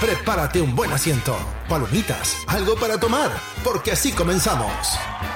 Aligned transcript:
Prepárate 0.00 0.60
un 0.60 0.76
buen 0.76 0.92
asiento, 0.92 1.36
palomitas, 1.68 2.36
algo 2.46 2.76
para 2.76 3.00
tomar, 3.00 3.32
porque 3.64 3.90
así 3.90 4.12
comenzamos. 4.12 4.70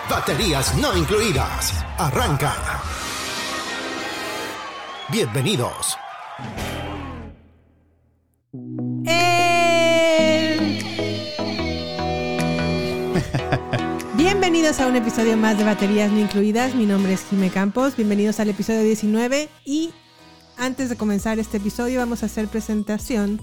Baterías 0.08 0.76
no 0.78 0.96
incluidas. 0.96 1.84
Arranca. 1.98 2.54
Bienvenidos. 5.10 5.98
Bienvenidos 14.14 14.78
a 14.78 14.86
un 14.86 14.94
episodio 14.94 15.36
más 15.36 15.58
de 15.58 15.64
Baterías 15.64 16.12
No 16.12 16.20
Incluidas. 16.20 16.76
Mi 16.76 16.86
nombre 16.86 17.14
es 17.14 17.24
Jime 17.28 17.50
Campos. 17.50 17.96
Bienvenidos 17.96 18.38
al 18.38 18.50
episodio 18.50 18.84
19. 18.84 19.48
Y 19.64 19.92
antes 20.56 20.88
de 20.88 20.96
comenzar 20.96 21.40
este 21.40 21.56
episodio, 21.56 21.98
vamos 21.98 22.22
a 22.22 22.26
hacer 22.26 22.46
presentación 22.46 23.40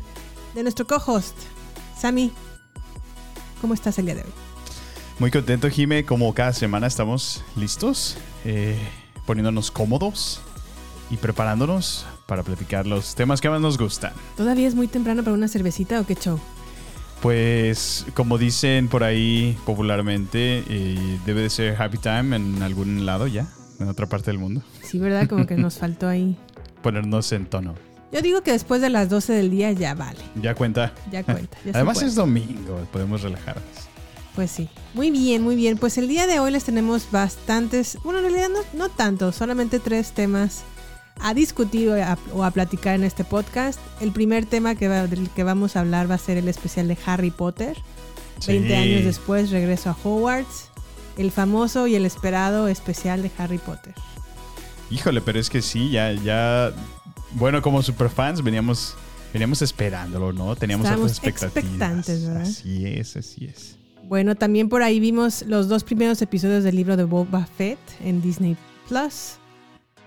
de 0.54 0.64
nuestro 0.64 0.86
co-host, 0.86 1.36
Sami. 1.98 2.32
¿Cómo 3.62 3.74
estás 3.74 4.00
el 4.00 4.06
día 4.06 4.16
de 4.16 4.22
hoy? 4.22 4.32
Muy 5.20 5.32
contento, 5.32 5.70
Jime. 5.70 6.06
Como 6.06 6.34
cada 6.34 6.54
semana 6.54 6.88
estamos 6.88 7.44
listos, 7.56 8.18
eh, 8.46 8.78
poniéndonos 9.26 9.70
cómodos 9.70 10.42
y 11.10 11.18
preparándonos 11.18 12.06
para 12.26 12.44
platicar 12.44 12.88
los 12.88 13.16
temas 13.16 13.42
que 13.42 13.50
más 13.50 13.60
nos 13.60 13.78
gustan. 13.78 14.14
¿Todavía 14.38 14.68
es 14.68 14.76
muy 14.76 14.88
temprano 14.88 15.24
para 15.24 15.34
una 15.34 15.48
cervecita 15.48 16.00
o 16.00 16.06
qué 16.06 16.16
show? 16.16 16.40
Pues, 17.22 18.06
como 18.14 18.38
dicen 18.38 18.88
por 18.88 19.04
ahí 19.04 19.58
popularmente, 19.66 20.64
eh, 20.70 21.20
debe 21.26 21.42
de 21.42 21.50
ser 21.50 21.82
happy 21.82 21.98
time 21.98 22.36
en 22.38 22.64
algún 22.64 23.06
lado 23.06 23.28
ya, 23.28 23.46
en 23.80 23.90
otra 23.90 24.08
parte 24.08 24.32
del 24.32 24.40
mundo. 24.40 24.62
Sí, 24.82 25.00
¿verdad? 25.00 25.28
Como 25.28 25.46
que 25.46 25.58
nos 25.58 25.78
faltó 25.80 26.08
ahí. 26.08 26.38
Ponernos 26.82 27.30
en 27.34 27.46
tono. 27.46 27.76
Yo 28.12 28.22
digo 28.22 28.42
que 28.42 28.52
después 28.52 28.82
de 28.82 28.90
las 28.90 29.10
12 29.10 29.34
del 29.34 29.52
día 29.52 29.72
ya 29.72 29.94
vale. 29.94 30.20
Ya 30.36 30.56
cuenta. 30.56 30.94
Ya 31.12 31.24
cuenta. 31.24 31.58
ya 31.64 31.72
Además 31.76 32.02
es 32.02 32.16
domingo, 32.16 32.80
podemos 32.92 33.22
relajarnos. 33.22 33.64
Pues 34.36 34.50
sí. 34.52 34.70
Muy 34.94 35.12
bien, 35.12 35.42
muy 35.44 35.56
bien. 35.56 35.78
Pues 35.78 35.98
el 35.98 36.08
día 36.08 36.26
de 36.26 36.40
hoy 36.40 36.52
les 36.52 36.64
tenemos 36.64 37.12
bastantes, 37.12 37.98
bueno, 38.04 38.20
en 38.20 38.26
realidad 38.26 38.50
no, 38.50 38.60
no 38.78 38.90
tanto, 38.90 39.32
solamente 39.32 39.80
tres 39.80 40.12
temas 40.14 40.62
a 41.22 41.34
discutir 41.34 41.90
o 41.90 42.02
a, 42.04 42.18
o 42.34 42.44
a 42.46 42.52
platicar 42.52 42.96
en 42.96 43.04
este 43.04 43.24
podcast. 43.26 43.80
El 44.00 44.12
primer 44.12 44.46
tema 44.46 44.76
que 44.76 44.88
va- 44.88 45.06
del 45.08 45.30
que 45.30 45.44
vamos 45.44 45.76
a 45.76 45.82
hablar 45.82 46.10
va 46.10 46.16
a 46.16 46.20
ser 46.20 46.38
el 46.38 46.48
especial 46.48 46.88
de 46.88 46.98
Harry 47.06 47.32
Potter. 47.32 47.78
20 48.48 48.68
Sí. 48.70 48.74
años 48.74 49.04
después, 49.04 49.52
regreso 49.52 49.90
a 49.90 49.98
Hogwarts. 50.02 50.70
El 51.18 51.32
famoso 51.32 51.86
y 51.88 51.96
el 51.96 52.06
esperado 52.06 52.70
especial 52.70 53.22
de 53.22 53.30
Harry 53.38 53.58
Potter. 53.58 53.94
Híjole, 54.90 55.20
pero 55.20 55.38
es 55.40 55.50
que 55.50 55.62
sí, 55.62 55.90
ya, 55.92 56.14
ya. 56.14 56.72
Bueno, 57.34 57.62
como 57.62 57.82
superfans 57.82 58.44
veníamos, 58.44 58.96
veníamos 59.34 59.62
esperándolo, 59.62 60.34
¿no? 60.34 60.56
Teníamos 60.56 60.86
Estábamos 60.86 61.18
otras 61.20 61.28
expectativas. 61.28 61.64
expectantes, 61.66 62.26
¿verdad? 62.26 62.42
Así 62.44 62.86
es, 62.86 63.18
así 63.18 63.46
es. 63.46 63.76
Bueno, 64.08 64.36
también 64.36 64.70
por 64.70 64.82
ahí 64.82 65.00
vimos 65.00 65.44
los 65.44 65.68
dos 65.68 65.84
primeros 65.84 66.22
episodios 66.22 66.64
del 66.64 66.76
libro 66.76 66.98
de 66.98 67.04
Boba 67.04 67.46
Fett 67.46 67.78
en 68.04 68.22
Disney 68.22 68.58
Plus. 68.88 69.36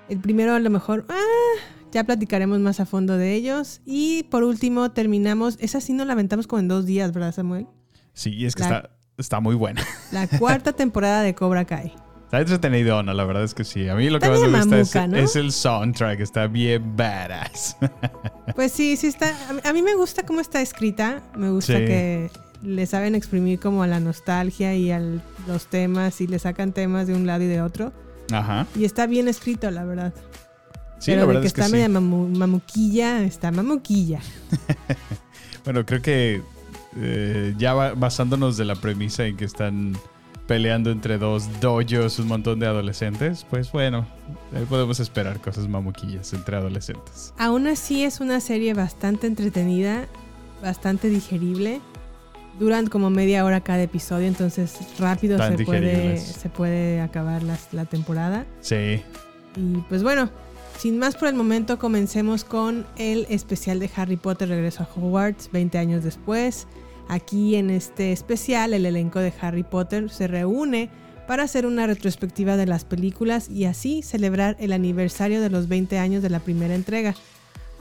El 0.08 0.18
primero 0.18 0.54
a 0.54 0.58
lo 0.58 0.68
mejor, 0.70 1.06
ah, 1.08 1.60
ya 1.92 2.02
platicaremos 2.02 2.58
más 2.58 2.80
a 2.80 2.86
fondo 2.86 3.16
de 3.16 3.34
ellos. 3.34 3.80
Y 3.86 4.24
por 4.24 4.42
último 4.42 4.90
terminamos, 4.90 5.56
esa 5.60 5.80
sí 5.80 5.92
nos 5.92 6.06
la 6.08 6.14
aventamos 6.14 6.48
como 6.48 6.58
en 6.60 6.66
dos 6.68 6.84
días, 6.84 7.12
¿verdad 7.12 7.32
Samuel? 7.32 7.68
Sí, 8.12 8.44
es 8.44 8.56
que 8.56 8.62
La- 8.62 8.66
está, 8.78 8.90
está 9.16 9.40
muy 9.40 9.54
buena. 9.54 9.82
La 10.10 10.26
cuarta 10.26 10.72
temporada 10.74 11.22
de 11.22 11.34
Cobra 11.36 11.64
Kai. 11.64 11.94
Está 12.32 12.40
entretenido, 12.40 13.02
no, 13.02 13.12
la 13.12 13.24
verdad 13.24 13.44
es 13.44 13.52
que 13.52 13.62
sí. 13.62 13.90
A 13.90 13.94
mí 13.94 14.08
lo 14.08 14.18
que 14.18 14.26
más 14.30 14.40
me 14.40 14.46
gusta 14.48 14.78
es, 14.80 14.94
mamuca, 14.94 15.06
¿no? 15.06 15.16
es 15.18 15.36
el 15.36 15.52
soundtrack, 15.52 16.18
está 16.20 16.46
bien 16.46 16.96
badass. 16.96 17.76
Pues 18.56 18.72
sí, 18.72 18.96
sí 18.96 19.06
está. 19.08 19.34
a 19.64 19.72
mí- 19.74 19.82
me 19.82 19.94
gusta 19.94 20.24
cómo 20.24 20.40
está 20.40 20.60
escrita. 20.62 21.20
Me 21.36 21.50
gusta 21.50 21.74
Sí. 21.78 21.84
que 21.84 22.30
le 22.62 22.86
saben 22.86 23.14
exprimir 23.14 23.60
como 23.60 23.82
a 23.82 23.86
la 23.86 24.00
nostalgia 24.00 24.74
y 24.74 24.90
a 24.90 24.98
los 25.46 25.66
temas 25.68 26.20
y 26.22 26.26
le 26.26 26.38
sacan 26.38 26.72
temas 26.72 27.06
de 27.06 27.14
un 27.14 27.26
lado 27.26 27.44
y 27.44 27.48
de 27.48 27.60
otro. 27.60 27.92
Ajá. 28.32 28.66
Y 28.76 28.84
está 28.86 29.06
bien 29.06 29.28
escrito, 29.28 29.70
la 29.70 29.84
verdad. 29.84 30.14
Sí, 30.98 31.10
Pero 31.10 31.16
la 31.16 31.20
de 31.22 31.26
verdad 31.26 31.40
que 31.42 31.46
es 31.48 31.52
que 31.52 31.60
está 31.60 31.66
sí. 31.68 31.72
media 31.74 31.88
mamu- 31.88 32.34
mamuquilla, 32.36 33.22
está 33.24 33.50
mamuquilla. 33.52 34.20
Bueno, 35.64 35.86
creo 35.86 36.02
que 36.02 36.42
eh, 36.96 37.54
ya 37.58 37.74
ba- 37.74 37.94
basándonos 37.94 38.56
de 38.56 38.64
la 38.64 38.74
premisa 38.74 39.24
en 39.26 39.36
que 39.36 39.44
están 39.44 39.96
peleando 40.52 40.90
entre 40.90 41.16
dos 41.16 41.48
dojos 41.62 42.18
un 42.18 42.28
montón 42.28 42.60
de 42.60 42.66
adolescentes, 42.66 43.46
pues 43.48 43.72
bueno, 43.72 44.04
ahí 44.54 44.66
podemos 44.66 45.00
esperar 45.00 45.40
cosas 45.40 45.66
mamuquillas 45.66 46.34
entre 46.34 46.56
adolescentes. 46.58 47.32
Aún 47.38 47.66
así 47.68 48.04
es 48.04 48.20
una 48.20 48.38
serie 48.38 48.74
bastante 48.74 49.26
entretenida, 49.26 50.08
bastante 50.60 51.08
digerible. 51.08 51.80
Duran 52.60 52.86
como 52.88 53.08
media 53.08 53.46
hora 53.46 53.62
cada 53.62 53.82
episodio, 53.82 54.26
entonces 54.28 54.76
rápido 54.98 55.38
Tan 55.38 55.56
se 55.56 55.64
puede, 55.64 56.18
se 56.18 56.50
puede 56.50 57.00
acabar 57.00 57.42
las- 57.42 57.72
la 57.72 57.86
temporada. 57.86 58.44
Sí. 58.60 59.00
Y 59.56 59.76
pues 59.88 60.02
bueno, 60.02 60.28
sin 60.76 60.98
más 60.98 61.16
por 61.16 61.28
el 61.28 61.34
momento, 61.34 61.78
comencemos 61.78 62.44
con 62.44 62.84
el 62.98 63.26
especial 63.30 63.80
de 63.80 63.90
Harry 63.96 64.16
Potter 64.18 64.50
Regreso 64.50 64.82
a 64.82 64.88
Hogwarts 65.00 65.48
20 65.50 65.78
años 65.78 66.04
después. 66.04 66.66
Aquí 67.12 67.56
en 67.56 67.68
este 67.68 68.10
especial, 68.10 68.72
el 68.72 68.86
elenco 68.86 69.18
de 69.18 69.34
Harry 69.42 69.64
Potter 69.64 70.08
se 70.08 70.28
reúne 70.28 70.88
para 71.26 71.42
hacer 71.42 71.66
una 71.66 71.86
retrospectiva 71.86 72.56
de 72.56 72.64
las 72.64 72.86
películas 72.86 73.50
y 73.50 73.66
así 73.66 74.00
celebrar 74.00 74.56
el 74.58 74.72
aniversario 74.72 75.42
de 75.42 75.50
los 75.50 75.68
20 75.68 75.98
años 75.98 76.22
de 76.22 76.30
la 76.30 76.40
primera 76.40 76.74
entrega. 76.74 77.14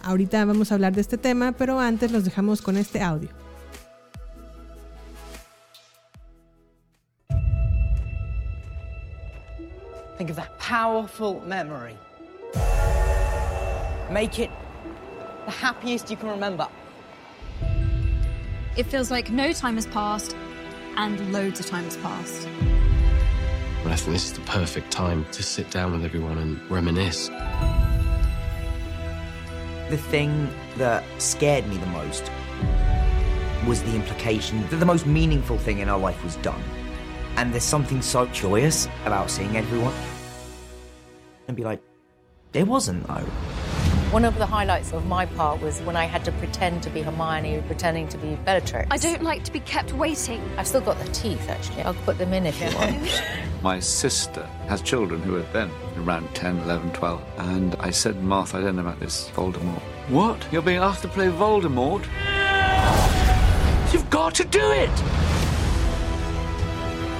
Ahorita 0.03 0.43
vamos 0.43 0.69
a 0.69 0.75
hablar 0.75 0.91
de 0.91 0.99
este 0.99 1.17
tema, 1.17 1.53
pero 1.53 1.79
antes 1.79 2.11
los 2.11 2.25
dejamos 2.25 2.61
con 2.61 2.75
este 2.75 3.01
audio. 3.01 3.29
Think 10.17 10.29
of 10.29 10.35
that 10.35 10.59
powerful 10.59 11.39
memory. 11.47 11.95
Make 14.11 14.43
it 14.43 14.49
the 15.45 15.51
happiest 15.51 16.11
you 16.11 16.17
can 16.17 16.29
remember. 16.29 16.67
It 18.77 18.85
feels 18.85 19.11
like 19.11 19.29
no 19.29 19.51
time 19.51 19.75
has 19.75 19.85
passed 19.85 20.33
and 20.95 21.33
loads 21.33 21.59
of 21.59 21.65
time 21.65 21.83
has 21.83 21.97
passed. 21.97 22.47
I 22.47 23.95
think 23.97 24.13
this 24.13 24.25
is 24.25 24.33
the 24.33 24.41
perfect 24.41 24.89
time 24.91 25.25
to 25.33 25.43
sit 25.43 25.69
down 25.69 25.91
with 25.91 26.05
everyone 26.05 26.37
and 26.37 26.71
reminisce. 26.71 27.27
The 29.89 29.97
thing 29.97 30.49
that 30.77 31.03
scared 31.17 31.67
me 31.67 31.75
the 31.75 31.85
most 31.87 32.31
was 33.67 33.83
the 33.83 33.93
implication 33.93 34.61
that 34.69 34.77
the 34.77 34.85
most 34.85 35.05
meaningful 35.05 35.57
thing 35.57 35.79
in 35.79 35.89
our 35.89 35.99
life 35.99 36.23
was 36.23 36.37
done. 36.37 36.63
And 37.35 37.51
there's 37.51 37.63
something 37.63 38.01
so 38.01 38.25
joyous 38.27 38.87
about 39.05 39.29
seeing 39.29 39.57
everyone 39.57 39.93
and 41.49 41.57
be 41.57 41.65
like, 41.65 41.81
there 42.53 42.65
wasn't 42.65 43.05
though. 43.05 43.25
One 44.11 44.25
of 44.25 44.37
the 44.37 44.45
highlights 44.45 44.91
of 44.91 45.05
my 45.05 45.25
part 45.25 45.61
was 45.61 45.79
when 45.83 45.95
I 45.95 46.03
had 46.03 46.25
to 46.25 46.33
pretend 46.33 46.83
to 46.83 46.89
be 46.89 47.01
Hermione, 47.01 47.63
pretending 47.65 48.09
to 48.09 48.17
be 48.17 48.35
Bellatrix. 48.43 48.89
I 48.91 48.97
don't 48.97 49.23
like 49.23 49.45
to 49.45 49.53
be 49.53 49.61
kept 49.61 49.93
waiting. 49.93 50.41
I've 50.57 50.67
still 50.67 50.81
got 50.81 50.99
the 50.99 51.09
teeth, 51.13 51.49
actually. 51.49 51.83
I'll 51.83 51.93
put 51.93 52.17
them 52.17 52.33
in 52.33 52.45
if 52.45 52.59
you 52.59 52.75
want. 52.75 53.23
My 53.61 53.79
sister 53.79 54.43
has 54.67 54.81
children 54.81 55.21
who 55.21 55.37
are 55.37 55.45
then 55.53 55.71
around 55.99 56.27
10, 56.35 56.57
11, 56.57 56.91
12. 56.91 57.23
And 57.37 57.75
I 57.75 57.89
said, 57.89 58.21
Martha, 58.21 58.57
I 58.57 58.61
don't 58.63 58.75
know 58.75 58.81
about 58.81 58.99
this 58.99 59.29
Voldemort. 59.29 59.79
What? 60.09 60.45
You're 60.51 60.61
being 60.61 60.79
asked 60.79 61.03
to 61.03 61.07
play 61.07 61.27
Voldemort? 61.27 62.03
You've 63.93 64.09
got 64.09 64.35
to 64.35 64.43
do 64.43 64.71
it! 64.71 64.89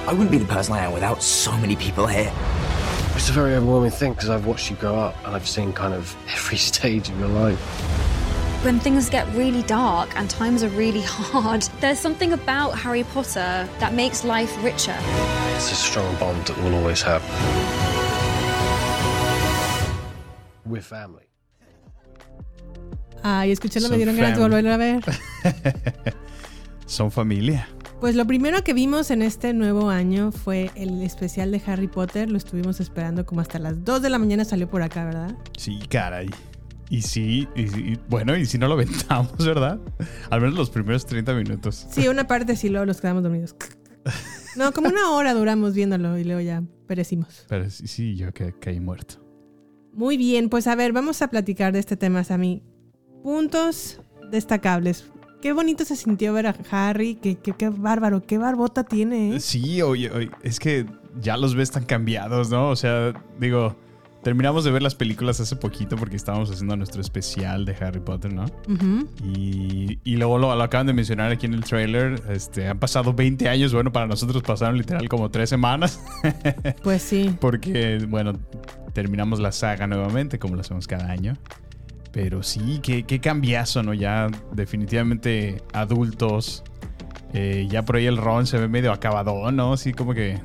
I 0.06 0.12
wouldn't 0.12 0.30
be 0.30 0.36
the 0.36 0.44
person 0.44 0.74
I 0.74 0.80
am 0.80 0.92
without 0.92 1.22
so 1.22 1.56
many 1.56 1.74
people 1.74 2.06
here. 2.06 2.30
It's 3.14 3.28
a 3.28 3.32
very 3.32 3.54
overwhelming 3.54 3.90
thing 3.92 4.14
because 4.14 4.30
I've 4.30 4.46
watched 4.46 4.68
you 4.70 4.76
grow 4.76 4.96
up 4.96 5.14
and 5.24 5.34
I've 5.36 5.46
seen 5.48 5.72
kind 5.72 5.94
of 5.94 6.16
every 6.34 6.58
stage 6.58 7.08
of 7.08 7.18
your 7.18 7.28
life. 7.28 7.58
When 8.64 8.78
things 8.80 9.08
get 9.10 9.26
really 9.34 9.62
dark 9.62 10.16
and 10.16 10.28
times 10.30 10.62
are 10.62 10.68
really 10.70 11.02
hard, 11.06 11.62
there's 11.80 11.98
something 11.98 12.32
about 12.32 12.70
Harry 12.78 13.04
Potter 13.04 13.68
that 13.80 13.92
makes 13.94 14.24
life 14.24 14.52
richer. 14.64 14.96
It's 15.56 15.70
a 15.70 15.74
strong 15.74 16.14
bond 16.16 16.44
that 16.46 16.56
we'll 16.58 16.74
always 16.74 17.02
have. 17.02 17.22
We're 20.64 20.80
family. 20.82 21.24
Ay, 23.24 23.50
escucharlo 23.52 23.88
me 23.88 23.98
Son 23.98 23.98
dieron 23.98 24.16
ganas 24.16 24.36
de 24.36 24.40
fam- 24.40 24.50
volverlo 24.50 24.74
a 24.74 24.78
ver. 24.78 26.14
Son 26.86 27.10
familia. 27.10 27.68
Pues 28.02 28.16
lo 28.16 28.26
primero 28.26 28.64
que 28.64 28.72
vimos 28.74 29.12
en 29.12 29.22
este 29.22 29.54
nuevo 29.54 29.88
año 29.88 30.32
fue 30.32 30.72
el 30.74 31.02
especial 31.02 31.52
de 31.52 31.62
Harry 31.64 31.86
Potter. 31.86 32.28
Lo 32.28 32.36
estuvimos 32.36 32.80
esperando 32.80 33.24
como 33.24 33.40
hasta 33.42 33.60
las 33.60 33.84
2 33.84 34.02
de 34.02 34.10
la 34.10 34.18
mañana 34.18 34.44
salió 34.44 34.68
por 34.68 34.82
acá, 34.82 35.04
¿verdad? 35.04 35.36
Sí, 35.56 35.78
caray. 35.88 36.28
Y 36.90 37.02
sí, 37.02 37.46
y, 37.54 37.62
y- 37.92 38.00
bueno, 38.08 38.36
y 38.36 38.44
si 38.44 38.58
no 38.58 38.66
lo 38.66 38.74
aventamos, 38.74 39.36
¿verdad? 39.38 39.78
Al 40.30 40.40
menos 40.40 40.56
los 40.56 40.68
primeros 40.70 41.06
30 41.06 41.32
minutos. 41.34 41.86
Sí, 41.92 42.08
una 42.08 42.26
parte 42.26 42.56
sí, 42.56 42.70
luego 42.70 42.86
los 42.86 43.00
quedamos 43.00 43.22
dormidos. 43.22 43.54
No, 44.54 44.70
como 44.72 44.88
una 44.88 45.12
hora 45.12 45.32
duramos 45.32 45.72
viéndolo 45.72 46.18
y 46.18 46.24
luego 46.24 46.42
ya 46.42 46.62
perecimos. 46.86 47.46
Pero 47.48 47.70
sí, 47.70 47.86
sí 47.86 48.16
yo 48.16 48.34
que 48.34 48.52
caí 48.52 48.80
muerto. 48.80 49.14
Muy 49.94 50.18
bien, 50.18 50.50
pues 50.50 50.66
a 50.66 50.74
ver, 50.74 50.92
vamos 50.92 51.22
a 51.22 51.28
platicar 51.28 51.72
de 51.72 51.78
este 51.78 51.96
tema, 51.96 52.22
Sammy. 52.22 52.62
Puntos 53.22 54.02
destacables. 54.30 55.10
Qué 55.42 55.52
bonito 55.52 55.84
se 55.84 55.96
sintió 55.96 56.32
ver 56.32 56.46
a 56.46 56.54
Harry, 56.70 57.16
qué, 57.16 57.34
qué, 57.36 57.52
qué 57.52 57.68
bárbaro, 57.68 58.22
qué 58.24 58.38
barbota 58.38 58.84
tiene. 58.84 59.34
¿eh? 59.34 59.40
Sí, 59.40 59.82
oye, 59.82 60.08
oye, 60.12 60.30
es 60.44 60.60
que 60.60 60.86
ya 61.20 61.36
los 61.36 61.56
ves 61.56 61.72
tan 61.72 61.84
cambiados, 61.84 62.48
¿no? 62.48 62.68
O 62.68 62.76
sea, 62.76 63.12
digo, 63.40 63.74
terminamos 64.22 64.62
de 64.62 64.70
ver 64.70 64.82
las 64.82 64.94
películas 64.94 65.40
hace 65.40 65.56
poquito 65.56 65.96
porque 65.96 66.14
estábamos 66.14 66.48
haciendo 66.48 66.76
nuestro 66.76 67.00
especial 67.00 67.64
de 67.64 67.74
Harry 67.74 67.98
Potter, 67.98 68.32
¿no? 68.32 68.44
Y, 69.24 69.98
y 70.04 70.16
luego 70.16 70.38
lo, 70.38 70.54
lo 70.54 70.62
acaban 70.62 70.86
de 70.86 70.92
mencionar 70.92 71.32
aquí 71.32 71.46
en 71.46 71.54
el 71.54 71.64
trailer. 71.64 72.22
Este, 72.30 72.68
han 72.68 72.78
pasado 72.78 73.12
20 73.12 73.48
años. 73.48 73.74
Bueno, 73.74 73.92
para 73.92 74.06
nosotros 74.06 74.44
pasaron 74.44 74.78
literal 74.78 75.08
como 75.08 75.28
3 75.28 75.50
semanas. 75.50 76.00
Pues 76.84 77.02
sí. 77.02 77.34
Porque, 77.40 78.06
bueno, 78.08 78.34
terminamos 78.92 79.40
la 79.40 79.50
saga 79.50 79.88
nuevamente, 79.88 80.38
como 80.38 80.54
lo 80.54 80.60
hacemos 80.60 80.86
cada 80.86 81.10
año. 81.10 81.36
Pero 82.12 82.42
sí, 82.42 82.80
qué, 82.82 83.04
qué 83.04 83.20
cambiazo, 83.20 83.82
¿no? 83.82 83.94
Ya 83.94 84.28
definitivamente 84.52 85.62
adultos. 85.72 86.62
Eh, 87.32 87.66
ya 87.70 87.82
por 87.82 87.96
ahí 87.96 88.06
el 88.06 88.18
Ron 88.18 88.46
se 88.46 88.58
ve 88.58 88.68
medio 88.68 88.92
acabado, 88.92 89.50
¿no? 89.50 89.76
Sí, 89.76 89.92
como 89.92 90.12
que... 90.12 90.38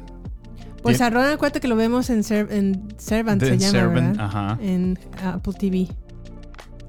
Pues 0.82 1.02
a 1.02 1.10
Ron 1.10 1.26
acuérdate 1.26 1.60
que 1.60 1.68
lo 1.68 1.76
vemos 1.76 2.10
en, 2.10 2.20
en 2.50 2.88
Servant, 2.98 3.44
se 3.44 3.58
llama, 3.58 3.72
Servant, 3.72 4.18
¿verdad? 4.18 4.26
ajá. 4.26 4.60
En 4.62 4.98
Apple 5.22 5.54
TV. 5.60 5.88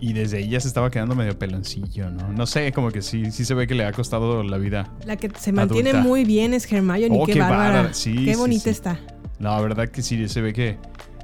Y 0.01 0.13
desde 0.13 0.39
ahí 0.39 0.51
ya 0.51 0.61
se 0.61 0.69
estaba 0.69 0.91
quedando 0.91 1.17
medio 1.17 1.37
peloncillo, 1.37 2.09
¿no? 2.11 2.33
No 2.33 2.47
sé, 2.47 2.71
como 2.73 2.93
que 2.93 3.03
sí, 3.03 3.33
sí 3.33 3.45
se 3.45 3.55
ve 3.55 3.67
que 3.67 3.75
le 3.75 3.85
ha 3.85 3.93
costado 3.93 4.45
la 4.45 4.59
vida. 4.59 4.93
La 5.05 5.17
que 5.17 5.29
se 5.37 5.51
mantiene 5.51 5.91
Adulta. 5.91 6.07
muy 6.07 6.25
bien 6.25 6.55
es 6.55 6.71
Hermione. 6.73 7.09
Oh, 7.11 7.27
qué, 7.27 7.33
qué 7.33 7.41
bárbara. 7.41 7.73
bárbara. 7.73 7.95
Sí, 7.95 8.25
qué 8.25 8.35
sí, 8.35 8.39
bonita 8.39 8.65
sí. 8.65 8.71
está. 8.71 9.01
No, 9.41 9.51
la 9.51 9.61
verdad 9.61 9.89
que 9.89 10.03
sí, 10.03 10.29
se 10.29 10.41
ve 10.41 10.53
que 10.53 10.79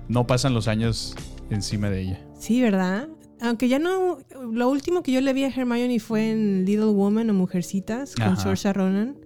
no 0.09 0.27
pasan 0.27 0.55
los 0.55 0.67
años 0.67 1.15
encima 1.51 1.91
de 1.91 2.01
ella. 2.01 2.21
Sí, 2.37 2.61
¿verdad? 2.61 3.09
Aunque 3.41 3.69
ya 3.69 3.79
no. 3.79 4.19
Lo 4.53 4.69
último 4.71 5.03
que 5.03 5.13
yo 5.13 5.21
le 5.21 5.33
vi 5.33 5.45
a 5.45 5.49
Hermione 5.49 5.99
fue 6.01 6.31
en 6.31 6.65
Little 6.65 6.87
Woman 6.87 7.29
o 7.31 7.35
Mujercitas 7.35 8.15
con. 8.15 8.37
Saoirse 8.37 8.73
Ronan. 8.73 9.17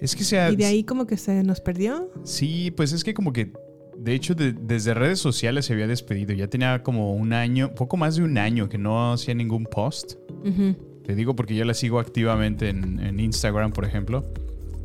Es 0.00 0.14
que 0.14 0.22
sea... 0.24 0.50
Y 0.50 0.56
de 0.56 0.64
ahí 0.64 0.84
como 0.84 1.06
que 1.06 1.16
se 1.16 1.42
nos 1.42 1.60
perdió. 1.60 2.10
Sí, 2.24 2.70
pues 2.70 2.92
es 2.92 3.02
que 3.02 3.14
como 3.14 3.32
que, 3.32 3.52
de 3.96 4.14
hecho, 4.14 4.34
de- 4.34 4.52
desde 4.52 4.94
redes 4.94 5.18
sociales 5.18 5.66
se 5.66 5.72
había 5.72 5.88
despedido. 5.88 6.32
Ya 6.34 6.46
tenía 6.48 6.82
como 6.84 7.14
un 7.14 7.32
año, 7.32 7.74
poco 7.74 7.96
más 7.96 8.14
de 8.16 8.22
un 8.22 8.38
año 8.38 8.68
que 8.68 8.78
no 8.78 9.12
hacía 9.12 9.34
ningún 9.34 9.64
post. 9.64 10.14
Te 11.04 11.14
digo 11.16 11.34
porque 11.34 11.54
yo 11.56 11.64
la 11.64 11.74
sigo 11.74 11.98
activamente 11.98 12.68
en, 12.68 13.00
en 13.00 13.18
Instagram, 13.18 13.72
por 13.72 13.84
ejemplo. 13.84 14.24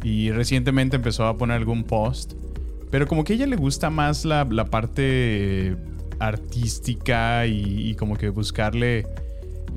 Y 0.03 0.31
recientemente 0.31 0.95
empezó 0.95 1.25
a 1.25 1.37
poner 1.37 1.57
algún 1.57 1.83
post. 1.83 2.33
Pero 2.89 3.07
como 3.07 3.23
que 3.23 3.33
a 3.33 3.35
ella 3.35 3.47
le 3.47 3.55
gusta 3.55 3.89
más 3.91 4.25
la, 4.25 4.45
la 4.49 4.65
parte 4.65 5.75
artística 6.27 7.45
y, 7.45 7.89
y 7.89 7.95
como 7.95 8.15
que 8.17 8.29
buscarle 8.29 9.05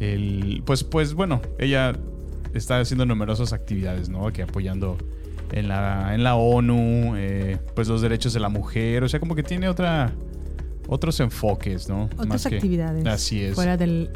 el... 0.00 0.62
Pues, 0.64 0.84
pues 0.84 1.14
bueno, 1.14 1.40
ella 1.58 1.96
está 2.54 2.80
haciendo 2.80 3.06
numerosas 3.06 3.52
actividades, 3.52 4.08
¿no? 4.08 4.32
Que 4.32 4.42
apoyando 4.42 4.96
en 5.52 5.68
la, 5.68 6.14
en 6.14 6.22
la 6.24 6.34
ONU, 6.36 7.14
eh, 7.16 7.58
pues 7.74 7.88
los 7.88 8.02
derechos 8.02 8.32
de 8.32 8.40
la 8.40 8.48
mujer. 8.48 9.04
O 9.04 9.08
sea, 9.08 9.20
como 9.20 9.34
que 9.34 9.42
tiene 9.42 9.68
otra... 9.68 10.12
Otros 10.88 11.18
enfoques, 11.18 11.88
¿no? 11.88 12.04
Otras 12.04 12.26
Más 12.28 12.46
que- 12.46 12.54
actividades. 12.56 13.04
así 13.06 13.42
es. 13.42 13.56
Fuera 13.56 13.76
del 13.76 14.10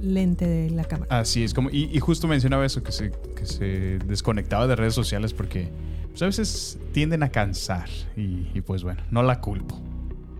lente 0.00 0.46
de 0.46 0.70
la 0.70 0.84
cámara. 0.84 1.18
Así 1.18 1.42
es, 1.42 1.52
como, 1.54 1.70
y, 1.70 1.90
y 1.92 1.98
justo 1.98 2.28
mencionaba 2.28 2.64
eso, 2.64 2.84
que 2.84 2.92
se, 2.92 3.10
que 3.34 3.44
se 3.46 3.98
desconectaba 3.98 4.68
de 4.68 4.76
redes 4.76 4.94
sociales 4.94 5.32
porque 5.32 5.66
pues, 6.10 6.22
a 6.22 6.26
veces 6.26 6.78
tienden 6.92 7.24
a 7.24 7.30
cansar 7.30 7.88
y, 8.16 8.46
y, 8.54 8.60
pues 8.60 8.84
bueno, 8.84 9.02
no 9.10 9.24
la 9.24 9.40
culpo, 9.40 9.80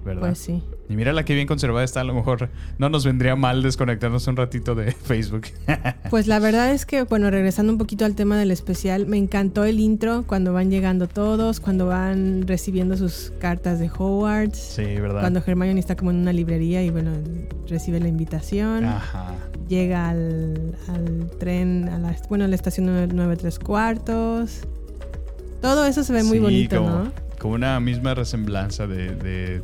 ¿verdad? 0.05 0.21
Pues 0.21 0.39
sí. 0.39 0.63
Y 0.89 0.97
mira 0.97 1.15
la 1.15 1.25
que 1.25 1.35
bien 1.35 1.47
conservada 1.47 1.83
está, 1.83 2.03
a 2.03 2.05
lo 2.05 2.13
mejor 2.13 2.51
no 2.79 2.91
nos 2.91 3.07
vendría 3.07 3.37
mal 3.37 3.63
desconectarnos 3.63 4.27
un 4.27 4.37
ratito 4.37 4.75
de 4.75 4.93
Facebook. 5.05 5.47
Pues 6.11 6.27
la 6.27 6.39
verdad 6.39 6.73
es 6.73 6.85
que, 6.85 7.05
bueno, 7.05 7.31
regresando 7.31 7.73
un 7.73 7.79
poquito 7.79 8.05
al 8.05 8.15
tema 8.15 8.37
del 8.37 8.51
especial, 8.51 9.07
me 9.07 9.17
encantó 9.17 9.65
el 9.65 9.81
intro 9.81 10.25
cuando 10.27 10.53
van 10.53 10.71
llegando 10.71 11.09
todos, 11.09 11.61
cuando 11.61 11.87
van 11.87 12.47
recibiendo 12.47 12.97
sus 12.99 13.33
cartas 13.41 13.79
de 13.79 13.89
Hogwarts. 13.97 14.59
sí, 14.59 14.85
¿verdad? 15.01 15.21
Cuando 15.21 15.43
Hermione 15.47 15.81
está 15.81 15.97
como 15.97 16.11
en 16.11 16.19
una 16.19 16.33
librería 16.35 16.83
y 16.83 16.91
bueno, 16.91 17.13
recibe 17.67 17.99
la 18.01 18.09
invitación. 18.09 18.85
Ajá. 18.85 19.35
Llega 19.69 20.11
al, 20.11 20.77
al 20.89 21.31
tren, 21.39 21.89
a 21.89 21.99
la, 21.99 22.15
bueno, 22.29 22.45
a 22.45 22.49
la 22.49 22.55
estación 22.55 22.85
9, 22.87 23.09
9 23.15 23.37
3 23.39 23.59
cuartos. 23.59 24.61
Todo 25.63 25.87
eso 25.87 26.05
se 26.05 26.13
ve 26.13 26.23
muy 26.23 26.37
Sí, 26.37 26.45
bonito, 26.45 26.77
como, 26.77 26.91
¿no? 26.91 27.13
Como 27.39 27.55
una 27.55 27.81
misma 27.81 28.13
resemblanza 28.15 28.87
de, 28.87 29.15
de 29.15 29.63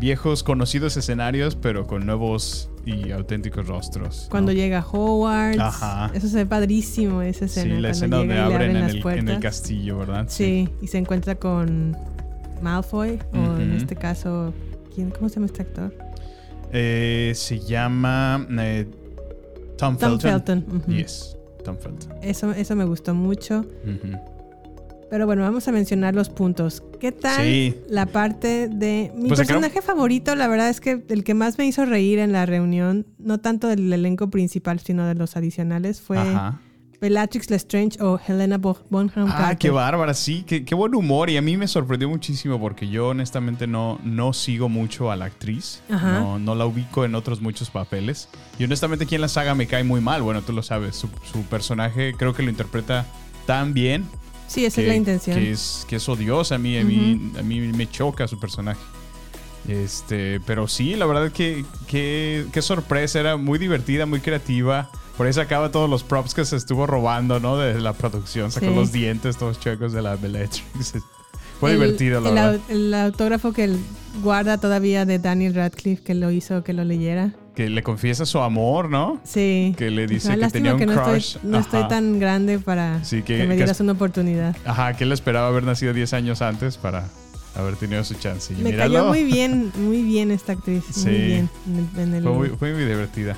viejos 0.00 0.42
conocidos 0.42 0.96
escenarios, 0.96 1.54
pero 1.54 1.86
con 1.86 2.06
nuevos 2.06 2.70
y 2.84 3.12
auténticos 3.12 3.66
rostros. 3.66 4.24
¿no? 4.24 4.30
Cuando 4.30 4.52
llega. 4.52 4.84
Ajá. 5.58 6.10
Eso 6.14 6.28
se 6.28 6.36
ve 6.38 6.46
padrísimo, 6.46 7.22
esa 7.22 7.44
escena. 7.44 7.74
Sí, 7.76 7.80
la 7.80 7.90
escena 7.90 8.16
donde 8.16 8.34
le 8.34 8.40
abren 8.40 8.76
en 8.76 8.80
las 8.82 8.90
el, 8.90 8.96
en 8.96 9.02
puertas. 9.02 9.34
el 9.34 9.40
castillo, 9.40 9.98
¿verdad? 9.98 10.24
Sí, 10.28 10.68
y 10.80 10.86
se 10.86 10.98
encuentra 10.98 11.34
con 11.34 11.96
Malfoy, 12.62 13.18
o 13.32 13.58
en 13.58 13.72
este 13.72 13.94
caso, 13.94 14.52
¿quién, 14.94 15.10
¿cómo 15.10 15.28
se 15.28 15.36
llama 15.36 15.46
este 15.46 15.62
actor? 15.62 15.94
Eh, 16.72 17.32
se 17.34 17.58
llama 17.58 18.46
eh, 18.58 18.86
Tom, 19.76 19.96
Tom 19.96 20.18
Felton. 20.18 20.64
Yes, 20.86 21.36
Tom 21.64 21.76
Felton. 21.76 22.12
Eso, 22.22 22.52
eso 22.52 22.76
me 22.76 22.84
gustó 22.84 23.14
mucho. 23.14 23.66
Ujú. 23.84 24.18
Pero 25.10 25.26
bueno, 25.26 25.42
vamos 25.42 25.66
a 25.66 25.72
mencionar 25.72 26.14
los 26.14 26.28
puntos. 26.30 26.82
¿Qué 27.00 27.10
tal 27.12 27.44
Sí. 27.44 27.74
la 27.88 28.06
parte 28.06 28.68
de... 28.68 29.10
Mi 29.16 29.28
Pues 29.28 29.40
personaje 29.40 29.82
favorito, 29.82 30.34
la 30.36 30.46
verdad 30.46 30.68
es 30.68 30.80
que 30.80 31.02
el 31.08 31.24
que 31.24 31.34
más 31.34 31.58
me 31.58 31.66
hizo 31.66 31.84
reír 31.84 32.20
en 32.20 32.30
la 32.32 32.46
reunión, 32.46 33.06
no 33.18 33.38
tanto 33.38 33.66
del 33.66 33.92
elenco 33.92 34.30
principal, 34.30 34.78
sino 34.78 35.04
de 35.06 35.14
los 35.16 35.36
adicionales, 35.36 36.00
fue 36.00 36.18
Ajá. 36.18 36.60
Bellatrix 37.00 37.48
Lestrange 37.50 38.00
o 38.02 38.20
Helena 38.28 38.58
Bo- 38.58 38.78
Bonham 38.90 39.26
Ah, 39.30 39.36
Carter. 39.38 39.58
qué 39.58 39.70
bárbara, 39.70 40.12
sí, 40.14 40.44
qué, 40.46 40.64
qué 40.66 40.74
buen 40.74 40.94
humor. 40.94 41.28
Y 41.30 41.38
a 41.38 41.42
mí 41.42 41.56
me 41.56 41.66
sorprendió 41.66 42.08
muchísimo 42.08 42.60
porque 42.60 42.88
yo 42.88 43.08
honestamente 43.08 43.66
no, 43.66 43.98
no 44.04 44.32
sigo 44.34 44.68
mucho 44.68 45.10
a 45.10 45.16
la 45.16 45.24
actriz. 45.24 45.82
Ajá. 45.90 46.20
No, 46.20 46.38
no 46.38 46.54
la 46.54 46.66
ubico 46.66 47.04
en 47.04 47.14
otros 47.16 47.40
muchos 47.40 47.70
papeles. 47.70 48.28
Y 48.58 48.64
honestamente 48.64 49.06
aquí 49.06 49.14
en 49.16 49.22
la 49.22 49.28
saga 49.28 49.54
me 49.56 49.66
cae 49.66 49.82
muy 49.82 50.00
mal. 50.02 50.22
Bueno, 50.22 50.42
tú 50.42 50.52
lo 50.52 50.62
sabes. 50.62 50.94
Su, 50.94 51.08
su 51.32 51.42
personaje 51.44 52.12
creo 52.16 52.32
que 52.34 52.42
lo 52.42 52.50
interpreta 52.50 53.06
tan 53.46 53.72
bien. 53.72 54.04
Sí, 54.50 54.64
esa 54.64 54.76
que, 54.76 54.82
es 54.82 54.88
la 54.88 54.96
intención. 54.96 55.36
Que 55.36 55.52
es, 55.52 55.86
que 55.88 55.96
es 55.96 56.08
odiosa. 56.08 56.56
A 56.56 56.58
mí, 56.58 56.76
a, 56.76 56.84
mí, 56.84 57.30
a 57.38 57.42
mí 57.42 57.60
me 57.60 57.88
choca 57.88 58.26
su 58.26 58.38
personaje. 58.40 58.80
Este, 59.68 60.40
pero 60.40 60.66
sí, 60.66 60.96
la 60.96 61.06
verdad 61.06 61.30
que, 61.30 61.64
que, 61.86 62.46
qué 62.52 62.62
sorpresa. 62.62 63.20
Era 63.20 63.36
muy 63.36 63.58
divertida, 63.58 64.06
muy 64.06 64.20
creativa. 64.20 64.90
Por 65.16 65.26
ahí 65.26 65.32
sacaba 65.32 65.70
todos 65.70 65.88
los 65.88 66.02
props 66.02 66.34
que 66.34 66.44
se 66.44 66.56
estuvo 66.56 66.86
robando, 66.86 67.38
¿no? 67.40 67.58
De 67.58 67.78
la 67.80 67.92
producción. 67.92 68.50
Sacó 68.50 68.66
Sí. 68.70 68.74
los 68.74 68.90
dientes, 68.90 69.36
todos 69.36 69.60
chuecos 69.60 69.92
de 69.92 70.02
la 70.02 70.16
Bellatrix. 70.16 70.94
Fue 71.60 71.72
El- 71.72 71.78
divertido, 71.80 72.20
la 72.22 72.28
el, 72.30 72.34
verdad. 72.34 72.60
el 72.70 72.94
autógrafo 72.94 73.52
que 73.52 73.64
él 73.64 73.78
guarda 74.22 74.58
todavía 74.58 75.04
de 75.04 75.18
Daniel 75.18 75.54
Radcliffe, 75.54 76.02
que 76.02 76.14
lo 76.14 76.30
hizo 76.30 76.64
que 76.64 76.72
lo 76.72 76.84
leyera. 76.84 77.34
Que 77.54 77.68
le 77.68 77.82
confiesa 77.82 78.24
su 78.26 78.38
amor, 78.40 78.88
¿no? 78.90 79.20
Sí. 79.24 79.74
Que 79.76 79.90
le 79.90 80.06
dice 80.06 80.36
que 80.38 80.48
tenía 80.48 80.74
un 80.74 80.78
que 80.78 80.86
no 80.86 80.94
crush. 81.02 81.36
Estoy, 81.36 81.50
no 81.50 81.58
estoy 81.58 81.88
tan 81.88 82.18
grande 82.18 82.58
para 82.58 83.02
Sí, 83.04 83.22
que- 83.22 83.38
que, 83.38 83.46
me 83.46 83.56
dieras 83.56 83.80
una 83.80 83.92
oportunidad. 83.92 84.56
Ajá, 84.64 84.94
que 84.96 85.04
él 85.04 85.12
esperaba 85.12 85.48
haber 85.48 85.64
nacido 85.64 85.92
10 85.92 86.12
años 86.12 86.42
antes 86.42 86.76
para 86.78 87.08
haber 87.56 87.76
tenido 87.76 88.04
su 88.04 88.14
chance. 88.14 88.52
Y 88.54 88.62
Me 88.62 88.70
míralo. 88.70 88.94
cayó 88.94 89.08
muy 89.08 89.24
bien, 89.24 89.72
muy 89.76 90.02
bien 90.02 90.30
esta 90.30 90.52
actriz. 90.52 90.84
Sí. 90.90 91.08
Muy 91.08 91.18
bien. 91.18 91.50
En 91.66 91.76
el- 91.96 92.00
en 92.08 92.14
el- 92.14 92.22
Fue 92.22 92.32
muy, 92.32 92.48
fue 92.50 92.72
muy 92.72 92.84
divertida. 92.84 93.36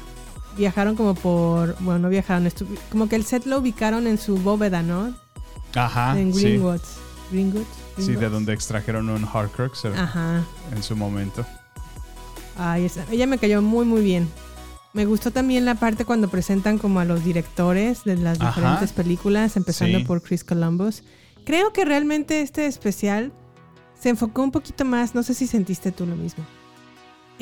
Viajaron 0.56 0.94
como 0.96 1.14
por. 1.14 1.74
Bueno, 1.80 2.00
no 2.00 2.08
viajaron. 2.10 2.46
como 2.90 3.08
que 3.08 3.16
el 3.16 3.24
set 3.24 3.46
lo 3.46 3.58
ubicaron 3.58 4.06
en 4.06 4.18
su 4.18 4.36
bóveda, 4.36 4.82
¿no? 4.82 5.14
Ajá. 5.74 6.18
en 6.20 6.28
Ah, 6.30 6.32
sí. 6.34 6.40
Greenwoods. 6.42 6.98
Sí, 7.98 8.12
de 8.14 8.28
donde 8.28 8.52
extrajeron 8.52 9.08
un 9.08 9.24
Horcrux 9.24 9.84
en 9.86 10.82
su 10.82 10.94
momento. 10.96 11.46
Ay, 12.56 12.84
esa- 12.84 13.04
ella 13.10 13.26
me 13.26 13.38
cayó 13.38 13.62
muy, 13.62 13.84
muy 13.84 14.02
bien. 14.02 14.28
Me 14.92 15.06
gustó 15.06 15.30
también 15.30 15.64
la 15.64 15.74
parte 15.76 16.04
cuando 16.04 16.28
presentan 16.28 16.76
como 16.78 17.00
a 17.00 17.04
los 17.04 17.24
directores 17.24 18.04
de 18.04 18.16
las 18.16 18.40
Ajá. 18.40 18.48
diferentes 18.60 18.92
películas, 18.92 19.56
empezando 19.56 19.98
Sí. 19.98 20.04
por 20.04 20.22
Chris 20.22 20.44
Columbus. 20.44 21.02
Creo 21.46 21.72
que 21.72 21.84
realmente 21.84 22.42
este 22.42 22.66
especial 22.66 23.32
se 23.98 24.10
enfocó 24.10 24.42
un 24.42 24.50
poquito 24.50 24.84
más, 24.84 25.14
no 25.14 25.22
sé 25.22 25.32
si 25.34 25.46
sentiste 25.46 25.92
tú 25.92 26.04
lo 26.06 26.14
mismo, 26.14 26.44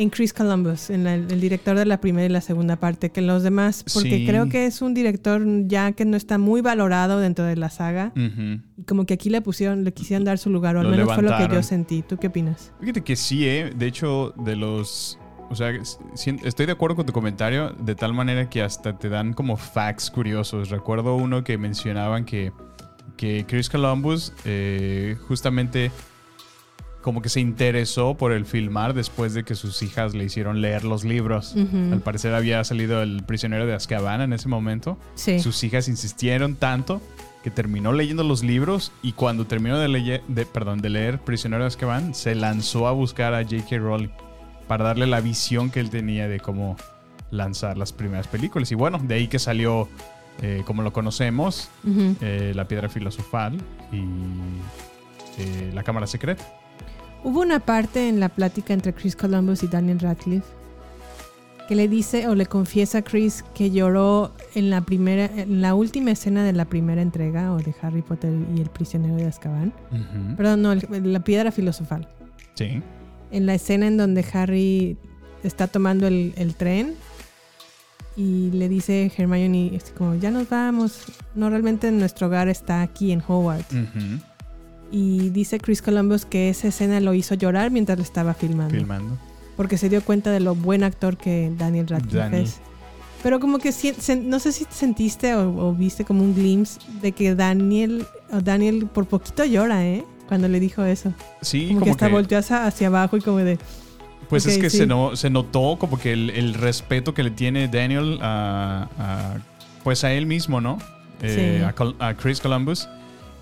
en 0.00 0.11
Chris 0.11 0.33
Columbus, 0.33 0.90
en 0.90 1.04
la- 1.04 1.14
el 1.14 1.40
director 1.40 1.76
de 1.76 1.85
la 1.85 2.00
primera 2.00 2.26
y 2.26 2.28
la 2.30 2.40
segunda 2.40 2.76
parte, 2.76 3.11
que 3.11 3.21
los 3.21 3.42
demás, 3.42 3.85
porque 3.92 4.19
Sí. 4.19 4.26
creo 4.26 4.49
que 4.49 4.66
es 4.66 4.80
un 4.83 4.95
director 4.95 5.42
ya 5.66 5.92
que 5.92 6.04
no 6.04 6.16
está 6.16 6.38
muy 6.38 6.61
valorado 6.61 7.21
dentro 7.21 7.45
de 7.45 7.57
la 7.57 7.69
saga. 7.71 8.12
Y 8.16 8.83
como 8.85 9.04
que 9.07 9.14
aquí 9.14 9.28
le 9.30 9.40
pusieron, 9.42 9.85
le 9.85 9.92
quisieron 9.92 10.25
dar 10.25 10.38
su 10.38 10.50
lugar, 10.50 10.76
o 10.76 10.80
al 10.80 10.87
Lo 10.87 10.90
menos 10.92 11.14
fue 11.14 11.23
lo 11.23 11.37
que 11.37 11.49
yo 11.54 11.62
sentí. 11.62 12.02
¿Tú 12.02 12.16
qué 12.16 12.28
opinas? 12.28 12.73
Fíjate 12.80 13.02
que 13.02 13.14
sí, 13.16 13.47
¿eh? 13.47 13.73
De 13.76 13.87
hecho, 13.87 14.33
de 14.38 14.57
los... 14.57 15.19
O 15.50 15.54
sea, 15.57 15.73
estoy 16.45 16.66
de 16.66 16.73
acuerdo 16.73 16.95
con 16.97 17.07
tu 17.07 17.12
comentario, 17.12 17.71
de 17.71 17.97
tal 17.97 18.14
manera 18.14 18.49
que 18.49 18.62
hasta 18.62 18.97
te 18.97 19.09
dan 19.09 19.33
como 19.33 19.57
facts 19.57 20.09
curiosos. 20.11 20.71
Recuerdo 20.71 21.16
uno 21.16 21.42
que 21.42 21.59
mencionaban 21.59 22.25
que, 22.25 22.52
que 23.16 23.45
Chris 23.49 23.69
Columbus 23.69 24.33
eh, 24.45 25.16
justamente 25.26 25.90
como 27.02 27.23
que 27.23 27.28
se 27.30 27.40
interesó 27.40 28.14
por 28.16 28.33
el 28.33 28.45
filmar 28.45 28.92
después 28.95 29.33
de 29.35 29.42
que 29.45 29.54
sus 29.54 29.83
hijas 29.83 30.14
le 30.14 30.25
hicieron 30.25 30.61
leer 30.61 30.85
los 30.85 31.04
libros. 31.04 31.54
Al 31.92 32.00
parecer 32.00 32.35
había 32.35 32.62
salido 32.64 33.02
El 33.02 33.23
prisionero 33.25 33.66
de 33.66 33.75
Azkaban 33.75 34.21
en 34.21 34.33
ese 34.33 34.49
momento. 34.49 34.99
Sí. 35.14 35.40
Sus 35.40 35.62
hijas 35.64 35.88
insistieron 35.88 36.57
tanto 36.57 37.00
que 37.42 37.50
terminó 37.50 37.92
leyendo 37.95 38.23
los 38.23 38.42
libros 38.45 38.92
y 39.02 39.12
cuando 39.12 39.47
terminó 39.47 39.78
de, 39.78 39.88
leye- 39.88 40.21
de, 40.28 40.45
perdón, 40.45 40.83
de 40.83 40.90
leer 40.90 41.19
Prisionero 41.21 41.62
de 41.64 41.69
Azkaban, 41.69 42.14
se 42.14 42.35
lanzó 42.35 42.87
a 42.87 42.92
buscar 42.92 43.33
a 43.33 43.42
J.K. 43.42 43.78
Rowling 43.78 44.11
para 44.69 44.85
darle 44.85 45.07
la 45.07 45.21
visión 45.23 45.71
que 45.71 45.80
él 45.80 45.88
tenía 45.88 46.28
de 46.28 46.38
cómo 46.38 46.76
lanzar 47.30 47.78
las 47.78 47.92
primeras 47.95 48.26
películas. 48.28 48.71
Y 48.73 48.75
bueno, 48.75 48.99
de 49.02 49.14
ahí 49.14 49.26
que 49.26 49.38
salió, 49.38 49.88
eh, 50.42 50.62
como 50.66 50.83
lo 50.83 50.92
conocemos, 50.92 51.71
eh, 52.21 52.52
La 52.54 52.69
Piedra 52.69 52.90
Filosofal 52.90 53.54
y 53.90 54.02
eh, 55.38 55.71
La 55.75 55.83
Cámara 55.83 56.07
Secreta. 56.07 56.45
Hubo 57.25 57.41
una 57.41 57.61
parte 57.61 58.09
en 58.09 58.19
la 58.21 58.29
plática 58.31 58.73
entre 58.73 58.93
Chris 58.95 59.15
Columbus 59.17 59.62
y 59.62 59.67
Daniel 59.69 59.99
Radcliffe 60.00 60.47
que 61.69 61.77
le 61.77 61.87
dice 61.87 62.27
o 62.27 62.35
le 62.35 62.47
confiesa 62.47 62.99
a 62.99 63.03
Chris 63.03 63.45
que 63.55 63.71
lloró 63.71 64.33
en 64.57 64.71
la 64.71 64.81
primera, 64.81 65.27
en 65.27 65.62
la 65.62 65.75
última 65.75 66.11
escena 66.11 66.43
de 66.43 66.53
la 66.53 66.65
primera 66.65 67.00
entrega 67.00 67.53
o 67.53 67.59
de 67.59 67.73
Harry 67.81 68.03
Potter 68.03 68.33
y 68.57 68.61
el 68.61 68.69
prisionero 68.71 69.15
de 69.15 69.27
Azkaban. 69.27 69.73
Ujú. 69.93 70.37
Perdón, 70.37 70.62
no, 70.62 70.73
el- 70.73 71.12
la 71.12 71.21
piedra 71.21 71.53
filosofal. 71.53 72.09
Sí. 72.55 72.83
En 73.31 73.47
la 73.47 73.55
escena 73.55 73.87
en 73.87 73.97
donde 73.99 74.25
Harry 74.33 74.97
está 75.45 75.69
tomando 75.69 76.09
el, 76.09 76.33
el 76.37 76.57
tren 76.57 76.95
y 78.17 78.50
le 78.50 78.69
dice 78.69 79.12
Hermione, 79.17 79.79
como, 79.97 80.17
ya 80.17 80.33
nos 80.33 80.49
vamos. 80.49 81.05
No, 81.37 81.50
realmente 81.50 81.93
nuestro 81.93 82.27
hogar 82.27 82.49
está 82.49 82.83
aquí 82.83 83.12
en 83.12 83.23
Hogwarts. 83.25 83.73
Ujú. 83.73 84.19
Y 84.93 85.31
dice 85.31 85.59
Chris 85.61 85.83
Columbus 85.83 86.25
que 86.25 86.49
esa 86.51 86.69
escena 86.69 86.99
lo 87.01 87.15
hizo 87.15 87.35
llorar 87.35 87.71
mientras 87.71 87.97
lo 87.99 88.03
estaba 88.05 88.35
filmando. 88.35 88.75
Filmando. 88.75 89.17
Porque 89.57 89.79
se 89.79 89.89
dio 89.89 90.03
cuenta 90.03 90.31
de 90.31 90.41
lo 90.41 90.55
buen 90.55 90.83
actor 90.83 91.17
que 91.17 91.53
Daniel 91.57 91.87
Radcliffe 91.87 92.41
es. 92.43 92.61
Pero 93.23 93.39
como 93.39 93.59
que 93.59 93.71
no 94.25 94.41
sé 94.41 94.51
si 94.53 94.67
sentiste 94.71 95.35
o, 95.35 95.69
o 95.69 95.75
viste 95.75 96.05
como 96.05 96.23
un 96.23 96.35
glimpse 96.35 96.81
de 97.03 97.13
que 97.13 97.35
Daniel, 97.35 98.07
o 98.33 98.41
Daniel 98.41 98.87
por 98.87 99.07
poquito 99.07 99.45
llora, 99.45 99.87
¿eh? 99.87 100.05
Cuando 100.27 100.49
le 100.49 100.59
dijo 100.61 100.83
eso. 100.85 101.13
Sí, 101.43 101.67
como, 101.69 101.81
que 101.81 101.81
como 101.81 101.91
hasta 101.93 102.07
que- 102.07 102.13
volteó 102.13 102.39
hacia, 102.39 102.67
hacia 102.67 102.87
abajo 102.87 103.17
y 103.17 103.21
como 103.21 103.39
de... 103.39 103.59
Pues 104.31 104.47
es 104.47 104.59
que 104.59 104.71
sí. 104.71 104.79
se, 104.79 104.87
no- 104.87 105.17
se 105.17 105.29
notó 105.29 105.77
como 105.79 105.99
que 105.99 106.13
el, 106.13 106.31
el 106.31 106.55
respeto 106.55 107.13
que 107.15 107.23
le 107.25 107.31
tiene 107.33 107.69
Daniel 107.69 108.19
a, 108.23 108.89
a- 108.99 109.35
pues 109.85 110.03
a 110.05 110.13
él 110.13 110.25
mismo, 110.27 110.61
¿no? 110.61 110.79
Eh, 111.21 111.59
Sí. 111.59 111.65
a, 111.65 111.75
Col- 111.75 111.97
a 111.99 112.15
Chris 112.15 112.41
Columbus. 112.41 112.89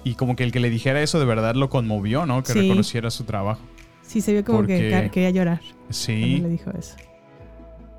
Y 0.05 0.15
como 0.15 0.37
que 0.37 0.45
el 0.45 0.53
que 0.53 0.61
le 0.61 0.71
dijera 0.71 1.03
eso 1.03 1.19
de 1.19 1.27
verdad 1.27 1.55
lo 1.55 1.69
conmovió, 1.69 2.25
¿no? 2.27 2.43
Que 2.43 2.53
Sí. 2.53 2.61
reconociera 2.61 3.11
su 3.11 3.25
trabajo. 3.25 3.61
Sí, 4.03 4.21
se 4.21 4.33
vio 4.33 4.45
como 4.45 4.61
que 4.67 4.91
Porque- 4.91 5.11
quería 5.13 5.31
llorar 5.31 5.61
Sí. 5.91 6.39
le 6.41 6.49
dijo 6.49 6.71
eso. 6.79 6.97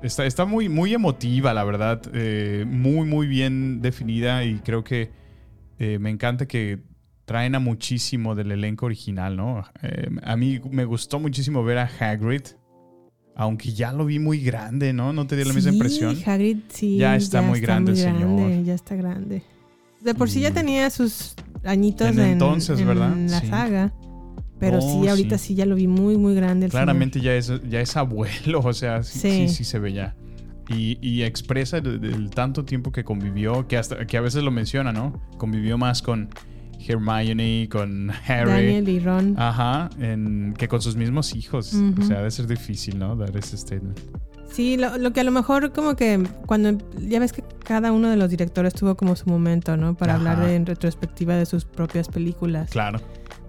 Está, 0.02 0.24
está 0.24 0.44
muy, 0.46 0.68
muy 0.68 0.94
emotiva, 0.94 1.52
la 1.54 1.62
verdad. 1.62 2.00
eh, 2.14 2.64
muy, 2.66 3.06
muy 3.06 3.26
bien 3.26 3.80
definida. 3.82 4.44
Y 4.44 4.56
creo 4.60 4.82
que 4.82 5.10
eh, 5.78 5.98
me 5.98 6.10
encanta 6.10 6.46
que 6.46 6.78
traen 7.26 7.54
a 7.54 7.60
muchísimo 7.60 8.34
del 8.34 8.50
elenco 8.52 8.86
original, 8.86 9.36
¿no? 9.36 9.64
Eh, 9.82 10.08
a 10.24 10.36
mí 10.36 10.60
me 10.70 10.84
gustó 10.84 11.20
muchísimo 11.20 11.62
ver 11.64 11.78
a 11.78 11.90
Hagrid. 12.00 12.42
Aunque 13.36 13.72
ya 13.72 13.92
lo 13.92 14.04
vi 14.04 14.18
muy 14.18 14.40
grande, 14.40 14.92
¿no? 14.92 15.12
¿No 15.12 15.26
te 15.26 15.36
dio 15.36 15.44
la 15.46 15.54
misma 15.54 15.70
Sí, 15.70 15.76
impresión? 15.76 16.16
Hagrid 16.26 16.58
sí. 16.68 16.96
Ya 16.98 17.14
está 17.16 17.40
muy 17.40 17.60
grande 17.60 17.92
el 17.92 17.96
señor. 17.98 18.64
Ya 18.64 18.74
está 18.74 18.94
grande. 18.96 19.42
De 20.02 20.14
por 20.14 20.30
sí 20.30 20.40
ya 20.40 20.48
Y- 20.48 20.52
tenía 20.52 20.88
sus 20.90 21.34
añitos 21.64 22.08
En 22.08 22.18
en, 22.20 22.26
entonces, 22.32 22.78
en 22.80 22.86
¿verdad? 22.86 23.14
la 23.16 23.40
Sí. 23.40 23.46
saga. 23.48 23.92
Pero 24.58 24.76
No, 24.76 24.82
sí, 24.82 25.08
ahorita 25.08 25.38
sí. 25.38 25.48
sí. 25.48 25.54
ya 25.54 25.64
lo 25.66 25.74
vi 25.74 25.86
muy, 25.86 26.18
muy 26.18 26.34
grande. 26.34 26.66
el 26.66 26.72
Claramente 26.72 27.20
ya 27.20 27.34
es, 27.34 27.50
ya 27.68 27.80
es 27.80 27.96
abuelo, 27.96 28.60
o 28.64 28.72
sea, 28.74 29.02
sí, 29.02 29.18
sí, 29.18 29.48
Sí. 29.48 29.54
sí 29.56 29.64
se 29.64 29.78
ve 29.78 29.92
ya. 29.92 30.16
Y, 30.68 30.98
y 31.00 31.22
expresa 31.22 31.78
el, 31.78 32.04
el 32.04 32.30
tanto 32.30 32.64
tiempo 32.64 32.92
que 32.92 33.02
convivió, 33.02 33.66
que 33.66 33.76
hasta 33.76 34.06
que 34.06 34.16
a 34.16 34.20
veces 34.20 34.42
lo 34.44 34.50
menciona, 34.50 34.92
¿no? 34.92 35.20
Convivió 35.38 35.78
más 35.78 36.00
con 36.02 36.28
Hermione, 36.86 37.68
con. 37.70 38.10
Harry. 38.26 38.50
Daniel 38.50 38.88
y 38.88 38.98
Ron. 39.00 39.34
Ajá, 39.38 39.90
en- 39.98 40.54
que 40.56 40.68
con 40.68 40.80
sus 40.80 40.94
mismos 40.96 41.34
hijos. 41.34 41.74
O 41.98 42.02
sea, 42.02 42.18
debe 42.18 42.30
ser 42.30 42.46
difícil, 42.46 42.98
¿no? 42.98 43.16
Dar 43.16 43.36
ese 43.36 43.56
statement. 43.56 43.98
Sí, 44.52 44.76
lo, 44.76 44.98
lo 44.98 45.12
que 45.12 45.20
a 45.20 45.24
lo 45.24 45.30
mejor 45.30 45.72
como 45.72 45.94
que 45.96 46.22
cuando 46.46 46.76
ya 46.98 47.18
ves 47.20 47.32
que 47.32 47.44
cada 47.64 47.92
uno 47.92 48.10
de 48.10 48.16
los 48.16 48.30
directores 48.30 48.74
tuvo 48.74 48.96
como 48.96 49.14
su 49.16 49.28
momento, 49.28 49.76
¿no? 49.76 49.94
Para 49.94 50.14
Ajá. 50.16 50.32
hablar 50.32 50.46
de, 50.46 50.54
en 50.56 50.66
retrospectiva 50.66 51.36
de 51.36 51.46
sus 51.46 51.64
propias 51.64 52.08
películas. 52.08 52.70
Claro. 52.70 53.00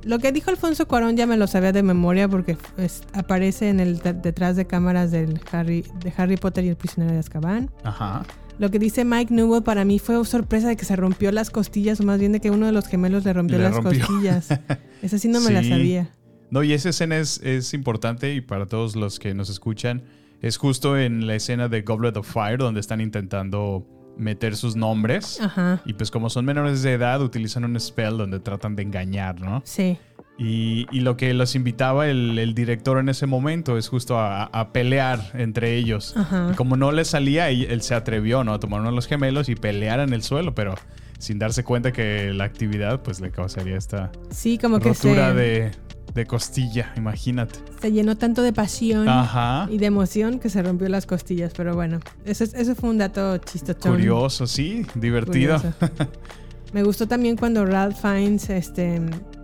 Lo 0.04 0.20
que 0.20 0.32
dijo 0.32 0.50
Alfonso 0.50 0.88
Cuarón 0.88 1.16
ya 1.18 1.28
me 1.28 1.38
lo 1.38 1.48
sabía 1.48 1.72
de 1.72 1.84
memoria 1.84 2.28
porque 2.28 2.58
es- 2.78 3.04
aparece 3.14 3.70
en 3.70 3.80
el 3.80 4.00
de- 4.00 4.14
detrás 4.14 4.56
de 4.56 4.66
cámaras 4.66 5.12
del 5.12 5.40
Harry, 5.52 5.84
de 6.04 6.14
Harry 6.18 6.38
Potter 6.38 6.66
y 6.66 6.70
el 6.70 6.76
prisionero 6.76 7.14
de 7.14 7.20
Azkaban. 7.20 7.70
Ajá. 7.84 8.24
Lo 8.60 8.70
que 8.70 8.78
dice 8.80 9.06
Mike 9.06 9.34
Newell 9.34 9.64
para 9.64 9.86
mí 9.86 9.98
fue 9.98 10.24
sorpresa 10.26 10.68
de 10.68 10.76
que 10.76 10.86
se 10.86 10.96
rompió 10.96 11.32
las 11.32 11.50
costillas, 11.50 12.00
o 12.00 12.04
más 12.04 12.20
bien 12.20 12.32
de 12.32 12.40
que 12.40 12.52
uno 12.52 12.68
de 12.68 12.72
los 12.72 12.88
gemelos 12.88 13.26
le 13.26 13.34
rompió 13.34 13.58
Le 13.58 13.64
las 13.64 13.74
rompió. 13.76 14.06
costillas. 14.06 14.50
Esa 15.02 15.18
sí 15.18 15.28
no 15.28 15.42
me 15.42 15.52
la 15.52 15.64
sabía. 15.64 16.10
No, 16.52 16.64
y 16.64 16.74
esa 16.74 16.90
escena 16.90 17.18
es, 17.18 17.40
es 17.44 17.74
importante 17.74 18.34
y 18.36 18.42
para 18.42 18.66
todos 18.68 18.96
los 18.96 19.20
que 19.20 19.34
nos 19.34 19.50
escuchan, 19.50 20.04
es 20.42 20.58
justo 20.58 20.98
en 20.98 21.28
la 21.28 21.36
escena 21.36 21.68
de 21.68 21.82
Goblet 21.82 22.18
of 22.18 22.32
Fire 22.32 22.58
donde 22.58 22.80
están 22.80 23.02
intentando 23.02 23.86
meter 24.18 24.56
sus 24.56 24.76
nombres. 24.76 25.40
Ajá. 25.42 25.82
Y 25.86 25.94
pues 25.94 26.12
como 26.12 26.30
son 26.30 26.46
menores 26.46 26.82
de 26.84 26.94
edad, 26.94 27.22
utilizan 27.22 27.64
un 27.64 27.80
spell 27.80 28.18
donde 28.18 28.40
tratan 28.40 28.76
de 28.76 28.84
engañar, 28.84 29.40
¿no? 29.40 29.62
Sí. 29.66 29.98
Y, 30.38 30.88
y 30.92 31.02
lo 31.02 31.18
que 31.18 31.34
los 31.34 31.56
invitaba 31.56 32.08
el, 32.08 32.38
el 32.40 32.56
director 32.56 32.98
en 32.98 33.10
ese 33.10 33.28
momento 33.28 33.78
es 33.78 33.90
justo 33.90 34.18
a, 34.18 34.46
a 34.46 34.74
pelear 34.74 35.20
entre 35.36 35.76
ellos. 35.76 36.16
Ajá. 36.18 36.50
Y 36.52 36.56
como 36.56 36.78
no 36.78 36.92
le 36.92 37.06
salía, 37.06 37.50
él, 37.50 37.68
él 37.70 37.82
se 37.82 37.94
atrevió, 37.94 38.44
¿no? 38.44 38.54
A 38.54 38.60
tomar 38.60 38.80
uno 38.80 38.90
de 38.90 38.96
los 38.96 39.08
gemelos 39.08 39.50
y 39.50 39.56
pelear 39.56 40.00
en 40.00 40.14
el 40.14 40.24
suelo, 40.24 40.56
pero 40.56 40.76
sin 41.20 41.38
darse 41.38 41.64
cuenta 41.64 41.92
que 41.92 42.34
la 42.34 42.46
actividad 42.46 43.04
pues 43.04 43.22
le 43.22 43.30
causaría 43.30 43.78
esta 43.78 44.12
Sí, 44.32 44.58
como 44.58 44.80
que 44.80 44.90
rotura 44.90 45.30
se, 45.30 45.36
de, 45.36 45.72
de 46.14 46.26
costilla, 46.26 46.94
imagínate. 46.98 47.60
se 47.82 47.92
llenó 47.92 48.18
tanto 48.18 48.42
de 48.42 48.52
pasión 48.54 49.08
Ajá. 49.08 49.68
y 49.72 49.78
de 49.78 49.86
emoción 49.86 50.40
que 50.40 50.50
se 50.50 50.62
rompió 50.62 50.90
las 50.90 51.06
costillas. 51.06 51.54
Pero 51.56 51.74
bueno, 51.76 52.00
eso, 52.26 52.44
es- 52.44 52.54
eso 52.54 52.76
fue 52.76 52.90
un 52.90 52.98
dato 52.98 53.38
chistochón. 53.38 53.94
Curioso, 53.94 54.46
sí, 54.48 54.86
divertido. 54.96 55.58
Curioso. 55.58 56.10
Me 56.74 56.84
gustó 56.84 57.08
también 57.08 57.36
cuando 57.38 57.66
Ralph 57.66 57.98
Fiennes 58.02 58.50
este, 58.50 59.02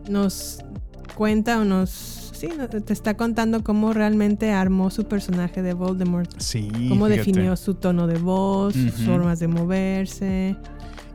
nos 0.10 0.60
cuenta 1.16 1.60
o 1.60 1.66
nos... 1.66 2.14
Sí, 2.38 2.50
te 2.86 2.94
está 2.94 3.18
contando 3.18 3.64
cómo 3.64 3.94
realmente 3.94 4.52
armó 4.52 4.92
su 4.92 5.06
personaje 5.06 5.64
de 5.64 5.74
Voldemort. 5.74 6.30
sí. 6.38 6.70
Cómo 6.88 7.06
fíjate. 7.08 7.18
definió 7.18 7.56
su 7.56 7.74
tono 7.74 8.06
de 8.06 8.20
voz, 8.20 8.76
sus 8.76 8.92
formas 9.06 9.40
de 9.40 9.48
moverse. 9.48 10.56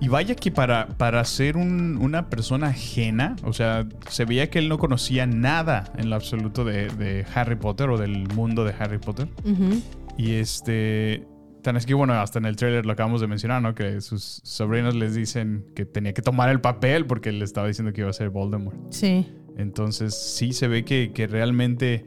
Y 0.02 0.08
vaya 0.08 0.34
que 0.34 0.50
para, 0.50 0.88
para 0.88 1.24
ser 1.24 1.56
un- 1.56 1.96
una 2.00 2.28
persona 2.28 2.68
ajena, 2.68 3.36
o 3.44 3.52
sea, 3.52 3.86
se 4.08 4.24
veía 4.24 4.50
que 4.50 4.58
él 4.58 4.68
no 4.68 4.76
conocía 4.78 5.26
nada 5.26 5.92
en 5.96 6.10
lo 6.10 6.16
absoluto 6.16 6.64
de, 6.64 6.88
de 6.88 7.24
Harry 7.34 7.54
Potter 7.56 7.88
o 7.88 7.96
del 7.96 8.26
mundo 8.34 8.64
de 8.64 8.74
Harry 8.78 8.98
Potter. 8.98 9.28
Y 10.18 10.32
este. 10.32 11.24
Tan 11.62 11.76
es 11.76 11.86
que, 11.86 11.94
bueno, 11.94 12.14
hasta 12.14 12.40
en 12.40 12.46
el 12.46 12.56
trailer 12.56 12.84
lo 12.84 12.90
acabamos 12.92 13.20
de 13.20 13.28
mencionar, 13.28 13.62
¿no? 13.62 13.72
Que 13.76 14.00
sus 14.00 14.40
sobrinos 14.42 14.96
les 14.96 15.14
dicen 15.14 15.64
que 15.76 15.84
tenía 15.84 16.12
que 16.12 16.20
tomar 16.20 16.48
el 16.50 16.60
papel 16.60 17.06
porque 17.06 17.30
le 17.30 17.44
estaba 17.44 17.68
diciendo 17.68 17.92
que 17.92 18.00
iba 18.00 18.10
a 18.10 18.12
ser 18.12 18.30
Voldemort. 18.30 18.76
Sí. 18.90 19.28
Entonces, 19.56 20.12
sí 20.20 20.52
se 20.52 20.66
ve 20.66 20.84
que, 20.84 21.12
que 21.14 21.28
realmente 21.28 22.06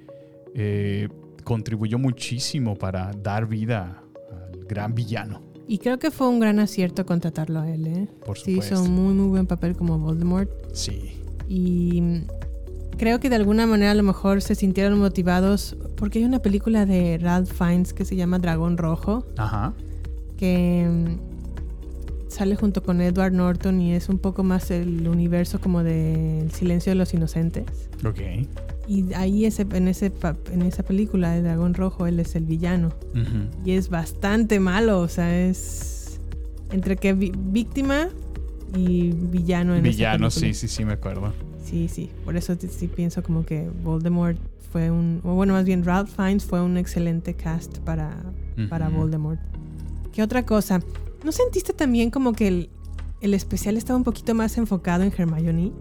eh, 0.53 1.07
contribuyó 1.45 1.97
muchísimo 1.97 2.75
para 2.75 3.11
dar 3.13 3.47
vida 3.47 4.03
al 4.29 4.65
gran 4.65 4.93
villano. 4.93 5.41
Y 5.67 5.79
creo 5.79 5.97
que 5.97 6.11
fue 6.11 6.27
un 6.27 6.39
gran 6.39 6.59
acierto 6.59 7.05
contratarlo 7.05 7.59
a 7.59 7.69
él, 7.69 7.87
¿eh? 7.87 8.07
Por 8.25 8.37
Sí, 8.37 8.51
hizo 8.51 8.61
supuesto. 8.75 8.83
un 8.83 8.91
muy, 8.95 9.13
muy 9.15 9.27
buen 9.29 9.47
papel 9.47 9.75
como 9.75 9.97
Voldemort. 9.97 10.49
Sí. 10.73 11.13
Y 11.47 12.21
creo 12.97 13.19
que 13.19 13.29
de 13.29 13.35
alguna 13.35 13.65
manera 13.65 13.91
a 13.91 13.95
lo 13.95 14.03
mejor 14.03 14.41
se 14.41 14.53
sintieron 14.55 14.99
motivados 14.99 15.75
porque 15.95 16.19
hay 16.19 16.25
una 16.25 16.39
película 16.39 16.85
de 16.85 17.17
Ralph 17.19 17.51
Fiennes 17.51 17.93
que 17.93 18.05
se 18.05 18.15
llama 18.15 18.37
Dragón 18.39 18.77
Rojo, 18.77 19.25
Ajá. 19.37 19.73
que 20.37 20.87
mm, 20.87 22.29
sale 22.29 22.55
junto 22.55 22.83
con 22.83 23.01
Edward 23.01 23.33
Norton 23.33 23.81
y 23.81 23.93
es 23.93 24.07
un 24.09 24.19
poco 24.19 24.43
más 24.43 24.69
el 24.71 25.07
universo 25.07 25.59
como 25.59 25.83
de 25.83 26.41
El 26.41 26.51
silencio 26.51 26.91
de 26.91 26.95
los 26.95 27.13
inocentes. 27.13 27.65
Ok. 28.05 28.19
Y 28.87 29.13
ahí 29.13 29.45
ese, 29.45 29.65
en, 29.73 29.87
ese, 29.87 30.11
en 30.51 30.61
esa 30.61 30.83
película 30.83 31.31
de 31.31 31.41
Dragón 31.41 31.73
Rojo 31.73 32.07
él 32.07 32.19
es 32.19 32.35
el 32.35 32.45
villano. 32.45 32.93
Y 33.63 33.71
es 33.71 33.89
bastante 33.89 34.59
malo, 34.59 34.99
o 34.99 35.07
sea, 35.07 35.47
es 35.47 36.19
entre 36.71 36.97
que 36.97 37.13
víctima 37.13 38.09
y 38.75 39.11
villano 39.11 39.75
en 39.75 39.83
Villano, 39.83 40.29
sí, 40.29 40.53
sí, 40.53 40.67
sí, 40.67 40.85
me 40.85 40.93
acuerdo. 40.93 41.33
Sí, 41.63 41.87
sí, 41.87 42.09
por 42.23 42.35
eso 42.35 42.55
sí, 42.55 42.87
pienso 42.87 43.23
como 43.23 43.45
que 43.45 43.69
Voldemort 43.83 44.37
fue 44.71 44.91
un, 44.91 45.21
o 45.23 45.33
bueno, 45.33 45.53
más 45.53 45.65
bien 45.65 45.83
Ralph 45.83 46.09
Fiennes 46.15 46.43
fue 46.43 46.61
un 46.61 46.77
excelente 46.77 47.33
cast 47.33 47.79
para, 47.79 48.15
para. 48.69 48.89
Voldemort. 48.89 49.39
¿Qué 50.13 50.21
otra 50.21 50.45
cosa? 50.45 50.81
¿No 51.23 51.31
sentiste 51.31 51.73
también 51.73 52.11
como 52.11 52.33
que 52.33 52.47
el, 52.47 52.69
el 53.21 53.33
especial 53.33 53.77
estaba 53.77 53.97
un 53.97 54.03
poquito 54.03 54.35
más 54.35 54.57
enfocado 54.57 55.03
en 55.03 55.13
Hermione? 55.17 55.71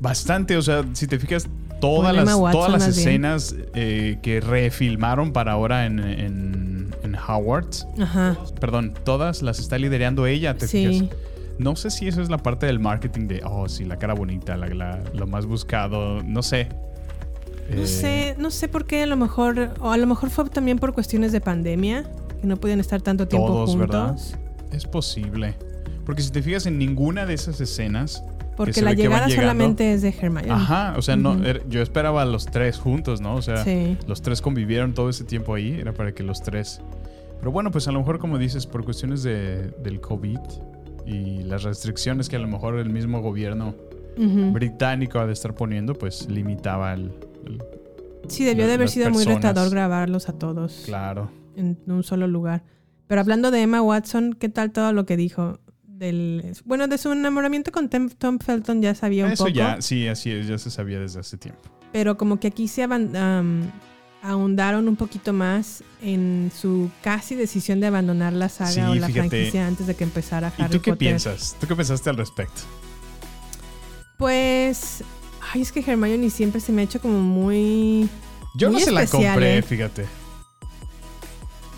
Bastante, 0.00 0.56
o 0.56 0.62
sea, 0.62 0.84
si 0.92 1.06
te 1.06 1.18
fijas, 1.18 1.48
todas 1.82 2.14
las, 2.16 2.34
Watson, 2.34 2.52
todas 2.52 2.70
las 2.72 2.88
escenas 2.88 3.54
eh, 3.74 4.18
que 4.22 4.40
refilmaron 4.40 5.32
para 5.32 5.52
ahora 5.52 5.84
en, 5.86 5.98
en, 5.98 6.94
en 7.02 7.14
Hogwarts, 7.16 7.86
Ajá. 8.00 8.36
perdón, 8.60 8.94
todas 9.04 9.42
las 9.42 9.58
está 9.58 9.76
liderando 9.78 10.26
ella, 10.26 10.56
¿te 10.56 10.66
Sí. 10.68 10.86
fijas? 10.88 11.16
No 11.58 11.76
sé 11.76 11.90
si 11.90 12.08
eso 12.08 12.22
es 12.22 12.30
la 12.30 12.38
parte 12.38 12.64
del 12.66 12.78
marketing 12.80 13.28
de, 13.28 13.42
oh, 13.44 13.68
sí, 13.68 13.84
la 13.84 13.98
cara 13.98 14.14
bonita, 14.14 14.56
la, 14.56 14.68
la- 14.68 15.02
lo 15.14 15.26
más 15.26 15.44
buscado, 15.46 16.22
no 16.22 16.42
sé. 16.42 16.68
No 17.70 17.82
Eh, 17.82 17.86
sé, 17.86 18.34
no 18.38 18.50
sé 18.50 18.68
por 18.68 18.86
qué 18.86 19.02
a 19.02 19.06
lo 19.06 19.16
mejor, 19.16 19.70
o 19.80 19.90
a 19.90 19.96
lo 19.96 20.06
mejor 20.06 20.30
fue 20.30 20.48
también 20.48 20.78
por 20.78 20.92
cuestiones 20.94 21.30
de 21.30 21.40
pandemia, 21.40 22.04
que 22.40 22.46
no 22.46 22.56
podían 22.56 22.80
estar 22.80 23.00
tanto 23.02 23.28
tiempo 23.28 23.46
Todos, 23.48 23.70
juntos. 23.70 23.88
¿verdad? 23.88 24.16
Es 24.72 24.86
posible. 24.86 25.54
Porque 26.04 26.22
si 26.22 26.30
te 26.32 26.42
fijas 26.42 26.66
en 26.66 26.78
ninguna 26.78 27.26
de 27.26 27.34
esas 27.34 27.60
escenas. 27.60 28.24
Que 28.52 28.56
Porque 28.56 28.82
la 28.82 28.92
llegada 28.92 29.28
solamente 29.30 29.92
es 29.92 30.02
de 30.02 30.08
Hermione. 30.10 30.50
Ajá, 30.50 30.94
o 30.96 31.02
sea, 31.02 31.16
no, 31.16 31.34
er- 31.42 31.62
yo 31.68 31.80
esperaba 31.82 32.22
a 32.22 32.24
los 32.26 32.46
tres 32.46 32.78
juntos, 32.78 33.20
¿no? 33.20 33.34
O 33.34 33.42
sea, 33.42 33.64
Sí. 33.64 33.96
los 34.06 34.20
tres 34.22 34.40
convivieron 34.42 34.92
todo 34.94 35.08
ese 35.10 35.24
tiempo 35.24 35.54
ahí, 35.54 35.72
era 35.80 35.92
para 35.92 36.12
que 36.12 36.22
los 36.22 36.42
tres. 36.42 36.80
Pero 37.40 37.50
bueno, 37.50 37.70
pues 37.70 37.88
a 37.88 37.92
lo 37.92 37.98
mejor, 37.98 38.18
como 38.18 38.38
dices, 38.38 38.66
por 38.66 38.84
cuestiones 38.84 39.22
de, 39.22 39.70
del 39.82 40.00
COVID 40.00 40.38
y 41.06 41.42
las 41.42 41.62
restricciones 41.64 42.28
que 42.28 42.36
a 42.36 42.38
lo 42.38 42.46
mejor 42.46 42.78
el 42.78 42.90
mismo 42.90 43.20
gobierno 43.20 43.74
británico 44.52 45.18
ha 45.18 45.26
de 45.26 45.32
estar 45.32 45.54
poniendo, 45.54 45.94
pues 45.94 46.28
limitaba 46.28 46.92
el. 46.94 47.12
el- 47.46 47.62
Sí, 48.28 48.44
debió 48.44 48.66
de 48.68 48.74
haber 48.74 48.88
sido 48.88 49.10
muy 49.10 49.24
retador 49.24 49.70
grabarlos 49.70 50.28
a 50.28 50.34
todos 50.34 50.82
Claro. 50.84 51.30
en 51.56 51.76
un 51.86 52.02
solo 52.04 52.26
lugar. 52.28 52.62
Pero 53.08 53.20
hablando 53.20 53.50
de 53.50 53.62
Emma 53.62 53.82
Watson, 53.82 54.34
¿qué 54.38 54.48
tal 54.48 54.70
todo 54.72 54.92
lo 54.92 55.04
que 55.06 55.16
dijo? 55.16 55.58
Del, 56.02 56.56
bueno, 56.64 56.88
de 56.88 56.98
su 56.98 57.12
enamoramiento 57.12 57.70
con 57.70 57.88
Tom 57.88 58.40
Felton 58.40 58.82
ya 58.82 58.92
sabía 58.96 59.24
un 59.24 59.30
Eso 59.32 59.44
poco. 59.44 59.54
ya, 59.54 59.80
sí, 59.80 60.08
así 60.08 60.32
es, 60.32 60.48
ya 60.48 60.58
se 60.58 60.68
sabía 60.68 60.98
desde 60.98 61.20
hace 61.20 61.36
tiempo. 61.36 61.60
Pero 61.92 62.16
como 62.16 62.40
que 62.40 62.48
aquí 62.48 62.66
se 62.66 62.82
am, 62.82 63.70
ahondaron 64.20 64.88
un 64.88 64.96
poquito 64.96 65.32
más 65.32 65.84
en 66.02 66.50
su 66.60 66.90
casi 67.02 67.36
decisión 67.36 67.78
de 67.78 67.86
abandonar 67.86 68.32
la 68.32 68.48
saga 68.48 68.70
Sí, 68.72 68.80
o 68.80 68.94
la 68.96 69.06
fíjate. 69.06 69.28
franquicia 69.28 69.64
antes 69.64 69.86
de 69.86 69.94
que 69.94 70.02
empezara 70.02 70.52
¿Y 70.58 70.62
Harry 70.62 70.72
tú 70.72 70.82
qué 70.82 70.90
Potter. 70.90 70.98
piensas? 70.98 71.56
¿Tú 71.60 71.68
qué 71.68 71.76
pensaste 71.76 72.10
al 72.10 72.16
respecto? 72.16 72.62
Pues, 74.18 75.04
ay, 75.52 75.62
es 75.62 75.70
que 75.70 75.80
Hermione 75.86 76.30
siempre 76.30 76.60
se 76.60 76.72
me 76.72 76.82
ha 76.82 76.84
hecho 76.84 77.00
como 77.00 77.20
muy 77.20 78.08
Yo 78.56 78.70
Muy 78.72 78.80
no 78.80 78.84
se 78.86 78.90
la 78.90 79.06
compré, 79.06 79.58
¿eh? 79.58 79.62
fíjate. 79.62 80.02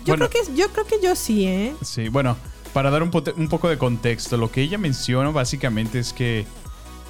Yo 0.03 0.15
Bueno. 0.15 0.29
creo 0.29 0.43
que 0.45 0.55
yo 0.55 0.67
creo 0.71 0.85
que 0.87 0.95
yo 1.01 1.15
sí, 1.15 1.45
¿eh? 1.45 1.75
Sí, 1.83 2.09
bueno, 2.09 2.35
para 2.75 2.89
dar 2.91 3.03
un, 3.03 3.09
poco 3.09 3.69
de 3.69 3.77
contexto, 3.77 4.35
lo 4.35 4.51
que 4.51 4.61
ella 4.61 4.77
menciona 4.77 5.29
básicamente 5.29 5.97
es 5.97 6.11
que 6.11 6.45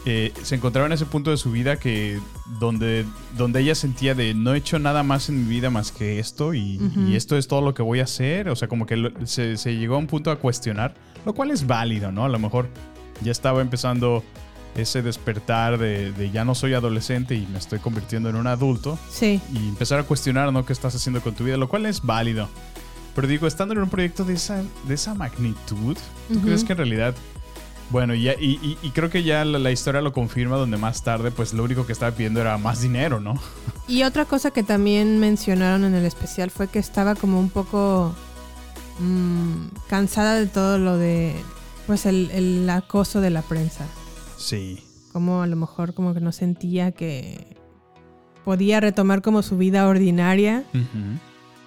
eh, 0.05 0.31
se 0.43 0.53
encontraba 0.53 0.85
en 0.85 0.93
ese 0.93 1.07
punto 1.07 1.31
de 1.31 1.37
su 1.37 1.49
vida 1.51 1.77
que 1.77 2.19
donde, 2.59 3.03
donde 3.35 3.61
ella 3.61 3.73
sentía 3.73 4.13
de 4.13 4.35
no 4.35 4.53
he 4.53 4.59
hecho 4.59 4.77
nada 4.77 5.01
más 5.01 5.27
en 5.29 5.41
mi 5.43 5.49
vida 5.49 5.71
más 5.71 5.91
que 5.91 6.19
esto 6.19 6.53
y, 6.53 6.79
esto 7.15 7.35
es 7.35 7.47
todo 7.47 7.61
lo 7.61 7.73
que 7.73 7.81
voy 7.81 7.99
a 7.99 8.03
hacer. 8.03 8.47
O 8.49 8.55
sea, 8.55 8.67
como 8.67 8.85
que 8.85 8.95
lo- 8.95 9.25
se, 9.25 9.57
se 9.57 9.75
llegó 9.75 9.95
a 9.95 9.97
un 9.97 10.05
punto 10.05 10.29
a 10.29 10.35
cuestionar, 10.35 10.93
lo 11.25 11.33
cual 11.33 11.49
es 11.49 11.65
válido, 11.65 12.11
¿no? 12.11 12.25
A 12.25 12.29
lo 12.29 12.37
mejor 12.37 12.69
ya 13.23 13.31
estaba 13.31 13.59
empezando 13.61 14.23
ese 14.75 15.01
despertar 15.01 15.79
de, 15.79 16.11
de 16.11 16.29
ya 16.29 16.45
no 16.45 16.53
soy 16.53 16.75
adolescente 16.75 17.33
y 17.33 17.47
me 17.47 17.57
estoy 17.57 17.79
convirtiendo 17.79 18.29
en 18.29 18.35
un 18.35 18.45
adulto 18.45 18.99
Sí. 19.09 19.41
y 19.51 19.57
empezar 19.69 19.97
a 19.97 20.03
cuestionar, 20.03 20.53
¿no? 20.53 20.63
¿Qué 20.63 20.73
estás 20.73 20.93
haciendo 20.93 21.21
con 21.21 21.33
tu 21.33 21.43
vida? 21.43 21.57
Lo 21.57 21.67
cual 21.69 21.87
es 21.87 22.03
válido. 22.03 22.49
Pero 23.15 23.27
digo, 23.27 23.47
estando 23.47 23.73
en 23.73 23.79
un 23.81 23.89
proyecto 23.89 24.23
de 24.25 24.33
esa, 24.33 24.61
de 24.87 24.93
esa 24.93 25.13
magnitud, 25.15 25.97
¿tú 26.31 26.41
crees 26.41 26.63
que 26.63 26.73
en 26.73 26.77
realidad... 26.77 27.15
Bueno, 27.91 28.15
ya, 28.15 28.33
y, 28.33 28.59
y- 28.63 28.77
y 28.81 28.89
creo 28.89 29.11
que 29.11 29.21
ya 29.23 29.45
la, 29.45 29.59
la 29.59 29.71
historia 29.71 30.01
lo 30.01 30.11
confirma, 30.11 30.57
donde 30.57 30.75
más 30.77 31.03
tarde, 31.03 31.29
pues 31.29 31.53
lo 31.53 31.63
único 31.63 31.85
que 31.85 31.93
estaba 31.93 32.11
pidiendo 32.11 32.41
era 32.41 32.57
más 32.57 32.81
dinero, 32.81 33.19
¿no? 33.19 33.35
Y 33.87 34.01
otra 34.03 34.25
cosa 34.25 34.49
que 34.49 34.63
también 34.63 35.19
mencionaron 35.19 35.83
en 35.85 35.93
el 35.93 36.03
especial 36.05 36.49
fue 36.49 36.67
que 36.67 36.79
estaba 36.79 37.13
como 37.13 37.39
un 37.39 37.49
poco 37.51 38.15
mm, 38.99 39.67
cansada 39.87 40.33
de 40.35 40.47
todo 40.47 40.77
lo 40.79 40.97
de 40.97 41.35
pues 41.85 42.07
el, 42.07 42.31
el 42.31 42.67
acoso 42.69 43.21
de 43.21 43.29
la 43.29 43.43
prensa. 43.43 43.85
Sí. 44.37 44.83
Como 45.13 45.43
a 45.43 45.47
lo 45.47 45.55
mejor 45.55 45.93
como 45.93 46.15
que 46.15 46.19
no 46.21 46.31
sentía 46.31 46.91
que 46.91 47.55
podía 48.43 48.79
retomar 48.79 49.21
como 49.21 49.43
su 49.43 49.57
vida 49.57 49.87
ordinaria 49.87 50.63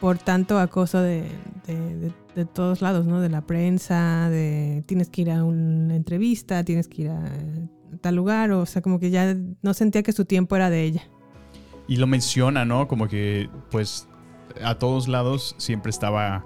por 0.01 0.19
tanto 0.19 0.59
acoso 0.59 1.01
de, 1.01 1.25
de- 1.67 1.97
de- 1.97 2.13
de 2.35 2.45
todos 2.45 2.83
lados, 2.83 3.07
¿no? 3.07 3.21
De 3.21 3.29
la 3.29 3.41
prensa, 3.41 4.29
de 4.31 4.85
tienes 4.87 5.09
que 5.09 5.23
ir 5.23 5.31
a 5.33 5.43
una 5.43 5.97
entrevista, 5.97 6.63
tienes 6.65 6.87
que 6.87 7.03
ir 7.03 7.09
a 7.11 7.21
tal 8.01 8.15
lugar, 8.15 8.53
o 8.53 8.65
sea, 8.65 8.81
como 8.81 9.01
que 9.01 9.11
ya 9.11 9.35
no 9.63 9.75
sentía 9.75 10.03
que 10.05 10.13
su 10.13 10.25
tiempo 10.25 10.55
era 10.55 10.71
de 10.71 10.85
ella. 10.85 11.03
Y 11.89 11.97
lo 11.97 12.07
menciona, 12.07 12.65
¿no? 12.65 12.87
Como 12.87 13.09
que, 13.09 13.51
pues, 13.73 14.07
a 14.63 14.77
todos 14.77 15.09
lados 15.09 15.55
siempre 15.59 15.91
estaba 15.91 16.45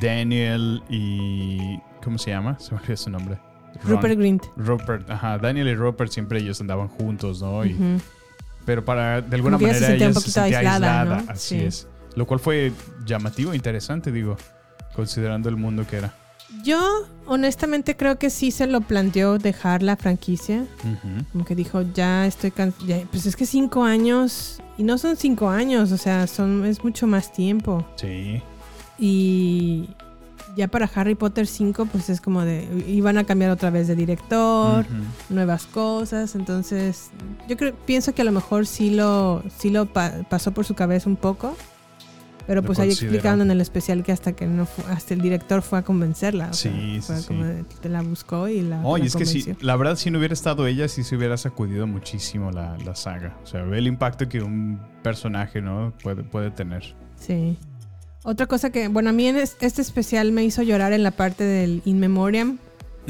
Daniel 0.00 0.82
y... 0.88 1.78
¿Cómo 2.02 2.16
se 2.18 2.30
llama? 2.30 2.58
Se 2.58 2.72
me 2.74 2.80
olvidó 2.80 2.96
su 2.96 3.10
nombre. 3.10 3.38
Ron. 3.82 3.92
Rupert 3.96 4.18
Grint. 4.18 4.42
Rupert, 4.56 5.10
ajá. 5.10 5.38
Daniel 5.38 5.68
y 5.68 5.74
Rupert 5.74 6.10
siempre 6.12 6.38
ellos 6.40 6.60
andaban 6.60 6.88
juntos, 6.88 7.42
¿no? 7.42 7.64
Y-. 7.64 7.76
Pero 8.64 8.84
para, 8.84 9.20
de 9.20 9.36
alguna 9.36 9.56
Como 9.56 9.66
que 9.70 9.72
ella 9.72 9.74
se 9.74 9.80
manera 9.92 10.06
un 10.06 10.10
ella 10.12 10.20
se 10.20 10.30
sentía 10.30 10.58
aislada, 10.60 11.00
aislada. 11.00 11.22
¿no? 11.22 11.30
Así 11.32 11.58
Sí. 11.58 11.64
es. 11.64 11.88
Lo 12.16 12.26
cual 12.26 12.40
fue 12.40 12.72
llamativo 13.04 13.52
e 13.52 13.56
interesante, 13.56 14.12
digo, 14.12 14.36
considerando 14.94 15.48
el 15.48 15.56
mundo 15.56 15.86
que 15.86 15.96
era. 15.96 16.14
Yo 16.62 16.78
honestamente 17.26 17.96
creo 17.96 18.18
que 18.18 18.30
sí 18.30 18.50
se 18.52 18.66
lo 18.68 18.80
planteó 18.82 19.38
dejar 19.38 19.82
la 19.82 19.96
franquicia. 19.96 20.66
Como 21.32 21.44
que 21.44 21.54
dijo, 21.56 21.82
ya 21.94 22.26
estoy 22.26 22.50
cansada. 22.52 23.00
Pues 23.10 23.26
es 23.26 23.34
que 23.34 23.46
cinco 23.46 23.82
años, 23.82 24.60
y 24.78 24.84
no 24.84 24.98
son 24.98 25.16
cinco 25.16 25.48
años, 25.48 25.90
o 25.90 25.96
sea, 25.96 26.26
son, 26.28 26.64
es 26.64 26.84
mucho 26.84 27.06
más 27.08 27.32
tiempo. 27.32 27.84
Sí. 27.96 28.40
Y 28.98 29.88
ya 30.56 30.68
para 30.68 30.88
Harry 30.94 31.16
Potter 31.16 31.46
5, 31.48 31.86
pues 31.86 32.08
es 32.08 32.20
como 32.20 32.42
de, 32.42 32.68
iban 32.86 33.18
a 33.18 33.24
cambiar 33.24 33.50
otra 33.50 33.70
vez 33.70 33.88
de 33.88 33.96
director, 33.96 34.86
nuevas 35.28 35.66
cosas, 35.66 36.36
entonces 36.36 37.10
yo 37.48 37.56
creo, 37.56 37.74
pienso 37.74 38.14
que 38.14 38.22
a 38.22 38.24
lo 38.24 38.30
mejor 38.30 38.66
sí 38.66 38.90
lo, 38.90 39.42
sí 39.58 39.70
lo 39.70 39.86
pa- 39.86 40.12
pasó 40.30 40.52
por 40.52 40.64
su 40.64 40.74
cabeza 40.74 41.10
un 41.10 41.16
poco. 41.16 41.56
Pero 42.46 42.62
pues 42.62 42.78
ahí 42.78 42.90
explicaron 42.90 43.40
en 43.40 43.50
el 43.50 43.60
especial 43.62 44.02
que 44.02 44.12
hasta 44.12 44.32
que 44.34 44.46
no 44.46 44.66
fu- 44.66 44.82
hasta 44.90 45.14
el 45.14 45.20
director 45.22 45.62
fue 45.62 45.78
a 45.78 45.82
convencerla. 45.82 46.48
o 46.50 46.52
Sí, 46.52 46.68
sea, 46.68 46.72
sí, 46.72 47.00
fue 47.00 47.16
sí. 47.22 47.26
como 47.26 47.64
te 47.80 47.88
la 47.88 48.02
buscó 48.02 48.48
y 48.48 48.60
la, 48.60 48.80
Oye, 48.84 49.06
es 49.06 49.16
que 49.16 49.24
sí, 49.24 49.40
convenció. 49.42 49.66
la 49.66 49.76
verdad, 49.76 49.96
si 49.96 50.10
no 50.10 50.18
hubiera 50.18 50.34
estado 50.34 50.66
ella, 50.66 50.86
sí 50.88 51.04
se 51.04 51.16
hubiera 51.16 51.36
sacudido 51.38 51.86
muchísimo 51.86 52.50
la, 52.50 52.76
la 52.84 52.94
saga. 52.94 53.34
O 53.42 53.46
sea, 53.46 53.62
ve 53.62 53.78
el 53.78 53.86
impacto 53.86 54.28
que 54.28 54.42
un 54.42 54.78
personaje, 55.02 55.62
¿no? 55.62 55.94
Puede, 56.02 56.22
puede 56.22 56.50
tener. 56.50 56.94
Sí. 57.18 57.56
Otra 58.24 58.46
cosa 58.46 58.70
que, 58.70 58.88
bueno, 58.88 59.10
a 59.10 59.12
mí 59.14 59.26
en 59.26 59.36
es- 59.36 59.56
este 59.60 59.80
especial 59.82 60.30
me 60.32 60.44
hizo 60.44 60.62
llorar 60.62 60.92
en 60.92 61.02
la 61.02 61.12
parte 61.12 61.44
del 61.44 61.80
In 61.86 61.98
Memoriam, 61.98 62.58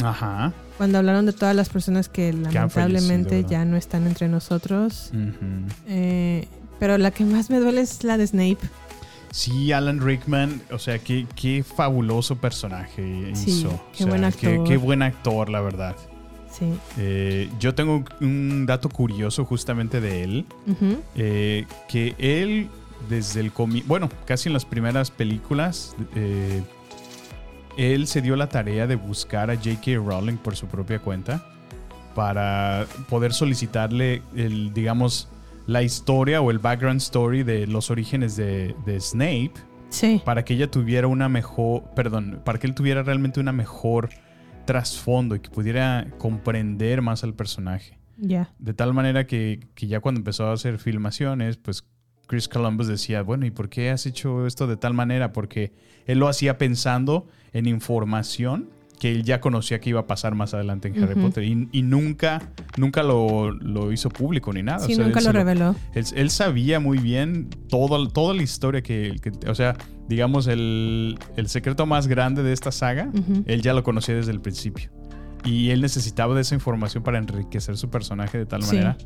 Ajá. 0.03 0.53
cuando 0.77 0.99
hablaron 0.99 1.27
de 1.27 1.33
todas 1.33 1.57
las 1.57 1.69
personas 1.71 2.09
que 2.09 2.33
lamentablemente 2.33 3.45
ya 3.49 3.65
no 3.65 3.77
están 3.77 4.07
entre 4.07 4.29
nosotros. 4.29 5.11
Eh, 5.89 6.47
pero 6.81 6.99
la 6.99 7.11
que 7.13 7.25
más 7.25 7.51
me 7.51 7.59
duele 7.59 7.81
es 7.81 8.03
la 8.05 8.17
de 8.17 8.27
Snape. 8.27 8.59
Sí, 9.35 9.73
Alan 9.73 10.01
Rickman, 10.01 10.63
o 10.71 10.79
sea, 10.79 11.01
qué, 11.01 11.27
qué 11.35 11.65
fabuloso 11.65 12.37
personaje 12.37 13.33
Sí, 13.35 13.51
hizo. 13.51 13.69
qué 13.93 14.05
O 14.05 14.07
sea, 14.07 14.07
buen 14.07 14.23
actor. 14.23 14.63
qué 14.65 14.77
buen 14.77 15.03
actor, 15.03 15.49
la 15.49 15.61
verdad. 15.61 15.97
Sí. 16.53 16.73
Eh, 16.99 17.51
yo 17.59 17.75
tengo 17.75 18.05
un, 18.21 18.65
dato 18.65 18.89
curioso 18.89 19.45
justamente 19.45 20.01
de 20.01 20.23
él. 20.23 20.47
Eh, 21.17 21.67
que 21.89 22.15
él, 22.17 22.69
desde 23.09 23.41
el 23.41 23.51
comienzo, 23.51 23.89
bueno, 23.89 24.09
casi 24.25 24.49
en 24.49 24.53
las 24.53 24.65
primeras 24.65 25.11
películas, 25.11 25.97
eh, 26.15 26.63
él 27.77 28.07
se 28.07 28.23
dio 28.23 28.37
la 28.37 28.49
tarea 28.49 28.87
de 28.87 28.95
buscar 28.95 29.51
a 29.51 29.57
J.K. 29.57 29.97
Rowling 29.97 30.37
por 30.37 30.55
su 30.55 30.69
propia 30.69 31.01
cuenta 31.01 31.45
para 32.15 32.87
poder 33.09 33.33
solicitarle 33.33 34.23
el, 34.37 34.73
digamos, 34.73 35.29
la 35.67 35.83
historia 35.83 36.41
o 36.41 36.51
el 36.51 36.59
background 36.59 37.01
story 37.01 37.43
de 37.43 37.67
los 37.67 37.91
orígenes 37.91 38.37
de, 38.37 38.75
de 38.85 39.01
Snape 39.01 39.53
Sí. 39.91 40.21
para 40.25 40.45
que 40.45 40.55
ella 40.55 40.69
tuviera 40.71 41.07
una 41.07 41.29
mejor, 41.29 41.85
perdón, 41.95 42.41
para 42.45 42.59
que 42.59 42.67
él 42.67 42.75
tuviera 42.75 43.03
realmente 43.05 43.39
una 43.39 43.53
mejor 43.53 44.11
trasfondo 44.65 45.37
y 45.37 45.41
que 45.41 45.51
pudiera 45.51 46.09
comprender 46.19 47.01
más 47.03 47.23
al 47.23 47.35
personaje. 47.35 47.99
Ya. 48.17 48.53
De 48.59 48.75
tal 48.75 48.93
manera 48.95 49.27
que, 49.27 49.61
que 49.75 49.87
ya 49.87 50.01
cuando 50.01 50.19
empezó 50.21 50.47
a 50.49 50.53
hacer 50.53 50.79
filmaciones, 50.79 51.57
pues 51.59 51.85
Chris 52.27 52.49
Columbus 52.49 52.87
decía, 52.87 53.23
bueno, 53.23 53.47
¿y 53.47 53.51
por 53.51 53.69
qué 53.69 53.91
has 53.91 54.07
hecho 54.07 54.47
esto 54.47 54.67
de 54.67 54.77
tal 54.77 54.95
manera? 54.95 55.33
Porque 55.33 55.73
él 56.07 56.19
lo 56.19 56.29
hacía 56.29 56.59
pensando 56.59 57.29
en 57.53 57.67
información 57.67 58.71
que 59.05 59.11
él 59.13 59.23
ya 59.23 59.39
conocía 59.39 59.81
que 59.81 59.91
iba 59.91 60.01
a 60.01 60.07
pasar 60.07 60.35
más 60.35 60.55
adelante 60.55 60.89
en 60.89 61.03
Harry 61.03 61.13
Ujú. 61.13 61.25
Potter 61.29 61.45
y, 61.45 61.69
y 61.73 61.83
nunca, 61.83 62.41
nunca 62.79 63.03
lo, 63.03 63.51
lo 63.51 63.93
hizo 63.93 64.09
público 64.09 64.51
ni 64.51 64.63
nada. 64.63 64.79
Sí, 64.79 64.95
O 64.95 64.97
sea, 64.97 65.05
nunca 65.05 65.21
lo 65.21 65.31
reveló. 65.31 65.77
Él, 65.93 66.07
él 66.15 66.31
sabía 66.31 66.81
muy 66.81 66.97
bien 66.97 67.51
todo, 67.69 68.09
toda 68.09 68.33
la 68.33 68.43
historia 68.43 68.81
que, 68.81 69.17
que- 69.21 69.51
o 69.51 69.55
sea, 69.55 69.77
digamos, 70.09 70.47
el, 70.47 71.19
el 71.37 71.49
secreto 71.51 71.85
más 71.85 72.07
grande 72.07 72.43
de 72.43 72.55
esta 72.55 72.73
saga, 72.73 73.11
Ujú. 73.13 73.43
él 73.47 73.61
ya 73.61 73.75
lo 73.75 73.83
conocía 73.83 74.15
desde 74.15 74.33
el 74.33 74.41
principio. 74.41 74.89
Y 75.45 75.69
él 75.69 75.83
necesitaba 75.83 76.35
de 76.35 76.41
esa 76.41 76.55
información 76.55 77.03
para 77.03 77.19
enriquecer 77.19 77.77
su 77.77 77.91
personaje 77.91 78.39
de 78.39 78.47
tal 78.47 78.63
Sí. 78.63 78.77
manera 78.77 78.97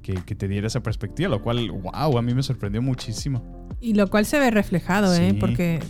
que, 0.00 0.14
que 0.14 0.34
te 0.34 0.48
diera 0.48 0.66
esa 0.68 0.82
perspectiva, 0.82 1.28
lo 1.28 1.42
cual, 1.42 1.70
wow, 1.70 2.16
a 2.16 2.22
mí 2.22 2.32
me 2.32 2.42
sorprendió 2.42 2.80
muchísimo. 2.80 3.68
Y 3.82 3.92
lo 3.92 4.08
cual 4.08 4.24
se 4.24 4.38
ve 4.40 4.50
reflejado, 4.50 5.12
¿eh? 5.14 5.32
Sí. 5.32 5.36
Porque, 5.38 5.80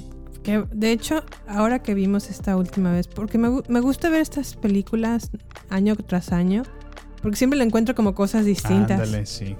que, 0.42 0.64
de 0.72 0.92
hecho, 0.92 1.22
ahora 1.46 1.82
que 1.82 1.94
vimos 1.94 2.28
esta 2.30 2.56
última 2.56 2.92
vez, 2.92 3.06
porque 3.08 3.38
me, 3.38 3.48
me 3.68 3.80
gusta 3.80 4.10
ver 4.10 4.20
estas 4.20 4.56
películas 4.56 5.30
año 5.70 5.94
tras 5.96 6.32
año, 6.32 6.62
porque 7.22 7.36
siempre 7.36 7.58
le 7.58 7.64
encuentro 7.64 7.94
como 7.94 8.14
cosas 8.14 8.44
distintas. 8.44 9.00
Ándale, 9.00 9.26
sí. 9.26 9.56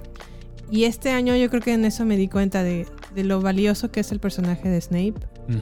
Y 0.71 0.85
este 0.85 1.11
año 1.11 1.35
yo 1.35 1.49
creo 1.49 1.61
que 1.61 1.73
en 1.73 1.85
eso 1.85 2.03
me 2.05 2.17
di 2.17 2.27
cuenta 2.27 2.63
de, 2.63 2.87
de 3.13 3.23
lo 3.23 3.41
valioso 3.41 3.91
que 3.91 3.99
es 3.99 4.11
el 4.11 4.19
personaje 4.19 4.69
de 4.69 4.81
Snape 4.81 5.13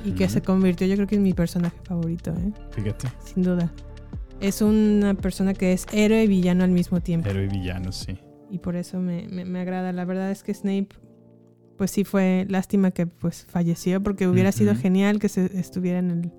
y 0.06 0.12
que 0.12 0.30
se 0.30 0.42
convirtió, 0.42 0.86
yo 0.88 0.96
creo 0.96 1.08
que 1.08 1.16
en 1.16 1.24
mi 1.24 1.34
personaje 1.34 1.76
favorito, 1.84 2.32
¿eh? 2.32 2.52
Fíjate, 2.72 3.08
Sin 3.26 3.44
duda. 3.44 3.72
Es 4.40 4.62
una 4.62 5.14
persona 5.16 5.54
que 5.54 5.74
es 5.74 5.86
héroe 5.92 6.24
y 6.24 6.28
villano 6.28 6.64
al 6.64 6.70
mismo 6.72 7.02
tiempo. 7.02 7.30
héroe 7.30 7.46
y 7.46 7.48
villano, 7.48 7.92
sí. 7.92 8.18
Y 8.50 8.60
por 8.60 8.76
eso 8.76 9.00
me, 9.00 9.28
me- 9.28 9.46
me 9.46 9.60
agrada. 9.62 9.92
La 9.92 10.06
verdad 10.06 10.30
es 10.32 10.44
que 10.44 10.54
Snape, 10.54 10.90
pues 11.82 11.90
sí 11.90 12.04
fue 12.04 12.46
lástima 12.48 12.92
que 12.92 13.08
pues 13.08 13.44
falleció, 13.50 14.04
porque 14.04 14.28
hubiera 14.28 14.52
sido 14.52 14.76
genial 14.76 15.18
que 15.18 15.28
se 15.30 15.46
estuviera 15.60 15.98
en 15.98 16.12
el 16.12 16.32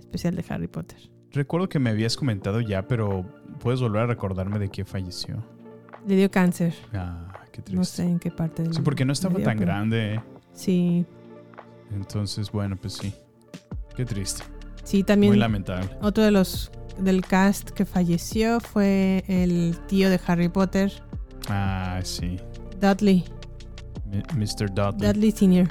especial 0.00 0.36
de 0.36 0.44
Harry 0.50 0.68
Potter. 0.68 0.98
Recuerdo 1.30 1.66
que 1.70 1.78
me 1.78 1.88
habías 1.88 2.14
comentado 2.14 2.60
ya, 2.60 2.86
pero 2.86 3.24
puedes 3.60 3.80
volver 3.80 4.02
a 4.02 4.06
recordarme 4.06 4.58
de 4.58 4.68
quién 4.68 4.86
falleció. 4.86 5.42
Le 6.06 6.14
dio 6.16 6.30
cáncer. 6.30 6.74
Ah, 6.92 7.32
qué 7.52 7.62
triste. 7.62 7.74
No 7.74 7.84
sé 7.86 8.02
en 8.02 8.18
qué 8.18 8.30
parte 8.30 8.64
del 8.64 8.74
Sí, 8.74 8.82
porque 8.82 9.06
no 9.06 9.14
estaba 9.14 9.36
dio, 9.36 9.46
tan 9.46 9.56
pero- 9.56 9.66
grande. 9.70 10.14
¿eh? 10.16 10.20
Sí, 10.52 11.06
Entonces, 11.94 12.52
bueno, 12.52 12.76
pues 12.76 12.92
sí. 12.92 13.14
Qué 13.96 14.04
triste. 14.04 14.42
sí, 14.84 15.02
también. 15.04 15.30
Muy 15.32 15.38
lamentable. 15.38 15.88
Otro 16.02 16.22
de 16.22 16.32
los 16.32 16.70
del 16.98 17.24
cast 17.24 17.70
que 17.70 17.86
falleció 17.86 18.60
fue 18.60 19.24
el 19.26 19.74
tío 19.88 20.10
de 20.10 20.20
Harry 20.26 20.50
Potter, 20.50 20.92
Ah, 21.48 21.98
sí. 22.04 22.36
Dudley. 22.78 23.24
Mr. 24.36 24.72
Dudley. 24.72 25.12
Dudley 25.12 25.30
Sr. 25.32 25.68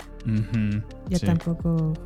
Ya 1.09 1.17
sí. 1.19 1.25
tampoco. 1.25 1.93
Ya 1.97 2.01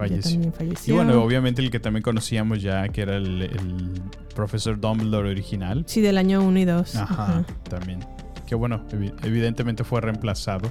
Falleció. 0.52 0.94
Y 0.94 0.98
bueno, 0.98 1.22
obviamente 1.24 1.62
el 1.62 1.70
que 1.72 1.80
también 1.80 2.04
conocíamos 2.04 2.62
ya, 2.62 2.88
que 2.90 3.02
era 3.02 3.18
el, 3.18 3.42
el 3.44 3.92
profesor 4.36 4.80
Dumbledore 4.80 5.30
original. 5.30 5.84
Sí, 5.88 6.02
del 6.02 6.18
año 6.18 6.42
1 6.44 6.60
y 6.60 6.66
2. 6.66 6.96
Ajá, 6.96 7.44
también. 7.70 8.00
Que 8.46 8.56
bueno, 8.56 8.84
evi- 8.92 9.14
evidentemente 9.24 9.84
fue 9.84 10.02
reemplazado 10.02 10.70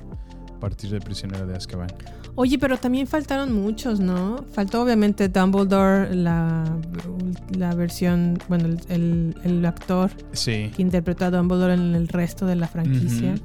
a 0.56 0.60
partir 0.60 0.90
de 0.90 1.00
Prisionero 1.00 1.46
de 1.46 1.56
Azkaban. 1.56 1.88
Oye, 2.36 2.58
pero 2.58 2.76
también 2.78 3.06
faltaron 3.06 3.52
muchos, 3.52 4.00
¿no? 4.00 4.44
Faltó 4.52 4.82
obviamente 4.82 5.28
Dumbledore, 5.28 6.14
la, 6.16 6.64
la 7.56 7.74
versión, 7.76 8.38
bueno, 8.48 8.66
el, 8.66 8.78
el- 8.88 9.36
el 9.44 9.64
actor 9.66 10.10
Sí. 10.32 10.70
que 10.74 10.82
interpretó 10.82 11.26
a 11.26 11.30
Dumbledore 11.30 11.74
en 11.74 11.94
el 11.94 12.08
resto 12.08 12.46
de 12.46 12.56
la 12.56 12.66
franquicia. 12.66 13.34
Ujú. 13.34 13.42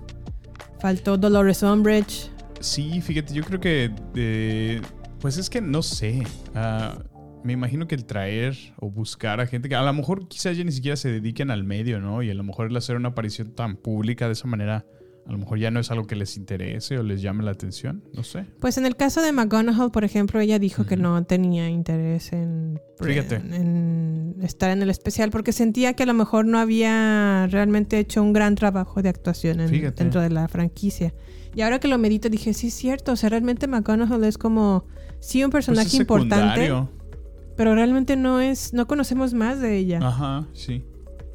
Faltó 0.79 1.17
Dolores 1.17 1.61
Umbridge. 1.63 2.31
Sí, 2.59 3.01
fíjate, 3.01 3.33
yo 3.33 3.43
creo 3.43 3.59
que. 3.59 3.91
eh, 4.15 4.81
pues 5.19 5.37
es 5.37 5.49
que 5.49 5.61
no 5.61 5.81
sé. 5.81 6.23
Ah, 6.55 6.97
me 7.43 7.53
imagino 7.53 7.87
que 7.87 7.95
el 7.95 8.05
traer 8.05 8.57
o 8.77 8.89
buscar 8.89 9.39
a 9.39 9.47
gente 9.47 9.69
que 9.69 9.75
a 9.75 9.81
lo 9.81 9.93
mejor 9.93 10.27
quizás 10.27 10.57
ya 10.57 10.63
ni 10.63 10.71
siquiera 10.71 10.95
se 10.95 11.09
dediquen 11.09 11.51
al 11.51 11.63
medio, 11.63 11.99
¿no? 11.99 12.21
Y 12.21 12.29
a 12.29 12.33
lo 12.33 12.43
mejor 12.43 12.67
el 12.67 12.77
hacer 12.77 12.95
una 12.95 13.09
aparición 13.09 13.53
tan 13.55 13.75
pública 13.77 14.27
de 14.27 14.33
esa 14.33 14.47
manera, 14.47 14.85
a 15.29 15.31
lo 15.31 15.37
mejor 15.37 15.59
ya 15.59 15.69
no 15.69 15.79
es 15.79 15.91
algo 15.91 16.07
que 16.07 16.15
les 16.15 16.35
interese 16.37 16.97
o 16.97 17.03
les 17.03 17.21
llame 17.21 17.43
la 17.43 17.51
atención. 17.51 18.03
No 18.15 18.23
sé. 18.23 18.45
Pues 18.59 18.79
en 18.79 18.87
el 18.87 18.95
caso 18.95 19.21
de 19.21 19.31
McGonagall, 19.31 19.91
por 19.91 20.03
ejemplo, 20.03 20.39
ella 20.39 20.57
dijo 20.57 20.87
que 20.87 20.97
no 20.97 21.23
tenía 21.23 21.69
interés 21.69 22.33
en, 22.33 22.79
Fíjate. 22.99 23.35
en 23.35 24.35
estar 24.41 24.71
en 24.71 24.81
el 24.81 24.89
especial 24.89 25.29
porque 25.29 25.51
sentía 25.51 25.93
que 25.93 26.01
a 26.01 26.05
lo 26.07 26.15
mejor 26.15 26.45
no 26.47 26.57
había 26.57 27.47
realmente 27.51 27.99
hecho 27.99 28.23
un 28.23 28.33
gran 28.33 28.55
trabajo 28.55 29.03
de 29.03 29.09
actuación 29.09 29.59
en- 29.61 29.93
dentro 29.95 30.19
de 30.21 30.31
la 30.31 30.47
franquicia. 30.47 31.13
Y 31.55 31.61
ahora 31.61 31.79
que 31.79 31.87
lo 31.87 31.99
medito 31.99 32.27
dije, 32.29 32.53
sí 32.55 32.67
es 32.67 32.73
cierto, 32.73 33.11
o 33.11 33.15
sea, 33.15 33.29
realmente 33.29 33.67
McGonagall 33.67 34.23
es 34.23 34.39
como, 34.39 34.87
sí, 35.19 35.43
un 35.43 35.51
personaje 35.51 35.85
Pues 35.85 35.93
es 35.93 35.99
importante, 35.99 36.71
pero 37.55 37.75
realmente 37.75 38.15
no 38.15 38.39
es, 38.39 38.73
no 38.73 38.87
conocemos 38.87 39.35
más 39.35 39.59
de 39.61 39.77
ella. 39.77 39.99
Ajá, 40.01 40.47
sí. 40.53 40.83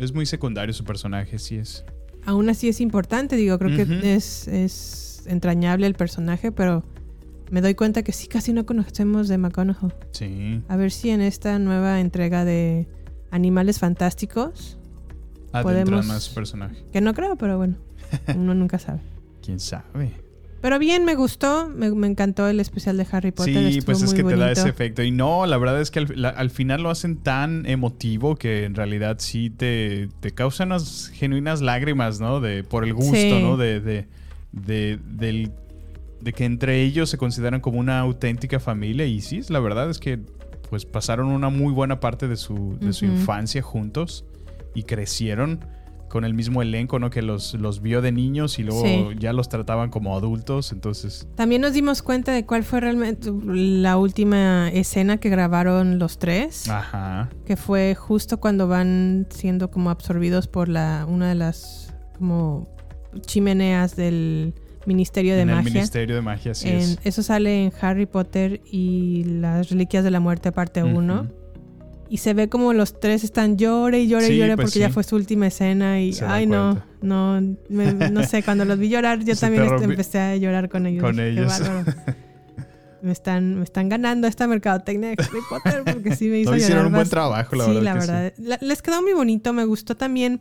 Es 0.00 0.12
muy 0.12 0.26
secundario 0.26 0.72
su 0.74 0.82
personaje, 0.84 1.38
sí 1.38 1.56
es. 1.56 1.84
Aún 2.26 2.48
así 2.48 2.68
es 2.68 2.80
importante, 2.80 3.36
digo, 3.36 3.58
creo 3.58 3.76
que 3.76 4.14
es, 4.14 4.48
es 4.48 5.24
entrañable 5.26 5.86
el 5.86 5.94
personaje, 5.94 6.52
pero 6.52 6.84
me 7.50 7.60
doy 7.60 7.74
cuenta 7.74 8.02
que 8.02 8.12
sí, 8.12 8.26
casi 8.28 8.52
no 8.52 8.64
conocemos 8.66 9.28
de 9.28 9.38
McGonagall. 9.38 9.94
Sí. 10.12 10.62
A 10.68 10.76
ver 10.76 10.90
si 10.90 11.10
en 11.10 11.20
esta 11.20 11.58
nueva 11.58 12.00
entrega 12.00 12.44
de 12.44 12.88
Animales 13.30 13.78
Fantásticos, 13.78 14.78
Adentran 15.52 15.84
Podemos- 15.86 16.06
más 16.06 16.28
personaje. 16.30 16.76
que 16.92 17.00
no 17.00 17.14
creo, 17.14 17.36
pero 17.36 17.56
bueno, 17.58 17.76
uno 18.34 18.54
nunca 18.54 18.78
sabe. 18.78 19.00
¿Quién 19.42 19.60
sabe? 19.60 20.12
Pero 20.64 20.78
bien, 20.78 21.04
me 21.04 21.14
gustó, 21.14 21.68
me, 21.68 21.90
me 21.90 22.06
encantó 22.06 22.48
el 22.48 22.58
especial 22.58 22.96
de 22.96 23.06
Harry 23.12 23.32
Potter. 23.32 23.52
Sí, 23.54 23.78
estuvo 23.80 23.84
pues 23.84 24.02
es 24.02 24.14
muy 24.14 24.22
que 24.22 24.28
te 24.30 24.36
da 24.36 24.50
ese 24.50 24.66
efecto. 24.70 25.02
Y 25.02 25.10
no, 25.10 25.44
la 25.44 25.58
verdad 25.58 25.78
es 25.78 25.90
que 25.90 25.98
al, 25.98 26.12
la- 26.16 26.30
al 26.30 26.48
final 26.48 26.82
lo 26.82 26.88
hacen 26.88 27.18
tan 27.18 27.66
emotivo 27.66 28.34
que 28.36 28.64
en 28.64 28.74
realidad 28.74 29.16
sí 29.18 29.50
te, 29.50 30.08
te 30.20 30.30
causa 30.32 30.64
unas 30.64 31.08
genuinas 31.12 31.60
lágrimas, 31.60 32.18
¿no? 32.18 32.40
De, 32.40 32.64
por 32.64 32.84
el 32.84 32.94
gusto, 32.94 33.14
Sí. 33.14 33.42
¿no? 33.42 33.58
De, 33.58 33.80
de, 33.80 34.08
de, 34.52 34.98
del- 35.04 35.52
de 36.22 36.32
que 36.32 36.46
entre 36.46 36.80
ellos 36.82 37.10
se 37.10 37.18
consideran 37.18 37.60
como 37.60 37.78
una 37.78 37.98
auténtica 38.00 38.58
familia. 38.58 39.04
Y 39.04 39.20
sí, 39.20 39.42
la 39.50 39.60
verdad 39.60 39.90
es 39.90 39.98
que 39.98 40.18
pues 40.70 40.86
pasaron 40.86 41.26
una 41.26 41.50
muy 41.50 41.74
buena 41.74 42.00
parte 42.00 42.26
de 42.26 42.36
su, 42.36 42.78
de 42.80 42.94
su 42.94 43.04
infancia 43.04 43.60
juntos 43.60 44.24
y 44.74 44.84
crecieron 44.84 45.60
con 46.14 46.24
el 46.24 46.32
mismo 46.32 46.62
elenco, 46.62 47.00
¿no? 47.00 47.10
Que 47.10 47.22
los, 47.22 47.54
los 47.54 47.82
vio 47.82 48.00
de 48.00 48.12
niños 48.12 48.60
y 48.60 48.62
luego 48.62 48.84
Sí. 48.84 49.16
ya 49.18 49.32
los 49.32 49.48
trataban 49.48 49.90
como 49.90 50.16
adultos. 50.16 50.70
Entonces, 50.70 51.26
También 51.34 51.60
nos 51.60 51.72
dimos 51.72 52.02
cuenta 52.02 52.30
de 52.30 52.46
cuál 52.46 52.62
fue 52.62 52.78
realmente 52.78 53.32
la 53.44 53.96
última 53.98 54.68
escena 54.70 55.16
que 55.16 55.28
grabaron 55.28 55.98
los 55.98 56.18
tres. 56.18 56.68
ajá. 56.70 57.30
que 57.44 57.56
fue 57.56 57.96
justo 57.96 58.38
cuando 58.38 58.68
van 58.68 59.26
siendo 59.30 59.72
como 59.72 59.90
absorbidos 59.90 60.46
por 60.46 60.68
la 60.68 61.04
una 61.08 61.28
de 61.28 61.34
las 61.34 61.92
como 62.16 62.68
chimeneas 63.26 63.96
del 63.96 64.54
Ministerio 64.86 65.34
de 65.34 65.40
en 65.42 65.48
el 65.50 65.56
Magia. 65.56 65.72
Ministerio 65.72 66.14
de 66.14 66.22
Magia, 66.22 66.52
es. 66.52 66.98
Eso 67.02 67.22
sale 67.24 67.64
en 67.64 67.72
Harry 67.80 68.06
Potter 68.06 68.60
y 68.70 69.24
las 69.24 69.70
Reliquias 69.70 70.04
de 70.04 70.10
la 70.12 70.20
Muerte 70.20 70.52
parte 70.52 70.84
1. 70.84 71.14
Ujú. 71.22 71.28
Y 72.14 72.18
se 72.18 72.32
ve 72.32 72.48
como 72.48 72.72
los 72.72 73.00
tres 73.00 73.24
están 73.24 73.56
llore 73.58 73.98
y 73.98 74.06
llore 74.06 74.26
Sí, 74.28 74.34
y 74.34 74.38
llore 74.38 74.54
pues 74.54 74.66
porque 74.68 74.78
ya 74.78 74.88
fue 74.90 75.02
su 75.02 75.16
última 75.16 75.48
escena 75.48 76.00
y 76.00 76.14
ay 76.28 76.46
no, 76.46 76.80
no, 77.02 77.40
me- 77.68 77.92
no 77.92 78.22
sé, 78.22 78.44
cuando 78.44 78.64
los 78.64 78.78
vi 78.78 78.88
llorar 78.88 79.18
yo 79.24 79.34
Se 79.34 79.40
también 79.46 79.64
empecé 79.82 80.20
a 80.20 80.36
llorar 80.36 80.68
con 80.68 80.86
ellos. 80.86 81.02
Con 81.02 81.16
Dije, 81.16 81.24
"Qué 81.34 81.40
ellos. 81.40 81.58
bárbaro". 81.58 81.84
me 83.02 83.10
están, 83.10 83.56
me 83.56 83.64
están 83.64 83.88
ganando 83.88 84.28
esta 84.28 84.46
mercadotecnia 84.46 85.08
de 85.08 85.16
Harry 85.18 85.40
Potter 85.50 85.82
porque 85.92 86.14
sí 86.14 86.28
me 86.28 86.38
hizo 86.42 86.52
No, 86.52 86.56
hicieron 86.56 86.86
un 86.86 86.92
buen 86.92 87.08
trabajo, 87.08 87.56
la 87.56 87.64
sí, 87.64 87.70
verdad 87.74 87.82
la 87.82 87.92
sí. 88.00 88.06
verdad. 88.08 88.32
La- 88.38 88.58
les 88.60 88.80
quedó 88.80 89.02
muy 89.02 89.12
bonito. 89.12 89.52
Me 89.52 89.64
gustó 89.64 89.96
también 89.96 90.40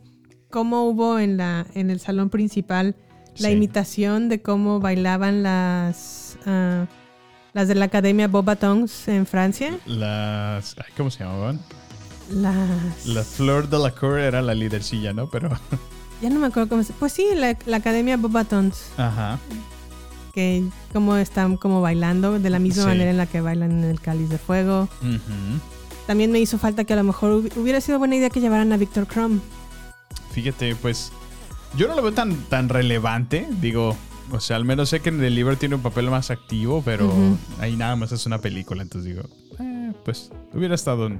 cómo 0.50 0.84
hubo 0.84 1.18
en 1.18 1.36
la 1.36 1.66
en 1.74 1.90
el 1.90 1.98
salón 1.98 2.30
principal 2.30 2.94
la 3.38 3.48
Sí. 3.48 3.54
imitación 3.54 4.28
de 4.28 4.40
cómo 4.42 4.78
bailaban 4.78 5.42
las 5.42 6.38
ah, 6.46 6.86
las 7.54 7.68
de 7.68 7.74
la 7.76 7.86
Academia 7.86 8.28
Bobatons 8.28 9.08
en 9.08 9.24
Francia. 9.26 9.78
Las. 9.86 10.76
ay, 10.78 10.92
¿Cómo 10.96 11.10
se 11.10 11.20
llamaban? 11.24 11.60
Las 12.30 13.06
La 13.06 13.22
Fleur 13.22 13.68
de 13.68 13.78
la 13.78 13.90
Cour 13.92 14.18
era 14.18 14.42
la 14.42 14.54
lidercilla, 14.54 15.12
¿no? 15.12 15.28
Pero. 15.28 15.50
ya 16.22 16.30
no 16.30 16.40
me 16.40 16.46
acuerdo 16.48 16.68
cómo 16.68 16.82
se. 16.82 16.92
Pues 16.94 17.12
sí, 17.12 17.26
la, 17.34 17.56
la 17.66 17.76
Academia 17.78 18.16
Bobatons 18.16 18.86
Ajá. 18.96 19.38
que 20.34 20.64
como 20.92 21.16
están 21.16 21.56
como 21.56 21.80
bailando 21.80 22.38
de 22.38 22.50
la 22.50 22.58
misma 22.58 22.82
Sí. 22.82 22.88
manera 22.88 23.10
en 23.10 23.16
la 23.16 23.26
que 23.26 23.40
bailan 23.40 23.70
en 23.70 23.84
el 23.84 24.00
Cáliz 24.00 24.28
de 24.28 24.38
Fuego. 24.38 24.88
También 26.06 26.30
me 26.32 26.38
hizo 26.38 26.58
falta 26.58 26.84
que 26.84 26.92
a 26.92 26.96
lo 26.96 27.04
mejor 27.04 27.30
hubi- 27.44 27.56
hubiera 27.56 27.80
sido 27.80 27.98
buena 27.98 28.16
idea 28.16 28.28
que 28.28 28.40
llevaran 28.40 28.70
a 28.72 28.76
Victor 28.76 29.06
Crumb. 29.06 29.40
Fíjate, 30.32 30.74
pues. 30.76 31.12
Yo 31.76 31.88
no 31.88 31.94
lo 31.96 32.02
veo 32.02 32.12
tan, 32.12 32.36
tan 32.44 32.68
relevante. 32.68 33.48
Digo, 33.60 33.96
O 34.30 34.40
sea, 34.40 34.56
al 34.56 34.64
menos 34.64 34.88
sé 34.88 35.00
que 35.00 35.10
en 35.10 35.22
el 35.22 35.34
libro 35.34 35.56
tiene 35.56 35.74
un 35.76 35.82
papel 35.82 36.10
más 36.10 36.30
activo, 36.30 36.82
pero 36.84 37.12
ahí 37.60 37.76
nada 37.76 37.94
más 37.96 38.10
es 38.12 38.26
una 38.26 38.38
película. 38.38 38.82
Entonces 38.82 39.14
digo, 39.14 39.28
eh, 39.60 39.92
pues 40.04 40.30
hubiera 40.52 40.74
estado 40.74 41.10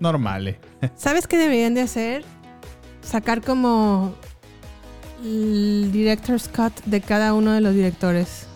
normal. 0.00 0.48
eh. 0.48 0.58
¿Sabes 0.96 1.26
qué 1.26 1.36
deberían 1.36 1.74
de 1.74 1.82
hacer? 1.82 2.24
Sacar 3.02 3.40
como 3.42 4.14
el 5.24 5.90
director's 5.92 6.48
cut 6.48 6.72
de 6.86 7.00
cada 7.00 7.32
uno 7.34 7.52
de 7.52 7.60
los 7.60 7.74
directores. 7.74 8.46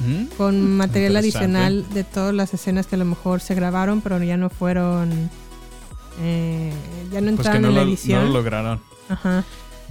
¿Mm? 0.00 0.24
Con 0.36 0.76
material 0.76 1.16
adicional 1.16 1.84
de 1.94 2.02
todas 2.04 2.34
las 2.34 2.52
escenas 2.52 2.86
que 2.88 2.96
a 2.96 2.98
lo 2.98 3.04
mejor 3.04 3.40
se 3.40 3.54
grabaron, 3.54 4.00
pero 4.00 4.20
ya 4.22 4.36
no 4.36 4.50
fueron. 4.50 5.30
eh, 6.20 6.72
ya 7.12 7.20
no 7.20 7.36
Pues 7.36 7.48
que 7.48 7.56
entraron 7.56 7.62
no 7.62 7.68
en 7.68 7.74
la 7.74 7.80
lo, 7.80 7.86
no 7.86 7.92
edición. 7.92 8.26
lo 8.26 8.32
lograron. 8.32 8.80
Ajá. 9.08 9.44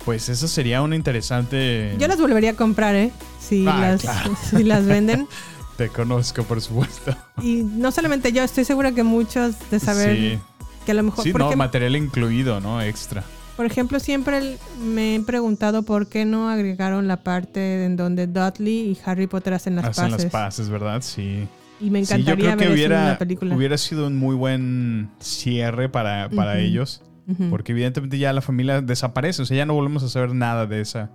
Pues 0.06 0.28
eso 0.30 0.48
sería 0.48 0.82
una 0.82 0.96
interesante. 0.96 1.96
Yo 1.98 2.08
las 2.08 2.20
volvería 2.20 2.52
a 2.52 2.56
comprar, 2.56 2.96
¿eh? 2.96 3.12
Si, 3.40 3.66
Ah, 3.68 3.80
las, 3.80 4.02
claro. 4.02 4.36
si 4.50 4.64
las 4.64 4.86
venden. 4.86 5.28
Te 5.78 5.90
conozco, 5.90 6.44
por 6.44 6.62
supuesto. 6.62 7.16
Y 7.42 7.64
no 7.64 7.92
solamente 7.92 8.32
yo, 8.32 8.44
estoy 8.44 8.64
segura 8.66 8.92
que 8.92 9.04
muchos 9.04 9.56
de 9.72 9.80
saber 9.80 10.16
Sí. 10.16 10.40
que 10.86 10.92
a 10.92 10.96
lo 10.96 11.04
mejor. 11.04 11.24
Sí, 11.24 11.32
por, 11.32 11.42
no, 11.42 11.56
material 11.56 11.96
incluido, 11.96 12.60
¿no? 12.60 12.82
Extra. 12.82 13.24
por 13.56 13.66
ejemplo, 13.66 14.00
siempre 14.00 14.58
me 14.80 15.16
he 15.16 15.20
preguntado 15.22 15.84
por 15.84 16.08
qué 16.08 16.26
no 16.26 16.50
agregaron 16.50 17.08
la 17.08 17.18
parte 17.24 17.86
en 17.86 17.96
donde 17.96 18.28
Dudley 18.28 18.92
y 18.92 18.98
Harry 19.06 19.28
Potter 19.28 19.54
hacen 19.56 19.76
las 19.76 19.86
Hacen 19.86 20.12
paces. 20.12 20.24
las 20.26 20.32
pases, 20.32 20.70
¿verdad? 20.70 21.02
Sí. 21.02 21.48
Y 21.80 21.90
me 21.90 22.06
Sí, 22.06 22.10
yo 22.24 22.34
encantaría 22.34 22.36
creo 22.36 22.38
que 22.38 22.56
ver 22.56 22.58
eso 22.58 22.66
en 22.66 22.74
hubiera, 22.74 23.04
una 23.06 23.18
película. 23.18 23.56
hubiera 23.56 23.78
sido 23.78 24.08
un 24.08 24.16
muy 24.16 24.36
buen 24.36 25.10
cierre 25.20 25.90
para, 25.90 26.30
para 26.30 26.52
Ujú. 26.54 26.60
ellos. 26.62 27.02
Porque 27.50 27.72
evidentemente 27.72 28.18
ya 28.18 28.34
la 28.34 28.42
familia 28.42 28.82
desaparece. 28.82 29.42
O 29.42 29.46
sea, 29.46 29.56
ya 29.58 29.66
no 29.66 29.74
volvemos 29.74 30.04
a 30.04 30.10
saber 30.10 30.34
nada 30.36 30.66
de 30.66 30.82
esa, 30.82 31.10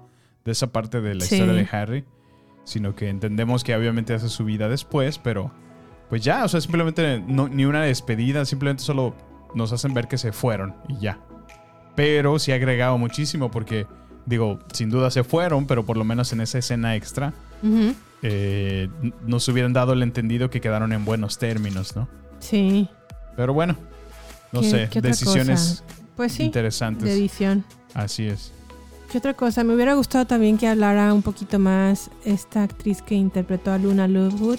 de 0.45 0.53
esa 0.53 0.73
parte 0.73 1.01
de 1.01 1.15
la 1.15 1.25
Sí. 1.25 1.35
historia 1.37 1.55
de 1.55 1.69
Harry. 1.71 2.05
Sino 2.65 2.95
que 2.95 3.09
entendemos 3.09 3.65
que 3.65 3.75
obviamente 3.75 4.15
hace 4.15 4.29
su 4.29 4.45
vida 4.45 4.69
después, 4.69 5.19
pero 5.19 5.51
pues 6.09 6.23
ya, 6.23 6.45
o 6.45 6.49
sea, 6.49 6.61
simplemente 6.61 7.23
no- 7.27 7.49
ni 7.49 7.65
una 7.67 7.83
despedida, 7.83 8.45
simplemente 8.45 8.83
solo 8.83 9.15
nos 9.55 9.73
hacen 9.73 9.93
ver 9.95 10.09
que 10.09 10.17
se 10.19 10.33
fueron 10.33 10.75
y 10.89 10.99
ya. 10.99 11.19
Pero 11.97 12.39
sí 12.39 12.53
ha 12.53 12.55
agregado 12.57 12.97
muchísimo 12.99 13.51
porque, 13.51 13.87
digo, 14.27 14.59
sin 14.73 14.89
duda 14.91 15.11
se 15.11 15.25
fueron, 15.25 15.67
pero 15.67 15.85
por 15.85 15.97
lo 15.97 16.05
menos 16.05 16.33
en 16.33 16.41
esa 16.41 16.59
escena 16.59 16.95
extra 16.95 17.33
Ujú. 17.63 17.95
eh, 18.23 18.89
n- 19.03 19.13
nos 19.27 19.47
hubieran 19.49 19.73
dado 19.73 19.93
el 19.95 20.03
entendido 20.03 20.49
que 20.51 20.61
quedaron 20.61 20.93
en 20.93 21.05
buenos 21.05 21.39
términos, 21.39 21.97
¿no? 21.97 22.09
Sí. 22.39 22.89
Pero 23.37 23.53
bueno, 23.55 23.77
no 24.53 24.61
¿Qué- 24.61 24.71
sé, 24.71 24.89
qué 24.91 25.01
decisiones 25.01 25.83
cosa? 25.87 25.98
Pues 26.19 26.33
sí, 26.33 26.43
interesantes. 26.43 27.05
de 27.05 27.13
edición. 27.13 27.65
Así 27.95 28.27
es. 28.27 28.51
¿Qué 29.13 29.19
otra 29.19 29.35
cosa? 29.35 29.63
Me 29.63 29.73
hubiera 29.73 29.95
gustado 29.95 30.27
también 30.27 30.59
que 30.59 30.67
hablara 30.67 31.15
un 31.15 31.23
poquito 31.23 31.61
más 31.61 32.11
esta 32.25 32.65
actriz 32.65 33.03
que 33.03 33.15
interpretó 33.15 33.71
a 33.71 33.79
Luna 33.79 34.09
Lovegood, 34.09 34.59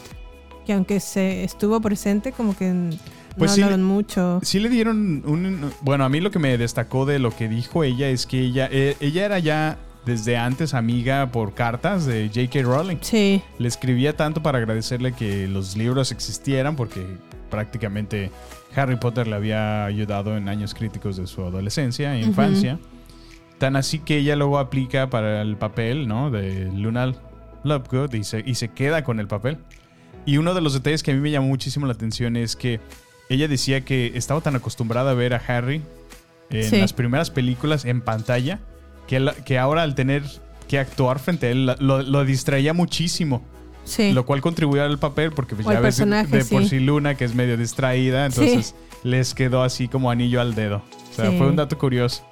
que 0.66 0.72
aunque 0.72 1.02
se 1.02 1.44
estuvo 1.44 1.82
presente, 1.82 2.32
como 2.32 2.56
que 2.56 2.72
no 2.72 2.98
Pues 3.38 3.52
sí, 3.52 3.62
hablaron 3.62 3.84
mucho. 3.84 4.40
Sí 4.42 4.62
le 4.62 4.70
dieron 4.70 5.22
un... 5.26 5.70
Bueno, 5.82 6.06
a 6.06 6.10
mí 6.10 6.22
lo 6.22 6.32
que 6.32 6.40
me 6.40 6.58
destacó 6.58 7.06
de 7.06 7.20
lo 7.20 7.36
que 7.36 7.50
dijo 7.50 7.84
ella 7.84 8.08
es 8.08 8.26
que 8.26 8.40
ella, 8.40 8.70
eh, 8.72 8.96
ella 9.02 9.26
era 9.26 9.40
ya 9.40 9.80
desde 10.06 10.38
antes 10.38 10.74
amiga 10.74 11.30
por 11.30 11.54
cartas 11.56 12.06
de 12.06 12.32
J.K. 12.34 12.62
Rowling. 12.62 12.98
Sí. 13.02 13.42
Le 13.58 13.68
escribía 13.68 14.16
tanto 14.16 14.42
para 14.42 14.60
agradecerle 14.60 15.12
que 15.12 15.46
los 15.50 15.76
libros 15.76 16.14
existieran 16.14 16.78
porque 16.78 17.18
prácticamente 17.50 18.32
Harry 18.76 18.96
Potter 18.98 19.28
le 19.28 19.36
había 19.36 19.86
ayudado 19.86 20.38
en 20.38 20.48
años 20.50 20.74
críticos 20.74 21.18
de 21.18 21.28
su 21.28 21.44
adolescencia 21.44 22.16
e 22.16 22.22
infancia. 22.22 22.80
Tan 23.58 23.76
así 23.76 24.00
que 24.00 24.18
ella 24.18 24.36
luego 24.36 24.58
aplica 24.60 25.10
para 25.10 25.42
el 25.42 25.58
papel, 25.58 26.08
¿no? 26.08 26.32
De 26.32 26.72
Luna 26.74 27.14
Lovegood 27.64 28.14
y 28.14 28.24
se, 28.24 28.42
y 28.46 28.56
se 28.56 28.70
queda 28.70 29.04
con 29.04 29.20
el 29.20 29.28
papel. 29.28 29.58
Y 30.26 30.38
uno 30.38 30.54
de 30.54 30.62
los 30.62 30.74
detalles 30.74 31.04
que 31.04 31.12
a 31.12 31.14
mí 31.14 31.20
me 31.20 31.32
llamó 31.32 31.48
muchísimo 31.48 31.86
la 31.86 31.94
atención 31.94 32.38
es 32.38 32.56
que 32.56 32.80
ella 33.30 33.48
decía 33.48 33.82
que 33.82 34.14
estaba 34.16 34.40
tan 34.42 34.56
acostumbrada 34.56 35.12
a 35.12 35.14
ver 35.14 35.34
a 35.34 35.42
Harry 35.48 35.82
en 36.50 36.64
Sí. 36.64 36.78
las 36.80 36.94
primeras 36.94 37.30
películas 37.32 37.86
en 37.86 38.02
pantalla 38.02 38.60
que, 39.08 39.20
la- 39.20 39.34
que 39.34 39.58
ahora 39.60 39.84
al 39.84 39.94
tener 39.96 40.24
que 40.68 40.80
actuar 40.80 41.20
frente 41.20 41.48
a 41.48 41.50
él 41.52 41.66
lo 41.80 42.26
distraía 42.26 42.74
muchísimo. 42.74 43.42
Sí. 43.90 44.14
Lo 44.14 44.26
cual 44.26 44.40
contribuyó 44.42 44.84
al 44.84 45.00
papel 45.00 45.32
porque 45.32 45.56
pues, 45.56 45.68
ya 45.68 45.80
ves 45.80 45.98
de- 45.98 46.46
por 46.46 46.66
sí. 46.66 46.80
Luna 46.80 47.16
que 47.16 47.26
es 47.26 47.34
medio 47.36 47.58
distraída, 47.58 48.26
entonces 48.26 48.76
les 49.04 49.34
quedó 49.34 49.64
así 49.64 49.88
como 49.88 50.12
anillo 50.12 50.40
al 50.42 50.54
dedo. 50.56 50.82
O 51.12 51.14
sea, 51.16 51.32
fue 51.32 51.48
un 51.48 51.56
dato 51.56 51.78
curioso. 51.78 52.24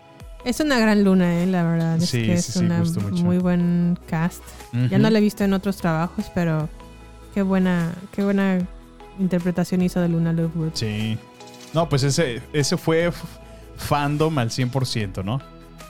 Es 0.45 0.59
una 0.61 0.79
gran 0.79 1.03
luna, 1.03 1.41
eh, 1.41 1.47
la 1.47 1.63
verdad. 1.63 1.97
Es 1.97 2.09
Sí, 2.09 2.19
que 2.21 2.25
sí, 2.25 2.31
es 2.31 2.45
sí, 2.45 2.59
una 2.59 2.83
muy 3.23 3.37
buen 3.39 3.97
cast. 4.07 4.41
Ya 4.89 4.97
no 4.97 5.09
la 5.09 5.17
he 5.17 5.21
visto 5.21 5.43
en 5.43 5.53
otros 5.53 5.77
trabajos, 5.77 6.25
pero 6.33 6.69
qué 7.33 7.41
buena, 7.41 7.91
qué 8.13 8.23
buena 8.23 8.59
interpretación 9.19 9.81
hizo 9.81 9.99
de 9.99 10.09
Luna 10.09 10.31
Lovegood. 10.33 10.71
Sí. 10.75 11.17
No, 11.73 11.89
pues 11.89 12.03
ese, 12.03 12.41
ese 12.53 12.77
fue 12.77 13.11
fandom 13.75 14.37
al 14.37 14.49
100%, 14.51 15.23
¿no? 15.23 15.41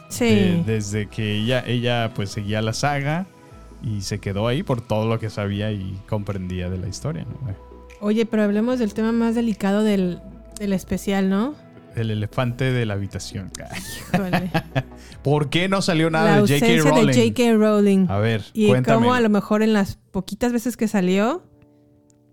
Sí. 0.09 0.25
De- 0.25 0.63
desde 0.65 1.07
que 1.07 1.35
ella, 1.35 1.63
ella 1.67 2.11
pues 2.15 2.31
seguía 2.31 2.61
la 2.61 2.73
saga 2.73 3.27
y 3.83 4.01
se 4.01 4.19
quedó 4.19 4.47
ahí 4.47 4.63
por 4.63 4.81
todo 4.81 5.07
lo 5.07 5.19
que 5.19 5.29
sabía 5.29 5.71
y 5.71 5.99
comprendía 6.09 6.69
de 6.69 6.77
la 6.77 6.87
historia. 6.87 7.23
¿no? 7.25 7.55
Oye, 8.01 8.25
pero 8.25 8.43
hablemos 8.43 8.79
del 8.79 8.93
tema 8.93 9.11
más 9.11 9.35
delicado 9.35 9.83
del, 9.83 10.19
del 10.59 10.73
especial, 10.73 11.29
¿no? 11.29 11.55
El 11.95 12.11
elefante 12.11 12.71
de 12.71 12.85
la 12.85 12.93
habitación. 12.93 13.51
Híjole. 14.13 14.51
¿Por 15.23 15.49
qué 15.49 15.67
no 15.67 15.81
salió 15.81 16.09
nada 16.11 16.37
la 16.37 16.41
de 16.43 16.59
J.K. 16.59 16.89
Rowling? 16.89 17.07
de 17.07 17.29
J.K. 17.29 17.53
Rowling. 17.57 18.05
A 18.09 18.19
ver, 18.19 18.43
y 18.53 18.67
cuéntame. 18.67 18.99
cómo 18.99 19.13
a 19.15 19.21
lo 19.21 19.29
mejor 19.29 19.63
en 19.63 19.73
las 19.73 19.95
poquitas 20.11 20.53
veces 20.53 20.77
que 20.77 20.87
salió 20.87 21.41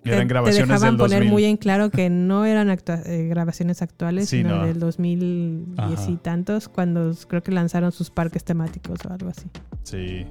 te, 0.02 0.10
Eran 0.10 0.28
te 0.28 0.34
grabaciones 0.34 0.68
dejaban 0.68 0.90
del 0.90 0.98
poner 0.98 1.18
2000. 1.20 1.32
muy 1.32 1.44
en 1.46 1.56
claro 1.56 1.88
que 1.90 2.10
no 2.10 2.44
eran 2.44 2.68
actua- 2.68 3.02
eh, 3.06 3.26
grabaciones 3.26 3.80
actuales, 3.80 4.28
Sí, 4.28 4.38
sino 4.42 4.56
no. 4.58 4.66
del 4.66 4.78
2010 4.78 5.68
y 5.78 6.12
Ajá. 6.12 6.22
tantos, 6.22 6.68
cuando 6.68 7.12
creo 7.26 7.42
que 7.42 7.50
lanzaron 7.52 7.90
sus 7.90 8.10
parques 8.10 8.44
temáticos 8.44 8.98
o 9.08 9.12
algo 9.14 9.30
así. 9.30 9.46
Sí. 9.82 10.26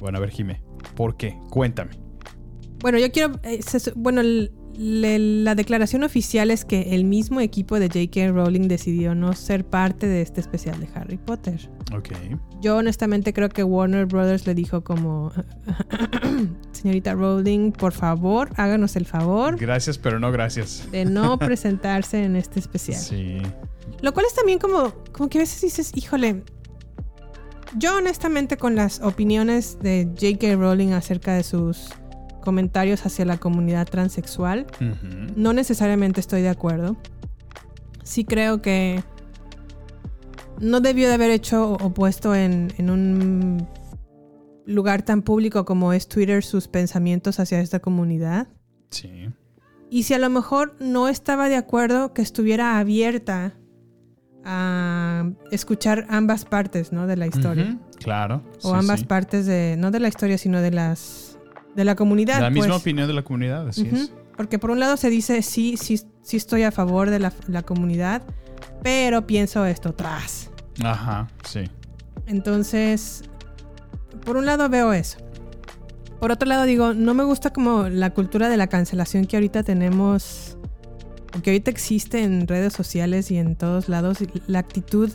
Bueno, 0.00 0.18
a 0.18 0.20
ver, 0.20 0.30
Jime. 0.30 0.62
¿Por 0.94 1.16
qué? 1.16 1.38
Cuéntame. 1.50 1.92
Bueno, 2.80 2.98
yo 2.98 3.10
quiero. 3.10 3.32
eh, 3.42 3.60
se 3.62 3.92
bueno, 3.96 4.20
el- 4.20 4.52
le- 4.76 5.18
la 5.18 5.54
declaración 5.54 6.02
oficial 6.04 6.50
es 6.50 6.66
que 6.66 6.94
el 6.94 7.04
mismo 7.04 7.40
equipo 7.40 7.80
de 7.80 7.86
J.K. 7.86 8.28
Rowling 8.32 8.68
decidió 8.68 9.14
no 9.14 9.32
ser 9.32 9.64
parte 9.64 10.06
de 10.06 10.20
este 10.20 10.42
especial 10.42 10.78
de 10.78 10.86
Harry 10.94 11.16
Potter. 11.16 11.70
Ok. 11.96 12.10
Yo 12.60 12.76
honestamente 12.76 13.32
creo 13.32 13.48
que 13.48 13.64
Warner 13.64 14.04
Brothers 14.04 14.46
le 14.46 14.54
dijo 14.54 14.84
como, 14.84 15.32
señorita 16.72 17.14
Rowling, 17.14 17.72
por 17.72 17.92
favor, 17.92 18.50
háganos 18.56 18.96
el 18.96 19.06
favor 19.06 19.56
Gracias, 19.58 19.96
pero 19.98 20.18
no 20.20 20.30
gracias. 20.30 20.86
de 20.90 21.04
no 21.06 21.38
presentarse 21.38 22.22
en 22.24 22.36
este 22.36 22.60
especial. 22.60 23.00
Sí. 23.00 23.38
Lo 24.02 24.12
cual 24.12 24.26
es 24.26 24.34
también 24.34 24.58
como, 24.58 24.92
como 25.12 25.28
que 25.30 25.38
a 25.38 25.42
veces 25.42 25.60
dices, 25.62 25.92
híjole, 25.94 26.42
yo 27.76 27.96
honestamente 27.96 28.56
con 28.56 28.74
las 28.74 29.00
opiniones 29.00 29.78
de 29.80 30.08
J.K. 30.18 30.56
Rowling 30.56 30.92
acerca 30.92 31.34
de 31.34 31.42
sus 31.42 31.90
comentarios 32.40 33.04
hacia 33.04 33.24
la 33.24 33.38
comunidad 33.38 33.86
transexual, 33.86 34.66
no 35.34 35.52
necesariamente 35.52 36.20
estoy 36.20 36.42
de 36.42 36.48
acuerdo. 36.48 36.96
Sí 38.04 38.24
creo 38.24 38.62
que 38.62 39.02
no 40.60 40.80
debió 40.80 41.08
de 41.08 41.14
haber 41.14 41.30
hecho 41.30 41.72
o 41.72 41.92
puesto 41.92 42.34
en, 42.34 42.72
en 42.78 42.90
un 42.90 43.66
lugar 44.64 45.02
tan 45.02 45.22
público 45.22 45.64
como 45.64 45.92
es 45.92 46.08
Twitter 46.08 46.44
sus 46.44 46.68
pensamientos 46.68 47.40
hacia 47.40 47.60
esta 47.60 47.80
comunidad. 47.80 48.48
Sí. 48.90 49.28
Y 49.90 50.04
si 50.04 50.14
a 50.14 50.18
lo 50.18 50.30
mejor 50.30 50.76
no 50.80 51.08
estaba 51.08 51.48
de 51.48 51.56
acuerdo, 51.56 52.12
que 52.12 52.22
estuviera 52.22 52.78
abierta 52.78 53.54
a 54.46 55.28
escuchar 55.50 56.06
ambas 56.08 56.44
partes, 56.44 56.92
¿no? 56.92 57.08
De 57.08 57.16
la 57.16 57.26
historia. 57.26 57.76
Claro. 57.98 58.42
O 58.62 58.70
sí, 58.70 58.76
ambas 58.78 59.00
sí. 59.00 59.06
partes 59.06 59.44
de, 59.44 59.74
no 59.76 59.90
de 59.90 59.98
la 59.98 60.06
historia, 60.06 60.38
sino 60.38 60.60
de 60.60 60.70
las, 60.70 61.36
de 61.74 61.84
la 61.84 61.96
comunidad. 61.96 62.40
La 62.40 62.50
misma 62.50 62.68
pues. 62.68 62.80
opinión 62.80 63.08
de 63.08 63.14
la 63.14 63.22
comunidad, 63.22 63.68
así 63.68 63.90
es. 63.92 64.12
Porque 64.36 64.58
por 64.60 64.70
un 64.70 64.78
lado 64.78 64.96
se 64.96 65.10
dice, 65.10 65.42
sí, 65.42 65.76
sí, 65.76 66.00
sí 66.22 66.36
estoy 66.36 66.62
a 66.62 66.70
favor 66.70 67.10
de 67.10 67.18
la, 67.18 67.32
la 67.48 67.62
comunidad, 67.62 68.22
pero 68.82 69.26
pienso 69.26 69.66
esto 69.66 69.94
tras. 69.94 70.50
Ajá, 70.84 71.26
sí. 71.44 71.64
Entonces, 72.26 73.24
por 74.24 74.36
un 74.36 74.46
lado 74.46 74.68
veo 74.68 74.92
eso. 74.92 75.18
Por 76.20 76.30
otro 76.30 76.48
lado 76.48 76.64
digo, 76.64 76.94
no 76.94 77.14
me 77.14 77.24
gusta 77.24 77.52
como 77.52 77.88
la 77.88 78.10
cultura 78.10 78.48
de 78.48 78.56
la 78.56 78.68
cancelación 78.68 79.26
que 79.26 79.36
ahorita 79.36 79.64
tenemos, 79.64 80.55
o 81.36 81.42
que 81.42 81.50
ahorita 81.50 81.70
existe 81.70 82.22
en 82.22 82.46
redes 82.46 82.72
sociales 82.72 83.30
y 83.30 83.38
en 83.38 83.56
todos 83.56 83.88
lados, 83.88 84.18
la 84.46 84.58
actitud 84.60 85.10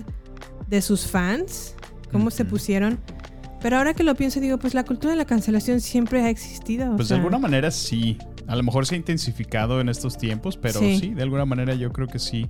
de 0.68 0.82
sus 0.82 1.08
fans, 1.08 1.76
cómo 2.12 2.32
se 2.32 2.46
pusieron. 2.46 3.00
Pero 3.62 3.78
ahora 3.78 3.94
que 3.94 4.04
lo 4.04 4.16
pienso 4.16 4.40
digo, 4.40 4.58
pues 4.58 4.74
la 4.74 4.84
cultura 4.84 5.12
de 5.12 5.18
la 5.18 5.26
cancelación 5.26 5.82
siempre 5.82 6.22
ha 6.24 6.30
existido. 6.30 6.96
Pues 6.96 7.10
sea, 7.10 7.18
de 7.18 7.22
alguna 7.22 7.38
manera 7.38 7.70
sí. 7.72 8.18
A 8.48 8.56
lo 8.56 8.64
mejor 8.64 8.86
se 8.88 8.96
ha 8.96 8.98
intensificado 8.98 9.80
en 9.82 9.88
estos 9.90 10.18
tiempos, 10.18 10.58
pero 10.58 10.80
Sí. 10.80 10.98
sí. 11.00 11.14
de 11.14 11.22
alguna 11.22 11.46
manera 11.46 11.76
yo 11.76 11.92
creo 11.92 12.08
que 12.08 12.18
sí. 12.20 12.50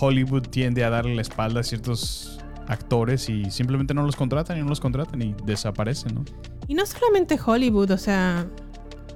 Hollywood 0.00 0.42
tiende 0.42 0.84
a 0.84 0.90
darle 0.90 1.14
la 1.16 1.22
espalda 1.22 1.60
a 1.60 1.62
ciertos 1.64 2.38
actores 2.68 3.28
y 3.28 3.50
simplemente 3.50 3.94
no 3.94 4.02
los 4.02 4.14
contratan 4.14 4.58
y 4.58 4.60
no 4.62 4.68
los 4.68 4.78
contratan 4.80 5.20
y 5.22 5.34
desaparecen, 5.44 6.14
¿no? 6.14 6.24
Y 6.68 6.74
no 6.74 6.86
solamente 6.86 7.38
Hollywood, 7.44 7.90
o 7.90 7.98
sea, 7.98 8.46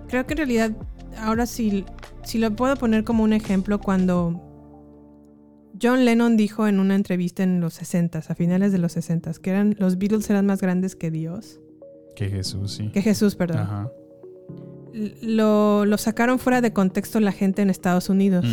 creo 0.09 0.27
que 0.27 0.33
en 0.33 0.39
realidad, 0.39 0.73
ahora 1.19 1.47
sí, 1.47 1.85
si 2.25 2.39
lo 2.39 2.55
puedo 2.55 2.77
poner 2.77 3.05
como 3.05 3.25
un 3.25 3.33
ejemplo, 3.33 3.81
cuando 3.81 4.41
John 5.81 6.05
Lennon 6.05 6.37
dijo 6.37 6.67
en 6.69 6.79
una 6.81 6.95
entrevista 6.95 7.43
en 7.43 7.61
los 7.61 7.75
60 7.75 8.19
a 8.19 8.35
finales 8.35 8.73
de 8.73 8.79
los 8.79 8.93
60 8.93 9.33
que 9.43 9.51
eran, 9.51 9.75
los 9.79 9.99
Beatles 9.99 10.29
eran 10.31 10.47
más 10.47 10.61
grandes 10.61 10.97
que 10.97 11.11
Dios. 11.11 11.61
Que 12.15 12.29
Jesús, 12.29 12.73
sí. 12.73 12.89
Que 12.91 13.03
Jesús, 13.03 13.35
perdón. 13.35 13.61
Ajá. 13.61 13.91
Lo, 15.23 15.87
lo 15.87 15.99
sacaron 15.99 16.39
fuera 16.39 16.61
de 16.61 16.73
contexto 16.73 17.19
la 17.21 17.33
gente 17.33 17.63
en 17.63 17.71
Estados 17.71 18.11
Unidos. 18.11 18.45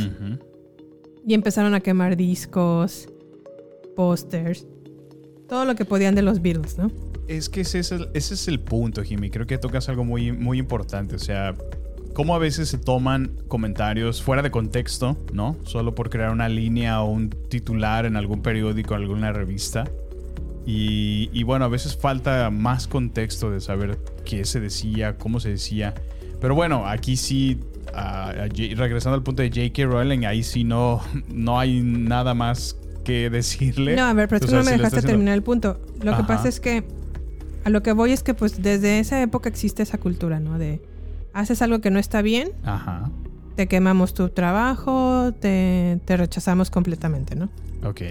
Y 1.27 1.33
empezaron 1.33 1.73
a 1.73 1.81
quemar 1.81 2.15
discos, 2.15 3.09
pósters, 3.95 4.65
todo 5.49 5.65
lo 5.65 5.75
que 5.75 5.83
podían 5.83 6.15
de 6.15 6.21
los 6.21 6.41
Beatles, 6.41 6.77
¿no? 6.77 6.89
Es 7.27 7.49
que 7.49 7.61
ese 7.61 7.79
es 7.79 7.91
el, 7.91 8.09
ese 8.13 8.35
es 8.35 8.47
el 8.47 8.59
punto, 8.59 9.03
Jimmy. 9.03 9.29
Creo 9.29 9.45
que 9.45 9.57
tocas 9.57 9.89
algo 9.89 10.05
muy, 10.05 10.31
muy 10.31 10.57
importante. 10.57 11.15
O 11.15 11.19
sea, 11.19 11.53
cómo 12.13 12.35
a 12.35 12.39
veces 12.39 12.69
se 12.69 12.77
toman 12.77 13.31
comentarios 13.47 14.21
fuera 14.21 14.41
de 14.41 14.51
contexto, 14.51 15.17
¿no? 15.33 15.55
Solo 15.63 15.95
por 15.95 16.09
crear 16.09 16.31
una 16.31 16.49
línea 16.49 17.01
o 17.01 17.09
un 17.09 17.29
titular 17.29 18.05
en 18.05 18.15
algún 18.15 18.41
periódico, 18.41 18.95
alguna 18.95 19.31
revista. 19.31 19.85
Y, 20.65 21.29
y 21.33 21.43
bueno, 21.43 21.65
a 21.65 21.67
veces 21.67 21.95
falta 21.97 22.49
más 22.51 22.87
contexto 22.87 23.49
de 23.49 23.59
saber 23.59 23.97
qué 24.25 24.45
se 24.45 24.59
decía, 24.59 25.17
cómo 25.17 25.39
se 25.39 25.49
decía. 25.49 25.93
Pero 26.39 26.53
bueno, 26.55 26.85
aquí 26.87 27.17
sí, 27.17 27.59
a- 27.93 28.29
a 28.29 28.47
J- 28.47 28.75
regresando 28.75 29.15
al 29.15 29.23
punto 29.23 29.41
de 29.41 29.49
J.K. 29.49 29.85
Rowling, 29.85 30.25
ahí 30.25 30.43
sí 30.43 30.63
no, 30.63 31.01
no 31.33 31.59
hay 31.59 31.81
nada 31.81 32.33
más 32.33 32.75
que 33.03 33.29
decirle. 33.29 33.95
No, 33.95 34.03
a 34.03 34.13
ver, 34.13 34.27
pero 34.27 34.45
sea, 34.45 34.59
no 34.59 34.63
me 34.65 34.71
si 34.71 34.77
dejaste 34.77 34.97
haciendo- 34.97 35.07
terminar 35.11 35.33
el 35.35 35.43
punto. 35.43 35.79
Lo 36.03 36.15
que 36.15 36.23
pasa 36.23 36.47
es 36.47 36.59
que 36.59 36.83
a 37.63 37.69
lo 37.69 37.81
que 37.81 37.91
voy 37.93 38.11
es 38.11 38.21
que 38.23 38.33
pues 38.33 38.61
desde 38.61 38.99
esa 38.99 39.21
época 39.21 39.49
existe 39.49 39.81
esa 39.83 39.97
cultura, 39.97 40.39
¿no? 40.39 40.59
De 40.59 40.81
haces 41.33 41.61
algo 41.61 41.79
que 41.81 41.91
no 41.91 41.99
está 41.99 42.21
bien, 42.21 42.51
Ajá, 42.63 43.09
te 43.55 43.67
quemamos 43.67 44.13
tu 44.13 44.29
trabajo, 44.29 45.33
te, 45.39 45.99
te 46.05 46.17
rechazamos 46.17 46.69
completamente, 46.69 47.35
¿no? 47.35 47.49
ok. 47.83 48.01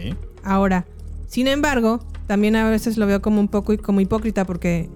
Ahora, 0.44 0.86
sin 1.26 1.46
embargo, 1.46 2.00
también 2.26 2.56
a 2.56 2.68
veces 2.70 2.96
lo 2.96 3.06
veo 3.06 3.20
como 3.20 3.40
un 3.40 3.48
poco 3.48 3.76
como 3.78 4.00
hipócrita 4.00 4.44
porque 4.44 4.88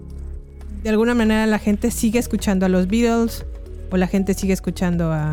de 0.83 0.91
alguna 0.91 1.15
manera 1.15 1.47
la 1.47 1.59
gente 1.59 1.91
sigue 1.91 2.19
escuchando 2.19 2.67
a 2.67 2.69
los 2.69 2.89
Beatles 2.89 3.45
o 3.91 3.97
la 3.97 4.07
gente 4.07 4.33
sigue 4.35 4.53
escuchando 4.55 5.13
a, 5.13 5.33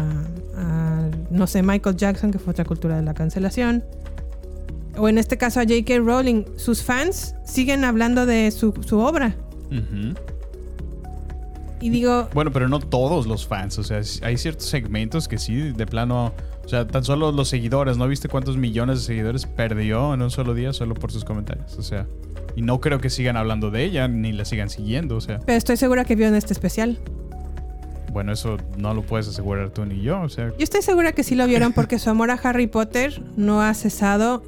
a, 0.57 1.09
no 1.31 1.47
sé, 1.47 1.63
Michael 1.63 1.95
Jackson, 1.95 2.31
que 2.31 2.39
fue 2.39 2.51
otra 2.51 2.65
cultura 2.65 2.97
de 2.97 3.03
la 3.03 3.13
cancelación. 3.13 3.83
O 4.97 5.07
en 5.07 5.17
este 5.17 5.37
caso 5.37 5.61
a 5.61 5.63
J.K. 5.63 5.99
Rowling. 5.99 6.43
Sus 6.57 6.83
fans 6.83 7.33
siguen 7.45 7.85
hablando 7.85 8.25
de 8.25 8.51
su, 8.51 8.73
su 8.85 8.99
obra. 8.99 9.35
Ujú. 9.71 10.13
Y 11.81 11.89
digo, 11.89 12.27
Bueno, 12.33 12.51
pero 12.51 12.67
no 12.67 12.79
todos 12.79 13.25
los 13.27 13.47
fans. 13.47 13.77
O 13.79 13.83
sea, 13.83 14.01
hay 14.21 14.37
ciertos 14.37 14.65
segmentos 14.67 15.27
que 15.27 15.37
sí, 15.37 15.71
de 15.71 15.85
plano. 15.85 16.33
O 16.65 16.69
sea, 16.69 16.85
tan 16.85 17.03
solo 17.03 17.31
los 17.31 17.47
seguidores. 17.49 17.97
¿No 17.97 18.07
viste 18.07 18.27
cuántos 18.27 18.57
millones 18.57 18.99
de 18.99 19.05
seguidores 19.05 19.45
perdió 19.45 20.13
en 20.13 20.21
un 20.21 20.29
solo 20.31 20.53
día 20.53 20.73
solo 20.73 20.93
por 20.93 21.11
sus 21.11 21.23
comentarios? 21.25 21.77
O 21.77 21.83
sea, 21.83 22.05
y 22.55 22.61
no 22.61 22.79
creo 22.81 22.99
que 22.99 23.09
sigan 23.09 23.37
hablando 23.37 23.71
de 23.71 23.83
ella 23.85 24.07
ni 24.07 24.31
la 24.33 24.45
sigan 24.45 24.69
siguiendo. 24.69 25.15
O 25.15 25.21
sea, 25.21 25.39
pero 25.45 25.57
estoy 25.57 25.77
segura 25.77 26.03
que 26.05 26.15
vio 26.15 26.27
en 26.27 26.35
este 26.35 26.53
especial. 26.53 26.99
bueno, 28.11 28.31
eso 28.33 28.57
no 28.77 28.93
lo 28.93 29.01
puedes 29.03 29.27
asegurar 29.27 29.69
tú 29.69 29.85
ni 29.85 30.01
yo. 30.01 30.21
O 30.21 30.29
sea, 30.29 30.49
Yo 30.49 30.63
estoy 30.63 30.81
segura 30.81 31.11
que 31.13 31.23
sí 31.23 31.35
lo 31.35 31.47
vieron 31.47 31.73
porque 31.73 31.97
su 31.99 32.09
amor 32.09 32.31
a 32.31 32.33
Harry 32.35 32.67
Potter 32.67 33.21
no 33.37 33.61
ha 33.61 33.73
cesado 33.73 34.43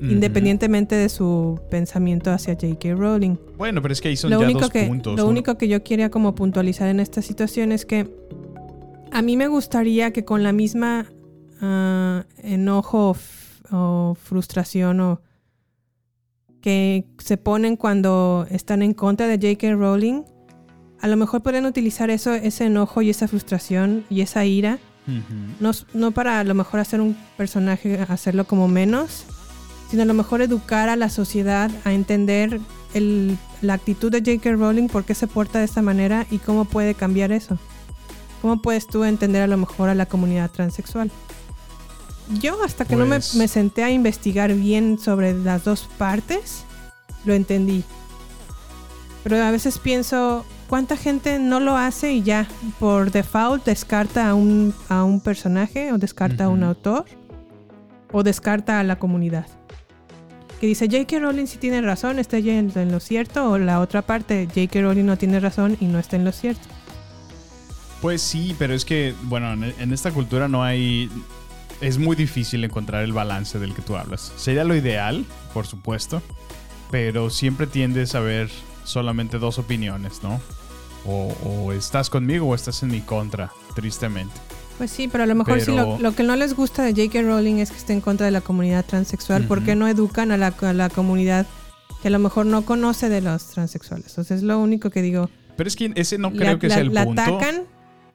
independientemente 0.00 0.94
de 0.94 1.08
su 1.08 1.60
pensamiento 1.70 2.30
hacia 2.30 2.54
J.K. 2.54 2.94
Rowling. 2.94 3.36
bueno, 3.56 3.80
pero 3.82 3.92
es 3.92 4.00
que 4.00 4.08
ahí 4.08 4.16
son 4.16 4.30
lo 4.30 4.40
ya 4.40 4.44
único 4.44 4.60
dos 4.60 4.70
que, 4.70 4.84
puntos. 4.84 5.16
Lo 5.16 5.24
Uno- 5.24 5.30
único 5.30 5.56
que 5.56 5.68
yo 5.68 5.82
quería 5.82 6.10
como 6.10 6.34
puntualizar 6.34 6.88
en 6.88 7.00
esta 7.00 7.22
situación 7.22 7.72
es 7.72 7.86
que 7.86 8.08
a 9.12 9.22
mí 9.22 9.36
me 9.36 9.48
gustaría 9.48 10.12
que 10.12 10.24
con 10.24 10.42
la 10.42 10.52
misma 10.52 11.06
ah, 11.60 12.24
enojo 12.42 13.16
o, 13.72 14.14
frustración 14.20 15.00
o 15.00 15.20
que 16.60 17.04
se 17.18 17.36
ponen 17.36 17.76
cuando 17.76 18.46
están 18.50 18.82
en 18.82 18.92
contra 18.92 19.26
de 19.28 19.36
J.K. 19.36 19.74
Rowling, 19.76 20.22
a 21.00 21.08
lo 21.08 21.16
mejor 21.16 21.42
podrían 21.42 21.66
utilizar 21.66 22.10
eso, 22.10 22.34
ese 22.34 22.66
enojo 22.66 23.02
y 23.02 23.10
esa 23.10 23.28
frustración 23.28 24.04
y 24.10 24.20
esa 24.22 24.44
ira 24.44 24.78
no, 25.60 25.70
no 25.94 26.10
para 26.10 26.40
a 26.40 26.44
lo 26.44 26.54
mejor 26.54 26.80
hacer 26.80 27.00
un 27.00 27.16
personaje, 27.36 28.00
hacerlo 28.08 28.44
como 28.44 28.66
menos, 28.66 29.24
sino 29.90 30.02
a 30.02 30.06
lo 30.06 30.14
mejor 30.14 30.42
educar 30.42 30.88
a 30.88 30.96
la 30.96 31.08
sociedad 31.10 31.70
a 31.84 31.92
entender 31.92 32.60
el- 32.94 33.38
la 33.62 33.74
actitud 33.74 34.10
de 34.10 34.18
J.K. 34.18 34.52
Rowling, 34.56 34.88
por 34.88 35.04
qué 35.04 35.14
se 35.14 35.26
porta 35.26 35.58
de 35.60 35.64
esta 35.64 35.82
manera 35.82 36.26
y 36.30 36.38
cómo 36.38 36.64
puede 36.64 36.94
cambiar 36.94 37.32
eso. 37.32 37.58
¿Cómo 38.42 38.60
puedes 38.62 38.86
tú 38.86 39.04
entender 39.04 39.42
a 39.42 39.46
lo 39.46 39.56
mejor 39.56 39.88
a 39.88 39.94
la 39.94 40.06
comunidad 40.06 40.50
transexual? 40.50 41.10
Yo 42.40 42.62
hasta 42.64 42.84
que 42.84 42.96
no 42.96 43.04
me, 43.06 43.16
Pues- 43.16 43.34
me 43.36 43.48
senté 43.48 43.84
a 43.84 43.90
investigar 43.90 44.52
bien 44.52 44.98
sobre 44.98 45.32
las 45.32 45.64
dos 45.64 45.88
partes, 45.98 46.64
lo 47.24 47.34
entendí. 47.34 47.84
Pero 49.24 49.42
a 49.42 49.50
veces 49.50 49.78
pienso, 49.78 50.44
¿cuánta 50.68 50.96
gente 50.96 51.38
no 51.38 51.58
lo 51.60 51.76
hace 51.76 52.12
y 52.12 52.22
ya 52.22 52.46
por 52.78 53.10
default 53.10 53.64
descarta 53.64 54.28
a 54.28 54.34
un, 54.34 54.74
a 54.88 55.02
un 55.04 55.20
personaje 55.20 55.92
o 55.92 55.98
descarta 55.98 56.44
a 56.44 56.48
un 56.48 56.62
autor 56.62 57.04
o 58.12 58.22
descarta 58.22 58.78
a 58.80 58.84
la 58.84 58.98
comunidad? 58.98 59.46
Que 60.60 60.66
dice 60.66 60.86
J.K. 60.86 61.18
Rowling 61.18 61.46
sí 61.46 61.58
tiene 61.58 61.82
razón, 61.82 62.18
está 62.18 62.38
ella 62.38 62.58
en, 62.58 62.92
lo 62.92 63.00
cierto, 63.00 63.50
o 63.50 63.58
la 63.58 63.80
otra 63.80 64.02
parte, 64.02 64.46
J.K. 64.46 64.80
Rowling 64.80 65.04
no 65.04 65.18
tiene 65.18 65.38
razón 65.40 65.76
y 65.80 65.86
no 65.86 65.98
está 65.98 66.16
en 66.16 66.24
lo 66.24 66.32
cierto. 66.32 66.66
Pues 68.00 68.22
sí, 68.22 68.54
pero 68.58 68.74
es 68.74 68.84
que, 68.84 69.14
bueno, 69.24 69.52
en, 69.52 69.92
esta 69.92 70.10
cultura 70.10 70.48
no 70.48 70.62
hay... 70.62 71.10
Es 71.82 71.98
muy 71.98 72.16
difícil 72.16 72.64
encontrar 72.64 73.04
el 73.04 73.12
balance 73.12 73.58
del 73.58 73.74
que 73.74 73.82
tú 73.82 73.96
hablas. 73.96 74.32
Sería 74.36 74.64
lo 74.64 74.74
ideal, 74.74 75.26
por 75.52 75.66
supuesto, 75.66 76.22
pero 76.90 77.28
siempre 77.28 77.66
tiendes 77.66 78.14
a 78.14 78.20
ver 78.20 78.50
solamente 78.84 79.38
dos 79.38 79.58
opiniones, 79.58 80.22
¿no? 80.22 80.40
O 81.04 81.72
estás 81.72 82.10
conmigo 82.10 82.46
o 82.48 82.54
estás 82.54 82.82
en 82.82 82.90
mi 82.90 83.00
contra, 83.00 83.52
tristemente. 83.74 84.45
Pues 84.78 84.90
sí, 84.90 85.08
pero 85.08 85.24
a 85.24 85.26
lo 85.26 85.34
mejor 85.34 85.60
sí 85.60 85.72
lo, 85.74 86.12
que 86.14 86.22
no 86.22 86.36
les 86.36 86.54
gusta 86.54 86.82
de 86.82 86.90
J.K. 86.90 87.22
Rowling 87.22 87.56
es 87.56 87.70
que 87.70 87.78
esté 87.78 87.92
en 87.94 88.02
contra 88.02 88.26
de 88.26 88.32
la 88.32 88.42
comunidad 88.42 88.84
transexual. 88.84 89.44
¿Por 89.44 89.62
qué 89.62 89.70
Ujú. 89.72 89.80
no 89.80 89.88
educan 89.88 90.32
a 90.32 90.36
la, 90.36 90.48
a 90.60 90.72
la 90.74 90.90
comunidad 90.90 91.46
que 92.02 92.08
a 92.08 92.10
lo 92.10 92.18
mejor 92.18 92.44
no 92.44 92.62
conoce 92.66 93.08
de 93.08 93.22
los 93.22 93.46
transexuales? 93.48 94.12
Sea, 94.12 94.36
es 94.36 94.42
lo 94.42 94.58
único 94.58 94.90
que 94.90 95.00
digo. 95.00 95.30
Pero 95.56 95.66
es 95.68 95.76
que 95.76 95.92
ese 95.94 96.18
no 96.18 96.30
La- 96.30 96.36
creo 96.38 96.58
que 96.58 96.68
la- 96.68 96.74
sea 96.74 96.82
el 96.82 96.92
la 96.92 97.04
punto. 97.04 97.22
atacan, 97.22 97.62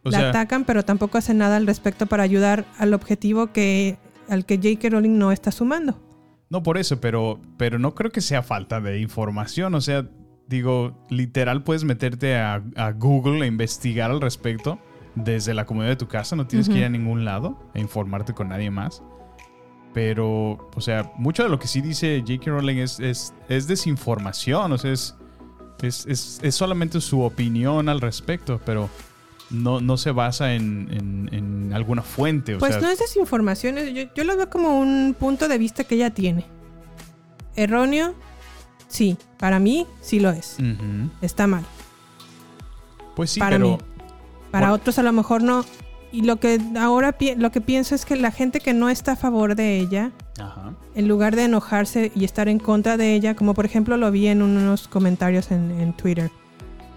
O 0.03 0.09
la 0.11 0.29
atacan, 0.29 0.65
pero 0.65 0.85
tampoco 0.85 1.17
hacen 1.17 1.39
nada 1.39 1.57
al 1.57 1.65
respecto 1.65 2.05
para 2.05 2.21
ayudar 2.21 2.65
al 2.77 2.93
objetivo 2.93 3.47
que 3.51 3.97
al 4.29 4.45
que 4.45 4.57
J.K. 4.57 4.89
Rowling 4.89 5.17
no 5.17 5.31
está 5.31 5.51
sumando. 5.51 5.99
No 6.51 6.61
por 6.61 6.77
eso, 6.77 7.01
pero, 7.01 7.39
pero 7.57 7.79
no 7.79 7.95
creo 7.95 8.11
que 8.11 8.21
sea 8.21 8.43
falta 8.43 8.79
de 8.81 8.99
información. 8.99 9.73
O 9.73 9.81
sea, 9.81 10.05
digo, 10.47 11.03
literal 11.09 11.63
puedes 11.63 11.83
meterte 11.85 12.35
a, 12.35 12.61
a 12.75 12.91
Google 12.91 13.43
e 13.43 13.47
investigar 13.47 14.11
al 14.11 14.21
respecto 14.21 14.77
desde 15.15 15.53
la 15.53 15.65
comodidad 15.65 15.91
de 15.91 15.95
tu 15.97 16.07
casa. 16.07 16.35
No 16.35 16.47
tienes 16.47 16.69
que 16.69 16.77
ir 16.79 16.85
a 16.85 16.89
ningún 16.89 17.25
lado 17.25 17.57
e 17.73 17.81
informarte 17.81 18.33
con 18.33 18.49
nadie 18.49 18.71
más. 18.71 19.01
Pero, 19.93 20.69
o 20.73 20.81
sea, 20.81 21.11
mucho 21.17 21.43
de 21.43 21.49
lo 21.49 21.59
que 21.59 21.67
sí 21.67 21.81
dice 21.81 22.23
J.K. 22.25 22.49
Rowling 22.51 22.77
es, 22.77 22.99
es, 23.01 23.33
es 23.49 23.67
desinformación. 23.67 24.71
O 24.71 24.77
sea, 24.77 24.91
es, 24.93 25.15
es, 25.81 26.05
es- 26.05 26.39
es 26.41 26.55
solamente 26.55 27.01
su 27.01 27.21
opinión 27.21 27.89
al 27.89 27.99
respecto, 27.99 28.61
pero 28.65 28.89
no, 29.49 29.81
no 29.81 29.97
se 29.97 30.11
basa 30.11 30.53
en, 30.53 30.87
en- 30.91 31.29
en 31.33 31.73
alguna 31.73 32.03
fuente. 32.03 32.55
O 32.55 32.59
Pues 32.59 32.71
sea, 32.73 32.81
no 32.81 32.89
es 32.89 32.99
desinformación, 32.99 33.77
es- 33.79 33.93
yo, 33.93 34.03
yo 34.15 34.23
lo 34.23 34.37
veo 34.37 34.49
como 34.49 34.79
un 34.79 35.13
punto 35.19 35.49
de 35.49 35.57
vista 35.57 35.83
que 35.83 35.95
ella 35.95 36.13
tiene. 36.13 36.45
Erróneo, 37.57 38.15
sí. 38.87 39.17
Para 39.37 39.59
mí, 39.59 39.87
sí 39.99 40.21
lo 40.21 40.29
es. 40.29 40.55
Está 41.21 41.47
mal. 41.47 41.65
Pues 43.15 43.31
sí, 43.31 43.39
para 43.41 43.57
pero... 43.57 43.71
mí. 43.71 43.77
Para 44.51 44.67
Bueno. 44.67 44.75
otros 44.75 44.99
a 44.99 45.03
lo 45.03 45.11
mejor 45.13 45.41
no. 45.43 45.65
Y 46.11 46.23
lo 46.23 46.37
que 46.41 46.59
ahora 46.77 47.15
lo 47.37 47.51
que 47.51 47.61
pienso 47.61 47.95
es 47.95 48.03
que 48.05 48.17
la 48.17 48.31
gente 48.31 48.59
que 48.59 48.73
no 48.73 48.89
está 48.89 49.13
a 49.13 49.15
favor 49.15 49.55
de 49.55 49.77
ella, 49.79 50.11
Ajá. 50.37 50.73
en 50.93 51.07
lugar 51.07 51.37
de 51.37 51.45
enojarse 51.45 52.11
y 52.13 52.25
estar 52.25 52.49
en 52.49 52.59
contra 52.59 52.97
de 52.97 53.13
ella, 53.15 53.33
como 53.35 53.53
por 53.53 53.63
ejemplo 53.65 53.95
lo 53.95 54.11
vi 54.11 54.27
en 54.27 54.41
unos 54.41 54.89
comentarios 54.89 55.51
en, 55.51 55.71
en 55.79 55.93
Twitter. 55.93 56.29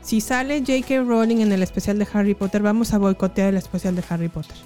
Si 0.02 0.20
sale 0.20 0.58
J.K. 0.66 1.02
Rowling 1.04 1.38
en 1.38 1.52
el 1.52 1.62
especial 1.62 1.98
de 1.98 2.06
Harry 2.12 2.34
Potter, 2.34 2.60
vamos 2.60 2.92
a 2.92 2.98
boicotear 2.98 3.50
el 3.50 3.56
especial 3.56 3.94
de 3.94 4.02
Harry 4.08 4.28
Potter. 4.28 4.56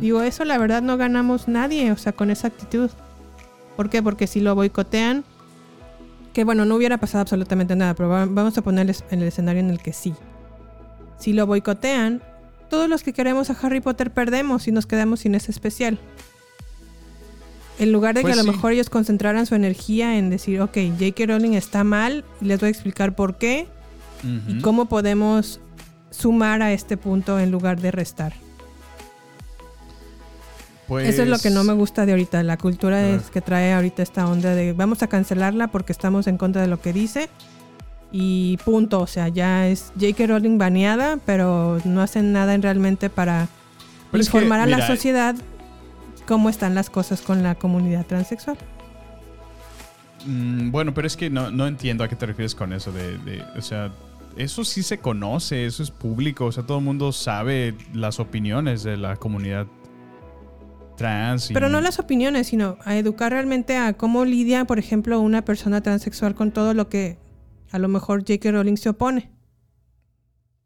Digo, 0.00 0.22
eso 0.22 0.44
la 0.44 0.58
verdad 0.58 0.80
no 0.82 0.96
ganamos 0.96 1.46
nadie, 1.48 1.90
o 1.92 1.96
sea, 1.96 2.12
con 2.12 2.30
esa 2.30 2.48
actitud. 2.48 2.90
¿Por 3.76 3.88
qué? 3.88 4.02
Porque 4.02 4.26
si 4.26 4.40
lo 4.40 4.54
boicotean, 4.54 5.24
que 6.32 6.44
bueno, 6.44 6.64
no 6.64 6.74
hubiera 6.76 6.98
pasado 6.98 7.22
absolutamente 7.22 7.74
nada, 7.76 7.94
pero 7.94 8.08
va- 8.08 8.26
vamos 8.26 8.56
a 8.58 8.62
ponerles 8.62 9.04
en 9.10 9.20
el 9.22 9.28
escenario 9.28 9.60
en 9.60 9.70
el 9.70 9.78
que 9.80 9.92
sí. 9.92 10.12
Si 11.20 11.32
lo 11.32 11.46
boicotean, 11.46 12.22
todos 12.68 12.88
los 12.88 13.02
que 13.04 13.12
queremos 13.12 13.48
a 13.50 13.56
Harry 13.62 13.80
Potter 13.80 14.10
perdemos 14.10 14.66
y 14.66 14.72
nos 14.72 14.86
quedamos 14.86 15.20
sin 15.20 15.34
ese 15.36 15.52
especial. 15.52 15.98
En 17.78 17.92
lugar 17.92 18.14
de 18.14 18.22
Pues 18.22 18.34
que 18.34 18.40
a 18.40 18.42
lo 18.42 18.50
sí. 18.50 18.56
mejor 18.56 18.72
ellos 18.72 18.90
concentraran 18.90 19.46
su 19.46 19.54
energía 19.54 20.18
en 20.18 20.28
decir, 20.30 20.60
ok, 20.60 20.76
J.K. 20.98 21.26
Rowling 21.26 21.52
está 21.54 21.82
mal, 21.84 22.24
y 22.40 22.44
les 22.46 22.60
voy 22.60 22.66
a 22.66 22.70
explicar 22.70 23.14
por 23.14 23.36
qué 23.38 23.68
y 24.48 24.60
cómo 24.60 24.84
podemos 24.86 25.60
sumar 26.10 26.60
a 26.60 26.72
este 26.72 26.96
punto 26.98 27.38
en 27.40 27.50
lugar 27.50 27.80
de 27.80 27.90
restar. 27.90 28.34
Eso 30.98 31.22
es 31.22 31.28
lo 31.28 31.38
que 31.38 31.50
no 31.50 31.62
me 31.62 31.68
Pues, 31.68 31.78
gusta 31.78 32.04
de 32.04 32.12
ahorita. 32.12 32.42
La 32.42 32.56
cultura 32.58 32.96
Ah. 32.98 33.08
es 33.10 33.30
que 33.30 33.40
trae 33.40 33.72
ahorita 33.72 34.02
esta 34.02 34.26
onda 34.26 34.54
de 34.54 34.72
vamos 34.72 35.02
a 35.02 35.06
cancelarla 35.06 35.68
porque 35.68 35.92
estamos 35.92 36.26
en 36.26 36.36
contra 36.36 36.60
de 36.62 36.68
lo 36.68 36.80
que 36.80 36.92
dice. 36.92 37.30
Y 38.12 38.56
punto. 38.64 39.00
O 39.00 39.06
sea, 39.06 39.28
ya 39.28 39.68
es 39.68 39.92
J.K. 40.00 40.26
Rowling 40.26 40.58
baneada, 40.58 41.18
pero 41.24 41.78
no 41.84 42.00
hacen 42.02 42.32
nada 42.32 42.54
en 42.54 42.62
realmente 42.62 43.08
para 43.10 43.48
Pero 44.10 44.20
es 44.22 44.28
que, 44.30 44.36
informar 44.38 44.60
a 44.60 44.66
la 44.66 44.76
mira, 44.76 44.86
sociedad 44.86 45.34
cómo 46.26 46.48
están 46.48 46.74
las 46.74 46.90
cosas 46.90 47.20
con 47.22 47.42
la 47.42 47.54
comunidad 47.54 48.06
transexual. 48.06 48.56
Mm, 50.26 50.70
bueno, 50.70 50.92
pero 50.92 51.06
es 51.06 51.16
que 51.16 51.30
no, 51.30 51.50
no 51.50 51.66
entiendo 51.66 52.04
a 52.04 52.08
qué 52.08 52.16
te 52.16 52.26
refieres 52.26 52.54
con 52.54 52.72
eso 52.72 52.92
de, 52.92 53.16
de- 53.18 53.42
o 53.56 53.62
sea, 53.62 53.90
eso 54.36 54.64
sí 54.64 54.82
se 54.82 54.98
conoce, 54.98 55.64
eso 55.66 55.82
es 55.82 55.90
público, 55.90 56.46
o 56.46 56.52
sea, 56.52 56.64
todo 56.64 56.78
el 56.78 56.84
mundo 56.84 57.10
sabe 57.12 57.74
las 57.94 58.20
opiniones 58.20 58.82
de 58.82 58.96
la 58.96 59.16
comunidad 59.16 59.66
trans. 60.96 61.50
y- 61.50 61.54
Pero 61.54 61.68
no 61.68 61.80
las 61.80 61.98
opiniones, 61.98 62.48
sino 62.48 62.76
a 62.84 62.96
educar 62.96 63.32
realmente 63.32 63.76
a 63.78 63.94
cómo 63.94 64.24
lidia, 64.24 64.64
por 64.66 64.78
ejemplo, 64.78 65.20
una 65.20 65.42
persona 65.44 65.80
transexual 65.80 66.34
con 66.34 66.50
todo 66.52 66.74
lo 66.74 66.88
que 66.88 67.16
a 67.70 67.78
lo 67.78 67.88
mejor 67.88 68.20
J.K. 68.20 68.50
Rowling 68.52 68.76
se 68.76 68.88
opone. 68.88 69.30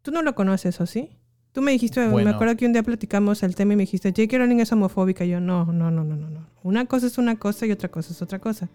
Tú 0.01 0.11
no 0.11 0.21
lo 0.21 0.35
conoces, 0.35 0.79
¿o 0.81 0.85
sí? 0.85 1.09
Tú 1.51 1.61
me 1.61 1.71
dijiste, 1.71 2.07
Bueno. 2.07 2.29
me 2.29 2.35
acuerdo 2.35 2.57
que 2.57 2.65
un 2.65 2.73
día 2.73 2.83
platicamos 2.83 3.41
el 3.43 3.55
tema 3.55 3.73
y 3.73 3.75
me 3.77 3.83
dijiste, 3.83 4.09
J.K. 4.09 4.37
Rowling 4.37 4.59
es 4.59 4.71
homofóbica. 4.71 5.23
Y 5.25 5.29
yo, 5.29 5.39
no, 5.39 5.65
no, 5.65 5.89
no, 5.91 6.03
no, 6.03 6.15
no, 6.15 6.29
no. 6.29 6.49
Una 6.63 6.85
cosa 6.85 7.07
es 7.07 7.17
una 7.17 7.37
cosa 7.37 7.65
y 7.65 7.71
otra 7.71 7.89
cosa 7.89 8.11
es 8.11 8.21
otra 8.21 8.39
cosa. 8.39 8.69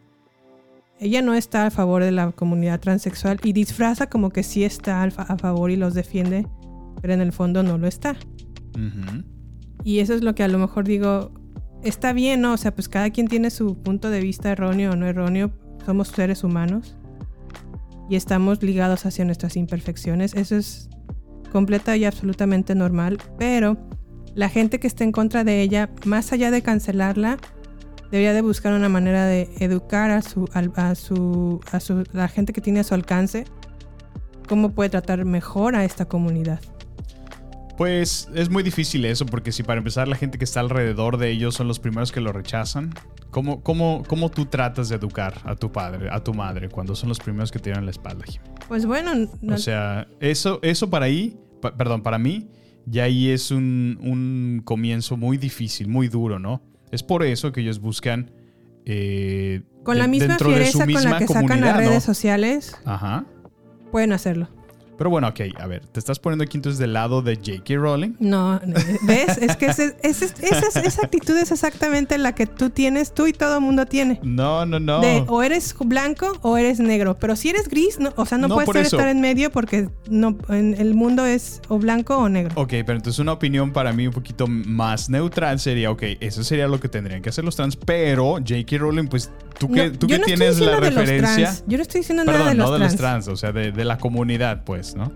Ella 0.99 1.23
no 1.23 1.35
está 1.35 1.67
a 1.67 1.71
favor 1.71 2.05
de 2.05 2.13
la 2.13 2.31
comunidad 2.33 2.79
transexual 2.81 3.39
y 3.43 3.53
disfraza 3.53 4.09
como 4.09 4.31
que 4.31 4.43
sí 4.43 4.65
está 4.65 5.03
a 5.03 5.11
favor 5.39 5.71
y 5.71 5.77
los 5.77 5.95
defiende, 5.95 6.47
pero 7.01 7.15
en 7.15 7.21
el 7.23 7.33
fondo 7.33 7.63
no 7.63 7.79
lo 7.79 7.87
está. 7.87 8.17
Y 9.83 10.01
eso 10.01 10.15
es 10.15 10.23
lo 10.23 10.35
que 10.35 10.43
a 10.43 10.49
lo 10.49 10.59
mejor 10.59 10.85
digo, 10.85 11.33
está 11.83 12.13
bien, 12.13 12.43
¿no? 12.43 12.53
O 12.53 12.57
sea, 12.59 12.75
pues 12.75 12.89
cada 12.89 13.11
quien 13.11 13.29
tiene 13.29 13.51
su 13.51 13.83
punto 13.83 14.11
de 14.11 14.21
vista 14.21 14.51
erróneo 14.53 14.93
o 14.93 14.97
no 14.97 15.07
erróneo. 15.07 15.51
Somos 15.87 16.09
seres 16.09 16.45
humanos 16.45 16.97
y 18.11 18.17
estamos 18.17 18.63
ligados 18.63 19.07
hacia 19.07 19.25
nuestras 19.25 19.57
imperfecciones. 19.57 20.35
Eso 20.35 20.57
es 20.57 20.91
completa 21.53 21.97
y 21.97 22.05
absolutamente 22.05 22.75
normal. 22.75 23.19
Pero 23.39 23.79
la 24.35 24.49
gente 24.49 24.81
que 24.81 24.89
esté 24.89 25.05
en 25.05 25.13
contra 25.13 25.45
de 25.45 25.63
ella, 25.63 25.91
más 26.05 26.33
allá 26.33 26.51
de 26.51 26.61
cancelarla, 26.61 27.39
debería 28.11 28.35
de 28.35 28.43
buscar 28.43 28.75
una 28.75 28.89
manera 28.89 29.27
de 29.27 29.49
educar 29.61 30.11
a 30.11 30.23
su, 30.23 30.49
a 30.53 30.95
su, 30.97 31.61
a 31.71 31.79
su, 31.79 32.05
la 32.13 32.27
gente 32.27 32.53
que 32.53 32.61
tiene 32.61 32.81
a 32.81 32.85
su 32.85 32.95
alcance, 32.95 33.45
cómo 34.49 34.73
puede 34.73 34.91
tratar 34.91 35.25
mejor 35.25 35.77
a 35.77 35.85
esta 35.85 36.07
comunidad. 36.07 36.61
Pues 37.81 38.29
es 38.35 38.51
muy 38.51 38.63
difícil 38.63 39.07
eso, 39.07 39.25
porque 39.25 39.53
si 39.53 39.63
para 39.63 39.79
empezar 39.79 40.07
la 40.07 40.15
gente 40.15 40.37
que 40.37 40.45
está 40.45 40.61
alrededor 40.61 41.17
de 41.17 41.31
ellos 41.31 41.55
son 41.55 41.67
los 41.67 41.79
primeros 41.79 42.13
que 42.13 42.21
lo 42.21 42.31
rechazan, 42.31 42.93
¿cómo, 43.31 43.63
cómo, 43.63 44.03
cómo 44.07 44.29
tú 44.31 44.45
tratas 44.45 44.91
de 44.91 44.97
educar 44.97 45.41
a 45.45 45.57
tu 45.57 45.73
padre, 45.73 46.11
a 46.13 46.23
tu 46.23 46.35
madre, 46.35 46.69
cuando 46.69 46.95
son 46.95 47.09
los 47.09 47.19
primeros 47.19 47.51
que 47.51 47.59
te 47.59 47.71
dieron 47.71 47.87
la 47.87 47.91
espalda? 47.91 48.27
Pues 48.69 48.85
bueno, 48.85 49.13
no- 49.41 49.55
O 49.55 49.57
sea, 49.57 50.07
eso, 50.21 50.59
eso 50.61 50.91
para 50.91 51.07
ahí, 51.07 51.39
pa- 51.63 51.75
perdón, 51.75 52.03
para 52.03 52.19
mí, 52.19 52.51
ya 52.85 53.05
ahí 53.05 53.31
es 53.31 53.51
un, 53.51 53.99
un 54.03 54.61
comienzo 54.63 55.17
muy 55.17 55.39
difícil, 55.39 55.89
muy 55.89 56.09
duro, 56.09 56.39
¿no? 56.39 56.61
Es 56.91 57.03
por 57.03 57.23
eso 57.25 57.51
que 57.51 57.63
ellos 57.63 57.81
buscan... 57.81 58.31
eh, 58.85 59.63
con 59.85 59.97
la 59.97 60.07
misma 60.07 60.37
fiereza 60.39 60.85
con 60.85 61.03
la 61.03 61.17
que 61.19 61.27
sacan 61.29 61.63
las 61.63 61.73
¿no? 61.73 61.81
redes 61.81 62.03
sociales, 62.05 62.77
Ajá. 62.85 63.25
pueden 63.91 64.13
hacerlo. 64.13 64.51
Pero 65.01 65.09
bueno, 65.09 65.29
ok, 65.29 65.41
a 65.59 65.67
ver, 65.67 65.87
te 65.87 65.99
estás 65.99 66.19
poniendo 66.19 66.45
aquí 66.45 66.59
entonces 66.59 66.79
del 66.79 66.93
lado 66.93 67.23
de 67.23 67.37
J.K. 67.37 67.75
Rowling. 67.77 68.17
No, 68.19 68.61
¿ves? 69.05 69.39
Es 69.39 69.57
que 69.57 69.65
ese- 69.65 69.97
ese- 70.03 70.27
esa, 70.43 70.81
esa 70.83 71.03
actitud 71.07 71.35
es 71.39 71.51
exactamente 71.51 72.19
la 72.19 72.35
que 72.35 72.45
tú 72.45 72.69
tienes, 72.69 73.15
tú 73.15 73.27
y 73.27 73.33
todo 73.33 73.55
el 73.55 73.63
mundo 73.63 73.87
tiene. 73.87 74.21
No, 74.23 74.67
no, 74.67 74.79
no. 74.79 75.01
De 75.01 75.25
o 75.27 75.43
eres 75.43 75.75
blanco 75.83 76.31
o 76.43 76.59
eres 76.59 76.81
negro. 76.81 77.17
Pero 77.19 77.35
si 77.35 77.49
eres 77.49 77.67
gris, 77.71 77.99
no, 77.99 78.13
o 78.15 78.27
sea, 78.27 78.37
no, 78.37 78.49
No, 78.49 78.57
puedes 78.57 78.89
ser 78.91 78.99
estar 79.01 79.09
en 79.09 79.23
medio 79.23 79.51
porque 79.51 79.89
no, 80.11 80.37
en 80.51 80.75
el 80.79 80.93
mundo 80.93 81.25
es 81.25 81.63
o 81.69 81.79
blanco 81.79 82.19
o 82.19 82.29
negro. 82.29 82.53
Ok, 82.57 82.69
pero 82.85 82.93
entonces 82.97 83.19
una 83.21 83.33
opinión 83.33 83.73
para 83.73 83.95
mí 83.95 84.07
un 84.07 84.13
poquito 84.13 84.47
más 84.49 85.09
neutral 85.09 85.61
sería, 85.61 85.91
ok, 85.91 86.03
eso 86.21 86.45
sería 86.45 86.69
lo 86.69 86.79
que 86.79 86.91
tendrían 86.91 87.23
que 87.23 87.31
hacer 87.31 87.43
los 87.43 87.57
trans, 87.57 87.75
pero 87.75 88.33
J.K. 88.35 88.77
Rowling, 88.77 89.07
pues 89.07 89.31
tú 89.59 89.67
No, 89.69 89.75
que, 89.77 89.91
tú 89.93 90.07
yo 90.09 90.17
que 90.17 90.21
no 90.21 90.27
tienes 90.27 90.61
la 90.61 90.79
referencia... 90.79 91.55
Yo 91.67 91.79
no 91.79 91.83
estoy 91.83 92.01
diciendo 92.03 92.25
Perdón, 92.27 92.41
nada 92.41 92.51
de 92.51 92.57
los 92.57 92.67
no 92.67 92.73
de 92.73 92.79
trans. 92.81 92.93
los 92.93 93.01
trans, 93.01 93.29
o 93.29 93.37
sea, 93.37 93.53
de, 93.53 93.73
de 93.73 93.85
la 93.87 93.97
comunidad, 93.97 94.65
pues, 94.65 94.90
¿no? 94.97 95.13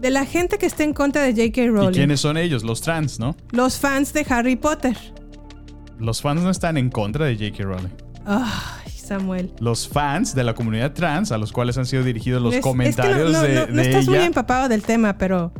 De 0.00 0.10
la 0.10 0.24
gente 0.24 0.56
que 0.58 0.66
está 0.66 0.82
en 0.84 0.94
contra 0.94 1.22
de 1.22 1.32
J.K. 1.32 1.60
¿Y 1.62 1.68
Rowling. 1.68 1.92
quiénes 1.92 2.20
son 2.20 2.36
ellos? 2.38 2.62
Los 2.64 2.80
trans, 2.80 3.18
¿no? 3.18 3.36
Los 3.52 3.78
fans 3.78 4.12
de 4.12 4.24
Harry 4.28 4.56
Potter. 4.56 4.96
Los 5.98 6.22
fans 6.22 6.42
no 6.42 6.50
están 6.50 6.76
en 6.78 6.88
contra 6.90 7.26
de 7.26 7.34
J.K. 7.36 7.64
Rowling. 7.64 7.90
Ay, 8.24 8.90
Samuel. 8.92 9.52
Los 9.60 9.86
fans 9.88 10.34
de 10.34 10.42
la 10.44 10.54
comunidad 10.54 10.94
trans, 10.94 11.32
a 11.32 11.38
los 11.38 11.52
cuales 11.52 11.76
han 11.76 11.84
sido 11.84 12.02
dirigidos 12.02 12.40
los 12.42 12.54
Es- 12.54 12.58
es 12.60 12.62
que 12.64 12.68
no- 12.68 12.72
comentarios 12.72 13.32
no, 13.32 13.42
de, 13.42 13.54
no- 13.54 13.66
no 13.66 13.74
de 13.74 13.82
estás 13.82 14.08
muy 14.08 14.18
empapado 14.18 14.68
del 14.70 14.82
tema, 14.82 15.18
pero 15.18 15.52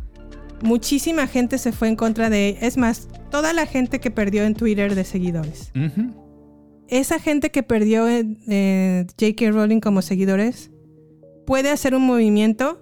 muchísima 0.62 1.26
gente 1.26 1.58
se 1.58 1.72
fue 1.72 1.88
en 1.88 1.96
contra 1.96 2.30
de 2.30 2.56
Es 2.62 2.76
más, 2.78 3.08
toda 3.30 3.52
la 3.52 3.66
gente 3.66 4.00
que 4.00 4.10
perdió 4.10 4.44
en 4.44 4.54
Twitter 4.54 4.94
de 4.94 5.04
seguidores. 5.04 5.70
Esa 6.88 7.18
gente 7.20 7.50
que 7.50 7.62
perdió 7.62 8.08
eh, 8.08 9.06
J.K. 9.20 9.50
Rowling 9.52 9.80
como 9.80 10.00
seguidores 10.02 10.70
puede 11.46 11.70
hacer 11.70 11.94
un 11.94 12.06
movimiento 12.06 12.80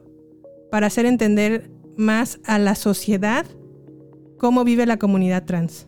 para 0.70 0.86
hacer 0.88 1.06
entender 1.06 1.70
más 1.96 2.38
a 2.44 2.58
la 2.58 2.74
sociedad 2.74 3.44
cómo 4.38 4.64
vive 4.64 4.86
la 4.86 4.98
comunidad 4.98 5.44
trans. 5.44 5.86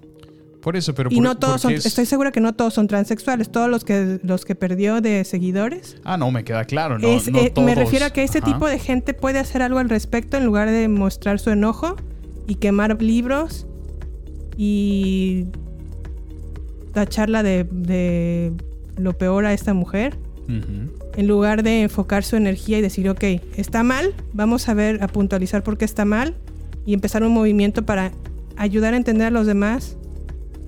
Por 0.62 0.76
eso, 0.76 0.94
pero 0.94 1.08
y 1.10 1.14
por- 1.14 1.24
no 1.24 1.38
todos 1.38 1.62
son, 1.62 1.72
es- 1.72 1.86
estoy 1.86 2.04
segura 2.04 2.32
que 2.32 2.40
no 2.40 2.54
todos 2.54 2.74
son 2.74 2.86
transexuales, 2.86 3.50
todos 3.50 3.70
los 3.70 3.82
que 3.84 4.20
los 4.22 4.44
que 4.44 4.54
perdió 4.54 5.00
de 5.00 5.24
seguidores 5.24 5.96
Ah, 6.04 6.18
no, 6.18 6.30
me 6.30 6.44
queda 6.44 6.64
claro, 6.66 6.98
no, 6.98 7.08
es- 7.08 7.30
no 7.32 7.38
eh, 7.38 7.52
me 7.64 7.74
refiero 7.74 8.04
a 8.04 8.10
que 8.10 8.22
este 8.24 8.38
Ajá. 8.38 8.52
tipo 8.52 8.66
de 8.66 8.78
gente 8.78 9.14
puede 9.14 9.38
hacer 9.38 9.62
algo 9.62 9.78
al 9.78 9.88
respecto 9.88 10.36
en 10.36 10.44
lugar 10.44 10.70
de 10.70 10.86
mostrar 10.88 11.38
su 11.38 11.48
enojo 11.50 11.96
y 12.46 12.56
quemar 12.56 13.00
libros 13.00 13.66
y 14.58 15.46
tacharla 16.92 17.42
de, 17.42 17.64
de 17.70 18.52
lo 18.98 19.16
peor 19.16 19.46
a 19.46 19.52
esta 19.54 19.72
mujer. 19.74 20.18
Ujú. 20.48 20.92
En 21.16 21.26
lugar 21.26 21.62
de 21.62 21.82
enfocar 21.82 22.24
su 22.24 22.36
energía 22.36 22.78
y 22.78 22.82
decir, 22.82 23.08
ok, 23.08 23.24
está 23.56 23.82
mal, 23.82 24.14
vamos 24.32 24.68
a 24.68 24.74
ver, 24.74 25.02
a 25.02 25.08
puntualizar 25.08 25.62
por 25.62 25.76
qué 25.76 25.84
está 25.84 26.04
mal 26.04 26.36
y 26.86 26.94
empezar 26.94 27.22
un 27.22 27.32
movimiento 27.32 27.84
para 27.84 28.12
ayudar 28.56 28.94
a 28.94 28.96
entender 28.96 29.26
a 29.26 29.30
los 29.30 29.46
demás 29.46 29.96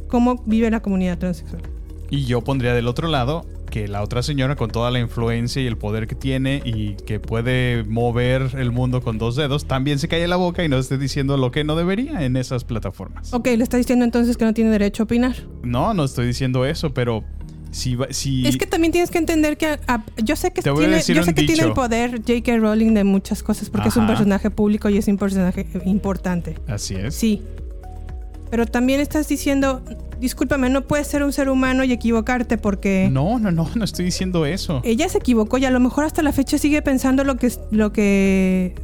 cómo 0.09 0.43
vive 0.47 0.70
la 0.70 0.80
comunidad 0.80 1.18
transexual. 1.18 1.62
Y 2.11 2.26
yo 2.26 2.43
pondría 2.43 2.74
del 2.74 2.88
otro 2.88 3.09
lado 3.09 3.47
que 3.72 3.88
la 3.88 4.03
otra 4.03 4.22
señora 4.22 4.55
con 4.55 4.70
toda 4.70 4.90
la 4.90 5.01
influencia 5.01 5.62
y 5.62 5.66
el 5.66 5.78
poder 5.78 6.07
que 6.07 6.14
tiene 6.14 6.61
y 6.62 6.95
que 7.07 7.18
puede 7.18 7.84
mover 7.84 8.51
el 8.59 8.70
mundo 8.70 9.01
con 9.01 9.16
dos 9.16 9.34
dedos, 9.34 9.64
también 9.64 9.99
se 9.99 10.09
calle 10.09 10.28
la 10.28 10.36
boca 10.36 10.62
y 10.62 10.68
no 10.68 10.76
esté 10.76 10.99
diciendo 10.99 11.38
lo 11.38 11.51
que 11.51 11.64
no 11.64 11.74
debería 11.74 12.22
en 12.22 12.36
esas 12.36 12.64
plataformas. 12.64 13.32
Ok, 13.32 13.47
le 13.47 13.64
está 13.64 13.78
diciendo 13.78 14.05
entonces 14.05 14.36
que 14.36 14.45
no 14.45 14.53
tiene 14.53 14.70
derecho 14.70 15.03
a 15.03 15.05
opinar. 15.05 15.34
No, 15.62 15.95
no 15.95 16.05
estoy 16.05 16.26
diciendo 16.26 16.66
eso, 16.66 16.93
pero 16.93 17.24
si, 17.73 17.97
va- 17.97 18.07
si 18.11 18.47
Es 18.47 18.57
que 18.57 18.66
también 18.66 18.93
tienes 18.93 19.11
que 19.11 19.18
entender 19.18 19.57
que 19.57 19.79
a- 19.89 20.05
yo 20.23 20.37
sé 20.37 20.53
que 20.53 20.62
tiene, 20.62 21.03
yo 21.03 21.25
sé 21.25 21.35
el 21.64 21.73
poder 21.73 22.18
J.K. 22.23 22.57
Rowling 22.59 22.95
de 22.95 23.03
muchas 23.05 23.43
cosas 23.43 23.68
porque 23.70 23.89
es 23.89 23.97
un 23.97 24.07
personaje 24.07 24.51
público 24.51 24.89
y 24.89 24.99
es 24.99 25.09
un 25.09 25.16
personaje 25.18 25.66
importante. 25.87 26.57
así 26.68 26.95
es. 26.95 27.14
Sí. 27.16 27.43
Pero 28.51 28.66
también 28.66 29.01
estás 29.01 29.27
diciendo, 29.29 29.81
discúlpame, 30.20 30.68
no 30.68 30.83
puedes 30.83 31.07
ser 31.07 31.23
un 31.23 31.33
ser 31.33 31.49
humano 31.49 31.85
y 31.85 31.93
equivocarte 31.93 32.59
porque 32.59 33.09
No, 33.11 33.39
no, 33.39 33.51
no, 33.51 33.68
no 33.75 33.85
estoy 33.85 34.05
diciendo 34.05 34.45
eso. 34.45 34.83
ella 34.85 35.09
se 35.09 35.18
equivocó 35.18 35.57
y 35.57 35.64
a 35.64 35.70
lo 35.70 35.81
mejor 35.81 36.05
hasta 36.05 36.23
la 36.23 36.33
fecha 36.33 36.59
sigue 36.59 36.83
pensando 36.83 37.25
lo 37.25 37.37
que 37.37 37.51
lo 37.70 37.93
que 37.95 38.75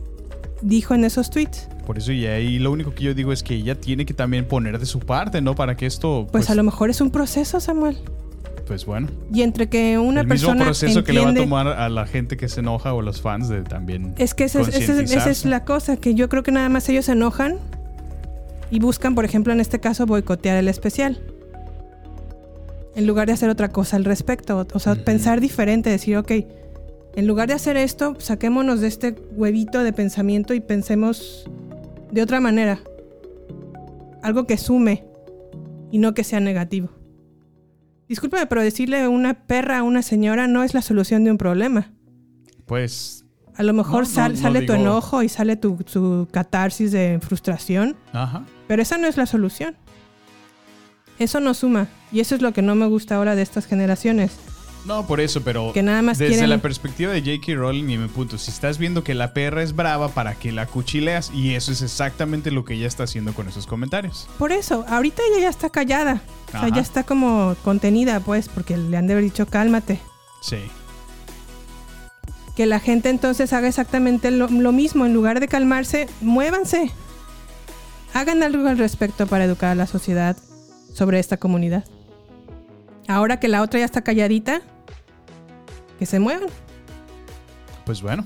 dijo 0.63 0.95
en 0.95 1.05
esos 1.05 1.29
tweets. 1.31 1.69
Por 1.87 1.99
eso 1.99 2.13
y 2.13 2.25
ahí 2.27 2.59
lo 2.59 2.73
único 2.73 2.95
que 2.95 3.05
yo 3.05 3.15
digo 3.15 3.33
es 3.33 3.43
que 3.43 3.55
ella 3.55 3.75
tiene 3.79 4.07
que 4.07 4.15
también 4.15 4.47
poner 4.49 4.79
de 4.79 4.87
su 4.87 5.01
parte, 5.01 5.41
¿no? 5.43 5.55
Para 5.55 5.77
que 5.77 5.85
esto 5.87 6.23
Pues, 6.33 6.47
pues, 6.47 6.51
a 6.51 6.55
lo 6.55 6.63
mejor 6.63 6.89
es 6.91 7.01
un 7.03 7.11
proceso, 7.11 7.61
Samuel. 7.61 7.99
Pues 8.69 8.87
bueno, 8.87 9.09
Y 9.33 9.43
entre 9.43 9.69
que 9.69 9.99
una 9.99 10.21
el 10.21 10.27
mismo 10.29 10.49
persona 10.51 10.65
proceso 10.67 11.03
que 11.03 11.13
le 11.13 11.21
va 11.25 11.31
a 11.31 11.35
tomar 11.35 11.67
a 11.67 11.89
la 11.89 12.07
gente 12.07 12.37
que 12.37 12.49
se 12.49 12.61
enoja 12.61 12.93
o 12.95 13.03
los 13.03 13.21
fans 13.23 13.49
de 13.49 13.63
también 13.63 14.15
Es 14.19 14.35
que 14.35 14.45
esa 14.45 14.61
es, 14.61 14.69
esa 14.69 14.77
es- 14.77 14.83
esa 14.85 14.93
es 14.93 14.99
concientizarse. 15.07 15.49
la 15.49 15.65
cosa, 15.65 15.97
que 15.97 16.15
yo 16.15 16.29
creo 16.29 16.43
que 16.45 16.53
nada 16.53 16.69
más 16.69 16.89
ellos 16.89 17.07
se 17.07 17.13
enojan 17.13 17.57
y 18.71 18.79
buscan, 18.79 19.15
por 19.17 19.25
ejemplo, 19.25 19.53
en 19.53 19.61
este 19.61 19.81
caso, 19.81 20.07
boicotear 20.07 20.57
el 20.59 20.69
especial. 20.69 21.19
En 22.95 23.07
lugar 23.07 23.27
de 23.27 23.33
hacer 23.33 23.49
otra 23.49 23.69
cosa 23.71 23.97
al 23.97 24.05
respecto. 24.05 24.67
O 24.75 24.79
sea, 24.79 24.95
pensar 24.97 25.41
diferente, 25.41 25.89
decir, 25.89 26.17
ok, 26.17 26.33
en 27.15 27.27
lugar 27.27 27.49
de 27.49 27.55
hacer 27.55 27.77
esto, 27.77 28.15
saquémonos 28.19 28.81
de 28.81 28.89
este 28.89 29.15
huevito 29.33 29.83
de 29.83 29.93
pensamiento 29.93 30.53
y 30.55 30.61
pensemos 30.61 31.49
de 32.13 32.23
otra 32.23 32.41
manera. 32.41 32.81
Algo 34.23 34.47
que 34.47 34.59
sume 34.59 35.05
y 35.91 35.99
no 35.99 36.13
que 36.13 36.25
sea 36.25 36.41
negativo. 36.41 36.91
Discúlpame, 38.09 38.47
pero 38.47 38.63
decirle 38.63 39.07
una 39.09 39.35
perra 39.35 39.79
a 39.79 39.83
una 39.83 40.03
señora 40.03 40.47
no 40.47 40.63
es 40.65 40.73
la 40.75 40.83
solución 40.83 41.25
de 41.25 41.31
un 41.31 41.39
problema. 41.39 41.91
Pues. 42.67 43.25
A 43.57 43.63
lo 43.63 43.73
mejor 43.73 44.05
No, 44.05 44.09
no, 44.09 44.15
sal- 44.15 44.33
no 44.35 44.39
sale 44.41 44.63
tu 44.63 44.73
enojo 44.73 45.23
y 45.23 45.29
sale 45.29 45.57
tu, 45.57 45.77
tu 45.77 46.29
catarsis 46.31 46.93
de 46.93 47.19
frustración, 47.21 47.97
Ajá. 48.13 48.45
pero 48.69 48.81
esa 48.83 48.99
no 48.99 49.07
es 49.09 49.17
la 49.17 49.27
solución. 49.27 49.77
Eso 51.19 51.41
no 51.41 51.53
suma. 51.55 51.89
Y 52.13 52.21
eso 52.21 52.35
es 52.37 52.43
lo 52.43 52.53
que 52.53 52.63
no 52.63 52.75
me 52.77 52.87
gusta 52.87 53.17
ahora 53.17 53.35
de 53.35 53.43
estas 53.43 53.67
generaciones. 53.67 54.33
No, 54.89 55.07
por 55.07 55.21
eso, 55.21 55.43
pero 55.43 55.73
Que 55.75 55.83
nada 55.83 56.01
más 56.03 56.19
desde 56.19 56.33
quieren- 56.35 56.49
la 56.51 56.59
perspectiva 56.59 57.13
de 57.13 57.21
J.K. 57.21 57.55
Rowling 57.61 57.91
y 57.91 57.99
mi 57.99 58.09
punto, 58.09 58.39
si 58.39 58.51
estás 58.51 58.79
viendo 58.79 59.05
que 59.05 59.15
la 59.15 59.35
perra 59.35 59.63
es 59.63 59.77
brava 59.77 60.09
para 60.09 60.35
que 60.35 60.51
la 60.51 60.65
cuchileas 60.67 61.31
y 61.35 61.55
eso 61.55 61.71
es 61.73 61.83
exactamente 61.83 62.51
lo 62.51 62.65
que 62.65 62.73
ella 62.75 62.87
está 62.87 63.03
haciendo 63.05 63.35
con 63.35 63.47
esos 63.49 63.67
comentarios. 63.67 64.27
Por 64.39 64.51
eso, 64.51 64.85
ahorita 64.89 65.23
ella 65.31 65.41
ya 65.43 65.49
está 65.51 65.69
callada. 65.71 66.23
O 66.49 66.51
sea, 66.53 66.69
ya 66.71 66.81
está 66.81 67.05
como 67.05 67.55
contenida, 67.63 68.21
pues, 68.21 68.49
porque 68.49 68.79
le 68.79 68.97
han 68.97 69.07
de 69.07 69.13
haber 69.13 69.25
dicho 69.25 69.47
cálmate. 69.47 70.01
Sí. 70.41 70.57
Que 72.57 72.65
la 72.67 72.81
gente 72.81 73.11
entonces 73.11 73.53
haga 73.53 73.69
exactamente 73.69 74.31
lo, 74.31 74.49
lo 74.49 74.73
mismo. 74.73 75.05
En 75.07 75.13
lugar 75.13 75.39
de 75.41 75.49
calmarse, 75.49 76.09
muévanse. 76.23 76.91
Hagan 78.15 78.43
algo 78.43 78.67
al 78.67 78.79
respecto 78.79 79.27
para 79.27 79.45
educar 79.45 79.71
a 79.71 79.75
la 79.75 79.87
sociedad 79.87 80.37
sobre 80.95 81.19
esta 81.19 81.37
comunidad. 81.37 81.85
Ahora 83.07 83.39
que 83.39 83.49
la 83.49 83.63
otra 83.63 83.79
ya 83.81 83.85
está 83.85 84.03
calladita, 84.03 84.63
que 85.99 86.07
se 86.07 86.19
muevan. 86.21 86.49
Pues 87.85 88.03
bueno. 88.03 88.25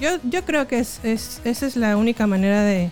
Yo, 0.00 0.10
yo 0.24 0.44
creo 0.44 0.66
que 0.66 0.78
es, 0.78 1.00
es- 1.02 1.40
esa 1.44 1.66
es 1.66 1.76
la 1.76 1.96
única 1.96 2.26
manera 2.26 2.62
de, 2.62 2.90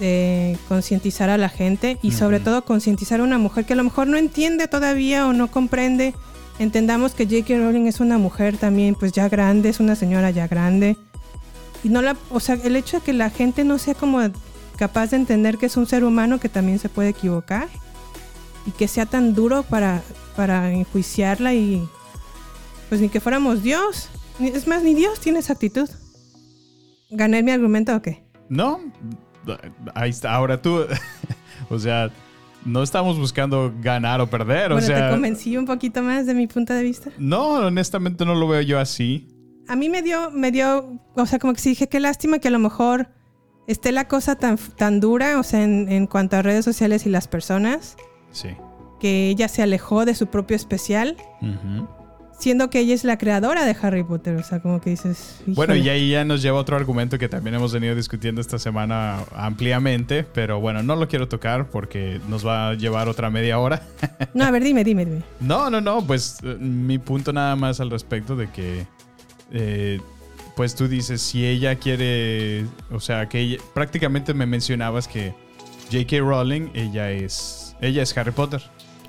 de 0.00 0.58
concientizar 0.68 1.30
a 1.30 1.38
la 1.38 1.48
gente 1.48 1.98
y 2.02 2.12
sobre 2.12 2.40
todo 2.40 2.64
concientizar 2.64 3.20
a 3.20 3.24
una 3.24 3.38
mujer 3.38 3.64
que 3.64 3.72
a 3.74 3.76
lo 3.76 3.84
mejor 3.84 4.06
no 4.06 4.16
entiende 4.16 4.68
todavía 4.68 5.26
o 5.26 5.32
no 5.32 5.48
comprende. 5.50 6.14
Entendamos 6.58 7.12
que 7.14 7.24
J.K. 7.24 7.56
Rowling 7.58 7.86
es 7.86 8.00
una 8.00 8.18
mujer 8.18 8.56
también, 8.56 8.94
pues 8.94 9.12
ya 9.12 9.28
grande, 9.28 9.68
es 9.70 9.80
una 9.80 9.96
señora 9.96 10.30
ya 10.30 10.46
grande. 10.46 10.96
Y 11.82 11.88
no 11.88 12.00
la, 12.02 12.16
o 12.30 12.40
sea, 12.40 12.56
el 12.62 12.76
hecho 12.76 12.98
de 12.98 13.02
que 13.04 13.12
la 13.12 13.30
gente 13.30 13.64
no 13.64 13.78
sea 13.78 13.94
como 13.94 14.20
capaz 14.76 15.10
de 15.10 15.16
entender 15.16 15.58
que 15.58 15.66
es 15.66 15.76
un 15.76 15.86
ser 15.86 16.04
humano 16.04 16.38
que 16.40 16.48
también 16.48 16.78
se 16.78 16.88
puede 16.88 17.10
equivocar 17.10 17.68
y 18.66 18.70
que 18.70 18.88
sea 18.88 19.06
tan 19.06 19.34
duro 19.34 19.62
para, 19.64 20.02
para 20.36 20.72
enjuiciarla 20.72 21.54
y 21.54 21.86
pues 22.88 23.00
ni 23.00 23.08
que 23.08 23.20
fuéramos 23.20 23.62
Dios. 23.62 24.08
Es 24.40 24.66
más, 24.66 24.82
ni 24.82 24.94
Dios 24.94 25.20
tiene 25.20 25.38
esa 25.40 25.52
actitud. 25.54 25.88
¿Gané 27.10 27.42
mi 27.42 27.50
argumento 27.52 27.94
o 27.94 28.02
qué? 28.02 28.24
No, 28.48 28.80
ahí 29.94 30.10
está. 30.10 30.34
Ahora 30.34 30.60
tú, 30.60 30.80
o 31.70 31.78
sea, 31.78 32.10
no 32.64 32.82
estamos 32.82 33.18
buscando 33.18 33.72
ganar 33.80 34.20
o 34.20 34.28
perder. 34.28 34.72
o 34.72 34.80
sea, 34.80 35.08
te 35.08 35.12
convencí 35.12 35.56
un 35.56 35.66
poquito 35.66 36.02
más 36.02 36.26
de 36.26 36.34
mi 36.34 36.46
punto 36.46 36.72
de 36.72 36.82
vista. 36.82 37.10
no, 37.18 37.50
honestamente 37.66 38.24
no 38.24 38.34
lo 38.34 38.48
veo 38.48 38.60
yo 38.62 38.78
así. 38.80 39.28
A 39.68 39.76
mí 39.76 39.88
me 39.88 40.02
dio, 40.02 40.30
me 40.30 40.50
dio, 40.50 41.00
o 41.14 41.26
sea, 41.26 41.38
como 41.38 41.54
que 41.54 41.60
sí 41.60 41.70
dije, 41.70 41.88
qué 41.88 41.98
lástima 42.00 42.38
que 42.38 42.48
a 42.48 42.50
lo 42.50 42.58
mejor 42.58 43.08
esté 43.66 43.92
la 43.92 44.08
cosa 44.08 44.36
tan, 44.36 44.58
tan 44.58 45.00
dura, 45.00 45.38
o 45.38 45.42
sea, 45.42 45.62
en, 45.62 45.88
en 45.90 46.06
cuanto 46.06 46.36
a 46.36 46.42
redes 46.42 46.64
sociales 46.66 47.06
y 47.06 47.08
las 47.10 47.28
personas, 47.28 47.96
Sí. 48.30 48.48
que 49.00 49.30
ella 49.30 49.48
se 49.48 49.62
alejó 49.62 50.04
de 50.04 50.14
su 50.14 50.26
propio 50.26 50.54
especial, 50.56 51.16
Ujú. 51.40 51.88
Siendo 52.44 52.68
que 52.70 52.78
ella 52.80 52.94
es 52.94 53.04
la 53.04 53.16
creadora 53.18 53.64
de 53.64 53.74
Harry 53.80 54.04
Potter, 54.04 54.36
o 54.36 54.42
sea, 54.44 54.60
como 54.60 54.80
que 54.80 54.90
dices... 54.90 55.40
Bueno, 55.46 55.74
y 55.74 55.88
ahí 55.88 56.10
ya 56.10 56.24
nos 56.26 56.42
lleva 56.42 56.58
otro 56.58 56.76
argumento 56.76 57.18
que 57.18 57.28
también 57.28 57.54
hemos 57.56 57.72
venido 57.72 57.94
discutiendo 57.96 58.40
esta 58.40 58.58
semana 58.58 59.20
ampliamente, 59.34 60.24
pero 60.24 60.60
bueno, 60.60 60.82
no 60.82 60.94
lo 60.94 61.08
quiero 61.08 61.26
tocar 61.26 61.70
porque 61.70 62.20
nos 62.28 62.46
va 62.46 62.68
a 62.68 62.74
llevar 62.74 63.08
otra 63.08 63.30
media 63.30 63.58
hora. 63.58 63.82
No, 64.34 64.44
a 64.44 64.50
ver, 64.50 64.62
dime, 64.62 64.84
dime, 64.84 65.04
dime. 65.06 65.22
No, 65.40 65.70
no, 65.70 65.80
no, 65.80 66.06
pues 66.06 66.36
eh, 66.42 66.56
mi 66.60 66.98
punto 66.98 67.32
nada 67.32 67.56
más 67.56 67.80
al 67.80 67.90
respecto 67.90 68.36
de 68.36 68.50
que, 68.50 68.86
eh, 69.50 70.00
pues 70.54 70.74
tú 70.74 70.86
dices, 70.86 71.22
si 71.22 71.46
ella 71.46 71.76
quiere, 71.76 72.66
o 72.92 73.00
sea, 73.00 73.28
que 73.28 73.40
ella- 73.40 73.58
prácticamente 73.72 74.34
me 74.34 74.44
mencionabas 74.46 75.08
que 75.08 75.34
J.K. 75.90 76.18
Rowling, 76.18 76.68
ella 76.74 77.10
es, 77.10 77.74
ella 77.80 78.02
es 78.02 78.16
Harry 78.18 78.32
Potter. 78.32 78.62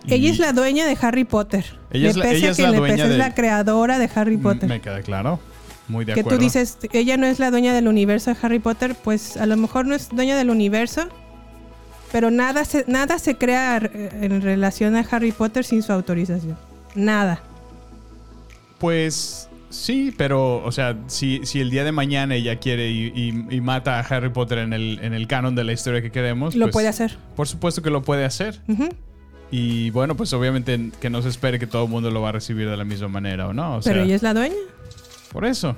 Y 0.08 0.14
Ella 0.14 0.30
es 0.32 0.38
la 0.38 0.54
dueña 0.54 0.86
de 0.86 0.96
Harry 1.02 1.24
Potter. 1.24 1.66
Ella 1.96 2.10
es 2.10 2.16
la- 2.18 2.24
pese 2.24 2.36
ella 2.38 2.48
a 2.48 2.52
es 2.52 2.58
que 2.58 2.64
la 2.64 2.70
le 2.72 2.78
dueña 2.78 2.96
pese, 2.96 3.06
es 3.08 3.12
de- 3.12 3.18
la 3.18 3.34
creadora 3.36 4.00
de 4.00 4.10
Harry 4.16 4.38
Mm, 4.38 4.42
Potter. 4.44 4.70
Me 4.70 4.82
queda 4.82 5.02
claro, 5.02 5.40
muy 5.88 6.06
de 6.06 6.14
que 6.14 6.20
acuerdo. 6.22 6.38
tú 6.40 6.44
dices, 6.44 6.78
ella 6.94 7.18
no 7.18 7.26
es 7.26 7.40
la 7.40 7.52
dueña 7.52 7.74
del 7.74 7.88
universo 7.88 8.32
de 8.34 8.38
Harry 8.42 8.60
Potter, 8.60 8.96
pues 9.04 9.38
a 9.38 9.46
lo 9.46 9.58
mejor 9.58 9.86
no 9.86 9.96
es 9.96 10.10
dueña 10.10 10.36
del 10.38 10.50
universo, 10.50 11.08
pero 12.12 12.32
nada 12.32 12.64
se, 12.66 12.86
nada 12.88 13.20
se 13.20 13.36
crea 13.38 13.78
en 13.78 14.42
relación 14.42 14.96
a 14.96 15.00
Harry 15.02 15.32
Potter 15.32 15.64
sin 15.66 15.84
su 15.84 15.92
autorización. 15.92 16.58
Nada. 16.96 17.42
Pues 18.80 19.50
sí, 19.70 20.14
pero, 20.18 20.64
o 20.64 20.72
sea, 20.72 20.98
si, 21.08 21.42
si 21.46 21.60
el 21.60 21.70
día 21.70 21.84
de 21.84 21.92
mañana 21.92 22.36
ella 22.36 22.58
quiere 22.58 22.90
y, 22.92 23.12
y- 23.16 23.56
y 23.56 23.62
mata 23.62 24.00
a 24.00 24.02
Harry 24.02 24.30
Potter 24.30 24.60
en 24.60 24.74
el, 24.74 25.00
en 25.02 25.14
el 25.14 25.28
canon 25.28 25.56
de 25.56 25.64
la 25.64 25.74
historia 25.74 26.02
que 26.02 26.12
queremos, 26.12 26.56
Lo 26.56 26.66
pues, 26.66 26.74
puede 26.74 26.88
hacer. 26.88 27.18
Por 27.36 27.48
supuesto 27.48 27.82
que 27.82 27.90
lo 27.90 28.02
puede 28.04 28.26
hacer. 28.26 28.62
Ujú. 28.68 28.90
Y 29.52 29.90
bueno, 29.92 30.16
pues 30.16 30.34
obviamente 30.34 30.92
que 31.00 31.10
no 31.10 31.22
se 31.22 31.30
espere 31.30 31.60
que 31.60 31.68
todo 31.68 31.86
el 31.86 31.90
mundo 31.90 32.10
lo 32.12 32.22
va 32.22 32.30
a 32.30 32.32
recibir 32.34 32.70
de 32.70 32.76
la 32.76 32.84
misma 32.84 33.08
manera, 33.08 33.48
¿o 33.48 33.54
no? 33.54 33.78
O 33.78 33.82
pero 33.82 33.96
sea, 33.98 34.04
ella 34.04 34.16
es 34.16 34.24
la 34.24 34.34
dueña. 34.34 34.56
Por 35.32 35.46
eso. 35.46 35.76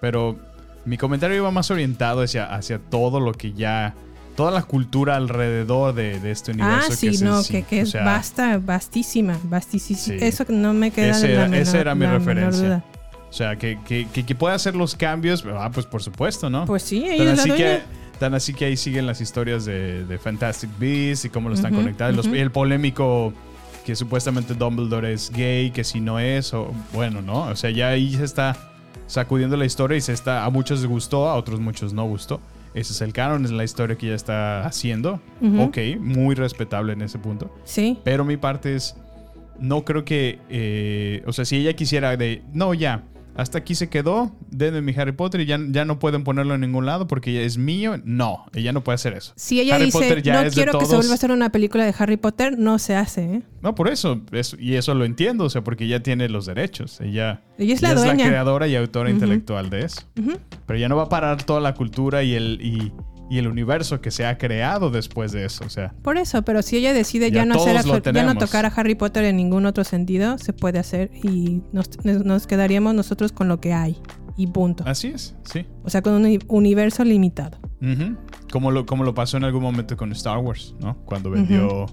Pero 0.00 0.36
mi 0.84 0.96
comentario 0.98 1.36
iba 1.36 1.50
más 1.50 1.70
orientado 1.70 2.22
hacia, 2.22 2.44
hacia 2.54 2.78
todo 2.78 3.20
lo 3.20 3.32
que 3.32 3.52
ya. 3.52 3.94
Toda 4.36 4.52
la 4.52 4.62
cultura 4.62 5.16
alrededor 5.16 5.94
de, 5.94 6.20
de 6.20 6.30
este 6.30 6.52
universo. 6.52 6.78
Ah, 6.84 6.88
que 6.88 6.94
sí, 6.96 7.08
es 7.08 7.22
no, 7.22 7.42
sí. 7.42 7.54
que, 7.54 7.62
que 7.64 7.80
O 7.80 7.82
es 7.82 7.90
sea, 7.90 8.04
vasta, 8.04 8.58
vastísima, 8.58 9.36
vastísima. 9.42 9.98
Sí. 9.98 10.16
Eso 10.20 10.44
no 10.48 10.72
me 10.74 10.92
queda 10.92 11.10
ese 11.10 11.34
la 11.34 11.42
menor, 11.48 11.58
esa 11.58 11.80
era 11.80 11.94
mi 11.96 12.06
referencia. 12.06 12.84
O 13.28 13.32
sea, 13.32 13.56
que, 13.56 13.80
que, 13.84 14.06
que, 14.12 14.24
que 14.24 14.34
pueda 14.36 14.54
hacer 14.54 14.76
los 14.76 14.94
cambios. 14.94 15.44
Ah, 15.56 15.70
pues 15.74 15.86
por 15.86 16.04
supuesto, 16.04 16.48
¿no? 16.48 16.66
Pues 16.66 16.84
sí, 16.84 17.04
ella 17.04 17.32
es 17.32 17.38
la 17.38 17.46
dueña. 17.46 17.56
que 17.56 17.82
Tan 18.18 18.34
así 18.34 18.52
que 18.54 18.64
ahí 18.64 18.76
siguen 18.76 19.06
las 19.06 19.20
historias 19.20 19.64
de, 19.64 20.04
de 20.04 20.18
Fantastic 20.18 20.70
Beasts 20.78 21.24
y 21.26 21.30
cómo 21.30 21.48
lo 21.48 21.54
están 21.54 21.72
Ujú, 21.72 21.82
conectados. 21.82 22.16
Los- 22.16 22.26
el 22.26 22.50
polémico 22.50 23.32
que 23.86 23.94
supuestamente 23.96 24.54
Dumbledore 24.54 25.12
es 25.12 25.30
gay, 25.30 25.70
que 25.70 25.84
si 25.84 26.00
no 26.00 26.18
es, 26.18 26.52
o 26.52 26.72
bueno, 26.92 27.22
¿no? 27.22 27.44
O 27.44 27.56
sea, 27.56 27.70
ya 27.70 27.88
ahí 27.88 28.12
se 28.14 28.24
está 28.24 28.56
sacudiendo 29.06 29.56
la 29.56 29.64
historia 29.64 29.96
y 29.96 30.00
se 30.00 30.12
está, 30.12 30.44
a 30.44 30.50
muchos 30.50 30.80
les 30.80 30.88
gustó, 30.90 31.28
a 31.28 31.34
otros 31.36 31.60
muchos 31.60 31.92
no 31.94 32.04
gustó. 32.06 32.40
Ese 32.74 32.92
es 32.92 33.00
el 33.00 33.12
canon, 33.14 33.44
es 33.46 33.50
la 33.50 33.64
historia 33.64 33.96
que 33.96 34.06
ella 34.06 34.14
está 34.16 34.66
haciendo. 34.66 35.20
Ujú. 35.40 35.62
Ok, 35.62 35.78
muy 36.00 36.34
respetable 36.34 36.92
en 36.92 37.00
ese 37.02 37.18
punto. 37.18 37.50
Sí. 37.64 37.98
Pero 38.04 38.24
mi 38.26 38.36
parte 38.36 38.74
es, 38.76 38.94
no 39.58 39.84
creo 39.84 40.04
que, 40.04 40.38
eh, 40.50 41.22
o 41.26 41.32
sea, 41.32 41.44
si 41.46 41.56
ella 41.56 41.72
quisiera 41.74 42.14
de, 42.16 42.42
no, 42.52 42.74
ya, 42.74 43.04
hasta 43.38 43.58
aquí 43.58 43.74
se 43.76 43.88
quedó, 43.88 44.32
denme 44.50 44.82
mi 44.82 44.92
Harry 44.94 45.12
Potter 45.12 45.40
y 45.40 45.46
ya, 45.46 45.58
ya 45.70 45.84
no 45.84 45.98
pueden 46.00 46.24
ponerlo 46.24 46.54
en 46.56 46.60
ningún 46.60 46.86
lado 46.86 47.06
porque 47.06 47.32
ya 47.32 47.40
es 47.40 47.56
mío. 47.56 47.94
No, 48.04 48.44
ella 48.52 48.72
no 48.72 48.82
puede 48.82 48.96
hacer 48.96 49.12
eso. 49.14 49.32
Si 49.36 49.60
ella 49.60 49.76
Harry 49.76 49.86
dice, 49.86 49.98
Potter 49.98 50.22
ya 50.22 50.32
no 50.34 50.40
es 50.40 50.54
de 50.54 50.62
quiero 50.62 50.72
que 50.78 50.84
se 50.84 50.90
todos". 50.90 50.96
vuelva 51.04 51.12
a 51.12 51.14
hacer 51.14 51.30
una 51.30 51.50
película 51.52 51.84
de 51.86 51.94
Harry 51.96 52.16
Potter, 52.16 52.58
no 52.58 52.78
se 52.80 52.96
hace, 52.96 53.22
¿eh? 53.36 53.42
No, 53.62 53.74
por 53.76 53.88
eso, 53.88 54.20
eso- 54.32 54.56
y 54.58 54.74
eso 54.74 54.92
lo 54.94 55.04
entiendo, 55.04 55.44
o 55.44 55.50
sea, 55.50 55.62
porque 55.62 55.84
ella 55.84 56.02
tiene 56.02 56.28
los 56.28 56.46
derechos. 56.46 57.00
Ella, 57.00 57.42
Ella 57.58 57.74
es 57.74 57.80
la 57.82 57.92
ella 57.92 58.00
dueña. 58.02 58.26
creadora 58.26 58.66
y 58.66 58.74
autora 58.74 59.08
intelectual 59.10 59.70
de 59.70 59.84
eso. 59.84 60.02
Pero 60.66 60.78
ya 60.78 60.88
no 60.88 60.96
va 60.96 61.04
a 61.04 61.08
parar 61.08 61.42
toda 61.44 61.60
la 61.60 61.74
cultura 61.74 62.24
y 62.24 62.34
el, 62.34 62.58
y, 62.60 62.92
y 63.30 63.38
el 63.38 63.46
universo 63.48 64.00
que 64.00 64.10
se 64.10 64.24
ha 64.26 64.38
creado 64.38 64.90
después 64.90 65.32
de 65.32 65.44
eso. 65.44 65.64
O 65.64 65.68
sea, 65.70 65.92
Por 66.02 66.16
eso, 66.16 66.42
pero 66.42 66.62
si 66.62 66.76
ella 66.76 66.92
decide 66.92 67.30
Ya 67.30 67.38
ya, 67.40 67.44
no 67.44 67.54
hacer 67.56 67.76
ya 68.14 68.22
no 68.24 68.36
tocar 68.36 68.64
a 68.66 68.68
Harry 68.68 68.94
Potter 68.94 69.24
en 69.24 69.36
ningún 69.36 69.66
otro 69.66 69.84
sentido, 69.84 70.38
se 70.38 70.52
puede 70.52 70.78
hacer 70.78 71.10
y 71.22 71.62
nos, 71.72 71.90
nos 72.04 72.46
quedaríamos 72.46 72.94
nosotros 72.94 73.32
con 73.32 73.48
lo 73.48 73.60
que 73.60 73.72
hay 73.74 74.00
y 74.36 74.46
punto. 74.46 74.84
así 74.86 75.08
es, 75.08 75.34
sí. 75.44 75.66
O 75.82 75.90
sea, 75.90 76.00
con 76.00 76.12
un 76.14 76.24
uni- 76.24 76.38
universo 76.48 77.04
limitado. 77.04 77.58
Como, 78.52 78.70
lo, 78.70 78.86
como 78.86 79.04
lo 79.04 79.12
pasó 79.14 79.36
en 79.36 79.44
algún 79.44 79.62
momento 79.62 79.96
con 79.96 80.10
Star 80.12 80.38
Wars, 80.38 80.74
¿no? 80.80 80.96
Cuando 81.04 81.30
vendió. 81.30 81.86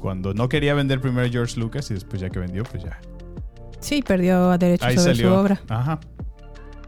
Cuando 0.00 0.34
no 0.34 0.48
quería 0.48 0.74
vender 0.74 1.00
primero 1.00 1.28
George 1.30 1.58
Lucas 1.58 1.90
y 1.90 1.94
después 1.94 2.20
ya 2.20 2.28
que 2.30 2.38
vendió, 2.38 2.62
pues 2.64 2.84
ya. 2.84 3.00
Sí, 3.80 4.02
perdió 4.02 4.56
derechos 4.58 4.86
Ahí 4.86 4.96
sobre 4.96 5.14
salió. 5.14 5.28
su 5.30 5.34
obra. 5.34 5.60
Ajá. 5.68 6.00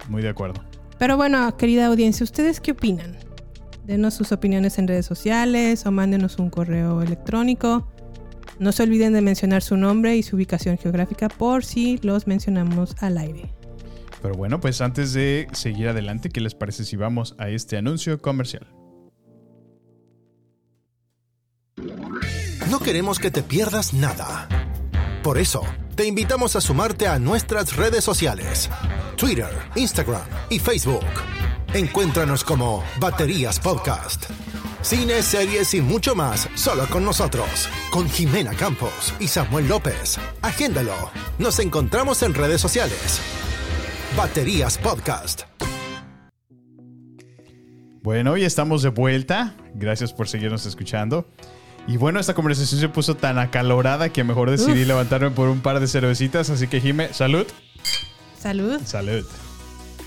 Muy 0.08 0.22
de 0.22 0.28
acuerdo. 0.28 0.62
Pero 0.98 1.16
bueno, 1.16 1.56
querida 1.56 1.86
audiencia, 1.86 2.24
¿ustedes 2.24 2.60
qué 2.60 2.72
opinan? 2.72 3.16
Denos 3.86 4.14
sus 4.14 4.32
opiniones 4.32 4.78
en 4.78 4.88
redes 4.88 5.06
sociales 5.06 5.86
o 5.86 5.92
mándenos 5.92 6.38
un 6.38 6.50
correo 6.50 7.02
electrónico. 7.02 7.86
No 8.58 8.72
se 8.72 8.82
olviden 8.82 9.12
de 9.12 9.20
mencionar 9.20 9.62
su 9.62 9.76
nombre 9.76 10.16
y 10.16 10.24
su 10.24 10.34
ubicación 10.34 10.76
geográfica 10.76 11.28
por 11.28 11.64
si 11.64 11.98
los 11.98 12.26
mencionamos 12.26 12.96
al 13.00 13.16
aire. 13.16 13.52
Pero 14.22 14.34
bueno, 14.34 14.60
pues 14.60 14.80
antes 14.80 15.12
de 15.12 15.46
seguir 15.52 15.88
adelante, 15.88 16.30
¿qué 16.30 16.40
les 16.40 16.54
parece 16.54 16.84
si 16.84 16.96
vamos 16.96 17.36
a 17.38 17.48
este 17.48 17.76
anuncio 17.76 18.20
comercial? 18.20 18.66
No 22.68 22.80
queremos 22.80 23.20
que 23.20 23.30
te 23.30 23.44
pierdas 23.44 23.94
nada. 23.94 24.48
Por 25.22 25.38
eso, 25.38 25.62
te 25.94 26.06
invitamos 26.06 26.56
a 26.56 26.60
sumarte 26.60 27.06
a 27.06 27.20
nuestras 27.20 27.76
redes 27.76 28.02
sociales. 28.02 28.68
Twitter, 29.16 29.50
Instagram 29.76 30.26
y 30.50 30.58
Facebook. 30.58 31.04
Encuéntranos 31.74 32.44
como 32.44 32.82
Baterías 33.00 33.60
Podcast. 33.60 34.30
Cine, 34.82 35.22
series 35.22 35.74
y 35.74 35.80
mucho 35.80 36.14
más, 36.14 36.48
solo 36.54 36.86
con 36.86 37.04
nosotros, 37.04 37.68
con 37.90 38.08
Jimena 38.08 38.52
Campos 38.54 39.12
y 39.18 39.26
Samuel 39.28 39.68
López. 39.68 40.18
Agéndalo. 40.42 41.10
Nos 41.38 41.58
encontramos 41.58 42.22
en 42.22 42.34
redes 42.34 42.60
sociales. 42.60 43.20
Baterías 44.16 44.78
Podcast. 44.78 45.42
Bueno, 48.02 48.32
hoy 48.32 48.44
estamos 48.44 48.82
de 48.82 48.90
vuelta. 48.90 49.56
Gracias 49.74 50.12
por 50.12 50.28
seguirnos 50.28 50.64
escuchando. 50.64 51.26
Y 51.88 51.96
bueno, 51.98 52.20
esta 52.20 52.34
conversación 52.34 52.80
se 52.80 52.88
puso 52.88 53.16
tan 53.16 53.38
acalorada 53.38 54.08
que 54.10 54.24
mejor 54.24 54.50
decidí 54.50 54.82
Uf. 54.82 54.88
levantarme 54.88 55.30
por 55.30 55.48
un 55.48 55.60
par 55.60 55.80
de 55.80 55.88
cervecitas. 55.88 56.48
Así 56.50 56.68
que, 56.68 56.80
Jime, 56.80 57.12
salud. 57.12 57.46
Salud. 58.38 58.80
Salud. 58.84 59.24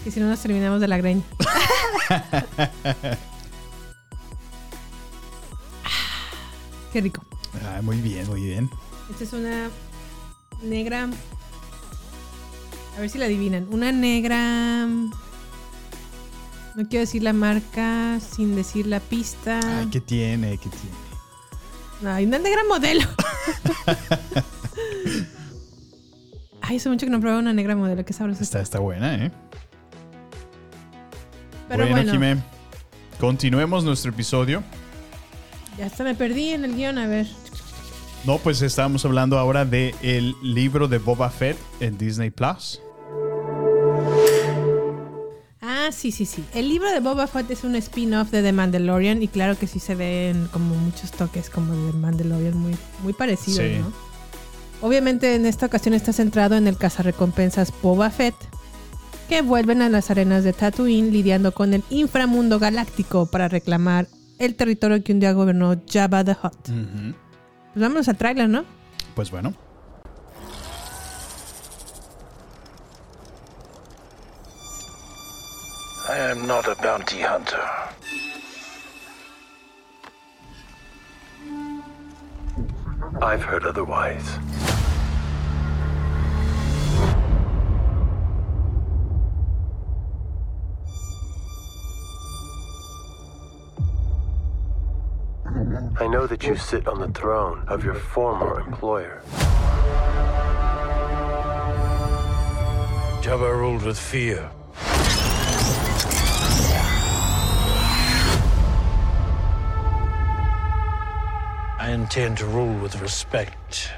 Y 0.06 0.12
si 0.12 0.20
no 0.20 0.28
nos 0.28 0.40
terminamos 0.42 0.82
de 0.82 0.88
la 0.88 0.98
greña. 0.98 1.24
Qué 6.94 7.02
rico. 7.02 7.24
Ah, 7.66 7.82
muy 7.82 7.98
bien, 8.02 8.28
muy 8.28 8.42
bien. 8.42 8.70
Esta 9.10 9.24
es 9.24 9.34
una 9.34 9.70
negra. 10.64 11.10
A 12.98 13.00
ver 13.00 13.10
si 13.10 13.18
la 13.18 13.26
adivinan. 13.26 13.68
Una 13.72 13.92
negra. 13.92 14.86
No 14.88 16.88
quiero 16.88 17.02
decir 17.02 17.24
la 17.24 17.34
marca 17.34 18.20
sin 18.20 18.56
decir 18.56 18.86
la 18.88 19.00
pista. 19.00 19.60
Ay, 19.64 19.88
¿qué 19.92 20.02
tiene? 20.02 20.58
¿Qué 20.58 20.70
tiene? 20.70 20.96
Ay, 22.16 22.26
una 22.26 22.40
negra 22.40 22.62
modelo. 22.68 23.02
Ay, 26.62 26.78
hace 26.78 26.90
mucho 26.90 27.06
que 27.06 27.12
no 27.12 27.20
pruebo 27.20 27.40
una 27.40 27.54
negra 27.54 27.76
modelo. 27.76 28.04
Qué 28.06 28.14
sabrosa 28.14 28.44
Está, 28.44 28.62
está 28.62 28.80
buena, 28.80 29.26
¿eh? 29.26 29.32
Pero 31.70 31.84
bueno, 31.88 31.96
bueno, 31.96 32.12
Jime, 32.12 32.38
continuemos 33.20 33.84
nuestro 33.84 34.12
episodio. 34.12 34.64
ya 35.78 35.86
hasta 35.86 36.04
me 36.04 36.16
perdí 36.16 36.50
en 36.50 36.66
el 36.66 36.76
guion. 36.76 36.98
A 36.98 37.08
ver. 37.08 37.28
No, 38.26 38.38
pues 38.38 38.62
estábamos 38.62 39.06
hablando 39.06 39.38
ahora 39.40 39.64
del 39.64 39.96
el 40.02 40.36
libro 40.44 40.88
de 40.90 40.98
Boba 40.98 41.30
Fett 41.30 41.58
en 41.80 41.98
Disney 41.98 42.30
Plus. 42.32 42.82
Ah, 45.62 45.90
sí, 45.92 46.12
sí, 46.12 46.26
sí. 46.26 46.44
El 46.54 46.70
libro 46.70 46.90
de 46.92 47.00
Boba 47.00 47.28
Fett 47.28 47.50
es 47.52 47.64
un 47.64 47.76
spin-off 47.76 48.32
de 48.32 48.42
The 48.42 48.52
Mandalorian 48.54 49.22
y 49.22 49.28
claro 49.28 49.58
que 49.58 49.68
sí 49.68 49.80
se 49.80 49.96
ven 49.96 50.48
como 50.52 50.76
muchos 50.76 51.12
toques 51.12 51.50
como 51.50 51.76
de 51.76 51.92
The 51.92 51.98
Mandalorian 51.98 52.58
muy, 52.58 52.76
muy 53.04 53.14
parecidos, 53.14 53.60
Sí. 53.60 53.78
¿no? 53.80 53.92
Obviamente 54.82 55.36
en 55.36 55.46
esta 55.46 55.66
ocasión 55.66 55.94
está 55.94 56.14
centrado 56.14 56.56
en 56.56 56.66
el 56.68 56.78
cazarrecompensas 56.78 57.74
Boba 57.82 58.10
Fett, 58.10 58.36
que 59.30 59.42
vuelven 59.44 59.84
a 59.84 59.90
las 59.90 60.10
arenas 60.10 60.44
de 60.44 60.54
Tatooine 60.54 61.12
lidiando 61.12 61.54
con 61.54 61.76
el 61.76 61.84
inframundo 61.92 62.58
galáctico 62.58 63.28
para 63.28 63.48
reclamar 63.48 64.08
el 64.40 64.56
territorio 64.56 65.04
que 65.04 65.14
un 65.14 65.20
día 65.20 65.34
gobernó 65.34 65.80
Jabba 65.88 66.24
the 66.24 66.32
Hutt. 66.32 66.58
Pues 66.64 67.16
vámonos 67.76 68.10
al 68.10 68.18
trailer, 68.18 68.50
¿no? 68.50 68.66
Pues 69.14 69.30
bueno. 69.30 69.54
I 76.08 76.32
am 76.32 76.48
not 76.48 76.68
a 76.68 76.74
bounty 76.82 77.22
hunter. 77.22 77.60
I've 83.22 83.44
heard 83.44 83.66
otherwise. 83.66 84.40
That 96.30 96.44
you 96.44 96.56
sit 96.56 96.88
on 96.88 97.00
the 97.00 97.08
throne 97.08 97.64
of 97.68 97.84
your 97.84 97.96
former 97.96 98.60
employer. 98.60 99.24
Jabba 103.24 103.52
ruled 103.52 103.82
with 103.82 103.98
fear. 103.98 104.48
I 111.80 111.92
intend 111.92 112.38
to 112.38 112.46
rule 112.46 112.78
with 112.80 113.02
respect. 113.02 113.92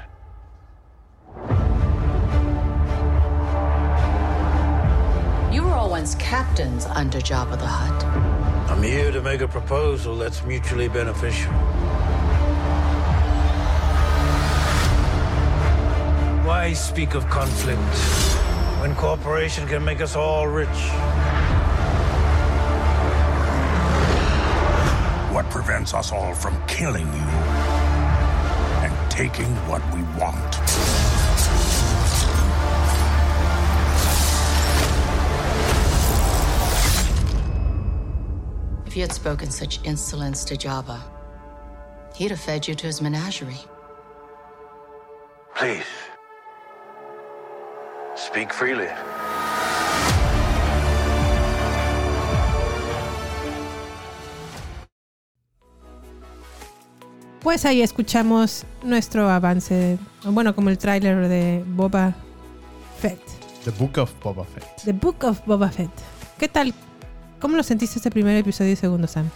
You 5.52 5.62
were 5.62 5.74
all 5.74 5.90
once 5.90 6.14
captains 6.14 6.86
under 6.86 7.18
Jabba 7.18 7.58
the 7.58 7.66
Hutt. 7.66 8.04
I'm 8.70 8.82
here 8.82 9.12
to 9.12 9.20
make 9.20 9.42
a 9.42 9.48
proposal 9.48 10.16
that's 10.16 10.42
mutually 10.44 10.88
beneficial. 10.88 11.52
Why 16.62 16.74
speak 16.74 17.14
of 17.14 17.28
conflict 17.28 17.80
when 18.80 18.94
cooperation 18.94 19.66
can 19.66 19.84
make 19.84 20.00
us 20.00 20.14
all 20.14 20.46
rich? 20.46 20.68
What 25.34 25.50
prevents 25.50 25.92
us 25.92 26.12
all 26.12 26.34
from 26.34 26.56
killing 26.68 27.08
you 27.08 27.30
and 28.84 29.10
taking 29.10 29.50
what 29.66 29.82
we 29.92 30.02
want? 30.16 30.54
If 38.86 38.94
you 38.94 39.02
had 39.02 39.12
spoken 39.12 39.50
such 39.50 39.80
insolence 39.82 40.44
to 40.44 40.54
Jabba, 40.54 41.00
he'd 42.14 42.30
have 42.30 42.38
fed 42.38 42.68
you 42.68 42.76
to 42.76 42.86
his 42.86 43.02
menagerie. 43.02 43.64
Please. 45.56 46.01
Speak 48.42 48.54
freely. 48.54 48.88
Pues 57.40 57.64
ahí 57.64 57.82
escuchamos 57.82 58.64
nuestro 58.82 59.28
avance, 59.30 59.96
bueno, 60.24 60.56
como 60.56 60.70
el 60.70 60.78
tráiler 60.78 61.28
de 61.28 61.62
Boba 61.68 62.16
Fett. 63.00 63.20
The 63.64 63.70
Book 63.70 63.98
of 63.98 64.12
Boba 64.20 64.44
Fett. 64.44 64.64
The 64.84 64.92
Book 64.92 65.22
of 65.22 65.46
Boba 65.46 65.70
Fett. 65.70 65.90
¿Qué 66.36 66.48
tal? 66.48 66.74
¿Cómo 67.38 67.56
lo 67.56 67.62
sentiste 67.62 68.00
este 68.00 68.10
primer 68.10 68.36
episodio 68.36 68.72
y 68.72 68.76
segundo, 68.76 69.06
Sam? 69.06 69.30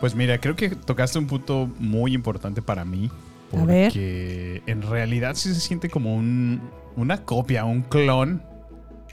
Pues 0.00 0.16
mira, 0.16 0.40
creo 0.40 0.56
que 0.56 0.70
tocaste 0.70 1.20
un 1.20 1.28
punto 1.28 1.70
muy 1.78 2.14
importante 2.14 2.62
para 2.62 2.84
mí. 2.84 3.12
A 3.56 3.64
ver. 3.64 3.92
Porque 3.92 4.62
en 4.66 4.82
realidad 4.82 5.36
sí 5.36 5.54
se 5.54 5.60
siente 5.60 5.88
como 5.88 6.16
un, 6.16 6.60
una 6.96 7.24
copia, 7.24 7.64
un 7.64 7.82
clon 7.82 8.42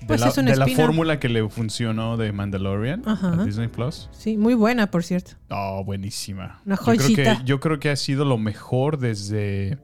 de 0.01 0.07
Pues 0.07 0.21
la, 0.21 0.27
es 0.27 0.37
un 0.37 0.45
de 0.45 0.55
la 0.55 0.67
fórmula 0.67 1.19
que 1.19 1.27
le 1.29 1.47
funcionó 1.49 2.17
de 2.17 2.31
Mandalorian 2.31 3.01
Ajá. 3.05 3.33
a 3.41 3.45
Disney 3.45 3.67
Plus. 3.67 4.09
Sí, 4.11 4.37
muy 4.37 4.53
buena, 4.53 4.91
por 4.91 5.03
cierto. 5.03 5.31
Oh, 5.49 5.83
buenísima. 5.83 6.61
Una 6.65 6.75
Yo 6.75 6.83
creo, 6.83 6.97
joyita. 6.97 7.37
que, 7.39 7.43
yo 7.45 7.59
creo 7.59 7.79
que 7.79 7.89
ha 7.89 7.95
sido 7.95 8.23
lo 8.25 8.37
mejor 8.37 8.99
desde, 8.99 9.79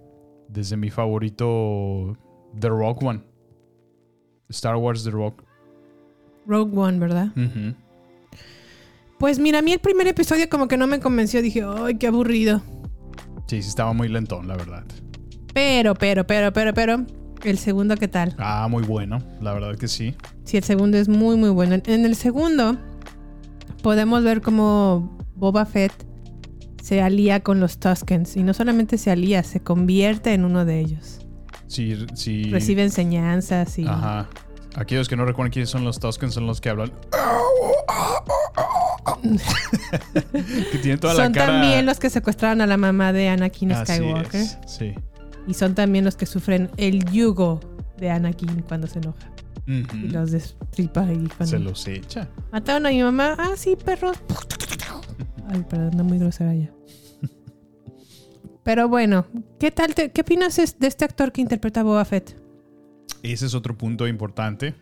desde 0.49 0.77
mi 0.77 0.89
favorito 0.91 2.17
The 2.59 2.69
Rock 2.69 3.01
One. 3.03 3.21
Star 4.49 4.75
Wars 4.75 5.03
The 5.03 5.09
Rock. 5.11 5.43
Rogue 6.45 6.77
One, 6.77 6.99
¿verdad? 6.99 7.29
Pues 9.17 9.39
mira, 9.39 9.59
a 9.59 9.61
mí 9.61 9.71
el 9.71 9.79
primer 9.79 10.07
episodio 10.07 10.49
como 10.49 10.67
que 10.67 10.77
no 10.77 10.85
me 10.85 10.99
convenció. 10.99 11.41
Dije, 11.41 11.63
ay, 11.65 11.95
qué 11.95 12.07
aburrido. 12.07 12.61
Sí, 13.47 13.61
sí 13.61 13.69
estaba 13.69 13.93
muy 13.93 14.09
lentón, 14.09 14.47
la 14.47 14.55
verdad. 14.57 14.83
Pero, 15.53 15.95
pero, 15.95 16.27
pero, 16.27 16.51
pero, 16.51 16.73
pero, 16.73 17.05
el 17.49 17.57
segundo, 17.57 17.95
¿qué 17.97 18.07
tal? 18.07 18.35
Ah, 18.37 18.67
muy 18.69 18.83
bueno. 18.83 19.19
La 19.41 19.53
verdad 19.53 19.75
que 19.77 19.87
sí. 19.87 20.15
Sí, 20.43 20.57
el 20.57 20.63
segundo 20.63 20.97
es 20.97 21.07
muy, 21.09 21.35
muy 21.37 21.49
bueno. 21.49 21.75
En 21.85 22.05
el 22.05 22.15
segundo 22.15 22.77
podemos 23.81 24.23
ver 24.23 24.41
cómo 24.41 25.17
Boba 25.35 25.65
Fett 25.65 25.91
se 26.81 27.01
alía 27.01 27.41
con 27.41 27.59
los 27.59 27.77
Tuskens. 27.79 28.35
Y 28.37 28.43
no 28.43 28.53
solamente 28.53 28.97
se 28.97 29.11
alía, 29.11 29.43
se 29.43 29.61
convierte 29.61 30.33
en 30.33 30.45
uno 30.45 30.65
de 30.65 30.79
ellos. 30.79 31.19
Sí, 31.67 32.05
sí. 32.13 32.43
Recibe 32.51 32.83
enseñanzas 32.83 33.79
y... 33.79 33.87
Ajá. 33.87 34.29
Aquellos 34.75 35.07
que 35.07 35.15
no 35.15 35.23
recuerdan 35.25 35.51
quiénes 35.51 35.69
son 35.69 35.83
los 35.83 35.99
Tuskens 35.99 36.33
son 36.33 36.47
los 36.47 36.59
que 36.59 36.69
hablan. 36.69 36.91
que 40.71 40.77
tienen 40.79 40.99
toda 40.99 41.13
son 41.13 41.31
la 41.31 41.31
cara. 41.31 41.53
también 41.53 41.85
los 41.85 41.99
que 41.99 42.09
secuestraron 42.09 42.61
a 42.61 42.67
la 42.67 42.77
mamá 42.77 43.13
de 43.13 43.29
Anakin 43.29 43.71
Así 43.71 43.93
Skywalker. 43.93 44.41
es, 44.41 44.57
Sí. 44.65 44.93
Y 45.47 45.53
son 45.53 45.75
también 45.75 46.05
los 46.05 46.15
que 46.15 46.25
sufren 46.25 46.69
el 46.77 47.03
yugo 47.11 47.59
de 47.97 48.09
Anakin 48.09 48.61
cuando 48.61 48.87
se 48.87 48.99
enoja. 48.99 49.29
Y 49.65 50.09
los 50.09 50.31
destripa 50.31 51.03
y 51.11 51.27
cuando... 51.27 51.45
Se 51.45 51.59
los 51.59 51.87
echa. 51.87 52.29
Mataron 52.51 52.85
a 52.85 52.89
mi 52.89 53.01
mamá. 53.01 53.35
Ah, 53.37 53.53
sí, 53.55 53.75
perros. 53.77 54.17
Ay, 55.47 55.63
perdón, 55.69 55.91
no 55.97 56.03
muy 56.03 56.17
grosera 56.19 56.53
ya. 56.55 56.69
Pero 58.63 58.87
bueno, 58.87 59.25
¿qué 59.59 59.71
tal? 59.71 59.93
te- 59.93 60.11
¿Qué 60.11 60.21
opinas 60.21 60.55
de 60.55 60.87
este 60.87 61.05
actor 61.05 61.31
que 61.31 61.41
interpreta 61.41 61.81
a 61.81 61.83
Boba 61.83 62.05
Fett? 62.05 62.35
Ese 63.21 63.45
es 63.45 63.53
otro 63.55 63.77
punto 63.77 64.07
importante. 64.07 64.73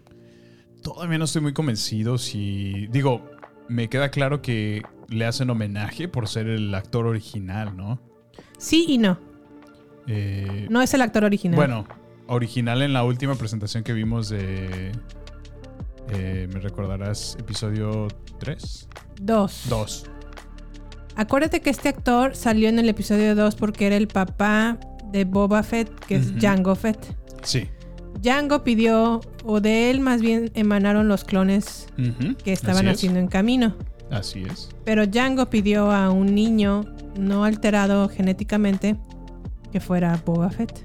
Todavía 0.83 1.17
no 1.17 1.25
estoy 1.25 1.41
muy 1.41 1.53
convencido 1.53 2.17
si. 2.17 2.87
Digo, 2.87 3.27
me 3.69 3.87
queda 3.89 4.09
claro 4.09 4.41
que 4.41 4.83
le 5.09 5.25
hacen 5.25 5.49
homenaje 5.49 6.07
por 6.07 6.27
ser 6.27 6.47
el 6.47 6.73
actor 6.75 7.05
original, 7.07 7.75
¿no? 7.75 7.99
Sí 8.57 8.85
y 8.87 8.97
no. 8.97 9.19
Eh, 10.07 10.67
No 10.69 10.81
es 10.81 10.93
el 10.93 11.01
actor 11.01 11.23
original. 11.23 11.55
Bueno, 11.55 11.85
original 12.27 12.81
en 12.81 12.93
la 12.93 13.03
última 13.03 13.35
presentación 13.35 13.83
que 13.83 13.93
vimos 13.93 14.29
de. 14.29 14.91
eh, 16.09 16.47
¿Me 16.53 16.59
recordarás 16.59 17.35
episodio 17.39 18.07
3? 18.39 18.87
Dos. 19.21 19.65
2. 19.69 20.05
Acuérdate 21.15 21.61
que 21.61 21.69
este 21.69 21.89
actor 21.89 22.35
salió 22.35 22.69
en 22.69 22.79
el 22.79 22.89
episodio 22.89 23.35
2 23.35 23.55
porque 23.55 23.87
era 23.87 23.95
el 23.97 24.07
papá 24.07 24.79
de 25.11 25.25
Boba 25.25 25.61
Fett, 25.63 25.89
que 26.05 26.15
es. 26.15 26.33
Jango 26.39 26.75
Fett. 26.75 27.15
Sí. 27.43 27.67
Jango 28.23 28.63
pidió, 28.63 29.19
o 29.45 29.61
de 29.61 29.89
él 29.89 29.99
más 29.99 30.21
bien 30.21 30.51
emanaron 30.53 31.07
los 31.07 31.23
clones 31.23 31.87
que 32.43 32.53
estaban 32.53 32.79
así 32.87 32.87
es. 32.87 32.93
haciendo 32.97 33.19
en 33.19 33.27
camino. 33.27 33.75
Así 34.09 34.43
es. 34.43 34.69
Pero 34.85 35.05
Django 35.07 35.49
pidió 35.49 35.89
a 35.91 36.09
un 36.11 36.35
niño 36.35 36.85
no 37.17 37.45
alterado 37.45 38.09
genéticamente 38.09 38.97
que 39.71 39.79
fuera 39.79 40.21
Boba 40.25 40.49
Fett. 40.49 40.83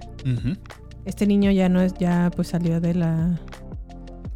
Este 1.04 1.26
niño 1.26 1.50
ya 1.50 1.68
no 1.68 1.80
es, 1.80 1.94
ya 1.94 2.30
pues 2.34 2.48
salió 2.48 2.80
de 2.80 2.94
la. 2.94 3.38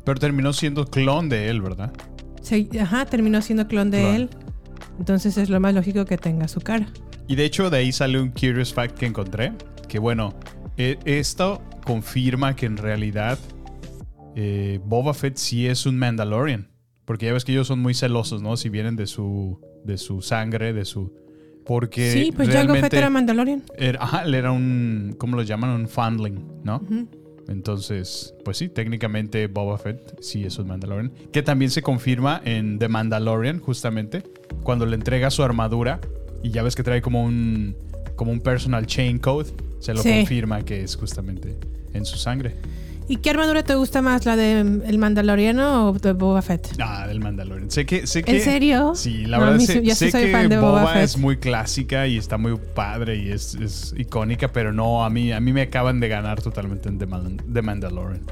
Pero 0.05 0.19
terminó 0.21 0.53
siendo 0.53 0.87
clon 0.87 1.29
de 1.29 1.49
él, 1.49 1.61
¿verdad? 1.61 1.93
se- 2.43 2.69
ajá, 2.81 3.07
terminó 3.07 3.41
siendo 3.43 3.67
clon 3.69 3.91
de 3.91 4.17
él. 4.17 4.31
Entonces 4.99 5.37
es 5.39 5.49
lo 5.51 5.61
más 5.61 5.75
lógico 5.75 6.05
que 6.05 6.17
tenga 6.19 6.49
su 6.49 6.61
cara. 6.61 6.87
Y 7.29 7.37
de 7.37 7.45
hecho 7.45 7.71
de 7.71 7.79
ahí 7.79 7.93
sale 7.93 8.21
un 8.21 8.31
curious 8.31 8.73
fact 8.75 8.99
que 8.99 9.07
encontré. 9.07 9.53
Que 9.89 9.99
bueno, 9.99 10.35
e- 10.77 10.99
esto 11.05 11.63
confirma 11.85 12.55
que 12.57 12.67
en 12.67 12.77
realidad 12.77 13.39
eh, 14.37 14.81
Boba 14.85 15.15
Fett 15.15 15.37
sí 15.37 15.67
es 15.67 15.87
un 15.87 15.99
Mandalorian. 15.99 16.69
Porque 17.05 17.27
ya 17.27 17.33
ves 17.33 17.45
que 17.45 17.53
ellos 17.53 17.67
son 17.67 17.81
muy 17.81 17.95
celosos, 17.95 18.43
¿no? 18.43 18.57
Si 18.57 18.69
vienen 18.69 18.95
de 18.97 19.07
su, 19.07 19.61
de 19.85 19.99
su 19.99 20.23
sangre, 20.23 20.73
de 20.73 20.85
su... 20.85 21.13
Porque 21.65 22.11
sí, 22.11 22.33
pues 22.35 22.49
Jango 22.49 22.75
Fett 22.75 22.95
era 22.95 23.11
Mandalorian. 23.11 23.63
era- 23.77 24.03
ajá, 24.03 24.25
él 24.25 24.35
era 24.35 24.51
un... 24.51 25.15
¿Cómo 25.19 25.37
lo 25.37 25.43
llaman? 25.43 25.71
Un 25.71 25.89
foundling, 25.89 26.43
¿no? 26.65 26.83
Entonces, 27.49 28.35
pues 28.45 28.57
sí, 28.59 28.69
técnicamente 28.69 29.47
Boba 29.49 29.77
Fett 29.79 30.17
sí 30.21 30.45
es 30.45 30.59
un 30.59 30.69
Mandalorian. 30.69 31.13
Que 31.33 31.43
también 31.43 31.71
se 31.71 31.83
confirma 31.83 32.41
en 32.45 32.79
The 32.79 32.89
Mandalorian, 32.89 33.59
justamente, 33.61 34.23
cuando 34.63 34.87
le 34.87 34.95
entrega 34.97 35.31
su 35.31 35.43
armadura 35.43 36.01
y 36.43 36.51
ya 36.51 36.63
ves 36.63 36.77
que 36.77 36.83
trae 36.83 37.03
como 37.03 37.25
un, 37.25 37.77
como 38.17 38.31
un 38.31 38.41
personal 38.41 38.87
chain 38.87 39.19
code, 39.19 39.51
se 39.81 39.95
lo 39.95 40.03
Sí. 40.03 40.11
confirma 40.11 40.63
que 40.65 40.83
es 40.83 40.95
justamente 40.97 41.57
en 41.93 42.05
su 42.05 42.17
sangre. 42.19 42.55
¿Y 43.11 43.17
qué 43.17 43.31
armadura 43.31 43.65
te 43.65 43.75
gusta 43.75 44.03
más, 44.03 44.25
la 44.25 44.37
de 44.37 44.63
mm, 44.63 44.83
el 44.87 44.99
Mandaloriano 44.99 45.89
o 45.89 45.93
de 45.95 46.13
Boba 46.13 46.43
Fett? 46.43 46.69
Ah, 46.81 47.09
del 47.09 47.19
Mandalorian. 47.19 47.69
Sé 47.69 47.85
que, 47.85 48.07
sé 48.07 48.23
que, 48.23 48.37
¿En 48.37 48.41
serio? 48.43 48.93
Sí, 48.95 49.27
la 49.27 49.39
No, 49.39 49.45
verdad 49.47 49.59
mí 49.59 49.67
sé, 49.67 49.83
yo 49.85 49.95
sé 49.97 50.13
soy 50.13 50.23
que 50.27 50.31
fan 50.33 50.49
de 50.49 50.59
Boba 50.59 50.83
Boba 50.83 51.03
es 51.03 51.19
muy 51.19 51.37
clásica 51.39 52.07
y 52.07 52.17
está 52.17 52.39
muy 52.39 52.57
padre 52.75 53.17
y 53.17 53.31
es, 53.33 53.57
es 53.57 53.93
icónica, 53.99 54.53
pero 54.53 54.73
no, 54.73 55.05
a 55.05 55.11
mí, 55.11 55.33
a 55.33 55.41
mí 55.41 55.53
me 55.53 55.63
acaban 55.63 55.99
de 55.99 56.07
ganar 56.09 56.41
totalmente 56.41 56.89
en 56.89 56.99
The, 56.99 57.07
Man- 57.07 57.39
The 57.53 57.63
Mandalorian. 57.63 58.23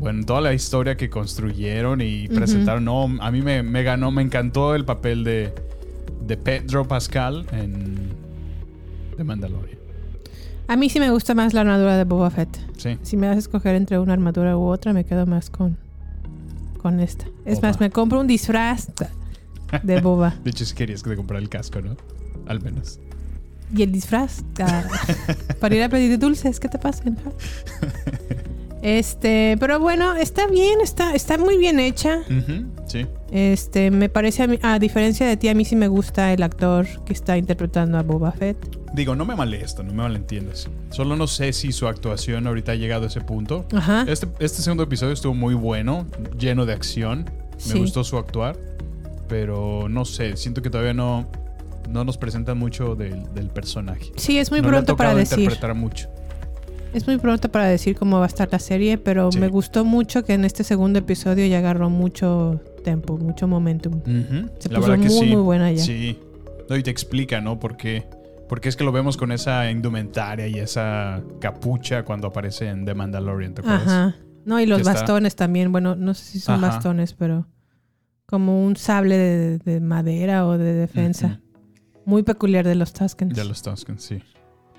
Bueno, 0.00 0.24
toda 0.24 0.40
la 0.40 0.54
historia 0.54 0.96
que 0.96 1.10
construyeron 1.10 2.00
y 2.00 2.26
presentaron, 2.28 2.86
no, 2.86 3.04
a 3.20 3.30
mí 3.30 3.42
me, 3.42 3.62
me 3.62 3.82
ganó, 3.82 4.10
me 4.10 4.22
encantó 4.22 4.74
el 4.74 4.86
papel 4.86 5.24
de, 5.24 5.52
de 6.26 6.36
Pedro 6.38 6.88
Pascal 6.88 7.44
en 7.52 7.96
The 9.18 9.24
Mandalorian. 9.24 9.75
A 10.68 10.76
mí 10.76 10.90
sí 10.90 10.98
me 11.00 11.10
gusta 11.10 11.34
más 11.34 11.54
la 11.54 11.60
armadura 11.60 11.96
de 11.96 12.04
Boba 12.04 12.30
Fett. 12.30 12.48
Sí. 12.76 12.98
Si 13.02 13.16
me 13.16 13.26
das 13.26 13.36
a 13.36 13.38
escoger 13.38 13.74
entre 13.74 13.98
una 13.98 14.12
armadura 14.12 14.56
u 14.56 14.64
otra, 14.64 14.92
me 14.92 15.04
quedo 15.04 15.26
más 15.26 15.48
con, 15.50 15.76
con 16.82 17.00
esta. 17.00 17.26
Es 17.44 17.56
Boba. 17.56 17.68
más, 17.68 17.80
me 17.80 17.90
compro 17.90 18.20
un 18.20 18.26
disfraz 18.26 18.88
de 19.82 20.00
Boba. 20.00 20.34
De 20.44 20.50
hecho, 20.50 20.64
si 20.64 20.74
querías 20.74 21.02
que 21.02 21.10
te 21.10 21.16
comprara 21.16 21.40
el 21.40 21.48
casco, 21.48 21.80
¿no? 21.80 21.96
Al 22.46 22.60
menos. 22.60 22.98
Y 23.74 23.82
el 23.82 23.92
disfraz 23.92 24.44
ah, 24.60 24.84
para 25.60 25.74
ir 25.74 25.82
a 25.82 25.88
pedir 25.88 26.18
dulces, 26.18 26.60
¿qué 26.60 26.68
te 26.68 26.78
pasa? 26.78 27.04
Este, 28.82 29.56
pero 29.58 29.80
bueno, 29.80 30.14
está 30.14 30.46
bien, 30.46 30.80
está, 30.80 31.14
está 31.14 31.38
muy 31.38 31.56
bien 31.56 31.80
hecha. 31.80 32.20
Sí. 32.86 33.04
Este, 33.32 33.90
me 33.90 34.08
parece 34.08 34.44
a 34.44 34.46
mí, 34.46 34.58
a 34.62 34.78
diferencia 34.78 35.26
de 35.26 35.36
ti, 35.36 35.48
a 35.48 35.54
mí 35.54 35.64
sí 35.64 35.74
me 35.76 35.88
gusta 35.88 36.32
el 36.32 36.42
actor 36.42 36.86
que 37.04 37.12
está 37.12 37.36
interpretando 37.36 37.98
a 37.98 38.02
Boba 38.02 38.30
Fett. 38.32 38.56
Digo, 38.94 39.14
no 39.16 39.24
me 39.24 39.34
molesta, 39.34 39.82
no 39.82 39.90
me 39.92 40.02
malentiendas. 40.02 40.68
Solo 40.90 41.16
no 41.16 41.26
sé 41.26 41.52
si 41.52 41.72
su 41.72 41.88
actuación 41.88 42.46
ahorita 42.46 42.72
ha 42.72 42.76
llegado 42.76 43.04
a 43.04 43.06
ese 43.08 43.20
punto. 43.20 43.66
Ajá. 43.74 44.04
Este, 44.08 44.28
este 44.38 44.62
segundo 44.62 44.84
episodio 44.84 45.12
estuvo 45.12 45.34
muy 45.34 45.54
bueno, 45.54 46.06
lleno 46.38 46.66
de 46.66 46.72
acción. 46.72 47.24
Me 47.56 47.60
Sí. 47.72 47.78
gustó 47.78 48.04
su 48.04 48.16
actuar. 48.16 48.56
Pero 49.28 49.88
no 49.88 50.04
sé, 50.04 50.36
siento 50.36 50.62
que 50.62 50.70
todavía 50.70 50.94
no, 50.94 51.26
no 51.90 52.04
nos 52.04 52.16
presentan 52.16 52.58
mucho 52.58 52.94
del, 52.94 53.24
del 53.34 53.48
personaje. 53.48 54.12
Sí, 54.16 54.38
es 54.38 54.52
muy 54.52 54.60
No 54.60 54.68
pronto 54.68 54.96
para 54.96 55.14
decir. 55.16 55.40
interpretar 55.40 55.74
mucho. 55.74 56.08
Es 56.94 57.06
muy 57.08 57.18
pronto 57.18 57.50
para 57.50 57.66
decir 57.66 57.96
cómo 57.96 58.18
va 58.18 58.24
a 58.24 58.28
estar 58.28 58.48
la 58.52 58.60
serie, 58.60 58.98
pero 58.98 59.32
Sí. 59.32 59.38
me 59.40 59.48
gustó 59.48 59.84
mucho 59.84 60.24
que 60.24 60.34
en 60.34 60.44
este 60.44 60.62
segundo 60.62 61.00
episodio 61.00 61.44
ya 61.46 61.58
agarró 61.58 61.90
mucho 61.90 62.60
tempo, 62.86 63.18
mucho 63.18 63.46
momentum. 63.48 64.00
Se 64.58 64.68
La 64.70 64.78
puso 64.78 64.90
verdad 64.92 65.02
que 65.06 65.10
muy, 65.12 65.26
sí. 65.26 65.32
muy 65.32 65.42
buena 65.42 65.70
ya. 65.72 65.82
Sí. 65.82 66.18
No, 66.70 66.76
y 66.76 66.82
te 66.82 66.90
explica, 66.90 67.40
¿no? 67.40 67.58
Por 67.60 67.76
qué. 67.76 68.06
Porque 68.48 68.68
es 68.68 68.76
que 68.76 68.84
lo 68.84 68.92
vemos 68.92 69.16
con 69.16 69.32
esa 69.32 69.70
indumentaria 69.70 70.46
y 70.46 70.54
esa 70.60 71.20
capucha 71.40 72.04
cuando 72.04 72.28
aparece 72.28 72.68
en 72.68 72.84
The 72.84 72.94
Mandalorian, 72.94 73.54
¿te 73.54 73.60
acuerdas? 73.62 73.86
Ajá. 73.88 74.16
No, 74.44 74.60
y 74.60 74.66
los 74.66 74.78
está- 74.80 74.92
bastones 74.94 75.34
también. 75.34 75.72
Bueno, 75.72 75.96
no 75.96 76.14
sé 76.14 76.24
si 76.24 76.38
son 76.40 76.62
Ajá. 76.64 76.74
bastones, 76.74 77.12
pero 77.12 77.48
como 78.24 78.64
un 78.64 78.76
sable 78.76 79.16
de, 79.18 79.58
de 79.58 79.80
madera 79.80 80.46
o 80.46 80.56
de 80.58 80.72
defensa. 80.74 81.40
Muy 82.04 82.22
peculiar 82.22 82.64
de 82.66 82.76
los 82.76 82.92
Tuskens. 82.92 83.34
De 83.34 83.44
los 83.44 83.62
Tuskens, 83.62 84.02
sí. 84.02 84.18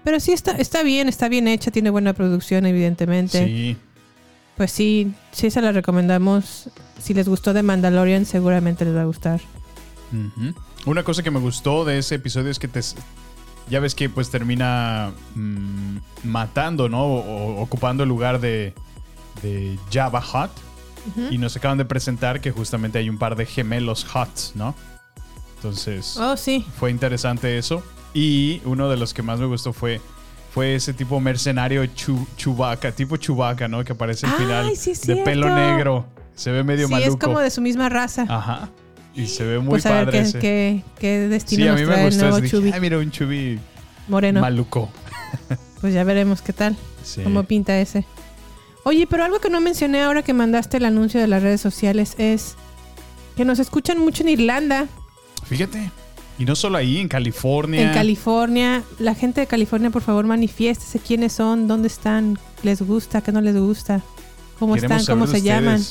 Pero 0.06 0.22
sí 0.22 0.32
está, 0.32 0.52
está 0.54 0.84
bien, 0.84 1.10
está 1.10 1.28
bien 1.28 1.50
hecha, 1.50 1.70
tiene 1.72 1.90
buena 1.90 2.14
producción, 2.14 2.66
evidentemente. 2.66 3.46
Sí. 3.46 3.78
Pues 4.58 4.72
sí, 4.72 5.14
sí 5.32 5.52
se 5.52 5.62
la 5.62 5.72
recomendamos. 5.72 6.70
Si 7.00 7.14
les 7.14 7.30
gustó 7.30 7.54
de 7.54 7.62
Mandalorian, 7.62 8.26
seguramente 8.26 8.84
les 8.86 8.96
va 8.96 9.02
a 9.02 9.06
gustar. 9.06 9.40
Una 10.86 11.04
cosa 11.04 11.22
que 11.22 11.32
me 11.32 11.40
gustó 11.40 11.86
de 11.86 12.00
ese 12.00 12.16
episodio 12.16 12.50
es 12.50 12.60
que 12.60 12.68
te. 12.68 12.82
Ya 13.70 13.80
ves 13.80 13.94
que 13.94 14.10
pues 14.10 14.30
termina 14.30 15.14
mm, 15.36 15.98
matando, 16.24 16.90
¿no? 16.90 17.06
O, 17.06 17.62
ocupando 17.62 18.04
el 18.04 18.10
lugar 18.10 18.40
de, 18.40 18.74
de 19.44 19.78
Java 19.92 20.22
Hut. 20.22 20.52
Ujú. 21.10 21.34
Y 21.34 21.38
nos 21.38 21.56
acaban 21.56 21.78
de 21.78 21.86
presentar 21.86 22.42
que 22.42 22.52
justamente 22.52 22.98
hay 22.98 23.10
un 23.10 23.18
par 23.18 23.36
de 23.36 23.46
gemelos 23.46 24.08
Huts, 24.14 24.54
¿no? 24.56 24.74
Entonces. 25.58 26.18
Oh, 26.18 26.36
sí. 26.36 26.66
Fue 26.78 26.90
interesante 26.90 27.58
eso. 27.58 27.84
Y 28.14 28.62
uno 28.66 28.90
de 28.90 28.98
los 28.98 29.14
que 29.14 29.22
más 29.22 29.40
me 29.40 29.46
gustó 29.46 29.74
fue, 29.74 30.02
fue 30.58 30.76
ese 30.76 30.94
tipo 30.94 31.20
mercenario 31.20 31.86
chu, 31.88 32.28
Chewbacca, 32.36 32.92
tipo 32.92 33.16
Chewbacca, 33.18 33.68
¿no? 33.68 33.84
Que 33.84 33.94
aparece 33.94 34.26
al 34.26 34.32
Ay, 34.34 34.38
final 34.40 34.76
sí 34.76 34.94
de 35.06 35.16
pelo 35.18 35.54
negro. 35.54 36.06
Se 36.36 36.52
ve 36.52 36.64
medio 36.64 36.88
sí, 36.88 36.94
maluco. 36.94 37.10
es 37.12 37.16
como 37.18 37.40
de 37.40 37.50
su 37.52 37.62
misma 37.62 37.90
raza. 37.90 38.26
Ajá. 38.28 38.70
Y 39.14 39.28
se 39.28 39.44
ve 39.44 39.60
muy 39.60 39.70
pues 39.70 39.86
a 39.86 39.92
ver 39.94 40.06
padre 40.06 40.20
qué, 40.20 40.26
ese. 40.28 40.40
qué, 40.40 40.84
qué 41.00 41.20
destino 41.28 41.64
Sí, 41.64 41.68
a 41.70 41.74
mí 41.74 41.82
trae 41.84 41.96
me 41.98 42.02
el 42.04 42.06
gustó. 42.10 42.30
nuevo 42.30 42.46
eso. 42.46 42.60
Dije. 42.62 42.74
"Ay, 42.76 42.82
mira, 42.82 42.98
un 43.00 43.12
Chubby 43.12 43.60
Moreno. 44.08 44.42
maluco. 44.42 44.90
Pues 45.82 45.94
ya 45.94 46.04
veremos 46.04 46.42
qué 46.42 46.54
tal. 46.54 46.76
Sí. 47.04 47.22
Cómo 47.24 47.44
pinta 47.44 47.78
ese. 47.80 48.04
Oye, 48.84 49.06
pero 49.06 49.24
algo 49.24 49.40
que 49.40 49.52
no 49.52 49.62
mencioné 49.62 50.02
ahora 50.02 50.24
que 50.24 50.34
mandaste 50.34 50.78
el 50.78 50.86
anuncio 50.86 51.20
de 51.22 51.28
las 51.28 51.44
redes 51.44 51.62
sociales 51.62 52.16
es 52.18 52.56
que 53.36 53.46
nos 53.46 53.60
escuchan 53.60 54.00
mucho 54.00 54.24
en 54.24 54.30
Irlanda, 54.30 54.88
Fíjate. 55.46 55.92
Y 56.38 56.46
no 56.46 56.56
solo 56.56 56.78
ahí, 56.78 56.98
en 57.00 57.08
California. 57.08 57.82
en 57.82 57.94
California. 57.94 58.84
La 59.00 59.16
gente 59.16 59.42
de 59.42 59.48
California, 59.48 59.90
por 59.90 60.02
favor, 60.04 60.26
manifiéstese 60.26 61.00
quiénes 61.00 61.34
son, 61.34 61.68
dónde 61.68 61.88
están, 61.88 62.38
les 62.64 62.82
gusta, 62.82 63.22
qué 63.22 63.32
no 63.32 63.42
les 63.42 63.58
gusta, 63.58 64.02
cómo 64.60 64.76
Queremos 64.76 65.02
están, 65.02 65.16
cómo 65.16 65.28
se 65.28 65.42
llaman. 65.42 65.82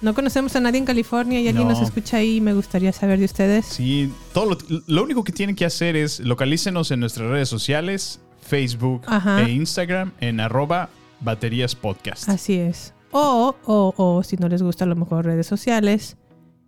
No 0.00 0.14
conocemos 0.14 0.56
a 0.56 0.60
nadie 0.60 0.78
en 0.78 0.86
California 0.86 1.40
y 1.40 1.48
alguien 1.48 1.68
No. 1.68 1.74
nos 1.74 1.82
escucha 1.82 2.16
ahí. 2.18 2.40
Me 2.40 2.54
gustaría 2.54 2.92
saber 2.92 3.18
de 3.18 3.26
ustedes. 3.26 3.66
Sí, 3.66 4.10
todo 4.32 4.46
lo, 4.46 4.58
lo 4.86 5.02
único 5.02 5.24
que 5.24 5.32
tienen 5.32 5.54
que 5.56 5.66
hacer 5.66 5.94
es 5.94 6.20
localícenos 6.20 6.90
en 6.90 7.00
nuestras 7.00 7.28
redes 7.28 7.48
sociales, 7.50 8.20
Facebook 8.40 9.02
Ajá. 9.06 9.42
e 9.42 9.50
Instagram, 9.50 10.12
en 10.20 10.40
arroba 10.40 10.88
baterías 11.20 11.74
podcast. 11.74 12.28
Así 12.30 12.54
es. 12.54 12.94
O, 13.10 13.54
o, 13.66 13.92
o, 13.96 14.22
si 14.22 14.36
no 14.36 14.48
les 14.48 14.62
gusta 14.62 14.84
a 14.84 14.88
lo 14.88 14.96
mejor 14.96 15.26
redes 15.26 15.46
sociales, 15.46 16.16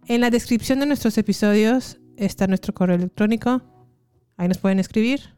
en 0.08 0.20
la 0.20 0.28
descripción 0.28 0.80
de 0.80 0.86
nuestros 0.86 1.16
episodios 1.16 1.98
está 2.26 2.46
nuestro 2.46 2.72
correo 2.72 2.96
electrónico. 2.96 3.62
Ahí 4.36 4.48
nos 4.48 4.58
pueden 4.58 4.78
escribir. 4.78 5.34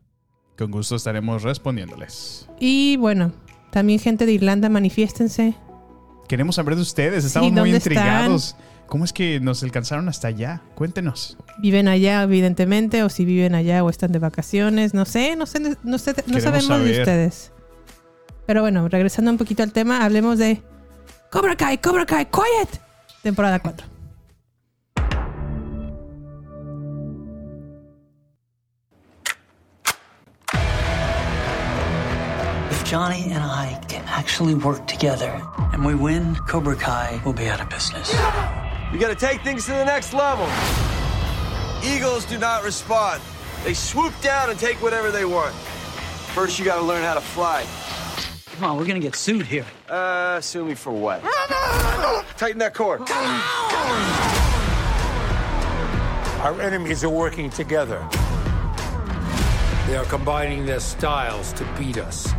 Con 0.56 0.70
gusto 0.70 0.96
estaremos 0.96 1.42
respondiéndoles. 1.42 2.48
Y 2.60 2.96
bueno, 2.98 3.32
también 3.72 3.98
gente 3.98 4.26
de 4.26 4.32
Irlanda, 4.32 4.68
manifiéstense. 4.68 5.54
Queremos 6.28 6.56
saber 6.56 6.76
de 6.76 6.82
ustedes, 6.82 7.24
estamos 7.24 7.50
muy 7.50 7.60
¿dónde 7.60 7.76
intrigados. 7.76 8.56
¿Cómo 8.86 9.04
es 9.04 9.12
que 9.12 9.40
nos 9.40 9.62
alcanzaron 9.62 10.08
hasta 10.08 10.28
allá? 10.28 10.62
Cuéntenos. 10.74 11.38
Viven 11.58 11.88
allá, 11.88 12.22
evidentemente, 12.22 13.02
o 13.02 13.08
si 13.08 13.24
viven 13.24 13.54
allá 13.54 13.82
o 13.82 13.90
están 13.90 14.12
de 14.12 14.18
vacaciones. 14.18 14.94
No 14.94 15.06
sé, 15.06 15.36
no 15.36 15.46
sé, 15.46 15.58
no, 15.60 15.98
sé, 15.98 16.14
no 16.26 16.40
sabemos 16.40 16.84
de 16.84 17.00
ustedes. 17.00 17.52
Pero 18.46 18.60
bueno, 18.60 18.88
regresando 18.88 19.30
un 19.30 19.38
poquito 19.38 19.62
al 19.62 19.72
tema, 19.72 20.04
hablemos 20.04 20.38
de 20.38 20.62
Cobra 21.30 21.56
Kai, 21.56 21.78
Cobra 21.78 22.04
Kai, 22.04 22.26
Quiet, 22.26 22.80
temporada 23.22 23.58
4. 23.58 23.93
Johnny 32.94 33.24
and 33.32 33.42
I 33.42 33.82
can 33.88 34.04
actually 34.06 34.54
work 34.54 34.86
together, 34.86 35.42
and 35.72 35.84
we 35.84 35.96
win, 35.96 36.36
Cobra 36.46 36.76
Kai 36.76 37.20
will 37.24 37.32
be 37.32 37.48
out 37.48 37.60
of 37.60 37.68
business. 37.68 38.08
We 38.92 39.00
gotta 39.00 39.16
take 39.16 39.42
things 39.42 39.64
to 39.64 39.72
the 39.72 39.84
next 39.84 40.14
level. 40.14 40.46
Eagles 41.84 42.24
do 42.24 42.38
not 42.38 42.62
respond. 42.62 43.20
They 43.64 43.74
swoop 43.74 44.12
down 44.20 44.48
and 44.48 44.56
take 44.60 44.80
whatever 44.80 45.10
they 45.10 45.24
want. 45.24 45.52
First, 46.36 46.56
you 46.56 46.64
gotta 46.64 46.82
learn 46.82 47.02
how 47.02 47.14
to 47.14 47.20
fly. 47.20 47.66
Come 48.54 48.62
on, 48.62 48.76
we're 48.76 48.86
gonna 48.86 49.00
get 49.00 49.16
sued 49.16 49.44
here. 49.44 49.66
Uh, 49.88 50.40
sue 50.40 50.64
me 50.64 50.76
for 50.76 50.92
what? 50.92 51.20
Tighten 52.36 52.60
that 52.60 52.74
cord. 52.74 53.00
Our 56.42 56.60
enemies 56.62 57.02
are 57.02 57.10
working 57.10 57.50
together. 57.50 57.98
They 59.88 59.96
are 59.96 60.04
combining 60.04 60.64
their 60.64 60.78
styles 60.78 61.52
to 61.54 61.64
beat 61.76 61.98
us. 61.98 62.32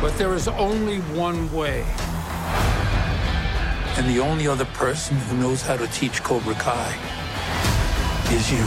But 0.00 0.16
there 0.16 0.34
is 0.34 0.48
only 0.48 0.98
one 1.14 1.52
way. 1.52 1.84
And 3.96 4.08
the 4.08 4.18
only 4.20 4.48
other 4.48 4.64
person 4.64 5.16
who 5.16 5.36
knows 5.36 5.60
how 5.60 5.76
to 5.76 5.86
teach 5.88 6.22
Cobra 6.22 6.54
Kai 6.54 6.96
is 8.30 8.50
you. 8.50 8.64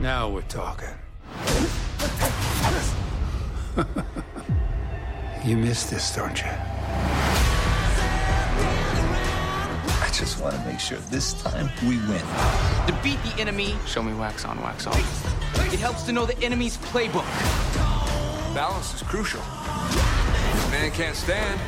Now 0.00 0.28
we're 0.28 0.42
talking. 0.42 0.94
you 5.44 5.56
missed 5.56 5.90
this, 5.90 6.14
don't 6.14 6.40
you? 6.40 6.73
Just 10.18 10.40
want 10.40 10.54
to 10.54 10.60
make 10.64 10.78
sure 10.78 10.98
this 11.10 11.32
time 11.42 11.68
we 11.82 11.96
win. 12.06 12.22
To 12.86 12.98
beat 13.02 13.20
the 13.24 13.34
enemy, 13.40 13.74
show 13.86 14.02
me 14.02 14.14
wax 14.14 14.44
on, 14.44 14.62
wax 14.62 14.86
off. 14.86 15.72
It 15.72 15.80
helps 15.80 16.04
to 16.04 16.12
know 16.12 16.24
the 16.24 16.38
enemy's 16.40 16.76
playbook. 16.76 17.24
Balance 18.54 18.94
is 18.94 19.02
crucial. 19.02 19.40
a 19.40 20.68
Man 20.70 20.90
can't 20.92 21.16
stand. 21.16 21.58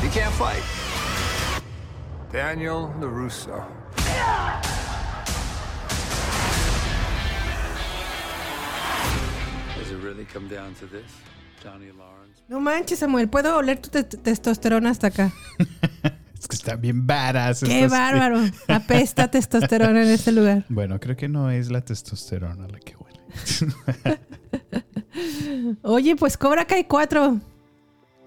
He 0.00 0.08
can't 0.10 0.32
fight. 0.34 0.62
Daniel 2.30 2.94
LaRusso. 3.00 3.66
Does 9.76 9.90
it 9.90 9.96
really 9.96 10.24
come 10.24 10.46
down 10.46 10.74
to 10.76 10.86
this, 10.86 11.10
Johnny 11.62 11.90
Lawrence? 11.90 12.42
No 12.48 12.60
manches, 12.60 12.98
Samuel, 13.00 13.26
puedo 13.28 13.56
oler 13.56 13.76
tu 13.82 13.90
te- 13.90 14.04
testosterona 14.04 14.90
hasta 14.90 15.08
acá. 15.08 15.32
Que 16.50 16.56
está 16.56 16.76
bien 16.76 17.06
badass. 17.06 17.60
Qué 17.60 17.84
estas- 17.84 17.90
bárbaro. 17.98 18.40
Apesta 18.68 19.30
testosterona 19.30 20.02
en 20.02 20.08
este 20.08 20.32
lugar. 20.32 20.64
Bueno, 20.68 21.00
creo 21.00 21.16
que 21.16 21.28
no 21.28 21.50
es 21.50 21.70
la 21.70 21.80
testosterona 21.80 22.66
la 22.68 22.78
que 22.80 22.94
huele. 22.96 23.20
Oye, 25.82 26.16
pues 26.16 26.36
Cobra 26.36 26.66
Kai 26.66 26.84
4. 26.84 27.40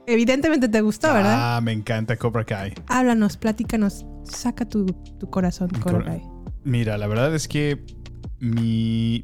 Evidentemente 0.05 0.67
te 0.67 0.81
gustó, 0.81 1.13
¿verdad? 1.13 1.57
Ah, 1.57 1.61
me 1.61 1.71
encanta 1.71 2.17
Cobra 2.17 2.43
Kai. 2.45 2.73
Háblanos, 2.87 3.37
platícanos. 3.37 4.05
Saca 4.23 4.65
tu, 4.67 4.85
tu 4.85 5.29
corazón, 5.29 5.69
Cobra 5.69 5.91
Cor- 5.99 6.05
Kai. 6.05 6.21
Mira, 6.63 6.97
la 6.97 7.07
verdad 7.07 7.33
es 7.35 7.47
que 7.47 7.83
mi, 8.39 9.23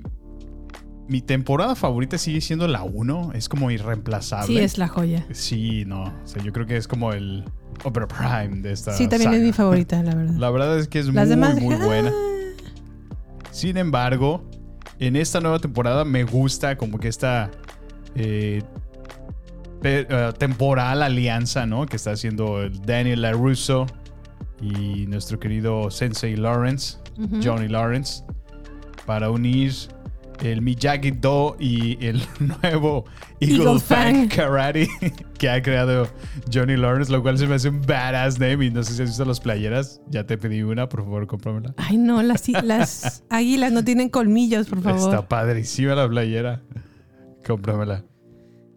mi 1.07 1.21
temporada 1.21 1.75
favorita 1.75 2.17
sigue 2.17 2.39
siendo 2.41 2.67
la 2.67 2.83
1. 2.83 3.31
Es 3.33 3.49
como 3.49 3.71
irreemplazable. 3.71 4.47
Sí, 4.47 4.57
es 4.59 4.77
la 4.77 4.87
joya. 4.87 5.25
Sí, 5.31 5.83
no. 5.85 6.03
O 6.03 6.27
sea, 6.27 6.41
yo 6.43 6.53
creo 6.53 6.65
que 6.65 6.77
es 6.77 6.87
como 6.87 7.11
el 7.11 7.43
Opera 7.83 8.07
Prime 8.07 8.61
de 8.61 8.71
esta 8.73 8.93
Sí, 8.93 9.07
también 9.07 9.33
es 9.33 9.41
mi 9.41 9.53
favorita, 9.53 10.01
la 10.03 10.15
verdad. 10.15 10.35
La 10.35 10.49
verdad 10.49 10.79
es 10.79 10.87
que 10.87 10.99
es 10.99 11.07
Las 11.07 11.27
muy, 11.27 11.35
demás, 11.35 11.61
muy 11.61 11.75
ah. 11.75 11.85
buena. 11.85 12.13
Sin 13.51 13.77
embargo, 13.77 14.43
en 14.99 15.15
esta 15.15 15.39
nueva 15.39 15.59
temporada 15.59 16.05
me 16.05 16.23
gusta 16.23 16.77
como 16.77 16.99
que 16.99 17.07
esta 17.07 17.51
eh, 18.15 18.61
eh, 19.83 20.31
temporal 20.37 21.01
alianza, 21.01 21.65
¿no? 21.65 21.85
Que 21.85 21.95
está 21.95 22.11
haciendo 22.11 22.61
el 22.61 22.81
Daniel 22.81 23.21
LaRusso 23.21 23.85
y 24.61 25.05
nuestro 25.07 25.39
querido 25.39 25.89
Sensei 25.89 26.35
Lawrence. 26.35 26.97
Johnny 27.43 27.67
Lawrence, 27.67 28.23
para 29.05 29.29
unir 29.29 29.73
el 30.41 30.61
Miyagi-Do 30.61 31.57
y 31.59 32.03
el 32.05 32.21
nuevo 32.39 33.05
Eagle, 33.39 33.63
Eagle 33.63 33.79
Fang. 33.79 34.27
Karate 34.27 34.87
que 35.37 35.49
ha 35.49 35.61
creado 35.61 36.07
Johnny 36.51 36.75
Lawrence, 36.75 37.11
lo 37.11 37.21
cual 37.21 37.37
se 37.37 37.47
me 37.47 37.55
hace 37.55 37.69
un 37.69 37.81
badass 37.81 38.39
name. 38.39 38.65
Y 38.65 38.71
no 38.71 38.83
sé 38.83 38.93
si 38.93 39.01
has 39.01 39.09
visto 39.09 39.25
las 39.25 39.39
playeras. 39.39 40.01
Ya 40.09 40.25
te 40.25 40.37
pedí 40.37 40.63
una, 40.63 40.89
por 40.89 41.03
favor, 41.03 41.27
cómpramela. 41.27 41.73
Ay, 41.77 41.97
no, 41.97 42.21
las, 42.21 42.47
las 42.63 43.23
águilas 43.29 43.71
no 43.71 43.83
tienen 43.83 44.09
colmillos, 44.09 44.67
por 44.67 44.81
favor. 44.81 44.99
Está 44.99 45.27
padrísima 45.27 45.95
la 45.95 46.07
playera. 46.07 46.61
Cómpramela. 47.45 48.03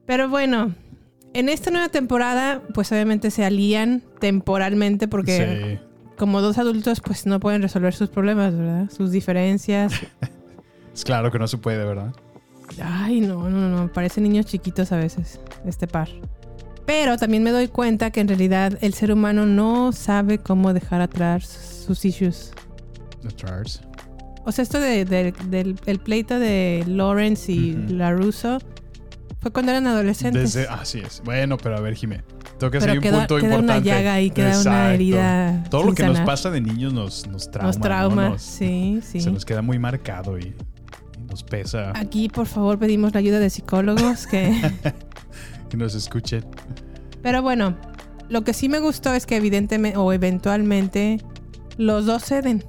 Pero 0.07 0.29
bueno, 0.29 0.73
en 1.35 1.49
esta 1.49 1.71
nueva 1.71 1.89
temporada, 1.89 2.63
pues 2.75 2.93
obviamente 2.93 3.31
se 3.31 3.45
alían 3.45 4.03
temporalmente 4.21 5.09
porque 5.09 5.81
como 6.17 6.41
dos 6.41 6.59
adultos, 6.59 7.01
pues 7.01 7.27
no 7.27 7.41
pueden 7.41 7.63
resolver 7.63 7.95
sus 7.95 8.09
problemas, 8.09 8.57
¿verdad? 8.57 8.91
Sus 8.91 9.11
diferencias. 9.11 9.93
Es 10.95 11.05
claro 11.05 11.31
que 11.31 11.39
no 11.39 11.49
se 11.49 11.59
puede, 11.59 11.85
¿verdad? 11.85 12.13
Ay, 12.83 13.21
no, 13.21 13.49
no, 13.51 13.69
no, 13.69 13.93
parecen 13.93 14.25
niños 14.25 14.47
chiquitos 14.47 14.93
a 14.93 14.97
veces, 14.97 15.41
este 15.67 15.87
par. 15.87 16.09
Pero 16.87 17.17
también 17.17 17.43
me 17.43 17.51
doy 17.51 17.69
cuenta 17.69 18.11
que 18.11 18.21
en 18.21 18.29
realidad 18.29 18.77
el 18.81 18.95
ser 18.95 19.13
humano 19.13 19.47
no 19.47 19.93
sabe 19.93 20.39
cómo 20.39 20.73
dejar 20.73 21.01
atrás 21.01 21.47
sus 21.87 22.05
issues. 22.05 22.53
Charles. 23.37 23.81
O 24.45 24.51
sea, 24.51 24.63
esto 24.65 24.81
de- 24.81 25.05
de- 25.05 25.33
del 25.49 25.79
el 25.87 25.99
pleito 26.01 26.39
de 26.41 26.83
Lawrence 26.89 27.53
y 27.53 27.73
LaRusso 27.75 28.59
fue 29.41 29.53
cuando 29.53 29.71
eran 29.71 29.87
adolescentes. 29.87 30.55
Desde, 30.55 30.69
así 30.69 30.99
es. 30.99 31.23
Bueno, 31.25 31.57
pero 31.57 31.77
a 31.77 31.81
ver, 31.81 31.95
Jimé. 31.95 32.23
Toca 32.59 32.79
Pero 32.81 32.93
hay 32.93 32.99
un 32.99 33.03
queda- 33.05 33.19
punto 33.19 33.37
queda 33.37 33.47
una 33.47 33.55
importante. 33.77 33.89
llaga 33.89 34.15
ahí, 34.15 34.31
queda 34.31 34.47
una 34.51 34.57
Exacto. 34.59 34.93
herida 34.95 35.65
Todo 35.71 35.85
lo 35.85 35.95
que 35.95 36.05
nos 36.05 36.21
pasa 36.21 36.51
de 36.51 36.61
niños 36.61 36.93
nos, 36.93 37.27
nos 37.29 37.51
trauma. 37.51 37.67
Nos 37.69 37.77
¿no? 37.79 37.83
trauma, 37.83 38.29
Nos- 38.31 38.43
sí, 38.43 39.01
sí. 39.03 39.21
Se 39.21 39.31
nos 39.31 39.45
queda 39.45 39.63
muy 39.63 39.79
marcado 39.79 40.39
y 40.39 40.55
nos 41.33 41.43
pesa 41.43 41.93
Aquí, 41.97 42.29
por 42.29 42.47
favor, 42.47 42.79
pedimos 42.79 43.13
la 43.15 43.19
ayuda 43.21 43.41
de 43.41 43.51
psicólogos 43.51 44.27
que... 44.27 44.53
que 45.69 45.77
nos 45.77 45.95
escuchen. 45.95 46.45
Pero 47.23 47.43
bueno, 47.43 47.77
lo 48.29 48.45
que 48.45 48.53
sí 48.53 48.69
me 48.69 48.79
gustó 48.79 49.13
es 49.15 49.27
que 49.27 49.37
evidentemente 49.37 49.99
o 49.99 50.13
eventualmente 50.13 51.21
los 51.79 52.07
dos 52.07 52.23
ceden. 52.25 52.65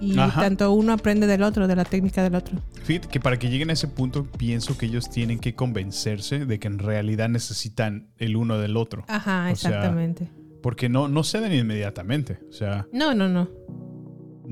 Y 0.00 0.18
Ajá. 0.18 0.40
tanto 0.40 0.72
uno 0.72 0.92
aprende 0.92 1.26
del 1.28 1.42
otro, 1.44 1.68
de 1.68 1.76
la 1.76 1.84
técnica 1.84 2.22
del 2.24 2.34
otro. 2.34 2.58
Fíjate 2.82 3.06
que 3.08 3.20
para 3.20 3.38
que 3.38 3.48
lleguen 3.48 3.70
a 3.70 3.74
ese 3.74 3.86
punto, 3.86 4.24
pienso 4.36 4.76
que 4.76 4.86
ellos 4.86 5.08
tienen 5.08 5.38
que 5.38 5.54
convencerse 5.54 6.44
de 6.44 6.58
que 6.58 6.66
en 6.66 6.80
realidad 6.80 7.28
necesitan 7.28 8.08
el 8.18 8.36
uno 8.36 8.58
del 8.58 8.76
otro. 8.76 9.04
Ajá, 9.06 9.48
O 9.52 9.56
sea, 9.56 9.70
exactamente. 9.70 10.28
porque 10.60 10.88
no, 10.88 11.06
no 11.08 11.22
ceden 11.22 11.52
inmediatamente. 11.52 12.40
O 12.50 12.52
sea, 12.52 12.86
No, 12.92 13.14
no, 13.14 13.28
no. 13.28 13.48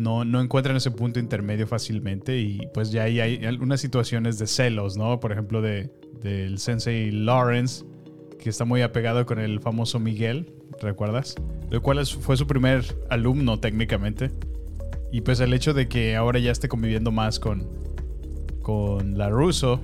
No, 0.01 0.25
no 0.25 0.41
encuentran 0.41 0.77
ese 0.77 0.91
punto 0.91 1.21
intermedio 1.21 1.67
fácilmente 1.67 2.39
y 2.39 2.67
pues 2.73 2.91
ya 2.91 3.03
hay 3.03 3.45
algunas 3.45 3.83
situaciones 3.83 4.39
de 4.39 4.47
celos, 4.47 4.97
¿no? 4.97 5.21
Por 5.21 5.31
ejemplo, 5.31 5.61
de, 5.61 5.91
del 6.23 6.59
sensei 6.59 7.11
Lawrence, 7.11 7.85
que 8.39 8.49
está 8.49 8.65
muy 8.65 8.81
apegado 8.81 9.27
con 9.27 9.39
el 9.39 9.61
famoso 9.61 10.01
Miguel, 10.01 10.55
¿recuerdas? 10.81 11.35
Lo 11.69 11.83
cual 11.83 12.05
fue 12.07 12.39
su 12.39 12.47
primer 12.47 12.83
alumno 13.11 13.61
técnicamente. 13.61 14.31
Y 15.13 15.21
pues 15.21 15.39
el 15.41 15.53
hecho 15.53 15.75
de 15.75 15.87
que 15.87 16.17
ahora 16.17 16.39
ya 16.39 16.51
esté 16.51 16.67
conviviendo 16.67 17.13
más 17.13 17.39
con, 17.39 17.69
con 18.63 19.19
la 19.19 19.29
Russo, 19.29 19.81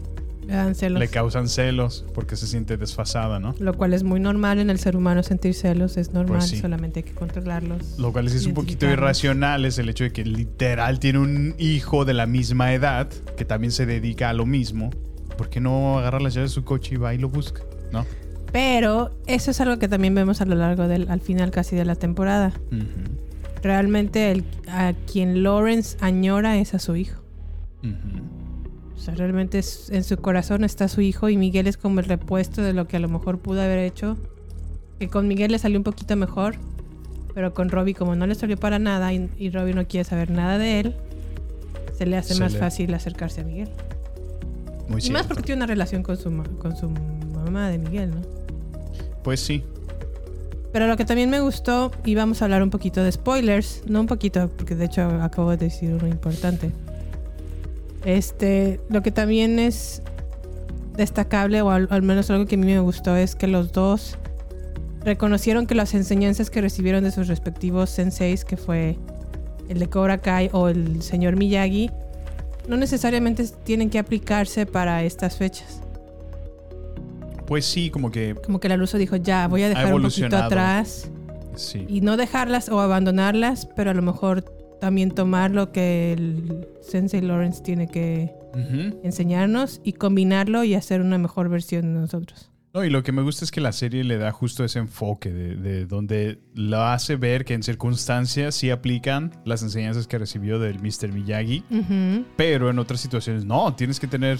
Le 0.47 0.55
dan 0.55 0.75
celos. 0.75 1.01
le 1.01 1.09
causan 1.09 1.49
celos 1.49 2.05
porque 2.15 2.37
se 2.37 2.47
siente 2.47 2.77
desfasada, 2.77 3.41
¿no? 3.41 3.55
Lo 3.59 3.75
cual 3.75 3.93
es 3.95 4.03
muy 4.05 4.21
normal 4.21 4.59
en 4.59 4.71
el 4.71 4.79
ser 4.79 4.97
humano 4.97 5.23
sentir 5.23 5.55
celos, 5.55 5.97
es 5.97 6.13
normal, 6.13 6.39
Pues 6.39 6.51
sí. 6.51 6.59
solamente 6.59 7.01
hay 7.01 7.05
que 7.05 7.13
controlarlos. 7.15 7.99
Lo 7.99 8.13
cual 8.13 8.29
es 8.29 8.47
un 8.47 8.55
poquito 8.55 8.87
irracional, 8.87 9.65
es 9.65 9.79
el 9.79 9.89
hecho 9.89 10.05
de 10.05 10.13
que 10.13 10.25
literal 10.25 11.01
tiene 11.01 11.19
un 11.19 11.55
hijo 11.59 12.05
de 12.05 12.15
la 12.15 12.27
misma 12.27 12.73
edad 12.75 13.09
que 13.37 13.45
también 13.45 13.73
se 13.73 13.87
dedica 13.87 14.31
a 14.31 14.33
lo 14.33 14.47
mismo. 14.47 14.91
¿Por 15.37 15.49
qué 15.51 15.61
no 15.61 15.99
agarra 15.99 16.21
las 16.21 16.35
llaves 16.35 16.51
de 16.53 16.55
su 16.55 16.65
coche 16.65 16.95
y 16.95 16.99
va 16.99 17.13
y 17.13 17.19
lo 17.19 17.29
busca? 17.29 17.63
¿No? 17.93 18.07
Pero 18.53 19.11
eso 19.27 19.51
es 19.51 19.61
algo 19.61 19.79
que 19.79 19.89
también 19.89 20.15
vemos 20.15 20.41
a 20.41 20.45
lo 20.47 20.55
largo 20.55 20.87
del, 20.89 21.11
al 21.11 21.21
final 21.21 21.51
casi 21.51 21.77
de 21.77 21.85
la 21.85 21.95
temporada. 21.97 22.53
Realmente 23.63 24.31
el, 24.31 24.45
a 24.69 24.93
quien 25.11 25.43
Lawrence 25.43 25.97
añora 26.01 26.57
es 26.59 26.73
a 26.75 26.79
su 26.79 26.95
hijo. 26.97 27.21
O 27.83 27.87
sea, 29.07 29.15
realmente 29.15 29.59
es- 29.59 29.89
en 29.91 30.05
su 30.05 30.17
corazón 30.19 30.63
está 30.65 30.89
su 30.89 31.01
hijo 31.01 31.29
y 31.31 31.37
Miguel 31.39 31.67
es 31.67 31.77
como 31.79 32.01
el 32.01 32.07
repuesto 32.07 32.61
de 32.63 32.73
lo 32.75 32.87
que 32.87 32.97
a 32.97 33.01
lo 33.01 33.09
mejor 33.09 33.39
pudo 33.39 33.63
haber 33.63 33.79
hecho. 33.79 34.17
Que 34.99 35.09
con 35.09 35.27
Miguel 35.29 35.53
le 35.53 35.59
salió 35.59 35.79
un 35.79 35.85
poquito 35.85 36.15
mejor, 36.17 36.55
pero 37.35 37.53
con 37.55 37.69
Robbie 37.69 37.95
como 37.95 38.15
no 38.15 38.27
le 38.27 38.35
salió 38.35 38.57
para 38.57 38.79
nada 38.79 39.13
y, 39.13 39.31
y 39.39 39.51
Robbie 39.51 39.75
no 39.75 39.87
quiere 39.87 40.05
saber 40.05 40.31
nada 40.31 40.59
de 40.59 40.81
él, 40.81 40.95
se 41.97 42.07
le 42.07 42.17
hace 42.17 42.35
Se 42.35 42.41
más 42.41 42.53
le- 42.55 42.59
fácil 42.59 42.93
acercarse 42.95 43.41
a 43.41 43.45
Miguel. 43.45 43.69
Muy 44.89 45.03
y 45.05 45.11
más 45.11 45.27
porque 45.27 45.43
tiene 45.43 45.59
una 45.61 45.67
relación 45.67 46.03
con 46.03 46.17
su, 46.17 46.31
con 46.59 46.77
su 46.77 46.89
mamá 46.89 47.69
de 47.71 47.79
Miguel, 47.79 48.11
¿no? 48.11 48.23
Pues 49.23 49.41
sí. 49.41 49.65
Pero 50.73 50.87
lo 50.89 50.97
que 50.97 51.05
también 51.05 51.31
me 51.31 51.41
gustó, 51.41 51.91
y 52.05 52.15
vamos 52.15 52.41
a 52.43 52.45
hablar 52.45 52.63
un 52.63 52.71
poquito 52.71 53.03
de 53.03 53.11
spoilers, 53.11 53.83
no 53.87 54.01
un 54.01 54.07
poquito, 54.07 54.51
porque 54.57 54.75
de 54.75 54.85
hecho 54.85 55.03
acabo 55.23 55.51
de 55.51 55.57
decir 55.57 55.93
uno 55.95 56.07
importante. 56.07 56.71
Este, 58.07 58.79
lo 58.89 59.03
que 59.03 59.11
también 59.11 59.59
es 59.59 60.01
destacable, 60.97 61.61
o 61.61 61.71
al, 61.71 61.89
al 61.91 62.03
menos 62.03 62.31
algo 62.31 62.47
que 62.47 62.55
a 62.55 62.59
mí 62.59 62.67
me 62.67 62.79
gustó, 62.79 63.17
es 63.17 63.35
que 63.35 63.49
los 63.49 63.73
dos 63.73 64.17
reconocieron 65.01 65.67
que 65.67 65.75
las 65.75 65.93
enseñanzas 65.93 66.49
que 66.49 66.61
recibieron 66.61 67.03
de 67.03 67.11
sus 67.11 67.27
respectivos 67.27 67.91
senseis, 67.91 68.45
que 68.45 68.57
fue 68.57 68.97
el 69.69 69.81
de 69.81 69.89
Cobra 69.89 70.19
Kai 70.19 70.51
o 70.53 70.69
el 70.69 71.03
señor 71.03 71.35
Miyagi, 71.37 71.91
no 72.69 72.77
necesariamente 72.77 73.45
tienen 73.65 73.91
que 73.91 73.99
aplicarse 73.99 74.67
para 74.67 75.03
estas 75.03 75.37
fechas. 75.37 75.81
Pues 77.47 77.65
sí, 77.65 77.91
como 77.91 78.13
que 78.13 78.37
Como 78.45 78.61
que 78.61 78.69
la 78.69 78.77
Luso 78.77 78.99
dijo, 78.99 79.17
ya, 79.17 79.49
voy 79.49 79.65
a 79.65 79.69
dejar 79.69 79.93
un 79.93 80.03
poquito 80.03 80.37
atrás 80.37 81.11
sí. 81.57 81.85
y 81.89 82.03
no 82.03 82.17
dejarlas 82.17 82.69
o 82.69 82.79
abandonarlas, 82.79 83.67
pero 83.75 83.91
a 83.91 83.95
lo 83.95 84.03
mejor 84.03 84.45
también 84.81 85.11
tomar 85.11 85.51
lo 85.51 85.73
que 85.73 86.13
el 86.13 86.69
Sensei 86.83 87.21
Lawrence 87.21 87.63
tiene 87.63 87.89
que 87.89 88.35
enseñarnos 89.03 89.81
y 89.85 89.93
combinarlo 89.93 90.65
y 90.65 90.75
hacer 90.75 91.03
una 91.03 91.19
mejor 91.19 91.49
versión 91.51 91.95
de 91.95 92.01
nosotros. 92.01 92.51
No, 92.77 92.85
y 92.85 92.91
lo 92.91 93.03
que 93.03 93.11
me 93.11 93.23
gusta 93.23 93.45
es 93.45 93.51
que 93.51 93.63
la 93.63 93.73
serie 93.73 94.05
le 94.05 94.19
da 94.19 94.33
justo 94.33 94.63
ese 94.63 94.79
enfoque 94.79 95.33
de, 95.33 95.57
de 95.57 95.87
donde 95.87 96.41
lo 96.55 96.83
hace 96.83 97.17
ver 97.17 97.47
que 97.47 97.55
en 97.55 97.63
circunstancias 97.63 98.55
sí 98.55 98.71
aplican 98.71 99.33
las 99.47 99.63
enseñanzas 99.63 100.07
que 100.07 100.19
recibió 100.19 100.59
del 100.59 100.79
Mr. 100.81 101.11
Miyagi, 101.11 101.65
pero 102.37 102.69
en 102.69 102.79
otras 102.79 103.01
situaciones 103.01 103.47
no, 103.47 103.75
tienes 103.75 103.99
que 103.99 104.07
tener 104.07 104.39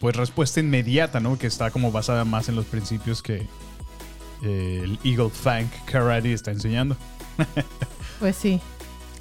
pues 0.00 0.16
respuesta 0.16 0.60
inmediata, 0.60 1.20
¿no? 1.20 1.38
Que 1.38 1.46
está 1.46 1.70
como 1.70 1.92
basada 1.92 2.24
más 2.24 2.48
en 2.48 2.56
los 2.56 2.64
principios 2.64 3.22
que 3.22 3.46
eh, 4.42 4.80
el 4.82 4.98
Eagle 5.04 5.30
Fang 5.30 5.68
Karate 5.84 6.32
está 6.32 6.50
enseñando. 6.52 6.96
Pues 8.20 8.36
sí. 8.36 8.60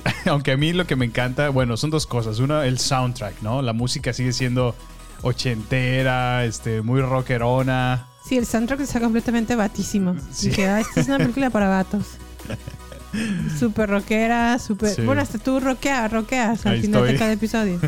Aunque 0.25 0.51
a 0.51 0.57
mí 0.57 0.73
lo 0.73 0.85
que 0.85 0.95
me 0.95 1.05
encanta, 1.05 1.49
bueno, 1.49 1.77
son 1.77 1.89
dos 1.89 2.07
cosas. 2.07 2.39
Una, 2.39 2.65
el 2.65 2.79
soundtrack, 2.79 3.41
¿no? 3.41 3.61
La 3.61 3.73
música 3.73 4.13
sigue 4.13 4.33
siendo 4.33 4.75
ochentera, 5.21 6.45
este, 6.45 6.81
muy 6.81 7.01
rockerona. 7.01 8.07
Sí, 8.25 8.37
el 8.37 8.45
soundtrack 8.45 8.81
está 8.81 8.99
completamente 8.99 9.55
batísimo. 9.55 10.15
Sí. 10.31 10.49
Ah, 10.61 10.79
esta 10.79 11.01
es 11.01 11.07
una 11.07 11.17
película 11.17 11.49
para 11.49 11.67
vatos. 11.67 12.05
Súper 13.59 13.89
rockera, 13.89 14.57
súper... 14.57 14.89
Sí. 14.89 15.03
Bueno, 15.03 15.21
hasta 15.21 15.37
tú 15.37 15.59
rockeas, 15.59 16.11
rockeas 16.11 16.65
al 16.65 16.73
Ahí 16.73 16.81
final 16.81 17.05
de 17.05 17.15
cada 17.15 17.31
episodio. 17.31 17.79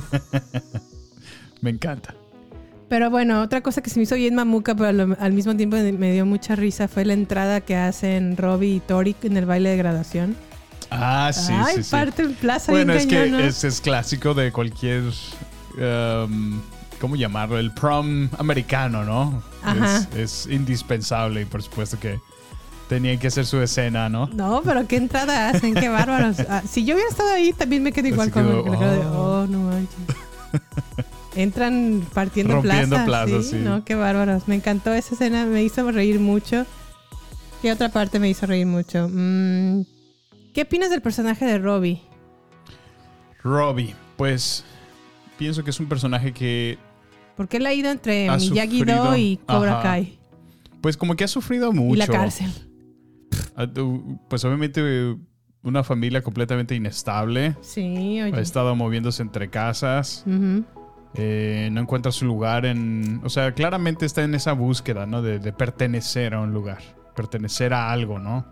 me 1.61 1.71
encanta. 1.71 2.13
Pero 2.89 3.09
bueno, 3.09 3.41
otra 3.41 3.61
cosa 3.61 3.81
que 3.81 3.89
se 3.89 3.97
me 3.97 4.03
hizo 4.03 4.13
bien 4.13 4.35
mamuca, 4.35 4.75
pero 4.75 4.89
al, 4.89 5.17
al 5.19 5.33
mismo 5.33 5.57
tiempo 5.57 5.77
me 5.77 6.13
dio 6.13 6.27
mucha 6.27 6.55
risa, 6.55 6.87
fue 6.87 7.05
la 7.05 7.13
entrada 7.13 7.61
que 7.61 7.75
hacen 7.75 8.37
Robbie 8.37 8.75
y 8.75 8.79
Tori 8.81 9.15
en 9.23 9.37
el 9.37 9.47
baile 9.47 9.69
de 9.69 9.77
graduación. 9.77 10.35
Ah, 10.91 11.31
sí, 11.33 11.51
Ay, 11.53 11.77
sí, 11.77 11.83
sí. 11.83 11.91
parte 11.91 12.21
en 12.23 12.33
plaza 12.35 12.71
Bueno, 12.71 12.93
es 12.93 13.05
que 13.07 13.47
es, 13.47 13.63
es 13.63 13.81
clásico 13.81 14.33
de 14.33 14.51
cualquier. 14.51 15.03
um, 15.77 16.61
¿Cómo 17.01 17.15
llamarlo? 17.17 17.57
El 17.59 17.71
prom 17.73 18.29
americano, 18.37 19.03
¿no? 19.03 19.43
Ajá. 19.63 20.07
Es, 20.15 20.45
es 20.45 20.53
indispensable 20.53 21.41
y 21.41 21.45
por 21.45 21.61
supuesto 21.61 21.99
que 21.99 22.19
tenían 22.87 23.19
que 23.19 23.27
hacer 23.27 23.45
su 23.45 23.59
escena, 23.61 24.07
¿no? 24.09 24.27
No, 24.27 24.61
pero 24.63 24.87
qué 24.87 24.95
entrada 24.95 25.49
hacen, 25.49 25.73
qué 25.73 25.89
bárbaros. 25.89 26.37
Ah, 26.49 26.61
si 26.69 26.85
yo 26.85 26.93
hubiera 26.95 27.09
estado 27.09 27.29
ahí, 27.33 27.51
también 27.51 27.83
me 27.83 27.91
quedo 27.91 28.07
igual 28.07 28.31
con 28.31 28.45
el 28.47 28.51
de, 28.51 28.59
oh. 29.07 29.41
oh, 29.43 29.47
no 29.47 29.59
manches. 29.59 29.97
Entran 31.35 32.07
partiendo 32.13 32.53
Rompiendo 32.55 32.95
plaza. 32.95 33.05
plazas, 33.05 33.45
¿sí? 33.45 33.51
sí. 33.51 33.57
No, 33.57 33.83
qué 33.83 33.95
bárbaros. 33.95 34.47
Me 34.47 34.55
encantó 34.55 34.93
esa 34.93 35.15
escena, 35.15 35.45
me 35.45 35.63
hizo 35.63 35.91
reír 35.91 36.19
mucho. 36.19 36.65
¿Qué 37.61 37.71
otra 37.71 37.89
parte 37.89 38.19
me 38.19 38.29
hizo 38.29 38.45
reír 38.45 38.65
mucho? 38.67 39.09
Mm, 39.11 39.81
¿Qué 40.55 40.61
opinas 40.61 40.89
del 40.89 41.01
personaje 41.01 41.43
de 41.45 41.59
Robbie? 41.59 42.01
Robbie, 43.43 43.93
pues 44.15 44.63
pienso 45.37 45.63
que 45.65 45.69
es 45.69 45.79
un 45.81 45.87
personaje 45.87 46.31
que, 46.33 46.77
Porque 47.35 47.57
él 47.57 47.65
ha 47.65 47.73
ido 47.73 47.91
entre 47.91 48.29
Ha 48.29 48.37
Miyagi-Do 48.37 49.17
y 49.17 49.37
Cobra 49.45 49.73
Ajá. 49.73 49.83
Kai. 49.83 50.17
pues 50.81 50.95
como 50.95 51.15
que 51.17 51.25
ha 51.25 51.27
sufrido 51.27 51.73
mucho. 51.73 51.95
Y 51.95 51.97
la 51.97 52.07
cárcel. 52.07 52.49
Ah, 53.57 53.67
Pues 54.29 54.45
obviamente 54.45 55.15
una 55.61 55.83
familia 55.83 56.21
completamente 56.21 56.73
inestable. 56.73 57.55
Sí, 57.59 58.19
Ha 58.21 58.27
oye. 58.27 58.41
estado 58.41 58.75
moviéndose 58.77 59.21
entre 59.23 59.49
casas. 59.49 60.23
Eh, 61.15 61.67
no 61.73 61.81
encuentra 61.81 62.11
su 62.13 62.25
lugar 62.25 62.65
en... 62.65 63.19
O 63.25 63.29
sea, 63.29 63.53
claramente 63.53 64.05
está 64.05 64.23
en 64.23 64.35
esa 64.35 64.53
búsqueda, 64.53 65.05
¿no? 65.05 65.21
De, 65.21 65.39
de 65.39 65.51
pertenecer 65.51 66.33
a 66.33 66.39
un 66.39 66.53
lugar, 66.53 66.79
pertenecer 67.13 67.73
a 67.73 67.91
algo, 67.91 68.19
¿no? 68.19 68.45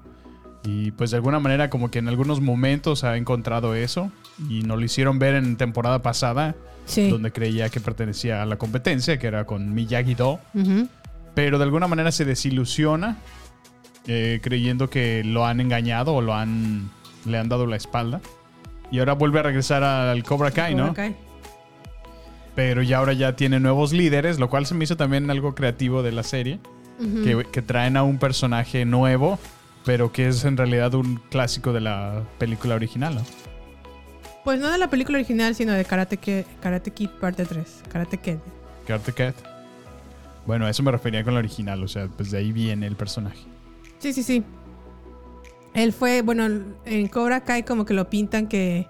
Y 0.66 0.92
pues 0.92 1.12
de 1.12 1.18
alguna 1.18 1.40
manera 1.40 1.70
como 1.70 1.92
que 1.92 2.00
en 2.00 2.08
algunos 2.08 2.40
momentos 2.40 3.04
ha 3.04 3.18
encontrado 3.18 3.76
eso 3.76 4.12
y 4.50 4.62
nos 4.64 4.78
lo 4.80 4.86
hicieron 4.86 5.20
ver 5.20 5.36
en 5.36 5.58
temporada 5.58 6.02
pasada, 6.02 6.56
Sí. 6.86 7.10
donde 7.10 7.32
creía 7.32 7.70
que 7.70 7.80
pertenecía 7.80 8.42
a 8.42 8.46
la 8.46 8.58
competencia, 8.58 9.18
que 9.20 9.28
era 9.28 9.46
con 9.46 9.74
Miyagi-Do, 9.74 10.40
pero 11.34 11.58
de 11.58 11.64
alguna 11.64 11.88
manera 11.88 12.12
se 12.12 12.26
desilusiona 12.26 13.18
eh, 14.08 14.40
creyendo 14.44 14.90
que 14.90 15.24
lo 15.24 15.46
han 15.46 15.62
engañado 15.62 16.14
o 16.14 16.22
lo 16.22 16.34
han 16.34 16.90
le 17.26 17.38
han 17.38 17.48
dado 17.48 17.66
la 17.68 17.78
espalda 17.78 18.20
y 18.92 19.00
ahora 19.00 19.14
vuelve 19.14 19.40
a 19.40 19.44
regresar 19.44 19.82
al 19.84 20.24
Cobra 20.24 20.52
Kai, 20.52 20.76
¿no? 20.76 20.90
Cobra 20.90 20.94
Kai. 21.04 21.16
Pero 22.56 22.82
ya 22.84 22.98
ahora 23.00 23.14
ya 23.14 23.36
tiene 23.36 23.60
nuevos 23.60 23.94
líderes, 23.94 24.40
lo 24.40 24.50
cual 24.50 24.66
se 24.66 24.76
me 24.76 24.84
hizo 24.84 24.96
también 24.98 25.30
algo 25.32 25.56
creativo 25.56 26.04
de 26.04 26.12
la 26.12 26.24
serie. 26.24 26.60
Que 27.24 27.62
traen 27.62 27.98
a 27.98 28.04
un 28.04 28.18
personaje 28.20 28.86
nuevo, 28.86 29.40
pero 29.86 30.12
que 30.12 30.28
es 30.28 30.44
en 30.46 30.58
realidad 30.58 30.94
un 30.94 31.18
clásico 31.30 31.74
de 31.74 31.82
la 31.82 32.24
película 32.38 32.76
original, 32.76 33.16
¿no? 33.16 33.22
Pues 34.44 34.60
no 34.60 34.70
de 34.72 34.78
la 34.78 34.90
película 34.90 35.18
original, 35.18 35.56
sino 35.56 35.72
de 35.74 35.86
Karate, 35.86 36.18
Ki- 36.18 36.44
Karate 36.62 36.92
Kid 36.92 37.10
parte 37.10 37.46
3. 37.46 37.84
Karate 37.92 38.18
Kid. 38.18 38.38
Karate 38.86 39.14
Cat. 39.14 39.36
Bueno, 40.46 40.66
a 40.66 40.70
eso 40.70 40.84
me 40.84 40.92
refería 40.92 41.24
con 41.24 41.34
la 41.34 41.40
original, 41.40 41.82
o 41.84 41.88
sea, 41.88 42.08
pues 42.08 42.30
de 42.32 42.40
ahí 42.40 42.52
viene 42.52 42.86
el 42.88 42.98
personaje. 42.98 43.40
Sí, 44.00 44.12
sí, 44.12 44.22
sí. 44.24 44.44
Él 45.74 45.94
fue, 45.94 46.22
bueno, 46.22 46.46
en 46.86 47.08
Cobra 47.08 47.42
Kai 47.46 47.64
como 47.64 47.86
que 47.86 47.94
lo 47.94 48.10
pintan 48.10 48.48
que 48.48 48.86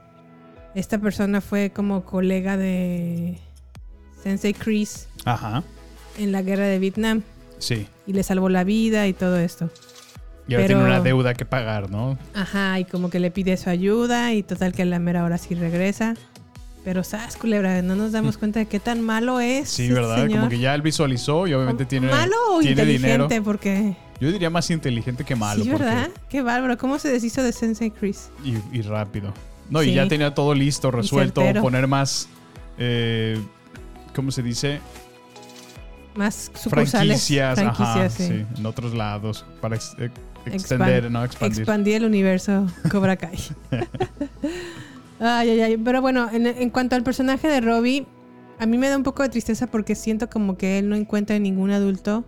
esta 0.73 0.97
persona 0.97 1.39
fue 1.39 1.69
como 1.71 2.03
colega 2.03 2.57
de 2.57 3.37
Sensei 4.23 4.53
Chris 4.55 5.07
Ajá, 5.23 5.63
en 6.17 6.31
la 6.31 6.41
guerra 6.41 6.65
de 6.65 6.79
Vietnam 6.79 7.21
sí. 7.59 7.85
y 8.07 8.13
le 8.13 8.23
salvó 8.23 8.49
la 8.49 8.63
vida 8.63 9.07
y 9.07 9.13
todo 9.13 9.37
esto. 9.37 9.69
Y 10.47 10.55
ahora 10.55 10.67
Pero- 10.67 10.79
tiene 10.79 10.83
una 10.93 10.99
deuda 11.01 11.33
que 11.33 11.45
pagar, 11.45 11.89
¿no? 11.89 12.17
Ajá, 12.33 12.79
y 12.79 12.85
como 12.85 13.09
que 13.09 13.19
le 13.19 13.31
pide 13.31 13.55
su 13.57 13.69
ayuda 13.69 14.33
y 14.33 14.43
total 14.43 14.73
que 14.73 14.81
a 14.81 14.85
la 14.85 14.99
mera 14.99 15.23
hora 15.23 15.37
sí 15.37 15.55
regresa. 15.55 16.15
Pero, 16.83 17.01
¿sabes, 17.05 17.37
culebra? 17.37 17.81
No 17.81 17.95
nos 17.95 18.11
damos 18.11 18.37
cuenta 18.37 18.59
de 18.59 18.65
qué 18.65 18.77
tan 18.81 18.99
malo 19.01 19.39
es. 19.39 19.69
Sí, 19.69 19.83
este 19.83 19.93
¿verdad? 19.93 20.27
Como 20.29 20.49
que 20.49 20.59
ya 20.59 20.75
él 20.75 20.81
visualizó 20.81 21.47
y 21.47 21.53
obviamente 21.53 21.85
tiene, 21.85 22.07
¿Malo 22.07 22.35
o 22.51 22.59
tiene 22.59 22.71
inteligente? 22.81 23.07
dinero. 23.29 23.43
Porque... 23.45 23.95
Yo 24.19 24.29
diría 24.33 24.49
más 24.49 24.69
inteligente 24.69 25.23
que 25.23 25.33
malo. 25.37 25.63
sí, 25.63 25.69
porque- 25.69 25.85
¿verdad? 25.85 26.09
Qué 26.27 26.41
bárbaro. 26.41 26.77
¿Cómo 26.77 26.99
se 26.99 27.07
deshizo 27.09 27.41
de 27.41 27.53
Sensei 27.53 27.89
Chris? 27.89 28.29
y, 28.43 28.55
y 28.77 28.81
rápido. 28.81 29.33
No, 29.69 29.81
Sí. 29.81 29.91
y 29.91 29.93
ya 29.93 30.09
tenía 30.09 30.33
todo 30.35 30.53
listo, 30.53 30.91
resuelto, 30.91 31.41
poner 31.61 31.87
más, 31.87 32.27
eh, 32.77 33.39
¿cómo 34.13 34.29
se 34.31 34.43
dice? 34.43 34.81
Más 36.15 36.51
sucursales. 36.53 36.91
franquicias, 36.91 37.57
ajá, 37.59 38.09
sí. 38.09 38.27
sí, 38.27 38.45
en 38.57 38.65
otros 38.65 38.93
lados 38.93 39.45
para 39.61 39.77
Expandir. 40.45 41.11
Expandí 41.41 41.93
el 41.93 42.05
universo 42.05 42.67
Cobra 42.91 43.15
Kai. 43.17 43.37
ay, 45.19 45.49
ay, 45.49 45.61
ay. 45.61 45.77
Pero 45.77 46.01
bueno, 46.01 46.29
en, 46.31 46.45
en 46.47 46.69
cuanto 46.69 46.95
al 46.95 47.03
personaje 47.03 47.47
de 47.47 47.61
Robbie, 47.61 48.05
a 48.59 48.65
mí 48.65 48.77
me 48.77 48.89
da 48.89 48.97
un 48.97 49.03
poco 49.03 49.23
de 49.23 49.29
tristeza 49.29 49.67
porque 49.67 49.95
siento 49.95 50.29
como 50.29 50.57
que 50.57 50.79
él 50.79 50.89
no 50.89 50.95
encuentra 50.95 51.35
en 51.35 51.43
ningún 51.43 51.71
adulto 51.71 52.25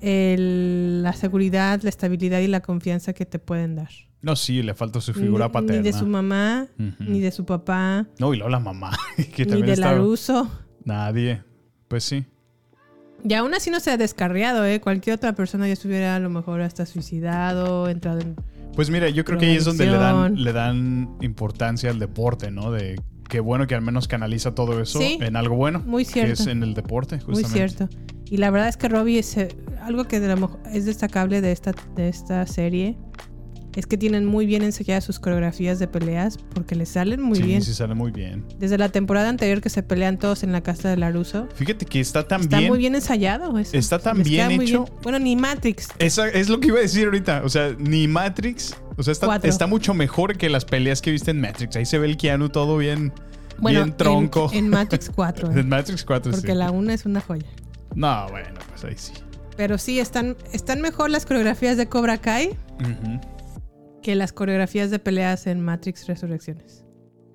el- 0.00 1.02
la 1.02 1.12
seguridad, 1.12 1.80
la 1.82 1.88
estabilidad 1.88 2.40
y 2.40 2.46
la 2.48 2.60
confianza 2.60 3.12
que 3.12 3.26
te 3.26 3.38
pueden 3.38 3.76
dar. 3.76 3.88
No, 4.22 4.36
sí, 4.36 4.62
le 4.62 4.74
falta 4.74 5.00
su 5.00 5.14
figura 5.14 5.46
ni, 5.46 5.52
paterna. 5.52 5.76
Ni 5.78 5.82
de 5.82 5.92
su 5.94 6.06
mamá, 6.06 6.66
ni 6.98 7.20
de 7.20 7.30
su 7.32 7.46
papá, 7.46 8.06
No, 8.18 8.34
y 8.34 8.36
luego 8.36 8.50
la 8.50 8.60
mamá. 8.60 8.90
que 9.34 9.46
ni 9.46 9.62
de 9.62 9.72
estaba- 9.72 9.92
Laruso. 9.92 10.50
Nadie. 10.84 11.42
Pues 11.88 12.04
sí. 12.04 12.24
Y 13.24 13.34
aún 13.34 13.54
así 13.54 13.70
no 13.70 13.80
se 13.80 13.90
ha 13.90 13.96
descarriado, 13.96 14.64
¿eh? 14.64 14.80
Cualquier 14.80 15.16
otra 15.16 15.32
persona 15.34 15.66
ya 15.66 15.72
estuviera 15.74 16.16
a 16.16 16.20
lo 16.20 16.30
mejor 16.30 16.60
hasta 16.62 16.86
suicidado, 16.86 17.88
entrado 17.88 18.20
en... 18.20 18.36
Pues 18.74 18.88
mira, 18.90 19.08
yo 19.08 19.24
creo 19.24 19.38
que 19.38 19.46
ahí 19.46 19.56
es 19.56 19.64
donde 19.64 19.86
le 19.86 19.96
dan, 19.96 20.42
le 20.42 20.52
dan 20.52 21.16
importancia 21.20 21.90
al 21.90 21.98
deporte, 21.98 22.50
¿no? 22.50 22.70
De 22.70 23.00
qué 23.28 23.40
bueno 23.40 23.66
que 23.66 23.74
al 23.74 23.82
menos 23.82 24.08
canaliza 24.08 24.54
todo 24.54 24.80
eso 24.80 24.98
Sí, 25.00 25.18
en 25.20 25.36
algo 25.36 25.56
bueno. 25.56 25.82
muy 25.86 26.04
Que 26.04 26.12
cierto. 26.12 26.32
es 26.34 26.46
en 26.46 26.62
el 26.62 26.74
deporte, 26.74 27.16
Muy 27.26 27.42
justamente. 27.42 27.76
cierto. 27.76 27.96
Y 28.26 28.36
la 28.36 28.50
verdad 28.50 28.68
es 28.68 28.76
que 28.76 28.88
Robbie 28.88 29.18
es 29.18 29.36
eh, 29.36 29.48
algo 29.82 30.04
que 30.04 30.20
de 30.20 30.28
lo 30.28 30.36
mejor 30.36 30.60
es 30.72 30.86
destacable 30.86 31.40
de 31.40 31.50
esta, 31.52 31.74
de 31.96 32.08
esta 32.08 32.46
serie. 32.46 32.96
Es 33.76 33.86
que 33.86 33.96
tienen 33.96 34.26
muy 34.26 34.46
bien 34.46 34.62
enseñadas 34.62 35.04
sus 35.04 35.20
coreografías 35.20 35.78
de 35.78 35.86
peleas 35.86 36.38
porque 36.54 36.74
les 36.74 36.88
salen 36.88 37.22
muy 37.22 37.36
sí, 37.36 37.42
bien. 37.44 37.62
sí 37.62 37.72
sale 37.72 37.94
muy 37.94 38.10
bien. 38.10 38.44
Desde 38.58 38.76
la 38.78 38.88
temporada 38.88 39.28
anterior 39.28 39.60
que 39.60 39.70
se 39.70 39.82
pelean 39.84 40.18
todos 40.18 40.42
en 40.42 40.50
la 40.52 40.60
casa 40.60 40.88
de 40.88 40.96
Laruso. 40.96 41.46
Fíjate 41.54 41.86
que 41.86 42.00
está 42.00 42.26
tan 42.26 42.40
Está 42.40 42.58
bien. 42.58 42.68
muy 42.70 42.78
bien 42.78 42.94
ensayado. 42.96 43.56
eso. 43.58 43.76
Está 43.76 43.98
tan 44.00 44.18
Les 44.18 44.28
bien 44.28 44.50
hecho. 44.60 44.86
Bueno, 45.02 45.18
ni 45.20 45.36
Matrix. 45.36 45.88
Esa 46.00 46.28
es 46.28 46.48
lo 46.48 46.58
que 46.58 46.68
iba 46.68 46.78
a 46.78 46.82
decir 46.82 47.04
ahorita. 47.04 47.42
O 47.44 47.48
sea, 47.48 47.74
ni 47.78 48.08
Matrix. 48.08 48.74
O 48.96 49.02
sea, 49.04 49.12
está, 49.12 49.36
está 49.44 49.66
mucho 49.68 49.94
mejor 49.94 50.36
que 50.36 50.50
las 50.50 50.64
peleas 50.64 51.00
que 51.00 51.12
viste 51.12 51.30
en 51.30 51.40
Matrix. 51.40 51.76
Ahí 51.76 51.86
se 51.86 51.98
ve 51.98 52.06
el 52.08 52.16
Keanu 52.16 52.48
todo 52.48 52.76
bien, 52.76 53.12
Bueno, 53.58 53.84
bien 53.84 53.96
tronco. 53.96 54.50
En, 54.52 54.58
en 54.64 54.68
Matrix 54.70 55.10
4. 55.14 55.52
¿eh? 55.52 55.60
En 55.60 55.68
Matrix 55.68 56.04
4, 56.04 56.32
Porque 56.32 56.48
sí. 56.48 56.54
la 56.54 56.70
1 56.72 56.90
es 56.92 57.06
una 57.06 57.20
joya. 57.20 57.46
No, 57.94 58.26
bueno, 58.30 58.58
pues 58.68 58.84
ahí 58.84 58.94
sí. 58.96 59.12
Pero 59.56 59.78
sí, 59.78 60.00
están, 60.00 60.36
están 60.52 60.80
mejor 60.80 61.10
las 61.10 61.24
coreografías 61.24 61.76
de 61.76 61.86
Cobra 61.86 62.18
Kai 62.18 62.56
Ujú. 62.80 63.20
Que 64.02 64.14
las 64.14 64.32
coreografías 64.32 64.90
de 64.90 64.98
peleas 64.98 65.46
en 65.46 65.60
Matrix 65.60 66.06
Resurrecciones. 66.06 66.84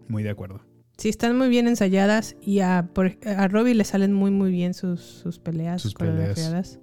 Muy 0.08 0.24
de 0.24 0.30
acuerdo. 0.30 0.62
Sí, 0.98 1.10
están 1.10 1.38
muy 1.38 1.50
bien 1.50 1.68
ensayadas 1.68 2.36
y 2.42 2.60
a, 2.62 2.90
por- 2.94 3.18
a 3.26 3.48
Robbie 3.48 3.74
le 3.76 3.84
salen 3.84 4.14
muy 4.14 4.32
muy 4.32 4.52
bien 4.52 4.74
sus, 4.74 5.02
sus 5.02 5.40
peleas 5.40 5.82
Sus 5.82 5.94
peleas. 5.94 6.16
coreografiadas. 6.16 6.80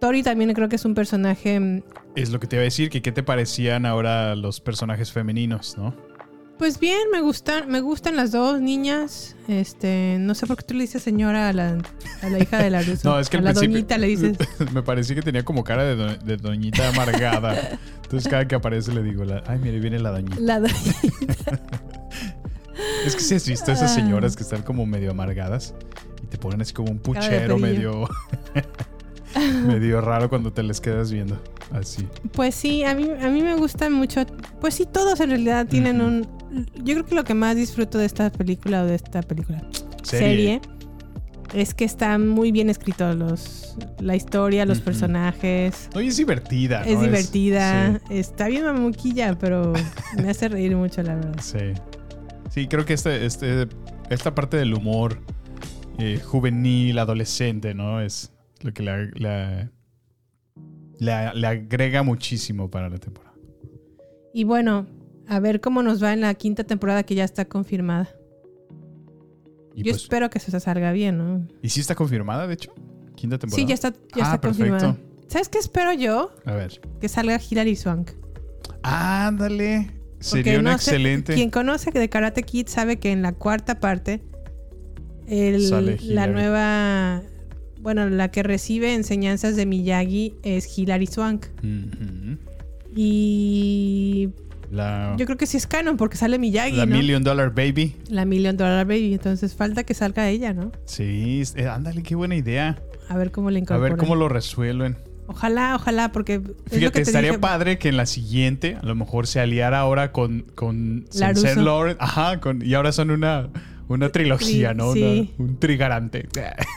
Tori 0.00 0.22
también 0.22 0.52
creo 0.54 0.68
que 0.68 0.76
es 0.76 0.84
un 0.84 0.94
personaje, 0.94 1.60
mm, 1.60 1.82
Es 2.16 2.30
lo 2.30 2.40
que 2.40 2.46
te 2.46 2.56
iba 2.56 2.62
a 2.62 2.64
decir, 2.64 2.88
que 2.90 3.02
qué 3.02 3.12
te 3.12 3.22
parecían 3.22 3.84
ahora 3.86 4.34
los 4.34 4.60
personajes 4.60 5.12
femeninos, 5.12 5.76
¿no? 5.76 5.94
Pues 6.60 6.78
bien, 6.78 6.98
me 7.10 7.22
gustan, 7.22 7.68
me 7.70 7.80
gustan 7.80 8.16
las 8.16 8.32
dos 8.32 8.60
niñas. 8.60 9.34
Este, 9.48 10.18
no 10.20 10.34
sé 10.34 10.46
por 10.46 10.58
qué 10.58 10.62
tú 10.62 10.74
le 10.74 10.82
dices 10.82 11.02
señora 11.02 11.48
a 11.48 11.52
la, 11.54 11.78
a 12.22 12.28
la 12.28 12.38
hija 12.38 12.58
de 12.62 12.68
la 12.68 12.82
Russo. 12.86 13.08
No, 13.08 13.18
es 13.18 13.30
que 13.30 13.38
a 13.38 13.40
la 13.40 13.54
doñita 13.54 13.96
le 13.96 14.06
dices. 14.08 14.36
Me 14.72 14.82
parecía 14.82 15.16
que 15.16 15.22
tenía 15.22 15.42
como 15.42 15.64
cara 15.64 15.84
de, 15.84 15.96
do- 15.96 16.16
de 16.18 16.36
doñita 16.36 16.86
amargada. 16.90 17.78
Entonces 18.04 18.28
cada 18.30 18.46
que 18.46 18.54
aparece 18.56 18.92
le 18.92 19.02
digo, 19.02 19.24
la- 19.24 19.42
ay, 19.46 19.58
mire, 19.58 19.80
viene 19.80 19.98
la 20.00 20.10
doñita. 20.10 20.36
La 20.38 20.60
doñita. 20.60 21.60
Es 23.06 23.14
que 23.16 23.22
si 23.22 23.34
has 23.34 23.46
visto 23.48 23.72
esas 23.72 23.94
señoras 23.94 24.36
que 24.36 24.42
están 24.42 24.62
como 24.62 24.84
medio 24.86 25.10
amargadas 25.10 25.74
y 26.22 26.26
te 26.26 26.36
ponen 26.38 26.60
así 26.60 26.72
como 26.74 26.90
un 26.90 26.98
puchero 26.98 27.58
medio 27.58 28.08
medio 29.66 30.00
raro 30.00 30.28
cuando 30.28 30.52
te 30.52 30.62
les 30.62 30.80
quedas 30.80 31.12
viendo. 31.12 31.40
Así. 31.72 32.06
Pues 32.32 32.54
sí, 32.54 32.84
a 32.84 32.94
mí, 32.94 33.08
a 33.10 33.28
mí 33.28 33.42
me 33.42 33.54
gustan 33.54 33.92
mucho. 33.92 34.26
Pues 34.60 34.74
sí, 34.74 34.86
todos 34.90 35.20
en 35.20 35.30
realidad 35.30 35.66
tienen 35.66 36.00
un. 36.00 36.26
Yo 36.82 36.94
creo 36.94 37.06
que 37.06 37.14
lo 37.14 37.24
que 37.24 37.34
más 37.34 37.56
disfruto 37.56 37.98
de 37.98 38.06
esta 38.06 38.30
película 38.30 38.82
o 38.82 38.86
de 38.86 38.96
esta 38.96 39.22
película 39.22 39.62
Serie. 40.02 40.60
serie, 40.60 40.60
es 41.54 41.74
que 41.74 41.84
está 41.84 42.18
muy 42.18 42.50
bien 42.50 42.70
escrito 42.70 43.12
los, 43.14 43.76
la 44.00 44.16
historia, 44.16 44.64
los 44.66 44.80
personajes. 44.80 45.88
No, 45.94 46.00
y 46.00 46.08
es 46.08 46.16
divertida. 46.16 46.82
Es 46.82 46.96
¿no? 46.96 47.04
divertida, 47.04 48.00
sí. 48.08 48.18
está 48.18 48.48
bien 48.48 48.64
mamuquilla, 48.64 49.38
pero 49.38 49.72
me 50.16 50.30
hace 50.30 50.48
reír 50.48 50.74
mucho, 50.76 51.02
la 51.02 51.14
verdad. 51.14 51.40
Sí. 51.40 51.58
Sí, 52.50 52.66
creo 52.66 52.84
que 52.84 52.94
este, 52.94 53.26
este, 53.26 53.68
esta 54.10 54.34
parte 54.34 54.56
del 54.56 54.74
humor 54.74 55.20
eh, 55.98 56.18
juvenil, 56.18 56.98
adolescente, 56.98 57.74
¿no? 57.74 58.00
Es 58.00 58.32
lo 58.62 58.72
que 58.72 58.82
le, 58.82 59.06
le- 59.12 59.70
le- 60.98 61.34
le 61.34 61.46
agrega 61.46 62.02
muchísimo 62.02 62.70
para 62.70 62.88
la 62.88 62.98
temporada. 62.98 63.34
Y 64.34 64.44
bueno, 64.44 64.86
a 65.28 65.40
ver 65.40 65.60
cómo 65.60 65.82
nos 65.82 66.02
va 66.02 66.12
en 66.12 66.20
la 66.20 66.34
quinta 66.34 66.64
temporada 66.64 67.02
que 67.02 67.14
ya 67.14 67.24
está 67.24 67.44
confirmada. 67.46 68.08
Y 69.74 69.82
Yo 69.84 69.92
pues- 69.92 70.02
espero 70.02 70.30
que 70.30 70.38
se 70.40 70.58
salga 70.60 70.92
bien, 70.92 71.18
¿no? 71.18 71.46
¿Y 71.62 71.68
sí 71.70 71.80
está 71.80 71.94
confirmada, 71.94 72.46
de 72.46 72.54
hecho? 72.54 72.72
¿Quinta 73.14 73.38
temporada? 73.38 73.62
Sí, 73.62 73.66
ya 73.68 73.74
está, 73.74 73.90
ya 73.92 73.96
Ah, 74.16 74.22
está 74.34 74.40
perfecto. 74.40 74.70
confirmada. 74.70 74.96
¿Sabes 75.28 75.48
qué 75.48 75.58
espero 75.58 75.92
yo? 75.92 76.32
A 76.44 76.54
ver. 76.54 76.80
Que 77.00 77.08
salga 77.08 77.38
Hilary 77.40 77.76
Swank. 77.76 78.10
Ándale. 78.82 79.90
Sería 80.18 80.60
sé, 80.60 80.72
excelente. 80.72 81.34
quien 81.34 81.50
conoce 81.50 81.90
de 81.92 82.08
Karate 82.10 82.42
Kid 82.42 82.66
sabe 82.66 82.98
que 82.98 83.10
en 83.10 83.22
la 83.22 83.32
cuarta 83.32 83.80
parte, 83.80 84.20
el- 85.26 85.66
Sale 85.66 85.96
la 86.02 86.26
nueva, 86.26 87.22
bueno, 87.80 88.08
la 88.10 88.30
que 88.30 88.42
recibe 88.42 88.94
enseñanzas 88.94 89.56
de 89.56 89.66
Miyagi 89.66 90.34
es 90.42 90.78
Hilary 90.78 91.06
Swank. 91.06 91.46
Y 92.94 94.28
La, 94.70 95.14
yo 95.16 95.24
creo 95.26 95.36
que 95.38 95.46
sí 95.46 95.56
es 95.56 95.66
canon 95.66 95.96
porque 95.96 96.16
sale 96.16 96.38
Miyagi, 96.38 96.76
la 96.76 96.86
¿no? 96.86 96.96
Million 96.96 97.22
Dollar 97.22 97.54
Baby. 97.54 97.96
La 98.08 98.24
Million 98.24 98.56
Dollar 98.56 98.86
Baby. 98.86 99.14
Entonces 99.14 99.54
falta 99.54 99.84
que 99.84 99.94
salga 99.94 100.28
ella, 100.28 100.52
¿no? 100.52 100.72
Sí, 100.84 101.42
eh, 101.56 101.66
ándale, 101.66 102.02
qué 102.02 102.14
buena 102.14 102.36
idea. 102.36 102.78
A 103.08 103.16
ver 103.16 103.30
cómo 103.30 103.50
le 103.50 103.58
A 103.58 103.60
incorporan. 103.60 103.92
ver 103.92 103.98
cómo 103.98 104.14
lo 104.16 104.28
resuelven. 104.28 104.96
Ojalá, 105.26 105.76
ojalá, 105.76 106.10
porque 106.10 106.34
es 106.34 106.42
lo 106.42 106.54
Fíjate, 106.66 106.80
que 106.86 106.90
te 106.90 107.00
estaría 107.02 107.30
dije. 107.30 107.40
padre 107.40 107.78
que 107.78 107.88
en 107.88 107.96
la 107.96 108.06
siguiente 108.06 108.76
a 108.80 108.84
lo 108.84 108.96
mejor 108.96 109.28
se 109.28 109.38
aliara 109.38 109.78
ahora 109.78 110.10
con, 110.10 110.40
con. 110.56 111.04
Sensei 111.10 111.54
Lawrence. 111.54 111.98
Ajá, 112.00 112.40
con, 112.40 112.64
y 112.66 112.74
ahora 112.74 112.90
son 112.90 113.10
una, 113.12 113.48
una 113.94 114.10
trilogía, 114.10 114.72
Tri- 114.72 114.76
¿no? 114.76 114.92
sí. 114.92 115.34
Una- 115.38 115.48
un 115.50 115.56
trigarante. 115.58 116.28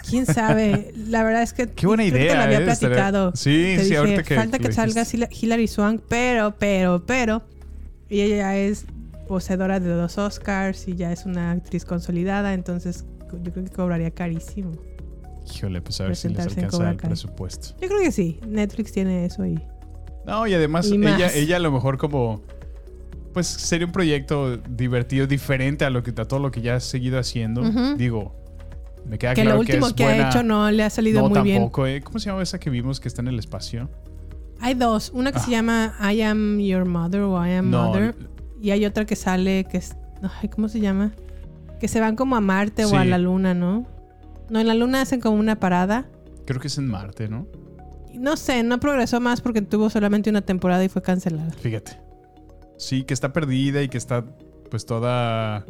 ¿Quién 0.09 0.25
sabe? 0.25 0.93
La 1.07 1.23
verdad 1.23 1.43
es 1.43 1.53
que. 1.53 1.67
Qué 1.75 1.87
buena 1.87 2.03
creo 2.03 2.13
que 2.13 2.19
idea, 2.21 2.31
te 2.31 2.37
lo 2.37 2.43
había 2.43 2.59
¿eh? 2.59 2.63
Platicado. 2.65 3.31
Sí, 3.35 3.49
Te 3.51 3.77
sí, 3.77 3.83
dije, 3.85 3.97
ahorita 3.97 4.23
que- 4.23 4.35
Falta 4.35 4.59
que 4.59 4.71
salga 4.71 5.03
Hila- 5.03 5.29
Hilary 5.31 5.67
Swank, 5.67 6.01
pero, 6.07 6.55
pero, 6.57 7.03
pero. 7.05 7.41
Ella 8.09 8.35
ya 8.35 8.57
es 8.57 8.85
poseedora 9.27 9.79
de 9.79 9.89
dos 9.89 10.17
Oscars 10.17 10.87
y 10.87 10.95
ya 10.95 11.11
es 11.11 11.25
una 11.25 11.51
actriz 11.51 11.85
consolidada, 11.85 12.53
entonces 12.53 13.05
yo 13.43 13.51
creo 13.51 13.65
que 13.65 13.71
cobraría 13.71 14.11
carísimo. 14.11 14.71
Híjole, 15.55 15.81
pues 15.81 15.99
a 16.01 16.05
ver 16.05 16.15
si 16.15 16.29
les 16.29 16.39
alcanza 16.45 16.89
el 16.91 16.97
presupuesto. 16.97 17.69
Yo 17.81 17.87
creo 17.87 18.01
que 18.01 18.11
sí. 18.11 18.39
Netflix 18.47 18.91
tiene 18.91 19.25
eso 19.25 19.43
ahí. 19.43 19.57
No, 20.25 20.45
y 20.47 20.53
además 20.53 20.87
Y 20.87 20.95
ella, 20.95 21.33
ella 21.33 21.55
a 21.57 21.59
lo 21.59 21.71
mejor 21.71 21.97
como 21.97 22.41
pues 23.33 23.47
sería 23.47 23.85
un 23.87 23.91
proyecto 23.91 24.57
divertido, 24.57 25.27
diferente 25.27 25.85
a 25.85 25.89
lo 25.89 26.03
que 26.03 26.11
a 26.11 26.25
todo 26.25 26.39
lo 26.39 26.51
que 26.51 26.61
ya 26.61 26.75
has 26.75 26.83
seguido 26.83 27.19
haciendo. 27.19 27.63
Digo, 27.97 28.35
me 29.07 29.17
queda 29.17 29.33
que 29.33 29.41
claro 29.41 29.55
lo 29.55 29.59
último 29.61 29.87
es 29.87 29.93
que, 29.93 30.03
buena. 30.03 30.27
ha 30.27 30.29
hecho 30.29 30.43
no 30.43 30.69
le 30.71 30.83
ha 30.83 30.89
salido 30.89 31.21
no, 31.23 31.29
muy 31.29 31.41
bien. 31.41 31.57
tampoco, 31.57 31.87
¿eh? 31.87 32.01
¿Cómo 32.01 32.19
se 32.19 32.29
llama 32.29 32.41
esa 32.43 32.59
que 32.59 32.69
vimos 32.69 32.99
que 32.99 33.07
está 33.07 33.21
en 33.21 33.27
el 33.29 33.39
espacio? 33.39 33.89
Hay 34.59 34.75
dos. 34.75 35.11
Una 35.13 35.31
que 35.31 35.39
se 35.39 35.47
Ah. 35.47 35.57
llama 35.59 35.93
I 36.13 36.21
Am 36.21 36.59
Your 36.59 36.85
Mother 36.85 37.21
o 37.21 37.45
I 37.45 37.51
Am 37.53 37.69
No, 37.69 37.87
Mother. 37.87 38.15
Y 38.61 38.71
hay 38.71 38.85
otra 38.85 39.05
que 39.05 39.15
sale 39.17 39.65
que 39.65 39.77
es. 39.77 39.95
ay, 40.41 40.47
¿Cómo 40.49 40.69
se 40.69 40.79
llama? 40.79 41.11
Que 41.81 41.87
se 41.89 41.99
van 41.99 42.15
como 42.15 42.35
a 42.37 42.41
Marte 42.41 42.85
Sí. 42.85 42.95
o 42.95 42.97
a 42.97 43.03
la 43.03 43.17
Luna, 43.17 43.53
¿no? 43.53 43.85
No, 44.49 44.59
en 44.59 44.67
la 44.67 44.73
Luna 44.73 45.01
hacen 45.01 45.19
como 45.19 45.35
una 45.37 45.59
parada. 45.59 46.05
Creo 46.45 46.61
que 46.61 46.67
es 46.67 46.77
en 46.77 46.87
Marte, 46.87 47.27
¿no? 47.27 47.45
No 48.13 48.37
sé, 48.37 48.63
no 48.63 48.79
progresó 48.79 49.19
más 49.19 49.41
porque 49.41 49.61
tuvo 49.63 49.89
solamente 49.89 50.29
una 50.29 50.41
temporada 50.41 50.83
y 50.83 50.87
fue 50.87 51.01
cancelada. 51.01 51.51
Fíjate. 51.59 51.99
Sí, 52.77 53.03
que 53.03 53.13
está 53.13 53.33
perdida 53.33 53.81
y 53.81 53.89
que 53.89 53.97
está 53.97 54.25
pues 54.69 54.85
toda 54.85 55.65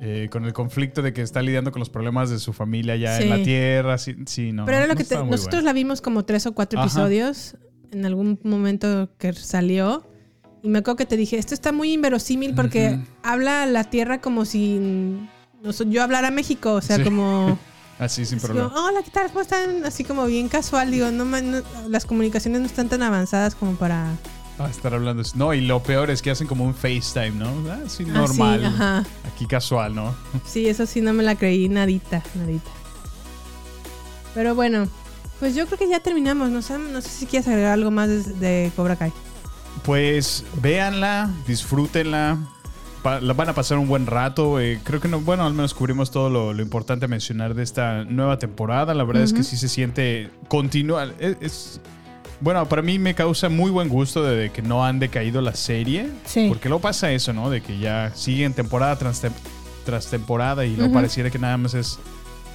eh, 0.00 0.28
con 0.32 0.44
el 0.44 0.52
conflicto 0.52 1.02
de 1.02 1.12
que 1.12 1.22
está 1.22 1.42
lidiando 1.42 1.70
con 1.70 1.80
los 1.80 1.90
problemas 1.90 2.30
de 2.30 2.38
su 2.38 2.52
familia 2.52 2.96
ya 2.96 3.20
en 3.20 3.30
la 3.30 3.42
Tierra. 3.42 3.98
Sí, 3.98 4.16
sí, 4.26 4.52
no. 4.52 4.64
Pero 4.64 4.78
era 4.78 4.86
lo 4.86 4.94
no 4.94 4.98
que 4.98 5.04
te- 5.04 5.22
nosotros 5.24 5.62
la 5.62 5.72
vimos 5.72 6.00
como 6.00 6.24
tres 6.24 6.46
o 6.46 6.52
cuatro 6.52 6.78
Ajá. 6.80 6.86
episodios 6.88 7.56
en 7.92 8.04
algún 8.06 8.40
momento 8.42 9.10
que 9.18 9.32
salió. 9.34 10.08
Y 10.62 10.68
me 10.68 10.78
acuerdo 10.78 10.96
que 10.96 11.06
te 11.06 11.16
dije, 11.16 11.36
esto 11.38 11.54
está 11.54 11.72
muy 11.72 11.92
inverosímil 11.92 12.54
porque 12.54 12.98
habla 13.22 13.66
la 13.66 13.84
Tierra 13.84 14.20
como 14.20 14.44
si 14.44 14.78
no 15.62 15.70
yo 15.88 16.02
hablara 16.02 16.30
México. 16.30 16.72
O 16.74 16.80
sea, 16.80 16.96
Sí. 16.96 17.04
como... 17.04 17.58
Así, 17.98 18.24
sin 18.24 18.38
así 18.38 18.46
problema. 18.46 18.70
como, 18.72 18.86
Hola, 18.86 19.02
¿qué 19.04 19.10
tal? 19.12 19.28
¿Cómo 19.28 19.42
están? 19.42 19.84
Así 19.84 20.02
como 20.02 20.26
bien 20.26 20.48
casual. 20.48 20.90
Digo, 20.90 21.10
no, 21.12 21.24
no- 21.24 21.62
las 21.88 22.04
comunicaciones 22.06 22.60
no 22.60 22.66
están 22.66 22.88
tan 22.88 23.02
avanzadas 23.02 23.54
como 23.54 23.74
para... 23.76 24.08
Ah, 24.58 24.68
estar 24.70 24.92
hablando. 24.94 25.22
No, 25.34 25.54
y 25.54 25.60
lo 25.62 25.82
peor 25.82 26.10
es 26.10 26.22
que 26.22 26.30
hacen 26.30 26.46
como 26.46 26.64
un 26.64 26.74
FaceTime, 26.74 27.30
¿no? 27.32 27.48
Ah, 27.70 27.80
sí, 27.88 28.04
Ah, 28.08 28.12
normal. 28.12 28.60
sí, 28.60 28.66
ajá. 28.66 29.04
Aquí 29.34 29.46
casual, 29.46 29.94
¿no? 29.94 30.14
Sí, 30.46 30.68
eso 30.68 30.86
sí 30.86 31.00
no 31.00 31.12
me 31.12 31.22
la 31.22 31.34
creí 31.36 31.68
nadita, 31.68 32.22
nadita. 32.34 32.70
Pero 34.34 34.54
bueno, 34.54 34.88
pues 35.40 35.54
yo 35.54 35.66
creo 35.66 35.78
que 35.78 35.88
ya 35.88 36.00
terminamos. 36.00 36.50
No 36.50 36.62
sé, 36.62 36.78
no 36.78 37.00
sé 37.00 37.08
si 37.08 37.26
quieres 37.26 37.48
agregar 37.48 37.72
algo 37.72 37.90
más 37.90 38.08
de, 38.08 38.22
de 38.34 38.72
Cobra 38.76 38.96
Kai. 38.96 39.12
Pues 39.84 40.44
véanla, 40.60 41.30
disfrútenla. 41.46 42.38
pa- 43.02 43.20
la 43.20 43.32
van 43.32 43.48
a 43.48 43.54
pasar 43.54 43.78
un 43.78 43.88
buen 43.88 44.06
rato. 44.06 44.60
eh, 44.60 44.78
creo 44.84 45.00
que 45.00 45.08
no, 45.08 45.20
bueno, 45.20 45.44
al 45.44 45.54
menos 45.54 45.74
cubrimos 45.74 46.10
todo 46.10 46.30
lo, 46.30 46.52
lo 46.52 46.62
importante 46.62 47.06
a 47.06 47.08
mencionar 47.08 47.54
de 47.54 47.62
esta 47.62 48.04
nueva 48.04 48.38
temporada. 48.38 48.94
La 48.94 49.02
verdad 49.04 49.24
es 49.24 49.32
que 49.32 49.42
sí 49.42 49.56
se 49.56 49.68
siente 49.68 50.30
continua. 50.48 51.08
Es, 51.18 51.36
es- 51.40 51.80
bueno, 52.42 52.68
para 52.68 52.82
mí 52.82 52.98
me 52.98 53.14
causa 53.14 53.48
muy 53.48 53.70
buen 53.70 53.88
gusto 53.88 54.22
de, 54.22 54.50
que 54.50 54.62
no 54.62 54.84
han 54.84 54.98
decaído 54.98 55.40
la 55.40 55.54
serie. 55.54 56.08
Sí. 56.24 56.46
Porque 56.48 56.68
luego 56.68 56.82
pasa 56.82 57.10
eso, 57.12 57.32
¿no? 57.32 57.48
De 57.50 57.60
que 57.62 57.78
ya 57.78 58.12
siguen 58.14 58.52
temporada 58.54 58.96
tras, 58.96 59.22
tem- 59.24 59.32
tras 59.84 60.08
temporada 60.08 60.64
y 60.64 60.70
luego 60.70 60.86
Ujú. 60.86 60.94
pareciera 60.94 61.30
que 61.30 61.38
nada 61.38 61.56
más 61.56 61.74
es 61.74 61.98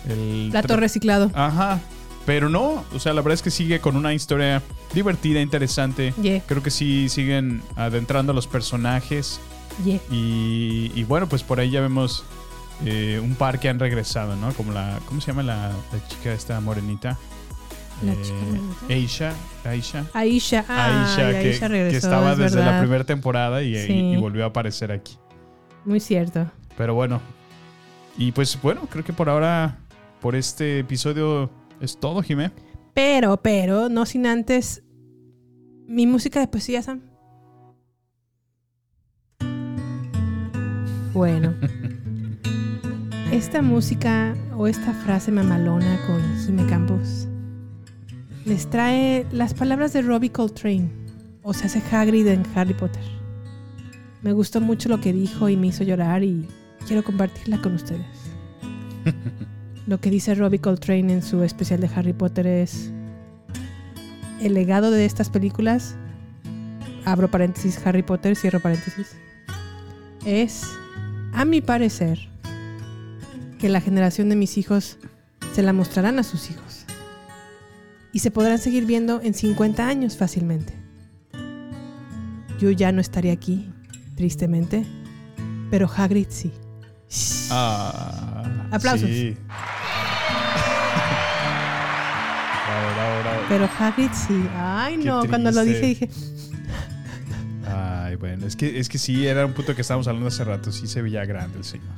el 0.08 0.50
Plato 0.52 0.76
reciclado. 0.78 1.32
Ajá. 1.34 1.80
Pero 2.26 2.50
no, 2.50 2.84
o 2.94 3.00
sea, 3.00 3.14
la 3.14 3.22
verdad 3.22 3.36
es 3.36 3.42
que 3.42 3.52
sigue 3.52 3.80
con 3.80 3.96
una 3.96 4.14
historia 4.14 4.62
divertida, 4.94 5.40
interesante. 5.42 6.14
Yeah. 6.22 6.42
Creo 6.46 6.62
que 6.62 6.72
sí 6.72 7.08
siguen 7.08 7.62
adentrando 7.78 8.34
a 8.34 8.36
los 8.36 8.48
personajes. 8.48 9.40
Yeah. 9.86 10.00
Y, 10.12 10.92
y 10.94 11.04
bueno, 11.06 11.28
pues 11.30 11.44
por 11.44 11.60
ahí 11.62 11.70
ya 11.70 11.80
vemos 11.80 12.26
eh, 12.86 13.22
un 13.24 13.36
par 13.36 13.60
que 13.60 13.70
han 13.70 13.80
regresado, 13.80 14.36
¿no? 14.36 14.52
Como 14.54 14.74
la. 14.74 15.00
¿Cómo 15.06 15.22
se 15.22 15.28
llama 15.28 15.44
la, 15.44 15.70
la 15.70 16.08
chica 16.10 16.34
esta 16.34 16.60
morenita? 16.60 17.18
La 18.04 18.14
Eh, 18.14 18.18
chica. 18.22 18.94
Aisha. 18.94 19.34
Aisha. 19.66 20.06
Aisha, 20.14 20.66
ah, 20.70 21.04
Aisha, 21.16 21.32
que, 21.42 21.48
Aisha 21.50 21.68
regresó, 21.68 21.92
que 21.92 21.98
estaba 21.98 22.32
es 22.34 22.38
desde 22.38 22.64
la 22.64 22.80
primera 22.80 23.04
temporada 23.04 23.64
y, 23.64 23.76
Sí. 23.76 23.92
y- 23.94 24.14
y 24.14 24.18
volvió 24.18 24.44
a 24.44 24.48
aparecer 24.48 24.92
aquí. 24.92 25.18
Muy 25.84 26.00
cierto. 26.00 26.46
Pero 26.78 26.94
bueno. 26.94 27.20
Y 28.18 28.32
pues 28.32 28.60
bueno, 28.62 28.82
creo 28.90 29.04
que 29.04 29.14
por 29.14 29.30
ahora, 29.30 29.80
por 30.22 30.36
este 30.36 30.80
episodio 30.80 31.50
es 31.82 32.00
todo, 32.00 32.22
Jimé. 32.22 32.52
Pero, 32.94 33.38
pero, 33.38 33.90
no 33.90 34.06
sin 34.06 34.26
antes. 34.28 34.84
Mi 35.88 36.06
música 36.06 36.40
de 36.40 36.48
poesía, 36.48 36.82
Sam. 36.82 37.02
Bueno. 41.14 41.54
esta 43.32 43.62
música 43.62 44.36
o 44.56 44.68
esta 44.68 44.94
frase 44.94 45.32
mamalona 45.32 46.00
con 46.08 46.22
Jime 46.46 46.66
Campos 46.68 47.28
les 48.48 48.70
trae 48.70 49.28
las 49.32 49.54
palabras 49.54 49.92
de 49.92 50.02
Robbie 50.02 50.32
Coltrane, 50.32 50.90
o 51.44 51.54
se 51.54 51.66
hace 51.66 51.84
Hagrid 51.92 52.28
en 52.28 52.46
Harry 52.56 52.74
Potter. 52.74 53.04
Me 54.22 54.32
gustó 54.32 54.62
mucho 54.62 54.88
lo 54.88 55.02
que 55.02 55.12
dijo 55.12 55.50
y 55.50 55.58
me 55.58 55.68
hizo 55.68 55.84
llorar 55.84 56.24
y 56.24 56.48
quiero 56.88 57.04
compartirla 57.04 57.62
con 57.62 57.76
ustedes. 57.76 58.06
lo 59.88 60.00
que 60.00 60.10
dice 60.10 60.34
Robbie 60.34 60.60
Coltrane 60.60 61.12
en 61.12 61.22
su 61.22 61.44
especial 61.44 61.82
de 61.82 61.90
Harry 61.94 62.14
Potter 62.14 62.48
es 62.48 62.90
el 64.42 64.54
legado 64.54 64.92
de 64.92 65.06
estas 65.06 65.30
películas, 65.30 65.96
abro 67.04 67.30
paréntesis 67.30 67.86
Harry 67.86 68.04
Potter, 68.04 68.38
cierro 68.38 68.62
paréntesis, 68.62 69.18
es, 70.26 70.64
a 71.34 71.44
mi 71.44 71.60
parecer, 71.60 72.30
que 73.60 73.68
la 73.68 73.82
generación 73.82 74.30
de 74.30 74.38
mis 74.38 74.58
hijos 74.58 74.98
se 75.54 75.64
la 75.64 75.74
mostrarán 75.74 76.18
a 76.18 76.24
sus 76.24 76.50
hijos. 76.50 76.67
Y 78.18 78.20
se 78.20 78.32
podrán 78.32 78.58
seguir 78.58 78.88
viendo 78.88 79.22
en 79.22 79.36
50 79.36 79.88
años 79.88 80.18
fácilmente. 80.18 80.74
Yo 82.60 82.72
ya 82.72 82.92
no 82.92 83.00
estaré 83.00 83.30
aquí, 83.30 83.72
tristemente, 84.16 84.88
pero 85.70 85.88
Hagrid 85.88 86.26
sí. 86.28 86.52
Ah, 87.52 88.70
Aplausos. 88.72 89.08
sí. 89.08 89.38
Bravo, 92.66 92.96
bravo, 92.96 93.22
bravo. 93.22 93.42
Pero 93.50 93.70
Hagrid 93.78 94.10
sí. 94.12 94.50
Ay, 94.56 94.98
Qué 94.98 95.06
no, 95.06 95.24
cuando 95.26 95.52
lo 95.52 95.64
dije 95.64 95.86
dije, 95.86 96.10
Ay, 97.68 98.16
bueno, 98.16 98.48
es 98.48 98.56
que, 98.56 98.80
es 98.80 98.90
que 98.90 98.98
sí, 98.98 99.28
era 99.28 99.46
un 99.46 99.54
punto 99.54 99.76
que 99.76 99.82
estábamos 99.82 100.08
hablando 100.08 100.30
hace 100.30 100.44
rato. 100.44 100.72
Sí 100.72 100.88
se 100.88 101.04
veía 101.04 101.24
grande 101.26 101.60
el 101.60 101.64
señor. 101.64 101.94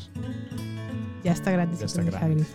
ya 1.23 1.31
está 1.31 1.49
grande. 1.51 1.77
Ya 1.79 1.85
está 1.85 2.01
grande. 2.03 2.25
Hagrid. 2.25 2.45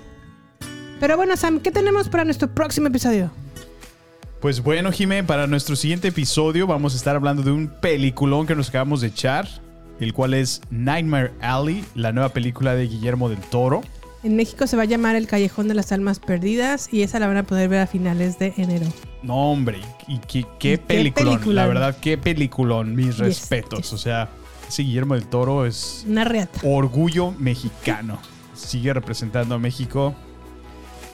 Pero 1.00 1.16
bueno, 1.16 1.34
Sam, 1.38 1.60
¿qué 1.60 1.70
tenemos 1.70 2.10
para 2.10 2.26
nuestro 2.26 2.54
próximo 2.54 2.88
episodio? 2.88 3.30
Pues 4.40 4.62
bueno, 4.62 4.92
Jimé, 4.92 5.24
para 5.24 5.46
nuestro 5.46 5.74
siguiente 5.74 6.08
episodio 6.08 6.66
vamos 6.66 6.92
a 6.94 6.96
estar 6.96 7.16
hablando 7.16 7.42
de 7.42 7.50
un 7.50 7.68
peliculón 7.68 8.46
que 8.46 8.54
nos 8.54 8.68
acabamos 8.68 9.00
de 9.00 9.06
echar, 9.08 9.48
el 10.00 10.12
cual 10.12 10.34
es 10.34 10.60
Nightmare 10.70 11.32
Alley, 11.40 11.82
la 11.94 12.12
nueva 12.12 12.28
película 12.28 12.74
de 12.74 12.86
Guillermo 12.86 13.28
del 13.30 13.38
Toro. 13.38 13.82
En 14.22 14.36
México 14.36 14.66
se 14.66 14.76
va 14.76 14.82
a 14.82 14.86
llamar 14.86 15.16
El 15.16 15.26
Callejón 15.26 15.68
de 15.68 15.74
las 15.74 15.92
Almas 15.92 16.18
Perdidas 16.18 16.88
y 16.92 17.02
esa 17.02 17.18
la 17.18 17.26
van 17.26 17.38
a 17.38 17.42
poder 17.44 17.68
ver 17.68 17.80
a 17.80 17.86
finales 17.86 18.38
de 18.38 18.52
enero. 18.56 18.86
No, 19.22 19.50
hombre, 19.52 19.80
y 20.08 20.18
qué, 20.18 20.44
qué 20.58 20.76
peliculón, 20.78 21.34
peliculón. 21.34 21.54
la 21.56 21.66
verdad, 21.66 21.96
qué 22.00 22.18
peliculón, 22.18 22.94
mis 22.94 23.08
Yes, 23.16 23.18
respetos. 23.18 23.92
O 23.94 23.98
sea, 23.98 24.28
ese 24.68 24.82
Guillermo 24.82 25.14
del 25.14 25.26
Toro 25.26 25.64
es 25.66 26.04
Una 26.06 26.24
reata. 26.24 26.60
orgullo 26.64 27.32
mexicano. 27.32 28.18
Sigue 28.54 28.92
representando 28.92 29.54
a 29.54 29.58
México 29.58 30.14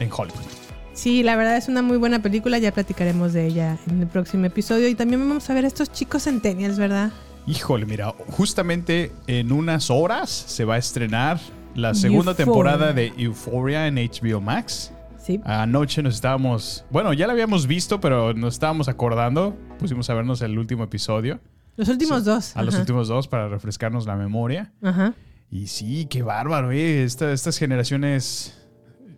en 0.01 0.09
Hollywood. 0.13 0.60
Sí, 1.01 1.23
la 1.23 1.35
verdad 1.35 1.57
es 1.57 1.67
una 1.69 1.81
muy 1.81 1.97
buena 1.97 2.21
película, 2.21 2.59
ya 2.59 2.73
platicaremos 2.73 3.33
de 3.33 3.47
ella 3.47 3.79
en 3.89 4.03
el 4.03 4.07
próximo 4.07 4.45
episodio 4.45 4.87
y 4.87 4.95
también 4.95 5.27
vamos 5.27 5.49
a 5.49 5.55
ver 5.55 5.65
a 5.65 5.69
estos 5.69 5.91
chicos 5.91 6.25
centennials, 6.25 6.79
¿verdad? 6.79 7.11
Híjole, 7.47 7.87
mira, 7.87 8.15
justamente 8.29 9.11
en 9.27 9.51
unas 9.51 9.89
horas 9.91 10.29
se 10.29 10.67
va 10.67 10.75
a 10.75 10.79
estrenar 10.79 11.41
la 11.75 11.95
segunda 11.95 12.33
Euphoria. 12.33 12.45
temporada 12.45 12.93
de 12.93 13.15
Euphoria 13.17 13.87
en 13.87 13.95
HBO 13.95 14.43
Max. 14.43 14.93
Sí. 15.19 15.41
Anoche 15.45 16.03
nos 16.03 16.17
estábamos, 16.17 16.85
bueno, 16.91 17.15
ya 17.15 17.27
la 17.27 17.33
habíamos 17.33 17.67
visto, 17.67 17.99
pero 17.99 18.35
nos 18.35 18.53
estábamos 18.55 18.89
acordando. 18.89 19.57
Pusimos 19.79 20.11
a 20.11 20.15
vernos 20.15 20.43
el 20.43 20.59
último 20.59 20.85
episodio. 20.85 21.41
Los 21.77 21.89
últimos 21.89 22.27
dos. 22.27 22.55
A 22.59 22.63
los 22.63 22.75
últimos 22.75 23.09
dos 23.09 23.27
para 23.27 23.49
refrescarnos 23.49 24.05
la 24.07 24.17
memoria. 24.17 24.71
Ajá. 24.83 25.15
Y 25.51 25.69
sí, 25.69 26.07
qué 26.11 26.21
bárbaro, 26.23 26.73
eh. 26.73 27.05
Esta- 27.05 27.33
estas 27.33 27.57
generaciones 27.57 28.55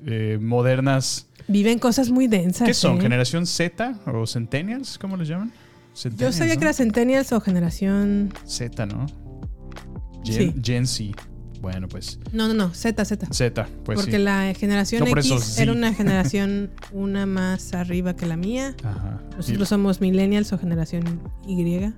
eh, 0.07 0.39
modernas. 0.41 1.29
Viven 1.53 1.79
cosas 1.79 2.11
muy 2.11 2.27
densas. 2.29 2.67
¿Qué 2.67 2.75
son? 2.75 2.99
¿eh? 2.99 3.03
¿Generación 3.03 3.47
Z 3.47 4.01
o 4.07 4.27
Centennials? 4.27 4.99
¿Cómo 4.99 5.17
les 5.17 5.29
llaman? 5.29 5.53
Yo 6.17 6.33
sabía 6.33 6.55
¿no? 6.55 6.59
que 6.61 6.65
era 6.65 6.73
Centennials 6.73 7.33
o 7.33 7.41
generación. 7.41 8.33
Z, 8.47 8.87
¿no? 8.87 9.07
Gen, 10.25 10.35
Sí. 10.55 10.55
Gen 10.63 10.87
Z. 10.87 11.23
Bueno, 11.61 11.87
pues 11.89 12.19
No, 12.33 12.49
no, 12.49 12.55
no, 12.55 12.75
Z, 12.75 13.05
Z. 13.05 13.27
Z, 13.31 13.69
pues 13.85 13.97
Porque 14.01 14.17
sí. 14.17 14.19
la 14.23 14.53
generación 14.55 15.05
No, 15.05 15.07
por 15.09 15.19
eso 15.21 15.37
X 15.37 15.59
era 15.59 15.71
una 15.73 15.93
generación 15.95 16.71
una 16.93 17.25
más 17.27 17.73
arriba 17.75 18.17
que 18.17 18.27
la 18.27 18.37
mía. 18.37 18.75
Ajá. 18.83 19.21
Nosotros 19.37 19.69
somos 19.69 20.01
millennials 20.01 20.53
o 20.53 20.59
generación 20.59 21.21
Y. 21.47 21.93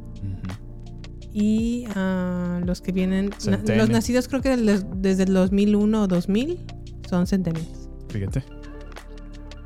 Y 1.33 1.85
ah, 1.97 2.61
los 2.65 2.81
que 2.81 2.93
vienen, 2.93 3.31
na- 3.47 3.61
los 3.77 3.89
nacidos 3.91 4.29
creo 4.29 4.41
que 4.43 4.57
des- 4.57 4.85
desde 4.97 5.25
el 5.25 5.35
2001 5.35 6.03
o 6.03 6.07
2000 6.07 6.59
son 7.09 7.27
centennials. 7.27 7.89
Fíjate. 8.09 8.45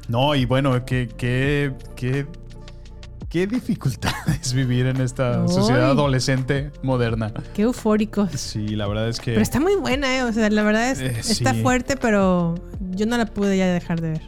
No, 0.08 0.34
y 0.34 0.44
bueno, 0.46 0.84
qué, 0.84 1.08
qué, 1.16 1.74
qué, 1.94 2.26
qué 3.28 3.46
dificultad 3.46 4.12
es 4.40 4.52
vivir 4.54 4.86
en 4.86 5.00
esta 5.00 5.46
sociedad 5.48 5.90
adolescente 5.90 6.70
moderna. 6.82 7.32
Qué 7.54 7.62
eufóricos. 7.62 8.32
Sí, 8.32 8.68
la 8.68 8.86
verdad 8.86 9.08
es 9.08 9.20
que... 9.20 9.32
Pero 9.32 9.42
está 9.42 9.60
muy 9.60 9.76
buena, 9.76 10.16
¿eh? 10.16 10.22
O 10.22 10.32
sea, 10.32 10.48
la 10.50 10.62
verdad 10.62 10.90
es, 10.90 11.00
Eh, 11.00 11.14
está 11.18 11.52
sí. 11.52 11.62
fuerte, 11.62 11.96
pero 11.96 12.54
yo 12.90 13.06
no 13.06 13.16
la 13.18 13.26
pude 13.26 13.56
ya 13.58 13.66
dejar 13.66 14.00
de 14.00 14.10
ver. 14.10 14.22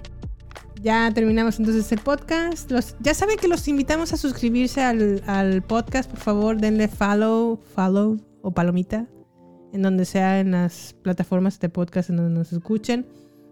Ya 0.83 1.11
terminamos 1.13 1.59
entonces 1.59 1.91
el 1.93 1.99
podcast. 1.99 2.71
Los, 2.71 2.97
ya 3.01 3.13
saben 3.15 3.37
que 3.39 3.49
los 3.49 3.67
invitamos 3.69 4.13
a 4.13 4.17
suscribirse 4.17 4.83
al, 4.83 5.23
al 5.27 5.63
podcast. 5.63 6.11
Por 6.11 6.21
favor, 6.21 6.57
denle 6.59 6.89
follow, 6.89 7.59
follow 7.75 8.17
o 8.43 8.51
palomita 8.53 9.07
en 9.73 9.83
donde 9.83 10.05
sea 10.05 10.41
en 10.41 10.51
las 10.53 10.95
plataformas 11.03 11.61
de 11.61 11.69
podcast 11.69 12.11
en 12.11 12.17
donde 12.17 12.33
nos 12.39 12.53
escuchen. 12.53 13.07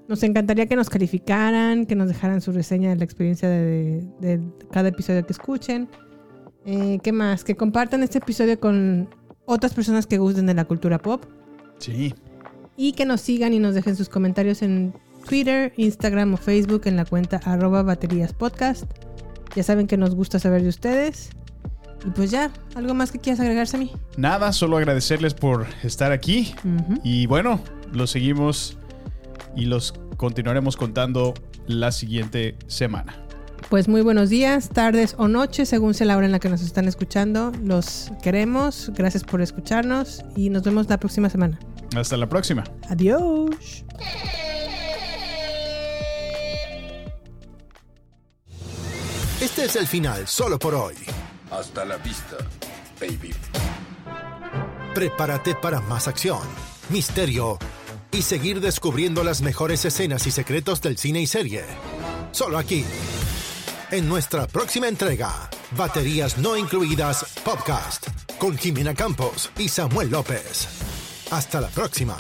Nos 0.08 0.22
encantaría 0.22 0.66
que 0.66 0.74
nos 0.76 0.88
calificaran, 0.88 1.84
que 1.86 1.94
nos 1.94 2.08
dejaran 2.08 2.40
su 2.40 2.50
reseña 2.52 2.90
de 2.90 2.96
la 2.96 3.04
experiencia 3.04 3.48
de, 3.48 4.02
de- 4.20 4.38
de 4.38 4.40
cada 4.72 4.88
episodio 4.88 5.24
que 5.26 5.32
escuchen. 5.32 5.88
Eh, 6.64 6.98
¿Qué 7.02 7.12
más? 7.12 7.44
Que 7.44 7.54
compartan 7.56 8.02
este 8.02 8.18
episodio 8.18 8.58
con 8.58 9.08
otras 9.44 9.74
personas 9.74 10.06
que 10.06 10.18
gusten 10.18 10.46
de 10.46 10.54
la 10.54 10.64
cultura 10.64 10.98
pop. 10.98 11.24
Sí. 11.78 12.14
Y 12.76 12.92
que 12.92 13.04
nos 13.04 13.20
sigan 13.20 13.52
y 13.52 13.58
nos 13.58 13.74
dejen 13.74 13.96
sus 13.96 14.08
comentarios 14.08 14.62
en 14.62 14.94
Twitter, 15.28 15.72
Instagram 15.76 16.34
o 16.34 16.36
Facebook 16.38 16.82
en 16.86 16.96
la 16.96 17.04
cuenta 17.04 17.40
arroba 17.44 17.82
baterías 17.82 18.32
podcast. 18.32 18.84
Ya 19.54 19.62
saben 19.62 19.86
que 19.86 19.96
nos 19.98 20.14
gusta 20.14 20.38
saber 20.38 20.62
de 20.62 20.68
ustedes. 20.70 21.30
Y 22.06 22.10
pues 22.10 22.30
ya, 22.30 22.50
¿algo 22.76 22.94
más 22.94 23.10
que 23.12 23.18
quieras 23.18 23.40
agregarse 23.40 23.76
a 23.76 23.80
mí? 23.80 23.90
Nada, 24.16 24.52
solo 24.52 24.76
agradecerles 24.78 25.34
por 25.34 25.66
estar 25.82 26.12
aquí. 26.12 26.54
Y 27.02 27.26
bueno, 27.26 27.60
los 27.92 28.10
seguimos 28.10 28.77
y 29.56 29.66
los 29.66 29.94
continuaremos 30.16 30.76
contando 30.76 31.34
la 31.66 31.92
siguiente 31.92 32.56
semana. 32.66 33.24
Pues 33.70 33.86
muy 33.86 34.00
buenos 34.00 34.30
días, 34.30 34.70
tardes 34.70 35.14
o 35.18 35.28
noches, 35.28 35.68
según 35.68 35.92
sea 35.92 36.06
la 36.06 36.16
hora 36.16 36.26
en 36.26 36.32
la 36.32 36.38
que 36.38 36.48
nos 36.48 36.62
están 36.62 36.88
escuchando. 36.88 37.52
Los 37.62 38.10
queremos, 38.22 38.90
gracias 38.94 39.24
por 39.24 39.42
escucharnos 39.42 40.24
y 40.36 40.48
nos 40.48 40.62
vemos 40.62 40.88
la 40.88 40.98
próxima 40.98 41.28
semana. 41.28 41.58
Hasta 41.94 42.16
la 42.16 42.28
próxima. 42.28 42.64
Adiós. 42.88 43.84
Este 49.40 49.64
es 49.66 49.76
el 49.76 49.86
final 49.86 50.26
solo 50.26 50.58
por 50.58 50.74
hoy. 50.74 50.94
Hasta 51.50 51.84
la 51.84 51.96
vista, 51.98 52.36
baby. 53.00 53.34
Prepárate 54.94 55.54
para 55.54 55.80
más 55.80 56.08
acción, 56.08 56.40
misterio 56.88 57.58
y 58.18 58.22
seguir 58.22 58.60
descubriendo 58.60 59.22
las 59.22 59.42
mejores 59.42 59.84
escenas 59.84 60.26
y 60.26 60.32
secretos 60.32 60.82
del 60.82 60.98
cine 60.98 61.20
y 61.20 61.28
serie. 61.28 61.62
Solo 62.32 62.58
aquí, 62.58 62.84
en 63.92 64.08
nuestra 64.08 64.48
próxima 64.48 64.88
entrega, 64.88 65.48
Baterías 65.76 66.36
No 66.36 66.56
Incluidas 66.56 67.24
Podcast, 67.44 68.08
con 68.40 68.58
Jimena 68.58 68.92
Campos 68.92 69.52
y 69.56 69.68
Samuel 69.68 70.10
López. 70.10 70.66
Hasta 71.30 71.60
la 71.60 71.68
próxima. 71.68 72.16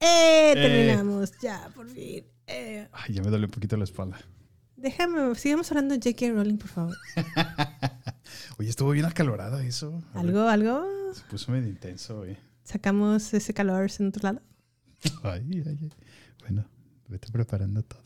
¡Eh! 0.00 0.52
Eh. 0.52 0.54
Terminamos, 0.54 1.32
ya, 1.42 1.68
por 1.74 1.86
fin. 1.86 2.24
Eh, 2.46 2.88
Ay, 2.90 3.12
ya 3.12 3.22
me 3.22 3.28
duele 3.28 3.44
un 3.44 3.50
poquito 3.50 3.76
la 3.76 3.84
espalda. 3.84 4.18
déjame, 4.76 5.34
sigamos 5.34 5.70
hablando 5.72 5.94
de 5.94 6.00
J.K. 6.00 6.32
Rowling, 6.32 6.56
por 6.56 6.68
favor. 6.70 6.96
Oye, 8.58 8.70
estuvo 8.70 8.92
bien 8.92 9.04
acalorado 9.04 9.58
eso. 9.58 10.02
¿Algo, 10.14 10.48
algo? 10.48 10.86
Se 11.12 11.20
puso 11.24 11.52
medio 11.52 11.68
intenso, 11.68 12.20
güey. 12.20 12.38
¿Sacamos 12.62 13.34
ese 13.34 13.52
calor 13.52 13.90
en 13.98 14.08
otro 14.08 14.22
lado? 14.22 14.40
Ay, 15.22 15.62
ay, 15.66 15.78
ay. 15.82 15.92
Bueno, 16.40 16.64
vete 17.08 17.30
preparando 17.30 17.82
todo. 17.82 18.03